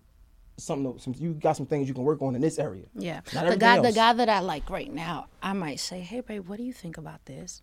something, 0.57 0.99
some, 0.99 1.15
you 1.19 1.35
got 1.35 1.57
some 1.57 1.67
things 1.67 1.89
you 1.89 1.95
can 1.95 2.05
work 2.05 2.23
on 2.23 2.35
in 2.35 2.41
this 2.41 2.59
area. 2.59 2.85
yeah. 2.95 3.21
The 3.33 3.57
guy 3.57 3.81
the 3.81 3.93
guy 3.93 4.13
that 4.15 4.29
I 4.29 4.41
like 4.41 4.71
right 4.71 4.93
now, 4.93 5.27
I 5.43 5.53
might 5.53 5.81
say, 5.81 6.01
Hey 6.01 6.21
babe, 6.21 6.49
what 6.49 6.57
do 6.57 6.65
you 6.65 6.73
think 6.73 6.97
about 6.97 7.27
this? 7.27 7.63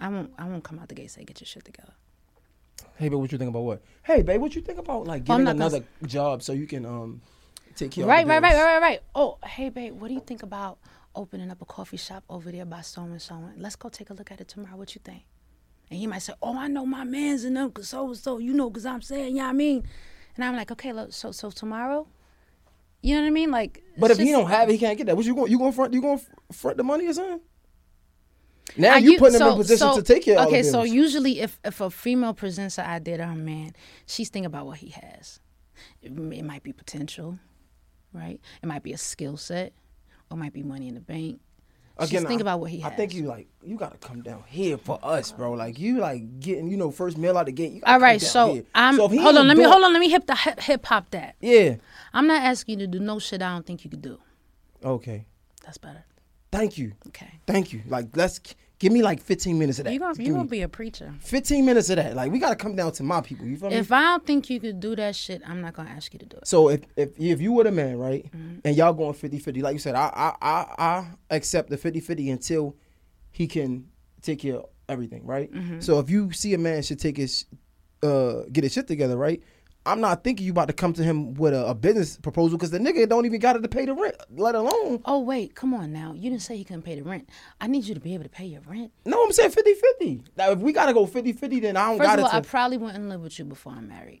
I 0.00 0.08
won't 0.08 0.32
I 0.38 0.44
won't 0.44 0.64
come 0.64 0.78
out 0.78 0.88
the 0.88 0.94
gate 0.94 1.02
and 1.02 1.10
say 1.10 1.24
get 1.24 1.40
your 1.40 1.46
shit 1.46 1.64
together. 1.64 1.92
Hey, 3.00 3.08
babe, 3.08 3.18
what 3.18 3.32
you 3.32 3.38
think 3.38 3.48
about 3.48 3.62
what? 3.62 3.82
Hey, 4.02 4.20
babe, 4.20 4.42
what 4.42 4.54
you 4.54 4.60
think 4.60 4.78
about 4.78 5.06
like 5.06 5.26
Well, 5.26 5.38
I'm 5.38 5.44
getting 5.44 5.58
not 5.58 5.70
gonna 5.70 5.76
another 5.84 6.06
job 6.06 6.42
so 6.42 6.52
you 6.52 6.66
can 6.66 6.84
um 6.84 7.22
take 7.74 7.92
care 7.92 8.04
Right, 8.04 8.20
of 8.20 8.26
the 8.26 8.32
right, 8.34 8.42
right, 8.42 8.50
bills? 8.52 8.62
right, 8.62 8.74
right, 8.74 8.82
right. 8.82 9.00
Oh, 9.14 9.38
hey 9.42 9.70
babe, 9.70 9.94
what 9.98 10.08
do 10.08 10.14
you 10.14 10.20
think 10.20 10.42
about 10.42 10.76
opening 11.14 11.50
up 11.50 11.62
a 11.62 11.64
coffee 11.64 11.96
shop 11.96 12.24
over 12.28 12.52
there 12.52 12.66
by 12.66 12.82
so 12.82 13.00
and 13.02 13.20
so? 13.22 13.36
and 13.36 13.60
Let's 13.62 13.74
go 13.76 13.88
take 13.88 14.10
a 14.10 14.12
look 14.12 14.30
at 14.30 14.42
it 14.42 14.48
tomorrow. 14.48 14.76
What 14.76 14.94
you 14.94 15.00
think? 15.02 15.22
And 15.90 15.98
he 15.98 16.06
might 16.06 16.18
say, 16.20 16.34
Oh, 16.42 16.58
I 16.58 16.68
know 16.68 16.84
my 16.84 17.04
man's 17.04 17.44
in 17.46 17.54
them, 17.54 17.70
cause 17.70 17.88
so 17.88 18.06
and 18.08 18.16
so, 18.18 18.36
you 18.36 18.52
know, 18.52 18.70
cause 18.70 18.84
I'm 18.84 19.00
saying, 19.00 19.34
yeah, 19.36 19.48
I 19.48 19.52
mean. 19.54 19.82
And 20.36 20.44
I'm 20.44 20.54
like, 20.54 20.70
okay, 20.70 20.92
look, 20.92 21.14
so 21.14 21.32
so 21.32 21.50
tomorrow, 21.50 22.06
you 23.02 23.14
know 23.14 23.22
what 23.22 23.28
I 23.28 23.30
mean? 23.30 23.50
Like, 23.50 23.82
But 23.96 24.10
if 24.10 24.18
it's 24.18 24.20
he 24.20 24.26
just- 24.32 24.40
don't 24.42 24.50
have 24.50 24.68
it, 24.68 24.72
he 24.72 24.78
can't 24.78 24.98
get 24.98 25.06
that. 25.06 25.16
What 25.16 25.24
you 25.24 25.34
going? 25.34 25.50
You 25.50 25.56
going 25.58 25.72
front? 25.72 25.94
You 25.94 26.02
going 26.02 26.20
front 26.52 26.76
the 26.76 26.84
money 26.84 27.06
or 27.06 27.14
something? 27.14 27.40
Now 28.76 28.96
you 28.96 29.12
you- 29.12 29.18
putting 29.18 29.34
him 29.34 29.38
so- 29.40 29.50
in 29.52 29.56
position 29.56 29.78
so- 29.78 29.96
to 29.96 30.02
take 30.02 30.24
care 30.24 30.38
Okay, 30.40 30.62
so 30.62 30.82
usually 30.82 31.40
if 31.40 31.58
if 31.64 31.80
a 31.80 31.90
female 31.90 32.34
presents 32.34 32.78
an 32.78 32.86
idea 32.86 33.18
to 33.18 33.26
her 33.26 33.34
man, 33.34 33.72
she's 34.06 34.28
thinking 34.28 34.46
about 34.46 34.66
what 34.66 34.78
he 34.78 34.90
has. 34.90 35.40
It, 36.02 36.12
it 36.12 36.44
might 36.44 36.62
be 36.62 36.72
potential, 36.72 37.38
right? 38.12 38.40
It 38.62 38.66
might 38.66 38.82
be 38.82 38.92
a 38.92 38.98
skill 38.98 39.36
set, 39.36 39.72
or 40.30 40.36
it 40.36 40.40
might 40.40 40.52
be 40.52 40.62
money 40.62 40.88
in 40.88 40.94
the 40.94 41.00
bank. 41.00 41.40
she's 42.00 42.10
thinking 42.10 42.38
I- 42.38 42.40
about 42.42 42.60
what 42.60 42.70
he 42.70 42.80
has. 42.80 42.86
I 42.86 42.90
has. 42.90 42.96
think 42.96 43.14
you 43.14 43.24
like 43.24 43.48
you 43.62 43.76
gotta 43.76 43.98
come 43.98 44.22
down 44.22 44.44
here 44.46 44.78
for 44.78 44.98
us, 45.02 45.32
bro. 45.32 45.52
Like 45.52 45.78
you 45.78 45.98
like 45.98 46.40
getting 46.40 46.70
you 46.70 46.76
know 46.76 46.90
first 46.90 47.18
meal 47.18 47.36
out 47.36 47.46
the 47.46 47.52
gate. 47.52 47.82
All 47.86 48.00
right, 48.00 48.20
so 48.20 48.54
here. 48.54 48.64
I'm 48.74 48.94
he 48.94 49.18
hold 49.18 49.36
on. 49.36 49.48
Let 49.48 49.56
me 49.56 49.64
hold 49.64 49.82
on. 49.84 49.92
Let 49.92 50.00
me 50.00 50.08
hip 50.08 50.26
the 50.26 50.36
hip, 50.36 50.60
hip 50.60 50.86
hop 50.86 51.10
that. 51.10 51.36
Yeah. 51.40 51.76
I'm 52.12 52.26
not 52.26 52.42
asking 52.42 52.80
you 52.80 52.86
to 52.86 52.90
do 52.90 53.00
no 53.00 53.18
shit. 53.18 53.42
I 53.42 53.52
don't 53.52 53.66
think 53.66 53.84
you 53.84 53.90
could 53.90 54.02
do. 54.02 54.18
Okay. 54.84 55.26
That's 55.64 55.78
better. 55.78 56.04
Thank 56.52 56.78
you. 56.78 56.92
Okay. 57.08 57.30
Thank 57.46 57.72
you. 57.72 57.82
Like 57.86 58.08
let's 58.16 58.40
give 58.78 58.92
me 58.92 59.02
like 59.02 59.20
15 59.22 59.58
minutes 59.58 59.78
of 59.78 59.84
that. 59.84 59.92
You 59.92 60.00
gonna 60.00 60.22
you 60.22 60.32
gonna 60.32 60.48
be 60.48 60.62
a 60.62 60.68
preacher. 60.68 61.14
15 61.20 61.64
minutes 61.64 61.90
of 61.90 61.96
that. 61.96 62.16
Like 62.16 62.32
we 62.32 62.38
gotta 62.38 62.56
come 62.56 62.74
down 62.74 62.92
to 62.92 63.02
my 63.02 63.20
people. 63.20 63.46
You 63.46 63.56
feel 63.56 63.70
me? 63.70 63.76
If 63.76 63.92
I 63.92 64.00
don't 64.02 64.26
think 64.26 64.50
you 64.50 64.58
could 64.58 64.80
do 64.80 64.96
that 64.96 65.14
shit, 65.14 65.42
I'm 65.46 65.60
not 65.60 65.74
gonna 65.74 65.90
ask 65.90 66.12
you 66.12 66.18
to 66.18 66.26
do 66.26 66.36
it. 66.38 66.46
So 66.48 66.68
if 66.70 66.80
if 66.96 67.10
if 67.20 67.40
you 67.40 67.52
were 67.52 67.64
the 67.64 67.70
man, 67.72 67.98
right, 67.98 68.24
Mm-hmm. 68.32 68.58
and 68.64 68.76
y'all 68.76 68.92
going 68.92 69.14
50-50, 69.14 69.62
like 69.62 69.72
you 69.74 69.78
said, 69.78 69.94
I 69.94 70.10
I 70.14 70.34
I, 70.42 70.84
I 70.84 71.06
accept 71.36 71.70
the 71.70 71.76
50-50 71.78 72.32
until 72.32 72.76
he 73.30 73.46
can 73.46 73.86
take 74.22 74.40
care 74.40 74.56
of 74.56 74.66
everything, 74.88 75.24
right? 75.24 75.52
Mm-hmm. 75.52 75.80
So 75.80 75.98
if 76.00 76.10
you 76.10 76.32
see 76.32 76.52
a 76.54 76.58
man 76.58 76.82
should 76.82 76.98
take 76.98 77.16
his 77.16 77.44
uh 78.02 78.42
get 78.52 78.64
his 78.64 78.72
shit 78.72 78.88
together, 78.88 79.16
right? 79.16 79.40
I'm 79.86 80.00
not 80.00 80.22
thinking 80.22 80.44
you 80.44 80.52
about 80.52 80.68
to 80.68 80.74
come 80.74 80.92
to 80.92 81.02
him 81.02 81.32
with 81.34 81.54
a, 81.54 81.66
a 81.68 81.74
business 81.74 82.18
proposal 82.18 82.58
because 82.58 82.70
the 82.70 82.78
nigga 82.78 83.08
don't 83.08 83.24
even 83.24 83.40
got 83.40 83.56
it 83.56 83.62
to 83.62 83.68
pay 83.68 83.86
the 83.86 83.94
rent, 83.94 84.14
let 84.36 84.54
alone. 84.54 85.00
Oh 85.06 85.20
wait, 85.20 85.54
come 85.54 85.72
on 85.72 85.90
now. 85.92 86.12
You 86.12 86.28
didn't 86.28 86.42
say 86.42 86.56
he 86.58 86.64
couldn't 86.64 86.82
pay 86.82 86.96
the 86.96 87.02
rent. 87.02 87.28
I 87.62 87.66
need 87.66 87.84
you 87.84 87.94
to 87.94 88.00
be 88.00 88.12
able 88.12 88.24
to 88.24 88.28
pay 88.30 88.44
your 88.44 88.60
rent. 88.68 88.92
No, 89.06 89.22
I'm 89.24 89.32
saying 89.32 89.52
50-50. 89.52 90.22
Now 90.36 90.50
if 90.50 90.58
we 90.58 90.72
gotta 90.72 90.92
go 90.92 91.06
50-50, 91.06 91.62
then 91.62 91.76
I 91.78 91.88
don't 91.88 91.98
First 91.98 92.08
got 92.10 92.18
of 92.18 92.24
all, 92.26 92.30
it 92.30 92.34
I 92.34 92.40
probably 92.42 92.76
wouldn't 92.76 93.08
live 93.08 93.22
with 93.22 93.38
you 93.38 93.46
before 93.46 93.72
I'm 93.72 93.88
married. 93.88 94.20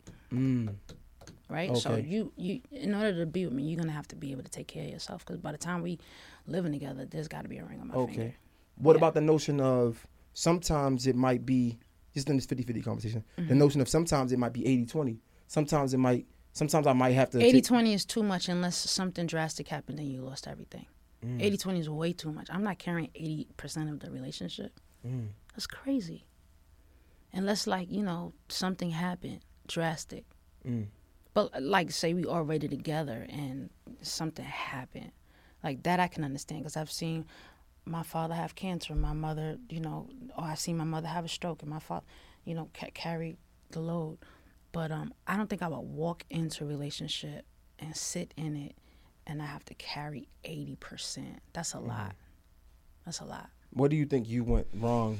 Right. 1.48 1.68
Okay. 1.70 1.78
So 1.80 1.96
you 1.96 2.32
you 2.36 2.60
in 2.70 2.94
order 2.94 3.12
to 3.18 3.26
be 3.26 3.44
with 3.44 3.52
me, 3.54 3.64
you're 3.64 3.78
gonna 3.80 3.92
have 3.92 4.06
to 4.08 4.16
be 4.16 4.30
able 4.32 4.44
to 4.44 4.50
take 4.50 4.68
care 4.68 4.84
of 4.84 4.90
yourself. 4.90 5.26
Because 5.26 5.40
by 5.40 5.52
the 5.52 5.58
time 5.58 5.82
we 5.82 5.98
living 6.46 6.72
together, 6.72 7.04
there's 7.04 7.28
got 7.28 7.42
to 7.42 7.48
be 7.48 7.58
a 7.58 7.64
ring 7.64 7.80
on 7.80 7.88
my 7.88 7.94
Okay. 7.94 8.06
finger. 8.12 8.22
Okay. 8.28 8.36
What 8.76 8.92
Yeah. 8.94 8.98
about 8.98 9.14
the 9.14 9.20
notion 9.20 9.60
of 9.60 10.06
sometimes 10.32 11.06
it 11.08 11.16
might 11.16 11.44
be 11.44 11.78
just 12.14 12.28
in 12.30 12.36
this 12.36 12.46
50-50 12.46 12.84
conversation, 12.84 13.24
Mm-hmm. 13.36 13.48
the 13.48 13.54
notion 13.56 13.80
of 13.80 13.88
sometimes 13.88 14.32
it 14.32 14.38
might 14.38 14.52
be 14.52 14.62
80-20. 14.62 15.18
Sometimes 15.50 15.92
it 15.92 15.98
might 15.98 16.26
sometimes 16.52 16.86
I 16.86 16.92
might 16.92 17.10
have 17.14 17.30
to 17.30 17.38
80 17.42 17.52
take- 17.52 17.64
20 17.64 17.92
is 17.92 18.04
too 18.04 18.22
much 18.22 18.48
unless 18.48 18.76
something 18.76 19.26
drastic 19.26 19.66
happened 19.66 19.98
and 19.98 20.08
you 20.08 20.22
lost 20.22 20.46
everything. 20.46 20.86
Mm. 21.26 21.42
80 21.42 21.56
20 21.56 21.80
is 21.80 21.90
way 21.90 22.12
too 22.12 22.30
much. 22.30 22.46
I'm 22.50 22.62
not 22.62 22.78
carrying 22.78 23.10
80% 23.16 23.90
of 23.90 23.98
the 23.98 24.12
relationship. 24.12 24.78
Mm. 25.04 25.30
That's 25.52 25.66
crazy. 25.66 26.24
Unless, 27.32 27.66
like, 27.66 27.90
you 27.90 28.02
know, 28.04 28.32
something 28.48 28.90
happened 28.90 29.40
drastic. 29.66 30.24
Mm. 30.64 30.86
But, 31.34 31.60
like, 31.60 31.90
say 31.90 32.14
we 32.14 32.24
already 32.26 32.68
together 32.68 33.26
and 33.28 33.70
something 34.02 34.44
happened. 34.44 35.10
Like, 35.64 35.82
that 35.82 35.98
I 35.98 36.06
can 36.06 36.22
understand 36.22 36.60
because 36.62 36.76
I've 36.76 36.92
seen 36.92 37.26
my 37.84 38.04
father 38.04 38.34
have 38.34 38.54
cancer, 38.54 38.94
my 38.94 39.14
mother, 39.14 39.58
you 39.68 39.80
know, 39.80 40.08
or 40.38 40.44
I've 40.44 40.60
seen 40.60 40.76
my 40.76 40.84
mother 40.84 41.08
have 41.08 41.24
a 41.24 41.28
stroke 41.28 41.62
and 41.62 41.70
my 41.70 41.80
father, 41.80 42.06
you 42.44 42.54
know, 42.54 42.68
ca- 42.72 42.90
carry 42.94 43.36
the 43.72 43.80
load. 43.80 44.18
But 44.72 44.90
um, 44.92 45.12
I 45.26 45.36
don't 45.36 45.48
think 45.50 45.62
I 45.62 45.68
would 45.68 45.78
walk 45.80 46.24
into 46.30 46.64
a 46.64 46.66
relationship 46.66 47.44
and 47.78 47.96
sit 47.96 48.32
in 48.36 48.56
it 48.56 48.76
and 49.26 49.42
I 49.42 49.46
have 49.46 49.64
to 49.66 49.74
carry 49.74 50.28
80%. 50.44 51.36
That's 51.52 51.74
a 51.74 51.78
Mm-hmm. 51.78 51.88
lot. 51.88 52.14
That's 53.04 53.20
a 53.20 53.24
lot. 53.24 53.48
What 53.72 53.90
do 53.90 53.96
you 53.96 54.06
think 54.06 54.28
you 54.28 54.44
went 54.44 54.66
wrong 54.74 55.18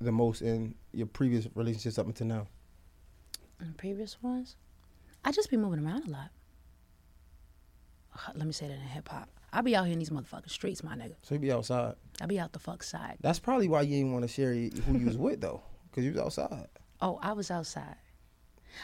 the 0.00 0.12
most 0.12 0.42
in 0.42 0.74
your 0.92 1.06
previous 1.06 1.46
relationships 1.54 1.98
up 1.98 2.06
until 2.06 2.26
now? 2.26 2.46
In 3.60 3.72
previous 3.74 4.22
ones, 4.22 4.56
I 5.24 5.32
just 5.32 5.50
be 5.50 5.56
moving 5.56 5.84
around 5.84 6.06
a 6.08 6.10
lot. 6.10 6.30
Let 8.34 8.46
me 8.46 8.52
say 8.52 8.66
that 8.68 8.74
in 8.74 8.80
hip 8.80 9.08
hop. 9.08 9.28
I 9.52 9.60
be 9.60 9.76
out 9.76 9.84
here 9.84 9.92
in 9.92 9.98
these 9.98 10.10
motherfucking 10.10 10.50
streets, 10.50 10.82
my 10.82 10.94
nigga. 10.94 11.14
So 11.22 11.34
you 11.34 11.38
be 11.40 11.52
outside. 11.52 11.94
I 12.20 12.26
be 12.26 12.38
out 12.40 12.52
the 12.52 12.58
fuck 12.58 12.82
side. 12.82 13.16
That's 13.20 13.38
probably 13.38 13.68
why 13.68 13.82
you 13.82 13.96
didn't 13.98 14.12
want 14.12 14.24
to 14.24 14.28
share 14.28 14.52
who 14.52 14.98
you 14.98 15.06
was 15.06 15.16
with 15.18 15.40
though, 15.40 15.62
because 15.90 16.04
you 16.04 16.12
was 16.12 16.20
outside. 16.20 16.68
Oh, 17.00 17.18
I 17.22 17.32
was 17.32 17.50
outside. 17.50 17.96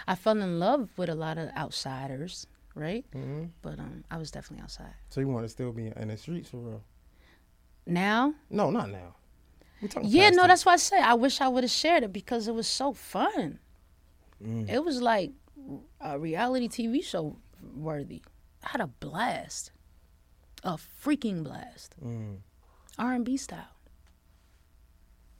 I 0.07 0.15
fell 0.15 0.37
in 0.41 0.59
love 0.59 0.91
with 0.97 1.09
a 1.09 1.15
lot 1.15 1.39
of 1.39 1.51
outsiders, 1.57 2.47
right? 2.75 3.05
hmm 3.13 3.45
But 3.63 3.79
um, 3.79 4.05
I 4.11 4.17
was 4.19 4.31
definitely 4.31 4.63
outside. 4.63 4.95
So 5.11 5.21
you 5.21 5.29
want 5.29 5.45
to 5.45 5.49
still 5.49 5.73
be 5.73 5.93
in 5.97 6.09
the 6.09 6.17
streets 6.17 6.51
for 6.51 6.59
real? 6.59 6.83
Now, 7.87 8.35
No, 8.51 8.71
not 8.71 8.91
now. 8.91 9.17
Yeah, 10.03 10.31
no, 10.31 10.43
tense. 10.43 10.49
that's 10.49 10.67
why 10.67 10.73
I 10.75 10.77
say 10.77 11.01
I 11.01 11.15
wish 11.15 11.41
I 11.41 11.49
would 11.49 11.65
have 11.65 11.71
shared 11.71 12.05
it 12.05 12.13
because 12.13 12.47
it 12.47 12.55
was 12.55 12.69
so 12.69 12.93
fun. 12.93 13.59
Mm. 14.41 14.69
It 14.71 14.85
was 14.85 15.03
like 15.03 15.33
a 16.01 16.19
reality 16.19 16.69
TV 16.69 17.03
show 17.05 17.37
worthy. 17.75 18.23
I 18.65 18.69
had 18.71 18.81
a 18.81 18.87
blast, 18.87 19.73
a 20.63 20.75
freaking 21.03 21.43
blast, 21.43 21.97
Mm. 22.05 22.37
R 22.99 23.13
and 23.15 23.25
B 23.25 23.37
style. 23.37 23.75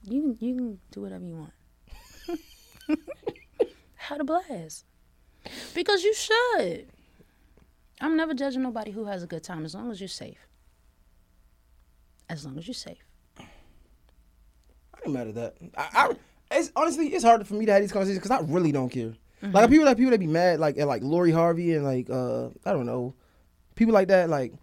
You 0.03 0.21
can 0.21 0.37
you 0.45 0.55
can 0.55 0.79
do 0.91 1.01
whatever 1.01 1.23
you 1.25 1.35
want. 1.37 1.53
had 4.03 4.21
a 4.21 4.23
blast 4.23 4.85
because 5.73 6.03
you 6.03 6.13
should. 6.13 6.87
I'm 8.01 8.17
never 8.17 8.33
judging 8.33 8.61
nobody 8.61 8.91
who 8.91 9.05
has 9.05 9.23
a 9.23 9.27
good 9.27 9.43
time 9.43 9.65
as 9.65 9.75
long 9.75 9.91
as 9.91 10.01
you're 10.01 10.07
safe. 10.07 10.47
As 12.29 12.45
long 12.45 12.57
as 12.57 12.67
you're 12.67 12.73
safe. 12.73 13.05
I 13.39 13.43
ain't 15.05 15.13
mad 15.13 15.27
at 15.27 15.35
that. 15.35 15.55
I, 15.77 15.89
I 15.93 16.57
it's 16.57 16.71
honestly 16.75 17.07
it's 17.07 17.23
hard 17.23 17.45
for 17.47 17.53
me 17.53 17.65
to 17.65 17.71
have 17.71 17.81
these 17.81 17.91
conversations 17.91 18.23
because 18.23 18.31
I 18.31 18.41
really 18.51 18.71
don't 18.71 18.89
care. 18.89 19.13
Mm-hmm. 19.41 19.51
Like 19.51 19.69
people 19.69 19.85
that 19.85 19.97
people 19.97 20.11
that 20.11 20.19
be 20.19 20.27
mad 20.27 20.59
like 20.59 20.77
at 20.77 20.87
like 20.87 21.01
Lori 21.03 21.31
Harvey 21.31 21.73
and 21.73 21.83
like 21.83 22.09
uh 22.09 22.47
I 22.65 22.71
don't 22.71 22.85
know 22.85 23.13
people 23.75 23.93
like 23.93 24.09
that 24.09 24.29
like 24.29 24.53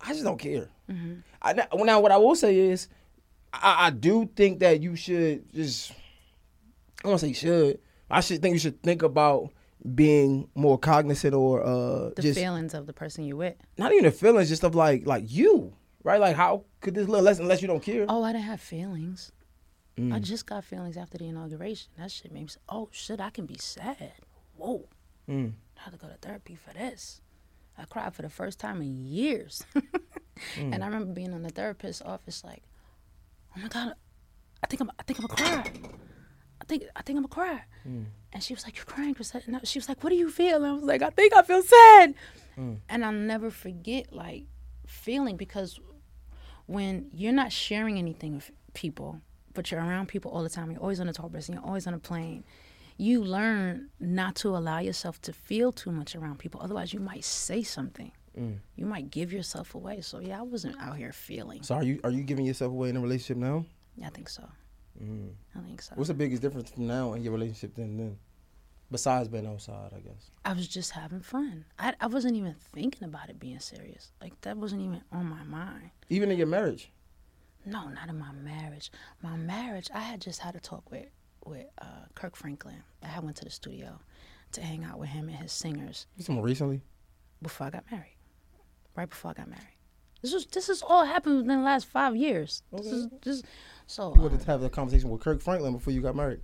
I 0.00 0.12
just 0.12 0.24
don't 0.24 0.38
care. 0.38 0.68
Mm-hmm. 0.90 1.20
I 1.42 1.52
now, 1.52 2.00
what 2.00 2.12
I 2.12 2.16
will 2.16 2.34
say 2.34 2.56
is 2.58 2.88
I, 3.52 3.86
I 3.86 3.90
do 3.90 4.28
think 4.34 4.60
that 4.60 4.80
you 4.80 4.96
should 4.96 5.52
just 5.52 5.92
I 7.04 7.08
don't 7.08 7.18
say 7.18 7.32
should. 7.32 7.78
I 8.10 8.20
should 8.20 8.42
think 8.42 8.54
you 8.54 8.58
should 8.58 8.82
think 8.82 9.02
about 9.02 9.50
being 9.94 10.48
more 10.54 10.78
cognizant 10.78 11.34
or 11.34 11.62
uh 11.64 12.10
The 12.16 12.22
just 12.22 12.38
feelings 12.38 12.74
of 12.74 12.86
the 12.86 12.92
person 12.92 13.24
you're 13.24 13.36
with. 13.36 13.54
not 13.78 13.92
even 13.92 14.04
the 14.04 14.10
feelings, 14.10 14.48
just 14.48 14.64
of 14.64 14.74
like 14.74 15.06
like 15.06 15.24
you 15.26 15.72
right. 16.04 16.20
Like 16.20 16.36
how 16.36 16.64
could 16.80 16.94
this 16.94 17.08
little 17.08 17.24
less 17.24 17.38
unless 17.38 17.62
you 17.62 17.68
don't 17.68 17.82
care. 17.82 18.04
Oh, 18.08 18.22
I 18.22 18.32
didn't 18.32 18.44
have 18.44 18.60
feelings. 18.60 19.32
I 19.98 20.02
Mm. 20.02 20.22
just 20.22 20.46
got 20.46 20.64
feelings 20.64 20.96
after 20.96 21.18
the 21.18 21.26
inauguration. 21.26 21.90
That 21.98 22.10
shit 22.10 22.32
made 22.32 22.42
me 22.42 22.48
say, 22.48 22.60
oh 22.70 22.88
shit, 22.90 23.20
I 23.20 23.28
can 23.30 23.44
be 23.44 23.58
sad. 23.58 24.12
Whoa. 24.56 24.88
Mm. 25.28 25.52
I 25.76 25.80
had 25.82 25.92
to 25.92 25.98
go 25.98 26.06
to 26.08 26.14
therapy 26.14 26.54
for 26.54 26.72
this. 26.72 27.20
I 27.76 27.84
cried 27.84 28.14
for 28.14 28.22
the 28.22 28.30
first 28.30 28.58
time 28.60 28.80
in 28.82 29.04
years. 29.06 29.62
Mm. 30.56 30.72
And 30.72 30.82
I 30.82 30.86
remember 30.86 31.12
being 31.12 31.34
in 31.34 31.42
the 31.42 31.50
therapist's 31.50 32.00
office 32.00 32.42
like, 32.44 32.62
oh 33.54 33.60
my 33.60 33.68
God, 33.68 33.92
I 34.62 34.66
think 34.68 34.80
I'm 34.80 34.90
I 34.98 35.02
think 35.02 35.18
I'm 35.20 35.26
gonna 35.26 35.36
cry. 35.62 35.72
I 36.60 36.64
think 36.64 36.84
I 36.96 37.02
think 37.02 37.16
I'm 37.16 37.24
gonna 37.24 37.28
cry. 37.34 37.62
Mm. 37.88 38.04
And 38.32 38.42
she 38.42 38.54
was 38.54 38.64
like, 38.64 38.76
You're 38.76 38.84
crying, 38.84 39.14
Chrisette. 39.14 39.46
And 39.46 39.56
I- 39.56 39.60
she 39.64 39.78
was 39.78 39.88
like, 39.88 40.02
What 40.04 40.10
do 40.10 40.16
you 40.16 40.30
feel? 40.30 40.56
And 40.56 40.66
I 40.66 40.72
was 40.72 40.82
like, 40.84 41.02
I 41.02 41.10
think 41.10 41.32
I 41.34 41.42
feel 41.42 41.62
sad. 41.62 42.14
Mm. 42.58 42.78
And 42.88 43.04
I'll 43.04 43.12
never 43.12 43.50
forget 43.50 44.12
like 44.12 44.44
feeling 44.86 45.36
because 45.36 45.80
when 46.66 47.08
you're 47.12 47.32
not 47.32 47.52
sharing 47.52 47.98
anything 47.98 48.34
with 48.36 48.50
people, 48.74 49.20
but 49.54 49.70
you're 49.70 49.80
around 49.80 50.06
people 50.08 50.30
all 50.30 50.42
the 50.42 50.48
time, 50.50 50.70
you're 50.70 50.80
always 50.80 51.00
on 51.00 51.08
a 51.08 51.12
tour 51.12 51.28
bus, 51.28 51.48
and 51.48 51.56
you're 51.56 51.64
always 51.66 51.86
on 51.86 51.94
a 51.94 51.98
plane, 51.98 52.44
you 52.96 53.24
learn 53.24 53.88
not 53.98 54.36
to 54.36 54.48
allow 54.56 54.78
yourself 54.78 55.20
to 55.22 55.32
feel 55.32 55.72
too 55.72 55.90
much 55.90 56.14
around 56.14 56.38
people. 56.38 56.60
Otherwise, 56.62 56.92
you 56.92 57.00
might 57.00 57.24
say 57.24 57.62
something. 57.62 58.12
Mm. 58.38 58.58
You 58.76 58.86
might 58.86 59.10
give 59.10 59.32
yourself 59.32 59.74
away. 59.74 60.02
So 60.02 60.20
yeah, 60.20 60.38
I 60.38 60.42
wasn't 60.42 60.76
out 60.80 60.96
here 60.96 61.12
feeling. 61.12 61.62
So 61.64 61.74
are 61.76 61.82
you 61.82 61.98
are 62.04 62.10
you 62.10 62.22
giving 62.22 62.44
yourself 62.46 62.70
away 62.70 62.90
in 62.90 62.96
a 62.96 63.00
relationship 63.00 63.38
now? 63.38 63.64
Yeah, 63.96 64.06
I 64.06 64.10
think 64.10 64.28
so. 64.28 64.48
Mm. 65.02 65.30
I 65.56 65.60
think 65.60 65.82
so. 65.82 65.94
What's 65.94 66.08
the 66.08 66.14
biggest 66.14 66.42
difference 66.42 66.70
from 66.70 66.86
now 66.86 67.12
in 67.14 67.22
your 67.22 67.32
relationship 67.32 67.74
than 67.74 67.96
then? 67.96 68.18
Besides 68.90 69.28
being 69.28 69.46
outside, 69.46 69.92
I 69.94 70.00
guess. 70.00 70.30
I 70.44 70.52
was 70.52 70.66
just 70.66 70.90
having 70.90 71.20
fun. 71.20 71.64
I, 71.78 71.94
I 72.00 72.08
wasn't 72.08 72.34
even 72.36 72.56
thinking 72.72 73.04
about 73.04 73.30
it 73.30 73.38
being 73.38 73.60
serious. 73.60 74.10
Like 74.20 74.40
that 74.40 74.56
wasn't 74.56 74.82
even 74.82 75.02
on 75.12 75.26
my 75.26 75.44
mind. 75.44 75.90
Even 76.08 76.30
in 76.32 76.38
your 76.38 76.48
marriage. 76.48 76.90
No, 77.64 77.88
not 77.88 78.08
in 78.08 78.18
my 78.18 78.32
marriage. 78.32 78.90
My 79.22 79.36
marriage, 79.36 79.90
I 79.94 80.00
had 80.00 80.20
just 80.20 80.40
had 80.40 80.56
a 80.56 80.60
talk 80.60 80.90
with 80.90 81.06
with 81.46 81.66
uh, 81.80 82.06
Kirk 82.14 82.36
Franklin. 82.36 82.82
I 83.02 83.20
went 83.20 83.36
to 83.36 83.44
the 83.44 83.50
studio 83.50 84.00
to 84.52 84.60
hang 84.60 84.84
out 84.84 84.98
with 84.98 85.08
him 85.08 85.28
and 85.28 85.38
his 85.38 85.52
singers 85.52 86.06
More 86.28 86.42
recently. 86.44 86.82
before 87.40 87.68
I 87.68 87.70
got 87.70 87.84
married. 87.90 88.16
Right 88.96 89.08
before 89.08 89.30
I 89.30 89.34
got 89.34 89.48
married. 89.48 89.76
This 90.20 90.34
was 90.34 90.46
this 90.46 90.66
has 90.66 90.82
all 90.82 91.04
happened 91.04 91.36
within 91.36 91.58
the 91.58 91.64
last 91.64 91.86
five 91.86 92.16
years. 92.16 92.62
This 92.72 92.86
is 92.86 93.06
just 93.22 93.44
so. 93.90 94.14
You 94.14 94.20
wanted 94.22 94.40
uh, 94.40 94.44
to 94.44 94.50
have 94.50 94.62
a 94.62 94.70
conversation 94.70 95.10
with 95.10 95.20
Kirk 95.20 95.40
Franklin 95.42 95.72
before 95.72 95.92
you 95.92 96.00
got 96.00 96.14
married. 96.16 96.40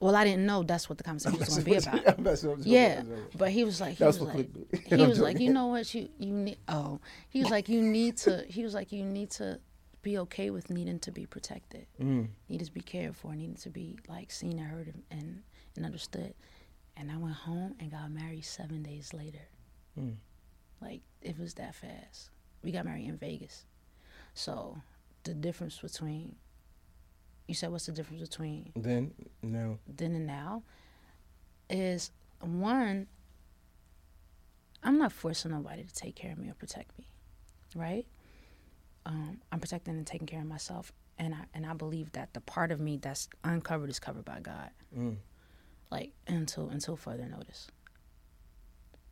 well, 0.00 0.14
I 0.16 0.24
didn't 0.24 0.44
know 0.46 0.62
that's 0.62 0.88
what 0.88 0.98
the 0.98 1.04
conversation 1.04 1.38
was 1.38 1.48
going 1.48 1.64
to 1.64 1.70
be 1.70 1.76
about. 2.02 2.18
Messing. 2.20 2.56
Yeah, 2.62 3.02
but 3.36 3.50
he 3.50 3.64
was 3.64 3.80
like, 3.80 3.92
he 3.96 4.04
That 4.04 4.06
was 4.06 4.20
like, 4.20 4.48
he 4.86 4.96
was 4.96 5.18
like, 5.20 5.40
you 5.40 5.52
know 5.52 5.68
what, 5.68 5.94
you 5.94 6.08
you 6.18 6.32
need. 6.32 6.58
Oh, 6.68 7.00
he 7.28 7.40
was 7.40 7.50
like, 7.50 7.68
you 7.68 7.80
need 7.82 8.16
to. 8.18 8.44
He 8.48 8.62
was 8.64 8.74
like, 8.74 8.92
you 8.92 9.04
need 9.04 9.30
to 9.32 9.60
be 10.02 10.18
okay 10.18 10.50
with 10.50 10.68
needing 10.68 10.98
to 10.98 11.10
be 11.10 11.24
protected, 11.24 11.86
Mm. 12.00 12.28
needed 12.48 12.66
to 12.66 12.72
be 12.72 12.82
cared 12.82 13.16
for, 13.16 13.34
needed 13.34 13.58
to 13.62 13.70
be 13.70 13.96
like 14.08 14.30
seen 14.30 14.58
and 14.58 14.68
heard 14.68 14.86
and 14.88 15.02
and, 15.10 15.42
and 15.76 15.86
understood. 15.86 16.34
And 16.96 17.10
I 17.10 17.16
went 17.16 17.34
home 17.34 17.74
and 17.80 17.90
got 17.90 18.10
married 18.10 18.44
seven 18.44 18.82
days 18.82 19.12
later. 19.14 19.46
Mm. 19.98 20.16
Like 20.82 21.00
it 21.22 21.38
was 21.38 21.54
that 21.54 21.74
fast. 21.74 22.30
We 22.62 22.70
got 22.70 22.84
married 22.84 23.08
in 23.08 23.16
Vegas, 23.16 23.64
so 24.34 24.76
the 25.22 25.32
difference 25.34 25.78
between. 25.78 26.36
You 27.46 27.54
said 27.54 27.70
what's 27.70 27.86
the 27.86 27.92
difference 27.92 28.22
between 28.28 28.72
Then 28.76 29.12
no. 29.42 29.78
then 29.86 30.14
and 30.14 30.26
now? 30.26 30.62
Is 31.70 32.10
one 32.40 33.06
i'm 34.82 34.98
not 34.98 35.12
forcing 35.12 35.50
nobody 35.50 35.82
to 35.82 35.94
take 35.94 36.14
care 36.14 36.30
of 36.32 36.36
me 36.38 36.50
or 36.50 36.54
protect 36.54 36.96
me 36.98 37.06
right? 37.74 38.06
Um, 39.06 39.40
i'm 39.50 39.58
protecting 39.60 39.96
and 39.96 40.06
taking 40.06 40.26
care 40.26 40.40
of 40.40 40.46
myself 40.46 40.92
and 41.18 41.32
I, 41.34 41.44
and 41.54 41.64
I 41.64 41.72
believe 41.74 42.12
that 42.12 42.34
the 42.34 42.40
part 42.40 42.70
of 42.72 42.80
me 42.80 42.96
that's 42.98 43.28
uncovered 43.44 43.88
is 43.88 43.98
covered 43.98 44.24
by 44.24 44.40
god. 44.40 44.70
Mm. 44.96 45.16
like 45.90 46.12
until 46.26 46.68
until 46.68 46.96
further 46.96 47.26
notice. 47.26 47.68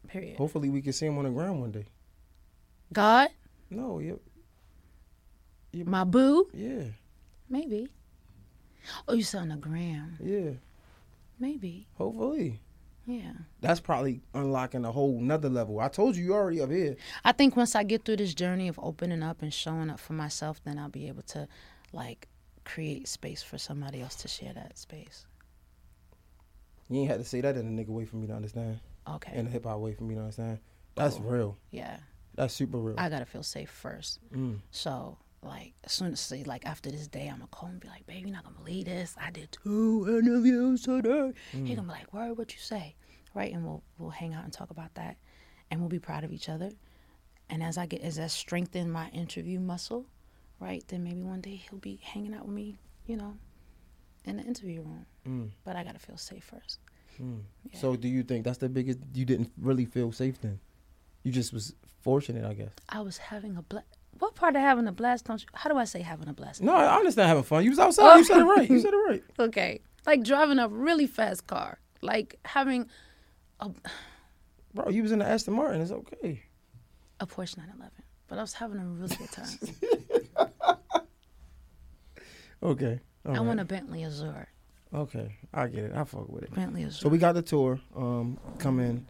Period. 0.09 0.37
Hopefully 0.37 0.69
we 0.69 0.83
can 0.83 0.93
see 0.93 1.07
him 1.07 1.17
on 1.17 1.25
the 1.25 1.31
ground 1.31 1.61
one 1.61 1.71
day. 1.71 1.87
god? 2.93 3.29
No, 3.71 3.99
yeah, 4.01 4.15
my 5.85 6.05
boo? 6.05 6.49
Yeah, 6.53 6.85
maybe 7.49 7.89
oh 9.09 9.15
you 9.15 9.25
on 9.39 9.49
the 9.49 9.57
gram 9.57 10.17
yeah. 10.23 10.51
maybe 11.39 11.87
Hopefully. 11.97 12.61
yeah 13.07 13.33
That's 13.61 13.81
probably 13.81 14.21
unlocking 14.35 14.85
a 14.85 14.93
whole 14.93 15.21
nother 15.21 15.49
level. 15.49 15.81
I 15.81 15.89
told 15.89 16.17
you 16.17 16.25
you 16.25 16.35
already 16.35 16.61
up 16.61 16.71
here. 16.71 16.97
I 17.25 17.33
think 17.33 17.57
once 17.57 17.75
I 17.75 17.83
get 17.83 18.05
through 18.05 18.17
this 18.17 18.35
journey 18.35 18.69
of 18.69 18.79
opening 18.83 19.23
up 19.23 19.43
and 19.43 19.53
showing 19.53 19.91
up 19.91 19.99
for 20.01 20.13
myself, 20.13 20.61
then 20.65 20.79
I'll 20.79 20.89
be 20.89 21.09
able 21.09 21.23
to 21.23 21.49
like 21.93 22.29
create 22.65 23.09
space 23.09 23.43
for 23.43 23.59
somebody 23.59 24.01
else 24.01 24.15
to 24.17 24.29
share 24.29 24.53
that 24.55 24.79
space. 24.79 25.27
You 26.89 27.01
ain't 27.01 27.11
had 27.11 27.19
to 27.21 27.25
say 27.25 27.41
that 27.41 27.57
in 27.57 27.67
a 27.67 27.83
nigga 27.83 27.89
way 27.89 28.05
for 28.05 28.17
me 28.17 28.27
to 28.29 28.35
understand. 28.35 28.79
Okay. 29.09 29.33
In 29.35 29.47
a 29.47 29.51
hip 29.51 29.65
hop 29.65 29.79
way 29.81 29.95
for 29.95 30.05
me 30.05 30.15
to 30.15 30.21
understand. 30.21 30.59
That's 30.95 31.17
Cool. 31.17 31.31
real. 31.31 31.59
yeah. 31.71 31.97
That's 32.35 32.55
super 32.55 32.79
real. 32.79 32.95
I 32.99 33.09
gotta 33.11 33.27
feel 33.27 33.43
safe 33.43 33.69
first. 33.69 34.19
Mm. 34.35 34.61
So 34.71 35.19
like 35.43 35.75
as 35.85 35.93
soon 35.93 36.13
as 36.13 36.21
say 36.21 36.45
like 36.45 36.65
after 36.65 36.91
this 36.91 37.09
day 37.09 37.27
I'm 37.29 37.39
gonna 37.39 37.49
call 37.51 37.69
and 37.69 37.81
be 37.81 37.89
like, 37.89 38.07
baby, 38.07 38.21
you're 38.21 38.31
not 38.31 38.45
gonna 38.45 38.57
believe 38.57 38.85
this. 38.85 39.15
I 39.21 39.31
did 39.31 39.51
two 39.51 40.07
interviews 40.09 40.83
today. 40.83 41.33
He 41.51 41.75
gonna 41.75 41.83
be 41.83 41.89
like, 41.89 42.13
Word, 42.13 42.39
what 42.39 42.53
you 42.53 42.61
say? 42.61 42.95
Right? 43.35 43.53
And 43.53 43.65
we'll 43.65 43.83
we'll 43.99 44.11
hang 44.11 44.35
out 44.35 44.45
and 44.45 44.53
talk 44.53 44.71
about 44.71 44.95
that 44.95 45.17
and 45.71 45.81
we'll 45.81 45.89
be 45.89 45.99
proud 45.99 46.23
of 46.23 46.33
each 46.33 46.49
other. 46.49 46.71
And 47.51 47.63
as 47.63 47.77
I 47.77 47.87
get 47.87 48.03
as 48.03 48.19
I 48.19 48.29
strengthen 48.29 48.91
my 48.91 49.09
interview 49.09 49.59
muscle, 49.59 50.07
right, 50.61 50.85
then 50.89 51.03
maybe 51.03 51.23
one 51.23 51.41
day 51.41 51.57
he'll 51.57 51.79
be 51.79 51.99
hanging 52.03 52.35
out 52.35 52.47
with 52.47 52.55
me, 52.55 52.79
you 53.07 53.17
know, 53.17 53.37
in 54.25 54.37
the 54.37 54.45
interview 54.45 54.83
room. 54.83 55.07
Mm. 55.27 55.51
But 55.65 55.77
I 55.77 55.83
gotta 55.83 55.99
feel 55.99 56.17
safe 56.17 56.45
first. 56.45 56.79
Mm. 57.21 57.41
Yeah. 57.71 57.79
So 57.81 57.97
do 57.97 58.09
you 58.09 58.23
think 58.23 58.45
that's 58.45 58.59
the 58.59 58.69
biggest? 58.69 59.01
You 59.13 59.25
didn't 59.25 59.51
really 59.61 59.87
feel 59.87 60.13
safe 60.13 60.41
then. 60.41 60.61
You 61.25 61.33
just 61.33 61.53
was 61.53 61.75
fortunate, 62.01 62.45
I 62.45 62.55
guess. 62.55 62.73
I 62.89 63.01
was 63.01 63.19
having 63.19 63.57
a 63.57 63.63
blast. 63.63 63.87
What 64.23 64.37
part 64.37 64.55
of 64.55 64.63
having 64.63 64.87
a 64.87 64.93
blast 64.93 65.25
don't 65.25 65.43
you? 65.43 65.49
How 65.53 65.69
do 65.69 65.77
I 65.77 65.83
say 65.85 66.01
having 66.01 66.29
a 66.29 66.33
blast? 66.33 66.63
No, 66.63 66.73
I 66.73 66.95
understand 66.95 67.27
having 67.29 67.43
fun. 67.43 67.65
You 67.65 67.71
was 67.71 67.81
outside. 67.81 68.19
You 68.19 68.23
said 68.25 68.39
it 68.39 68.45
right. 68.45 68.71
You 68.71 68.79
said 68.79 68.95
it 68.95 68.97
right. 68.97 69.25
Okay, 69.41 69.81
like 70.07 70.23
driving 70.23 70.61
a 70.61 70.69
really 70.69 71.09
fast 71.09 71.49
car, 71.49 71.81
like 72.03 72.39
having 72.45 72.89
a, 73.59 73.71
Bro, 74.73 74.91
you 74.91 75.03
was 75.03 75.11
in 75.11 75.19
the 75.19 75.25
Aston 75.27 75.55
Martin. 75.55 75.81
It's 75.81 75.91
okay. 75.91 76.41
a 77.19 77.27
Porsche 77.27 77.57
911. 77.57 77.91
But 78.29 78.39
I 78.39 78.43
was 78.43 78.53
having 78.53 78.79
a 78.79 78.85
really 78.87 79.17
good 79.17 79.33
time. 79.33 79.59
Okay. 82.63 83.01
All 83.27 83.33
I 83.35 83.39
right. 83.39 83.45
want 83.45 83.59
a 83.59 83.65
Bentley 83.65 84.05
Azure. 84.05 84.47
Okay, 84.95 85.35
I 85.53 85.67
get 85.67 85.83
it. 85.87 85.93
I 85.97 86.05
fuck 86.05 86.29
with 86.29 86.45
it. 86.45 86.55
Bentley 86.55 86.85
Azure. 86.85 86.93
So 86.93 87.09
we 87.09 87.19
got 87.19 87.33
the 87.35 87.43
tour 87.43 87.81
um 87.97 88.39
coming. 88.61 89.05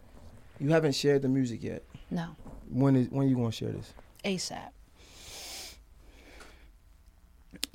You 0.59 0.69
haven't 0.69 0.93
shared 0.95 1.21
the 1.21 1.29
music 1.29 1.61
yet. 1.61 1.83
no 2.09 2.29
When 2.67 2.95
is 2.95 3.09
when 3.11 3.29
you 3.29 3.35
gonna 3.35 3.51
share 3.51 3.71
this? 3.73 3.93
ASAP. 4.25 4.69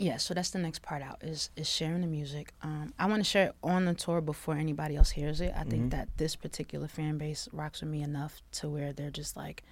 Yeah, 0.01 0.16
so 0.19 0.33
that's 0.33 0.51
the 0.51 0.61
next 0.61 0.81
part 0.83 1.03
out 1.03 1.19
is 1.25 1.51
is 1.57 1.69
sharing 1.69 2.03
the 2.03 2.07
music. 2.07 2.53
Um, 2.62 2.95
I 3.01 3.07
want 3.07 3.19
to 3.20 3.25
share 3.29 3.47
it 3.49 3.55
on 3.65 3.85
the 3.85 3.95
tour 3.95 4.20
before 4.20 4.55
anybody 4.55 4.95
else 4.95 5.11
hears 5.11 5.41
it. 5.41 5.53
I 5.57 5.65
Mhm. 5.65 5.70
think 5.70 5.91
that 5.91 6.09
this 6.19 6.37
particular 6.37 6.87
fan 6.87 7.19
base 7.19 7.49
rocks 7.53 7.81
with 7.81 7.91
me 7.91 8.03
enough 8.03 8.41
to 8.53 8.69
where 8.70 8.93
they're 8.93 9.11
just 9.11 9.37
like, 9.37 9.65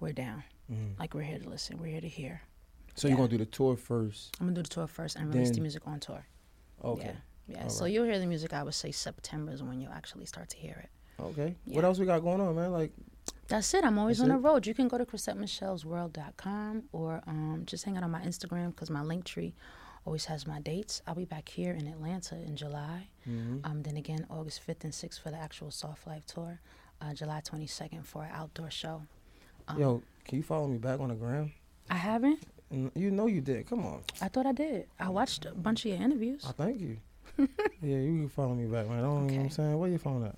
we're 0.00 0.14
down, 0.14 0.44
Mhm. 0.72 0.98
like 0.98 1.12
we're 1.12 1.22
here 1.24 1.38
to 1.38 1.48
listen, 1.48 1.76
we're 1.78 1.88
here 1.92 2.00
to 2.00 2.08
hear. 2.08 2.40
So 2.94 3.06
you're 3.06 3.18
gonna 3.18 3.28
do 3.28 3.36
the 3.36 3.44
tour 3.44 3.76
first. 3.76 4.34
I'm 4.40 4.46
gonna 4.46 4.54
do 4.56 4.62
the 4.62 4.68
tour 4.70 4.86
first 4.86 5.16
and 5.16 5.32
release 5.32 5.50
the 5.50 5.60
music 5.60 5.86
on 5.86 6.00
tour. 6.00 6.24
Okay. 6.82 7.14
Yeah, 7.46 7.56
yeah. 7.56 7.62
All 7.64 7.68
So 7.70 7.84
right. 7.84 7.92
you'll 7.92 8.06
hear 8.06 8.18
the 8.18 8.26
music. 8.26 8.54
I 8.54 8.62
would 8.62 8.72
say 8.74 8.90
September 8.92 9.52
is 9.52 9.62
when 9.62 9.82
you'll 9.82 9.92
actually 9.92 10.24
start 10.24 10.48
to 10.50 10.56
hear 10.56 10.76
it. 10.84 11.22
Okay. 11.22 11.54
Yeah. 11.66 11.76
What 11.76 11.84
else 11.84 11.98
we 11.98 12.06
got 12.06 12.20
going 12.20 12.40
on, 12.40 12.56
man? 12.56 12.72
Like, 12.72 12.92
That's 13.48 13.72
it. 13.74 13.84
I'm 13.84 13.98
always 13.98 14.18
That's 14.18 14.30
on 14.30 14.36
the 14.36 14.40
road. 14.42 14.66
You 14.66 14.74
can 14.74 14.88
go 14.88 14.98
to 14.98 15.04
ChrisetteMichellesWorld.com 15.06 16.84
or 16.92 17.22
um, 17.26 17.62
just 17.66 17.84
hang 17.84 17.96
out 17.96 18.02
on 18.02 18.10
my 18.10 18.20
Instagram 18.20 18.70
because 18.70 18.90
my 18.90 19.02
link 19.02 19.24
tree 19.24 19.54
always 20.04 20.24
has 20.26 20.46
my 20.46 20.60
dates. 20.60 21.02
I'll 21.06 21.14
be 21.14 21.24
back 21.24 21.48
here 21.48 21.72
in 21.72 21.86
Atlanta 21.86 22.36
in 22.36 22.56
July. 22.56 23.08
mhm. 23.28 23.64
Um, 23.64 23.82
then 23.82 23.96
again, 23.96 24.26
August 24.30 24.66
5th 24.66 24.84
and 24.84 24.92
6th 24.92 25.20
for 25.20 25.30
the 25.30 25.36
actual 25.36 25.70
Soft 25.70 26.06
Life 26.06 26.26
tour. 26.26 26.60
Uh, 27.00 27.12
July 27.12 27.42
22nd 27.44 28.04
for 28.04 28.24
an 28.24 28.30
outdoor 28.32 28.70
show. 28.70 29.02
Um, 29.68 29.80
yo, 29.80 30.02
can 30.24 30.38
you 30.38 30.42
follow 30.42 30.66
me 30.66 30.78
back 30.78 30.98
on 31.00 31.08
the 31.10 31.14
gram? 31.14 31.52
I 31.90 31.96
haven't. 31.96 32.40
You 32.70 33.10
know 33.10 33.26
you 33.26 33.40
did. 33.40 33.66
Come 33.68 33.84
on. 33.86 34.02
I 34.20 34.28
thought 34.28 34.46
I 34.46 34.52
did. 34.52 34.86
I 34.98 35.08
watched 35.10 35.44
a 35.44 35.52
bunch 35.52 35.84
of 35.84 35.92
your 35.92 36.02
interviews. 36.02 36.44
I 36.48 36.52
thank 36.52 36.80
you. 36.80 36.96
yeah, 37.38 37.46
you 37.98 38.18
can 38.18 38.28
follow 38.28 38.54
me 38.54 38.66
back, 38.66 38.88
man. 38.88 38.98
I 38.98 39.02
don't 39.02 39.26
you 39.28 39.32
know 39.32 39.36
what 39.36 39.44
I'm 39.44 39.50
saying. 39.50 39.78
Where 39.78 39.90
your 39.90 39.98
phone 39.98 40.24
at? 40.24 40.36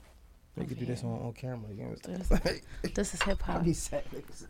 We 0.58 0.66
could 0.66 0.78
do 0.78 0.86
this 0.86 1.02
on, 1.04 1.10
on 1.10 1.32
camera. 1.32 1.70
You 1.72 1.84
know 1.84 1.94
This- 1.94 2.60
This 2.94 3.14
is 3.14 3.22
hip 3.22 3.40
hop. 3.42 3.64
be 3.64 3.72
sad 3.72 4.04
niggas. 4.12 4.46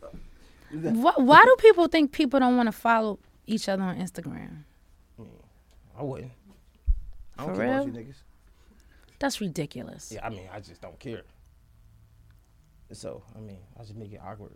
Why, 0.70 1.12
why 1.16 1.44
do 1.44 1.56
people 1.58 1.86
think 1.88 2.12
people 2.12 2.38
don't 2.40 2.56
want 2.56 2.66
to 2.66 2.72
follow 2.72 3.18
each 3.46 3.68
other 3.68 3.82
on 3.82 3.96
Instagram? 3.98 4.64
Mm, 5.20 5.26
I 5.98 6.02
wouldn't. 6.02 6.32
I 7.38 7.46
don't 7.46 7.54
For 7.54 7.60
care 7.60 7.72
about 7.74 7.86
real? 7.86 7.94
you 7.96 8.04
niggas. 8.04 8.16
That's 9.18 9.40
ridiculous. 9.40 10.12
Yeah, 10.14 10.26
I 10.26 10.30
mean, 10.30 10.48
I 10.52 10.60
just 10.60 10.80
don't 10.80 10.98
care. 10.98 11.22
So, 12.92 13.22
I 13.36 13.40
mean, 13.40 13.58
I 13.78 13.82
just 13.82 13.96
make 13.96 14.12
it 14.12 14.20
awkward. 14.24 14.52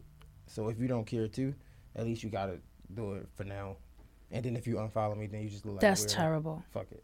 So 0.47 0.69
if 0.69 0.79
you 0.79 0.87
don't 0.89 1.05
care 1.07 1.29
too, 1.29 1.55
at 1.97 2.05
least 2.05 2.23
you 2.23 2.31
gotta 2.31 2.59
do 2.95 3.15
it 3.15 3.29
for 3.35 3.45
now. 3.45 3.77
And 4.31 4.45
then 4.45 4.57
if 4.57 4.67
you 4.67 4.77
unfollow 4.77 5.17
me, 5.17 5.27
then 5.27 5.43
you 5.43 5.49
just 5.51 5.65
look 5.67 5.75
like 5.75 5.81
That's 5.83 6.05
terrible. 6.07 6.63
Fuck 6.73 6.87
it. 6.93 7.03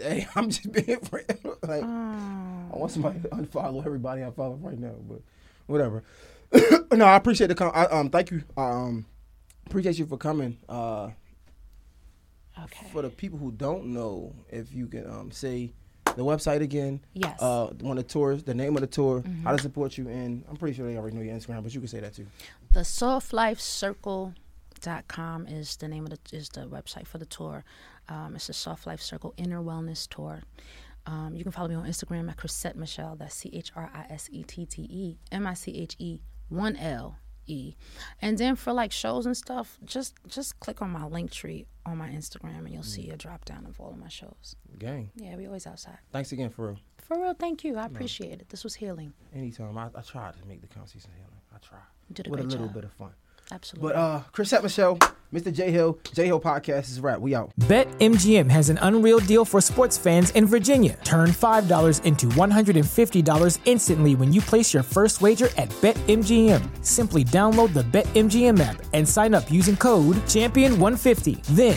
Hey, 0.00 0.26
I'm 0.34 0.50
just 0.50 0.70
being 0.72 0.98
friend. 1.00 1.38
like 1.62 1.82
I 1.82 2.76
want 2.76 2.92
somebody 2.92 3.20
to 3.20 3.28
unfollow 3.28 3.84
everybody 3.84 4.24
I 4.24 4.30
follow 4.30 4.54
right 4.56 4.78
now, 4.78 4.94
but 5.08 5.20
whatever. 5.66 6.02
no, 6.92 7.04
I 7.04 7.16
appreciate 7.16 7.46
the 7.48 7.54
com- 7.54 7.72
I, 7.74 7.86
um. 7.86 8.10
Thank 8.10 8.30
you. 8.30 8.42
Um, 8.56 9.06
appreciate 9.66 9.98
you 9.98 10.06
for 10.06 10.16
coming. 10.16 10.58
Uh, 10.68 11.10
Okay. 12.64 12.86
For 12.92 13.00
the 13.00 13.08
people 13.08 13.38
who 13.38 13.52
don't 13.52 13.86
know, 13.86 14.34
if 14.50 14.74
you 14.74 14.86
can 14.86 15.06
um, 15.08 15.30
say 15.30 15.72
the 16.04 16.22
website 16.22 16.60
again. 16.60 17.00
Yes. 17.14 17.40
Uh, 17.40 17.68
one 17.80 17.96
of 17.96 18.04
the 18.06 18.12
tours, 18.12 18.42
the 18.42 18.52
name 18.52 18.76
of 18.76 18.82
the 18.82 18.86
tour, 18.86 19.24
how 19.44 19.52
to 19.52 19.62
support 19.62 19.96
you, 19.96 20.08
and 20.08 20.44
I'm 20.48 20.56
pretty 20.56 20.76
sure 20.76 20.86
they 20.86 20.98
already 20.98 21.16
know 21.16 21.22
your 21.22 21.34
Instagram, 21.34 21.62
but 21.62 21.72
you 21.72 21.80
can 21.80 21.88
say 21.88 22.00
that 22.00 22.14
too. 22.14 22.26
the 22.72 24.34
softlifecircle.com 24.80 25.46
is 25.46 25.76
the 25.76 25.88
name 25.88 26.04
of 26.04 26.10
the 26.10 26.36
is 26.36 26.48
the 26.50 26.62
website 26.66 27.06
for 27.06 27.18
the 27.18 27.26
tour. 27.26 27.64
Um, 28.08 28.34
it's 28.34 28.46
the 28.46 28.52
Soft 28.52 28.86
Life 28.86 29.00
Circle 29.00 29.34
Inner 29.36 29.60
Wellness 29.62 30.08
Tour. 30.08 30.42
Um, 31.06 31.34
you 31.34 31.42
can 31.42 31.52
follow 31.52 31.68
me 31.68 31.74
on 31.74 31.86
Instagram 31.86 32.28
at 32.30 32.36
Chrisette 32.36 32.76
Michelle. 32.76 33.16
That's 33.16 33.34
C 33.34 33.50
H 33.52 33.72
R 33.76 33.90
I 33.94 34.06
S 34.12 34.28
E 34.32 34.42
T 34.44 34.66
T 34.66 34.82
E 34.82 35.18
M 35.32 35.46
I 35.46 35.54
C 35.54 35.72
H 35.76 35.96
E 35.98 36.20
one 36.48 36.76
L 36.76 37.16
E. 37.46 37.74
And 38.20 38.36
then 38.38 38.54
for 38.56 38.72
like 38.72 38.92
shows 38.92 39.26
and 39.26 39.36
stuff, 39.36 39.78
just 39.84 40.14
just 40.28 40.58
click 40.60 40.82
on 40.82 40.90
my 40.90 41.04
link 41.06 41.30
tree 41.30 41.66
on 41.86 41.96
my 41.98 42.08
Instagram 42.08 42.58
and 42.58 42.70
you'll 42.70 42.82
see 42.82 43.10
a 43.10 43.16
drop 43.16 43.44
down 43.44 43.66
of 43.66 43.80
all 43.80 43.90
of 43.90 43.98
my 43.98 44.08
shows. 44.08 44.56
Gang. 44.78 45.10
Yeah, 45.16 45.36
we 45.36 45.46
always 45.46 45.66
outside. 45.66 45.98
Thanks 46.12 46.32
again 46.32 46.50
for 46.50 46.68
real. 46.68 46.78
For 46.98 47.20
real, 47.20 47.34
thank 47.34 47.64
you. 47.64 47.76
I 47.76 47.86
appreciate 47.86 48.40
it. 48.40 48.48
This 48.50 48.62
was 48.62 48.74
healing. 48.74 49.12
Anytime. 49.34 49.76
I, 49.78 49.88
I 49.96 50.02
tried 50.02 50.34
to 50.40 50.46
make 50.46 50.60
the 50.60 50.68
conversation 50.68 51.10
healing. 51.16 51.40
I 51.52 51.58
tried. 51.58 51.80
You 52.08 52.14
did 52.14 52.26
a 52.28 52.30
With 52.30 52.40
a 52.40 52.42
little 52.44 52.66
job. 52.66 52.74
bit 52.74 52.84
of 52.84 52.92
fun. 52.92 53.10
Absolutely. 53.52 53.88
But 53.88 53.96
uh 53.96 54.20
Chrisette 54.32 54.62
Michelle, 54.62 54.98
Mr. 55.32 55.52
Jay 55.52 55.70
Hill, 55.70 55.98
Jay 56.12 56.26
Hill 56.26 56.40
Podcast 56.40 56.90
is 56.90 56.98
a 56.98 57.02
wrap. 57.02 57.20
We 57.20 57.34
out. 57.36 57.52
BetMGM 57.60 58.50
has 58.50 58.68
an 58.68 58.78
unreal 58.82 59.20
deal 59.20 59.44
for 59.44 59.60
sports 59.60 59.96
fans 59.96 60.30
in 60.30 60.46
Virginia. 60.46 60.98
Turn 61.04 61.28
$5 61.30 62.04
into 62.04 62.26
$150 62.26 63.58
instantly 63.64 64.14
when 64.16 64.32
you 64.32 64.40
place 64.40 64.74
your 64.74 64.82
first 64.82 65.20
wager 65.20 65.48
at 65.56 65.68
BetMGM. 65.80 66.84
Simply 66.84 67.22
download 67.22 67.72
the 67.74 67.82
BetMGM 67.84 68.58
app 68.60 68.82
and 68.92 69.08
sign 69.08 69.34
up 69.34 69.50
using 69.50 69.76
code 69.76 70.16
Champion150. 70.26 71.42
Then 71.46 71.76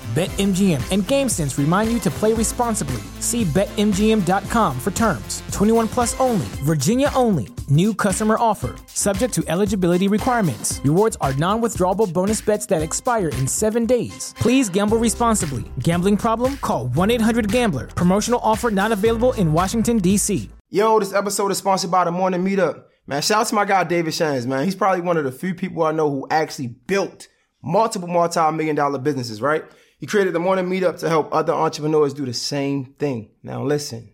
BetMGM 0.11 0.91
and 0.91 1.03
GameSense 1.03 1.57
remind 1.57 1.89
you 1.89 1.97
to 1.99 2.11
play 2.11 2.33
responsibly. 2.33 3.01
See 3.21 3.45
BetMGM.com 3.45 4.77
for 4.77 4.91
terms. 4.91 5.41
21 5.53 5.87
plus 5.87 6.19
only, 6.19 6.45
Virginia 6.65 7.09
only. 7.15 7.47
New 7.69 7.93
customer 7.95 8.35
offer. 8.37 8.75
Subject 8.87 9.33
to 9.33 9.43
eligibility 9.47 10.09
requirements. 10.09 10.81
Rewards 10.83 11.15
are 11.21 11.33
non 11.35 11.61
withdrawable 11.61 12.11
bonus 12.11 12.41
bets 12.41 12.65
that 12.65 12.81
expire 12.81 13.29
in 13.29 13.47
seven 13.47 13.85
days. 13.85 14.33
Please 14.37 14.67
gamble 14.69 14.97
responsibly. 14.97 15.63
Gambling 15.79 16.17
problem? 16.17 16.57
Call 16.57 16.87
1 16.87 17.11
800 17.11 17.49
Gambler. 17.49 17.87
Promotional 17.87 18.41
offer 18.43 18.69
not 18.69 18.91
available 18.91 19.31
in 19.33 19.53
Washington, 19.53 19.97
D.C. 19.99 20.49
Yo, 20.69 20.99
this 20.99 21.13
episode 21.13 21.51
is 21.51 21.57
sponsored 21.57 21.89
by 21.91 22.03
the 22.03 22.11
Morning 22.11 22.43
Meetup. 22.43 22.83
Man, 23.07 23.21
shout 23.21 23.41
out 23.41 23.47
to 23.47 23.55
my 23.55 23.63
guy 23.63 23.85
David 23.85 24.13
Shands, 24.13 24.45
man. 24.45 24.65
He's 24.65 24.75
probably 24.75 24.99
one 25.01 25.15
of 25.15 25.23
the 25.23 25.31
few 25.31 25.55
people 25.55 25.83
I 25.83 25.93
know 25.93 26.09
who 26.09 26.27
actually 26.29 26.67
built 26.67 27.29
multiple 27.63 28.09
multi-million 28.09 28.75
dollar 28.75 28.99
businesses, 28.99 29.41
right? 29.41 29.63
He 30.01 30.07
created 30.07 30.33
the 30.33 30.39
Morning 30.39 30.65
Meetup 30.65 30.97
to 31.01 31.09
help 31.09 31.31
other 31.31 31.53
entrepreneurs 31.53 32.15
do 32.15 32.25
the 32.25 32.33
same 32.33 32.85
thing. 32.85 33.29
Now 33.43 33.63
listen, 33.63 34.11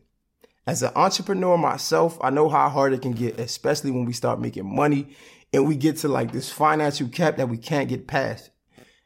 as 0.68 0.84
an 0.84 0.92
entrepreneur 0.98 1.58
myself, 1.58 2.18
I 2.20 2.30
know 2.30 2.50
how 2.50 2.68
hard 2.68 2.92
it 2.92 3.02
can 3.02 3.14
get, 3.14 3.40
especially 3.40 3.92
when 3.92 4.04
we 4.04 4.12
start 4.12 4.42
making 4.42 4.76
money 4.76 5.16
and 5.54 5.66
we 5.66 5.78
get 5.78 5.96
to 6.00 6.10
like 6.10 6.34
this 6.34 6.52
financial 6.52 7.08
cap 7.08 7.38
that 7.38 7.48
we 7.48 7.58
can't 7.58 7.88
get 7.88 8.06
past. 8.06 8.50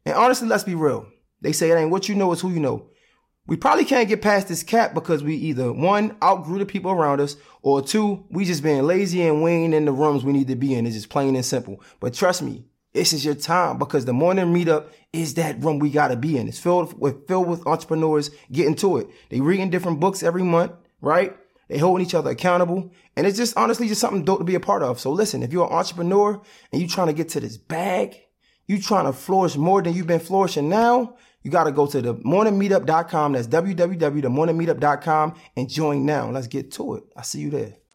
And 0.07 0.15
honestly, 0.15 0.47
let's 0.47 0.63
be 0.63 0.73
real. 0.73 1.05
They 1.41 1.51
say 1.51 1.69
it 1.69 1.75
ain't 1.75 1.91
what 1.91 2.09
you 2.09 2.15
know, 2.15 2.31
it's 2.31 2.41
who 2.41 2.49
you 2.49 2.59
know. 2.59 2.89
We 3.45 3.57
probably 3.57 3.85
can't 3.85 4.09
get 4.09 4.23
past 4.23 4.47
this 4.47 4.63
cap 4.63 4.95
because 4.95 5.23
we 5.23 5.35
either 5.35 5.71
one, 5.71 6.17
outgrew 6.23 6.57
the 6.57 6.65
people 6.65 6.89
around 6.89 7.21
us, 7.21 7.35
or 7.61 7.83
two, 7.83 8.25
we 8.31 8.43
just 8.43 8.63
being 8.63 8.81
lazy 8.81 9.21
and 9.21 9.43
we 9.43 9.65
in 9.65 9.85
the 9.85 9.91
rooms 9.91 10.23
we 10.23 10.33
need 10.33 10.47
to 10.47 10.55
be 10.55 10.73
in. 10.73 10.87
It's 10.87 10.95
just 10.95 11.09
plain 11.09 11.35
and 11.35 11.45
simple. 11.45 11.83
But 11.99 12.15
trust 12.15 12.41
me, 12.41 12.65
this 12.93 13.13
is 13.13 13.23
your 13.23 13.35
time 13.35 13.77
because 13.77 14.05
the 14.05 14.13
morning 14.13 14.53
meetup 14.53 14.87
is 15.13 15.35
that 15.35 15.63
room 15.63 15.79
we 15.79 15.89
gotta 15.89 16.15
be 16.15 16.37
in. 16.37 16.47
It's 16.47 16.59
filled 16.59 16.99
with 16.99 17.27
filled 17.27 17.47
with 17.47 17.65
entrepreneurs 17.65 18.31
getting 18.51 18.75
to 18.75 18.97
it. 18.97 19.07
They 19.29 19.39
reading 19.39 19.69
different 19.69 19.99
books 19.99 20.23
every 20.23 20.43
month, 20.43 20.73
right? 20.99 21.35
They 21.69 21.77
holding 21.77 22.05
each 22.05 22.13
other 22.13 22.31
accountable. 22.31 22.91
And 23.15 23.25
it's 23.25 23.37
just 23.37 23.55
honestly 23.55 23.87
just 23.87 24.01
something 24.01 24.25
dope 24.25 24.39
to 24.39 24.43
be 24.43 24.55
a 24.55 24.59
part 24.59 24.83
of. 24.83 24.99
So 24.99 25.11
listen, 25.11 25.41
if 25.41 25.53
you're 25.53 25.67
an 25.67 25.73
entrepreneur 25.73 26.41
and 26.71 26.81
you're 26.81 26.89
trying 26.89 27.07
to 27.07 27.13
get 27.13 27.29
to 27.29 27.39
this 27.39 27.55
bag, 27.55 28.17
you 28.67 28.81
trying 28.81 29.05
to 29.05 29.13
flourish 29.13 29.55
more 29.55 29.81
than 29.81 29.93
you've 29.93 30.07
been 30.07 30.19
flourishing 30.19 30.67
now, 30.67 31.15
you 31.43 31.49
got 31.49 31.63
to 31.63 31.71
go 31.71 31.87
to 31.87 32.01
the 32.01 32.15
morningmeetup.com. 32.15 33.33
That's 33.33 33.47
www.themorningmeetup.com 33.47 35.35
and 35.55 35.69
join 35.69 36.05
now. 36.05 36.29
Let's 36.29 36.47
get 36.47 36.71
to 36.73 36.95
it. 36.95 37.03
I 37.15 37.21
see 37.23 37.39
you 37.39 37.49
there. 37.49 37.80